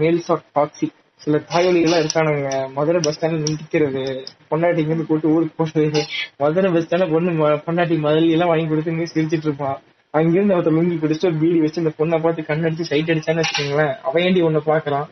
males 0.00 0.30
are 0.34 0.42
toxic 0.56 0.96
சில 1.20 1.38
தாய்வழிகள்லாம் 1.50 2.02
இருக்கானுங்க. 2.02 2.50
மதுரை 2.78 2.98
பஸ் 3.06 3.16
ஸ்டாண்ட்ல 3.16 3.40
நின்றுக்கிறது 3.44 4.02
பொண்டாட்டிங்க 4.50 4.92
இருந்து 4.92 5.08
கூட்டு 5.10 5.32
ஊருக்கு 5.34 5.56
போறது. 5.60 6.02
மதுரை 6.42 6.70
பஸ் 6.74 6.86
ஸ்டாண்ட்ல 6.86 7.08
பொண்ணு 7.14 7.32
பொண்டாட்டி 7.68 7.98
மதுரை 8.06 8.26
எல்லாம் 8.36 8.52
வாங்கி 8.52 8.68
கொடுத்து 8.72 8.94
இங்கே 8.94 9.08
சிரிச்சிட்டு 9.14 9.48
இருப்பான் 9.50 9.78
அங்கிருந்து 10.14 10.54
அவத்த 10.56 10.70
லுங்கி 10.76 10.98
பிடிச்சிட்டு 11.00 11.30
ஒரு 11.30 11.40
பீடி 11.42 11.58
வச்சு 11.64 11.82
இந்த 11.84 11.94
பொண்ணை 11.98 12.18
பார்த்து 12.26 12.48
கண்ணடிச்சு 12.50 12.90
சைட் 12.90 13.10
அடிச்சான்னு 13.12 13.42
வச்சுக்கோங்களேன். 13.44 13.94
அவன் 14.06 14.24
ஏண்டி 14.28 14.46
ஒண்ணு 14.48 14.62
பாக்குறான் 14.72 15.08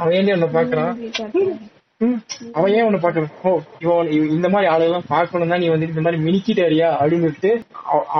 அவன் 0.00 0.16
ஏண்டி 0.20 0.34
ஒண்ணு 0.36 0.48
பாக்குறான் 0.58 0.92
அவன் 2.52 2.72
ஏன் 2.72 2.84
உன்னை 2.84 3.00
பாக்குறான் 3.00 3.32
ஓ 3.42 3.50
இவன் 3.78 4.10
இவ- 4.10 4.26
இந்த 4.26 4.48
மாதிரி 4.48 4.70
ஆளுகெல்லாம் 4.72 5.08
பார்க்கணும் 5.08 5.48
தான் 5.48 5.60
நீ 5.60 5.68
வந்துட்டு 5.68 5.94
இந்த 5.94 6.00
மாதிரி 6.00 6.22
மினிக்கிட்டாரியா 6.22 6.88
அப்படின்னு 6.96 7.26
சொல்லிட்டு 7.26 7.50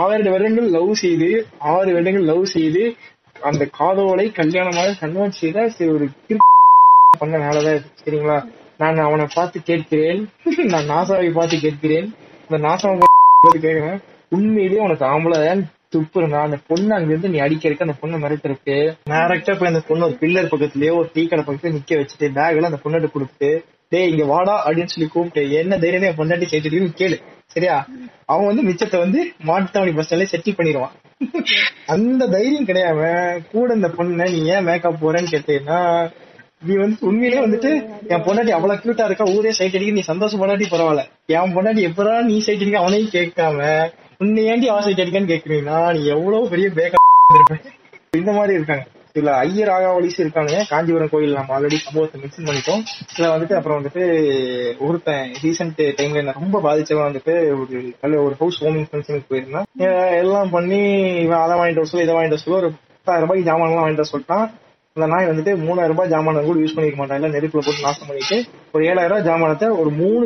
ஆறு 0.01 0.31
வருடங்கள் 0.31 0.69
லவ் 0.69 0.93
செய்து 0.95 1.29
ஆறு 1.59 1.93
வருடங்கள் 1.93 2.23
லவ் 2.23 2.45
செய்து 2.45 2.83
அந்த 3.43 3.65
காதோலை 3.71 4.33
கல்யாணமாக 4.37 4.99
கன்வெர்ட் 5.01 5.31
செய்த 5.33 5.69
சரி 5.69 5.91
ஒரு 5.91 6.07
பண்ண 7.19 7.39
வேலைதான் 7.39 7.87
சரிங்களா? 8.05 8.37
நான் 8.79 8.97
அவனை 8.99 9.27
பார்த்து 9.35 9.63
கேட்கிறேன். 9.63 10.21
நான் 10.67 10.89
நாசாவை 10.89 11.33
பார்த்து 11.33 11.59
கேட்கிறேன். 11.59 12.07
அந்த 12.49 12.69
நாசாவை 12.69 12.99
பார்த்து 12.99 13.61
கேட்கிறேன். 13.61 13.99
உண்மையிலேயே 14.29 14.81
உனக்கு 14.81 15.05
ஆம்பளை 15.05 15.39
துப்பு 15.93 16.21
அந்த 16.43 16.59
பொண்ணு 16.69 16.95
அங்க 16.95 17.11
இருந்து 17.13 17.29
நீ 17.29 17.39
அடிக்கிறதுக்கு 17.39 17.87
அந்த 17.87 17.97
பொண்ணு 18.01 18.19
மிரட்டுறதுக்கு 18.19 18.77
டேரக்டா 19.11 19.55
போய் 19.59 19.71
அந்த 19.73 19.83
பொண்ணு 19.89 20.05
ஒரு 20.05 20.17
பில்லர் 20.21 20.51
பக்கத்துலயோ 20.53 20.95
ஒரு 21.01 21.09
டீ 21.15 21.23
கடை 21.27 21.45
பக்கத்துல 21.45 21.75
நிக்க 21.77 21.99
வச்சுட்டு 22.01 22.27
பேக் 22.37 22.57
எல்லாம் 22.59 22.71
அந்த 22.73 22.81
பொண்ணுகிட்ட 22.85 23.11
கொடுத்து 23.11 23.51
டேய் 23.93 24.09
இங்க 24.09 24.25
வாடா 24.25 24.55
அப்படின்னு 24.65 24.93
சொல்லி 24.95 25.09
கூப்பிட்டு 25.09 25.43
என்ன 25.61 25.79
தைரியம் 25.79 26.07
என் 26.09 26.19
பொண்டாட்டி 26.19 26.47
சேர்த்துட்டு 26.51 26.91
கேளு. 27.01 27.17
சரியா? 27.47 27.77
அவன் 28.27 28.47
வந்து 28.47 28.63
மிச்சத்தை 28.63 28.99
வந்து 28.99 29.21
மாட்டுத்தாவணி 29.49 29.93
பஸ் 29.95 30.07
ஸ்டாண்ட்ல 30.07 30.27
செட்டில் 30.33 30.59
பண்ணிடுவான். 30.59 30.93
அந்த 31.87 32.29
தைரியம் 32.35 32.69
கிடையாம 32.69 33.01
கூட 33.53 33.75
இந்த 33.75 33.89
பொண்ணை 33.97 34.27
நீ 34.35 34.41
ஏன் 34.55 34.65
மேக்கப் 34.65 35.01
போறேன்னு 35.03 35.33
கேட்டீங்கன்னா 35.35 35.81
நீ 36.63 36.75
வந்து 36.77 37.07
உண்மையிலேயே 37.09 37.43
வந்துட்டு 37.45 37.71
என் 38.13 38.25
பொண்டாட்டி 38.27 38.53
அவ்வளவு 38.57 38.81
கியூட்டா 38.83 39.05
இருக்கா? 39.05 39.27
ஊரே 39.37 39.53
சைட் 39.59 39.77
அடிக்க 39.77 39.93
நீ 39.93 40.05
சந்தோஷம் 40.13 40.41
பொண்டாட்டி 40.43 40.69
பரவாயில்ல. 40.71 41.05
என் 41.37 41.55
பொண்டாட்டி 41.57 41.83
எப்படா 41.91 42.15
நீ 42.23 42.39
சைட் 42.39 42.63
அடிக்க 42.63 42.79
அவனையும் 42.79 43.15
கேட்காம 43.17 43.59
உன்னை 44.23 44.43
அவன் 44.71 44.85
சைட் 44.87 45.03
அடிக்கான்னு 45.03 45.31
கேக்குறீங்கன்னா 45.33 45.77
நீ 45.97 46.01
எவ்வளவு 46.15 46.49
பெரிய 46.53 46.67
பேக்கா 46.79 46.99
இருப்பேன் 47.37 47.63
இந்த 48.19 48.33
மாதிரி 48.39 48.53
இருக்காங்க. 48.59 48.85
இதுல 49.15 49.31
ஐயர் 49.45 49.71
ஆகாவலிஸ் 49.77 50.19
இருக்காங்க. 50.23 50.55
காஞ்சிபுரம் 50.71 51.11
கோயில் 51.13 51.37
நம்ம 51.39 51.55
ஆல்ரெடி 51.57 51.79
சம்பவத்தை 51.85 52.19
மென்ஷன் 52.23 52.49
பண்ணிட்டோம். 52.49 52.83
இதுல 53.13 53.31
வந்துட்டு 53.35 53.57
அப்புறம் 53.59 53.79
வந்துட்டு 53.79 54.03
ஒருத்தன் 54.87 55.25
ரீசெண்ட் 55.43 55.81
டைம்ல 56.01 56.23
என்ன 56.23 56.35
ரொம்ப 56.41 56.61
பாதிச்சவன் 56.67 57.09
வந்துட்டு 57.09 57.35
ஒரு 57.61 57.81
நல்ல 58.03 58.21
ஒரு 58.27 58.37
ஹவுஸ் 58.43 58.61
ஹோமிங் 58.65 58.87
ஃபங்க்ஷனுக்கு 58.91 59.31
போயிருந்தான். 59.33 59.67
எல்லாம் 60.21 60.55
பண்ணி 60.57 60.83
இவன் 61.25 61.43
அதை 61.45 61.57
வாங்கிட்டு 61.61 61.83
வர 61.83 61.91
சொல்லு 61.93 62.07
இதை 62.07 62.17
வாங்கிட்டு 62.19 62.37
வர 62.37 62.45
சொல்லு 62.45 62.61
ஒரு 62.63 62.71
பத்தாயிரம் 62.77 63.27
ரூபாய்க்கு 63.27 63.49
ஜாமான் 63.51 63.71
எல்லாம் 63.71 63.85
வாங்கிட்டு 63.85 64.05
வர 64.05 64.13
சொல்லிட்டான். 64.15 64.47
அந்த 64.97 65.07
நாய் 65.15 65.31
வந்துட்டு 65.33 65.53
மூணாயிரம் 65.67 65.95
ரூபாய் 65.95 66.13
ஜாமானை 66.15 66.47
கூட 66.47 66.59
யூஸ் 66.65 66.77
பண்ணிக்க 66.79 66.99
மாட்டான். 67.01 67.19
எல்லாம் 67.21 67.37
நெருப்புல 67.37 67.67
போட்டு 67.67 67.87
நாசம் 67.89 68.09
பண்ணிட்டு 68.11 68.39
ஒரு 68.75 68.85
ஏழாயிரம் 68.91 69.13
ரூபாய் 69.15 69.29
ஜாமானத்தை 69.31 69.69
ஒரு 69.83 69.93
மூணு 70.03 70.25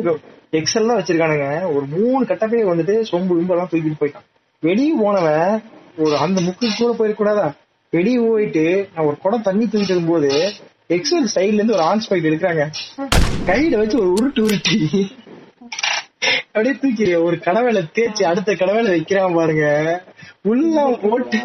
எக்ஸல் 0.51 0.87
தான் 0.87 0.99
வச்சிருக்கானுங்க. 0.99 1.73
ஒரு 1.73 1.85
மூணு 1.85 2.25
கட்டப்பே 2.25 2.61
வந்துட்டு 2.71 2.95
சொம்பு 3.11 3.37
விம்பெல்லாம் 3.37 3.69
தூக்கிட்டு 3.71 4.01
போயிட்டான். 4.01 4.27
வெளியே 4.59 4.93
போனவன் 5.01 5.61
ஒரு 5.97 6.17
அந்த 6.17 6.41
முக்கு 6.41 6.67
கூட 6.77 6.91
போயிருக்கூடாதா 6.99 7.47
வெளியே 7.89 8.19
போயிட்டு 8.27 8.89
நான் 8.95 9.05
ஒரு 9.05 9.17
குடம் 9.17 9.41
தண்ணி 9.41 9.65
தூக்கிட்டு 9.65 9.93
இருக்கும்போது 9.93 10.31
எக்ஸல் 10.89 11.29
சைடுல 11.35 11.59
இருந்து 11.59 11.73
ஒரு 11.73 11.83
ஆன் 11.83 12.07
பைக் 12.09 12.27
எடுக்கிறாங்க. 12.29 12.63
கையில 13.47 13.77
வச்சு 13.77 13.97
ஒரு 13.99 14.09
உருட்டு 14.13 14.39
உருட்டி. 14.39 14.77
அப்படியே 16.47 16.73
தூக்கி 16.75 17.05
ஒரு 17.21 17.37
கடவுளை 17.39 17.81
தேய்ச்சி 17.95 18.23
அடுத்த 18.25 18.51
கடவுளை 18.55 18.89
வைக்கிறான் 18.91 19.35
பாருங்க. 19.35 19.65
உள்ள 20.45 20.75
போட்டு 21.03 21.37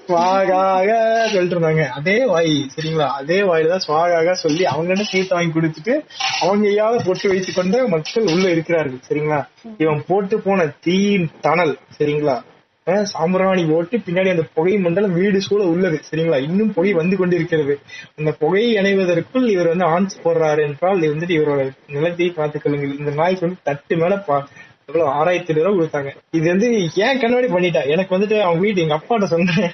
ஸ்வாகாக 0.00 0.90
சொல்லிட்டு 1.32 1.54
இருந்தாங்க 1.54 1.84
அதே 1.90 2.16
வாய் 2.24 2.52
சரிங்களா? 2.74 3.08
அதே 3.18 3.38
வாயில 3.42 3.68
தான் 3.68 3.84
ஸ்வாகாக 3.86 4.34
சொல்லி 4.42 4.64
அவங்க 4.66 4.94
என்ன 4.94 5.06
சீட்டை 5.10 5.34
வாங்கி 5.36 5.54
கொடுத்துட்டு 5.56 5.94
அவங்க 6.40 6.64
ஐயாவது 6.68 7.04
போட்டு 7.06 7.28
வைத்துக் 7.28 7.58
கொண்ட 7.58 7.82
மக்கள் 7.88 8.30
உள்ள 8.34 8.46
இருக்கிறார்கள் 8.50 9.04
சரிங்களா? 9.08 9.40
இவன் 9.78 10.02
போட்டு 10.08 10.38
போன 10.40 10.58
தீயின் 10.80 11.28
தணல் 11.40 11.74
சரிங்களா? 11.98 12.36
சாம்பிராணி 12.84 13.64
போட்டு 13.64 13.98
பின்னாடி 13.98 14.30
அந்த 14.30 14.44
புகை 14.54 14.76
மண்டலம் 14.76 15.14
வீடு 15.14 15.40
சூழ 15.40 15.64
உள்ளது 15.64 16.00
சரிங்களா? 16.10 16.42
இன்னும் 16.42 16.72
புகை 16.72 16.92
வந்து 16.92 17.16
கொண்டிருக்கிறது. 17.16 17.78
அந்த 18.16 18.32
புகையை 18.32 18.76
அணைவதற்குள் 18.76 19.48
இவர் 19.48 19.76
வந்து 19.76 19.84
ஆன்ஸ் 19.84 20.26
போடுறாரு 20.26 20.66
என்றால் 20.66 21.00
வந்துட்டு 21.00 21.40
இவரோட 21.40 21.70
நிலத்தை 21.88 22.30
பார்த்துக் 22.30 22.62
கொள்ளுங்கள். 22.62 22.98
இந்த 22.98 23.10
நாய்க்கு 23.10 23.46
வந்து 23.46 23.60
தட்டு 23.64 23.96
மேல 23.96 24.14
பா- 24.14 24.44
எவ்வளவு 24.86 25.24
ஆறாயிரத்தி 25.24 25.52
ரூபாய் 25.52 25.72
கொடுத்தாங்க. 25.72 26.16
இது 26.30 26.48
வந்து 26.48 26.70
ஏன் 26.94 27.20
கண்ணாடி 27.20 27.46
பண்ணிட்டா? 27.46 27.86
எனக்கு 27.86 28.18
வந்துட்டு 28.18 28.40
அவங்க 28.40 28.60
வீட்டு 28.60 28.80
எங்க 28.80 28.94
அப்பாட்ட 28.94 29.24
சொன்னேன். 29.24 29.70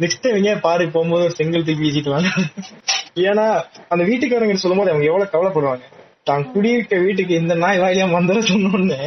நெக்ஸ்ட் 0.00 0.20
டைம் 0.20 0.36
எங்கேயா 0.36 0.60
பாரு 0.60 0.90
போகும்போது 0.90 1.24
ஒரு 1.24 1.32
செங்கல் 1.32 1.64
தூக்கி 1.64 1.82
வீசிட்டு 1.82 2.10
வாங்க. 2.10 2.28
ஏன்னா 3.14 3.62
அந்த 3.88 4.04
வீட்டுக்காரங்க 4.04 4.54
சொல்லும்போது 4.54 4.90
அவங்க 4.90 5.12
எவ்வளவு 5.12 5.30
கவலைப்படுவாங்க. 5.32 5.80
தான் 6.30 6.48
குடியிருக்க 6.52 6.96
வீட்டுக்கு 7.06 7.34
இந்த 7.42 7.54
நாய் 7.64 7.82
வாயிலா 7.82 8.08
வந்துட 8.18 8.40
சொன்னோன்னு 8.52 9.00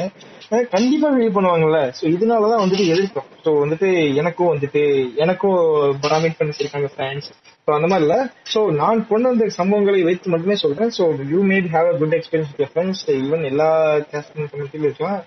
கண்டிப்பா 0.74 1.10
ஃபீல் 1.16 1.36
பண்ணுவாங்கல்ல. 1.36 1.80
ஸோ 1.98 2.04
இதனாலதான் 2.16 2.62
வந்துட்டு 2.64 2.86
எதிர்க்கும் 2.94 3.28
ஸோ 3.46 3.52
வந்துட்டு 3.62 3.90
எனக்கும் 4.22 4.50
வந்துட்டு 4.54 4.82
எனக்கும் 5.24 5.60
பராமிட் 6.06 6.36
பண்ண 6.38 6.52
வச்சிருக்காங்க 6.52 6.90
ஃபேன்ஸ் 6.96 7.28
ஸோ 7.66 7.70
அந்த 7.78 7.88
மாதிரி 7.92 8.06
இல்லை. 8.06 8.18
ஸோ 8.54 8.60
நான் 8.82 9.06
கொண்டு 9.12 9.30
வந்த 9.32 9.46
சம்பவங்களை 9.60 10.00
வைத்து 10.08 10.34
மட்டுமே 10.34 10.56
சொல்றேன். 10.64 10.92
So 10.98 11.04
you 11.32 11.40
might 11.52 11.68
have 11.76 11.90
a 11.92 11.96
good 12.02 12.16
experience 12.20 12.52
with 12.60 12.72
friends 12.74 13.04
even 13.18 13.44
எல்லா 13.52 13.70
கேஸ்ட் 14.12 14.34
கம்யூனிட்டிலும் 14.36 14.88
இருக்கலாம். 14.90 15.20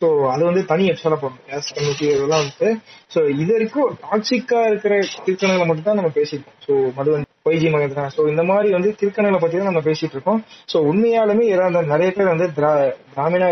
ஸோ 0.00 0.08
அது 0.34 0.42
வந்து 0.50 0.62
தனி 0.72 0.86
எபிசோட 0.92 1.18
போடணும் 1.22 1.44
கேஸ்ட் 1.50 1.74
கம்யூனிட்டி 1.76 2.06
இதெல்லாம் 2.14 2.42
வந்துட்டு 2.44 2.70
ஸோ 3.14 3.22
இது 3.42 3.50
வரைக்கும் 3.56 3.92
டாக்ஸிக்கா 4.06 4.62
இருக்கிற 4.72 4.94
திருக்கணங்களை 5.26 5.66
மட்டும் 5.70 5.88
தான் 5.90 6.00
நம்ம 6.00 6.12
பேசியிருக்கோம். 6.18 6.58
ஸோ 6.66 6.72
மதுவன் 6.98 7.28
ஒய்ஜி 7.46 7.70
மகன் 7.70 8.10
ஸோ 8.16 8.28
இந்த 8.28 8.42
மாதிரி 8.42 8.72
வந்து 8.72 8.96
திருக்கணங்களை 9.00 9.38
பத்தி 9.40 9.56
தான் 9.56 9.70
நம்ம 9.70 9.80
பேசிட்டு 9.80 10.14
இருக்கோம். 10.16 10.44
ஸோ 10.72 10.76
உண்மையாலுமே 10.90 11.44
இறந்த 11.54 11.82
நிறைய 11.82 12.10
பேர் 12.10 12.32
வந்து 12.34 12.46
திரா 12.58 12.72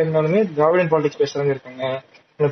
இருந்தாலுமே 0.02 0.54
திராவிடன் 0.56 0.90
பாலிடிக்ஸ் 0.92 1.20
பேசுறவங்க 1.22 1.54
இருக்காங்க. 1.56 1.84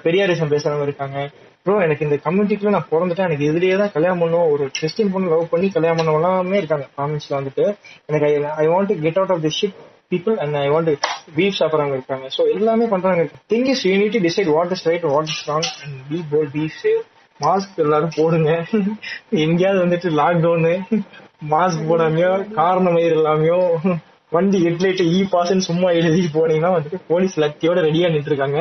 பெரியாரிசம் 0.07 0.51
பேசுறவங்க 0.55 0.83
இருக்காங்க. 0.83 1.19
ப்ரோ 1.65 1.83
எனக்கு 1.85 2.05
இந்த 2.07 2.17
கம்யூனிட்டிக்குள்ள 2.25 2.71
நான் 2.71 2.91
பிறந்துட்டேன். 2.91 3.29
எனக்கு 3.29 3.47
இதுலயே 3.51 3.77
தான் 3.77 3.93
கல்யாணம் 3.93 4.19
பண்ணும் 4.19 4.51
ஒரு 4.51 4.71
கிறிஸ்டின் 4.71 5.13
பொண்ணு 5.13 5.29
லவ் 5.29 5.49
பண்ணி 5.49 5.71
கல்யாணம் 5.71 5.97
பண்ண 5.97 6.13
எல்லாமே 6.13 6.57
இருக்காங்க 6.57 6.87
காமெண்ட்ஸ்ல 6.99 7.39
வந்துட்டு. 7.41 7.65
எனக்கு 8.07 8.27
I 8.63 8.67
want 8.67 8.91
to 8.93 8.97
get 9.01 9.17
out 9.17 9.31
of 9.31 9.43
the 9.43 9.53
ship 9.61 9.79
people 10.13 10.37
and 10.37 10.55
I 10.55 10.69
want 10.69 10.91
beef 11.37 11.59
சாப்பிட்றவங்க 11.59 11.93
இருக்காங்க. 11.93 12.27
ஸோ 12.37 12.45
எல்லாமே 12.57 12.85
பண்றாங்க. 12.85 13.29
Thing 13.53 13.69
is 13.75 13.85
you 13.87 14.21
decide 14.29 14.51
what 14.57 14.71
is 14.71 14.87
right 14.87 15.03
what 15.03 15.31
is 15.35 15.51
wrong 15.51 15.71
and 15.85 15.97
be 16.11 16.21
bold 16.31 16.51
beef 16.51 16.79
safe 16.83 17.01
mask 17.41 17.77
எல்லாரும் 17.77 18.17
போடுங்க. 18.17 18.53
எங்கேயாவது 19.45 19.81
வந்துட்டு 19.85 20.09
லாக்டவுனு 20.21 20.73
மாஸ்க் 21.43 21.89
போடாமையோ 21.89 22.31
காரணம் 22.55 22.95
மயிர் 22.97 23.15
இல்லாமையோ 23.17 23.59
வண்டி 24.33 24.59
ஹெட்லைட் 24.65 25.03
இ 25.17 25.19
பாஸ்ன்னு 25.33 25.67
சும்மா 25.69 25.89
எழுதி 25.99 26.23
போனீங்கன்னா 26.37 26.71
வந்துட்டு 26.77 26.99
போலீஸ் 27.11 27.37
லத்தியோட 27.43 27.79
ரெடியா 27.87 28.09
நின்று 28.15 28.31
இருக்காங்க 28.33 28.59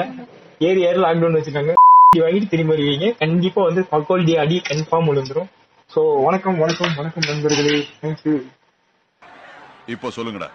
ஏறி 0.67 0.81
லாக்டவுன் 1.05 1.37
வச்சிருக்காங்க 1.37 1.73
வாங்கிட்டு 2.21 2.51
திரும்பி 2.51 2.73
வருவீங்க. 2.73 3.07
கண்டிப்பா 3.21 3.61
வந்து 3.63 3.81
பக்கோல் 3.93 4.23
டி 4.27 4.33
அடி 4.43 4.61
கன்ஃபார்ம் 4.69 5.09
விழுந்துரும். 5.09 5.49
சோ 5.91 6.01
வணக்கம் 6.25 6.57
வணக்கம் 6.63 6.93
வணக்கம் 6.99 7.27
நண்பர்களே. 7.29 7.75
தேங்க்யூ 8.01 8.35
இப்போ 9.93 10.07
சொல்லுங்கடா. 10.15 10.49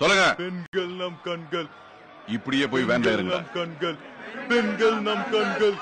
சொல்லுங்க. 0.00 0.24
பெண்கள் 0.40 0.90
நம் 1.02 1.18
கண்கள். 1.26 1.68
இப்படியே 2.36 2.66
போய் 2.72 2.88
வேண்டாம் 2.90 3.16
இருங்க 3.18 3.38
கண்கள். 3.58 3.96
பெண்கள் 4.48 4.98
நம் 5.08 5.24
கண்கள். 5.34 5.76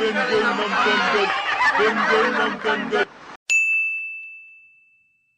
பெண்கள் 0.00 0.46
நம் 0.60 0.76
கண்கள். 0.86 1.30
பெண்கள் 1.78 2.30
நம் 2.38 2.58
கண்கள். 2.66 3.08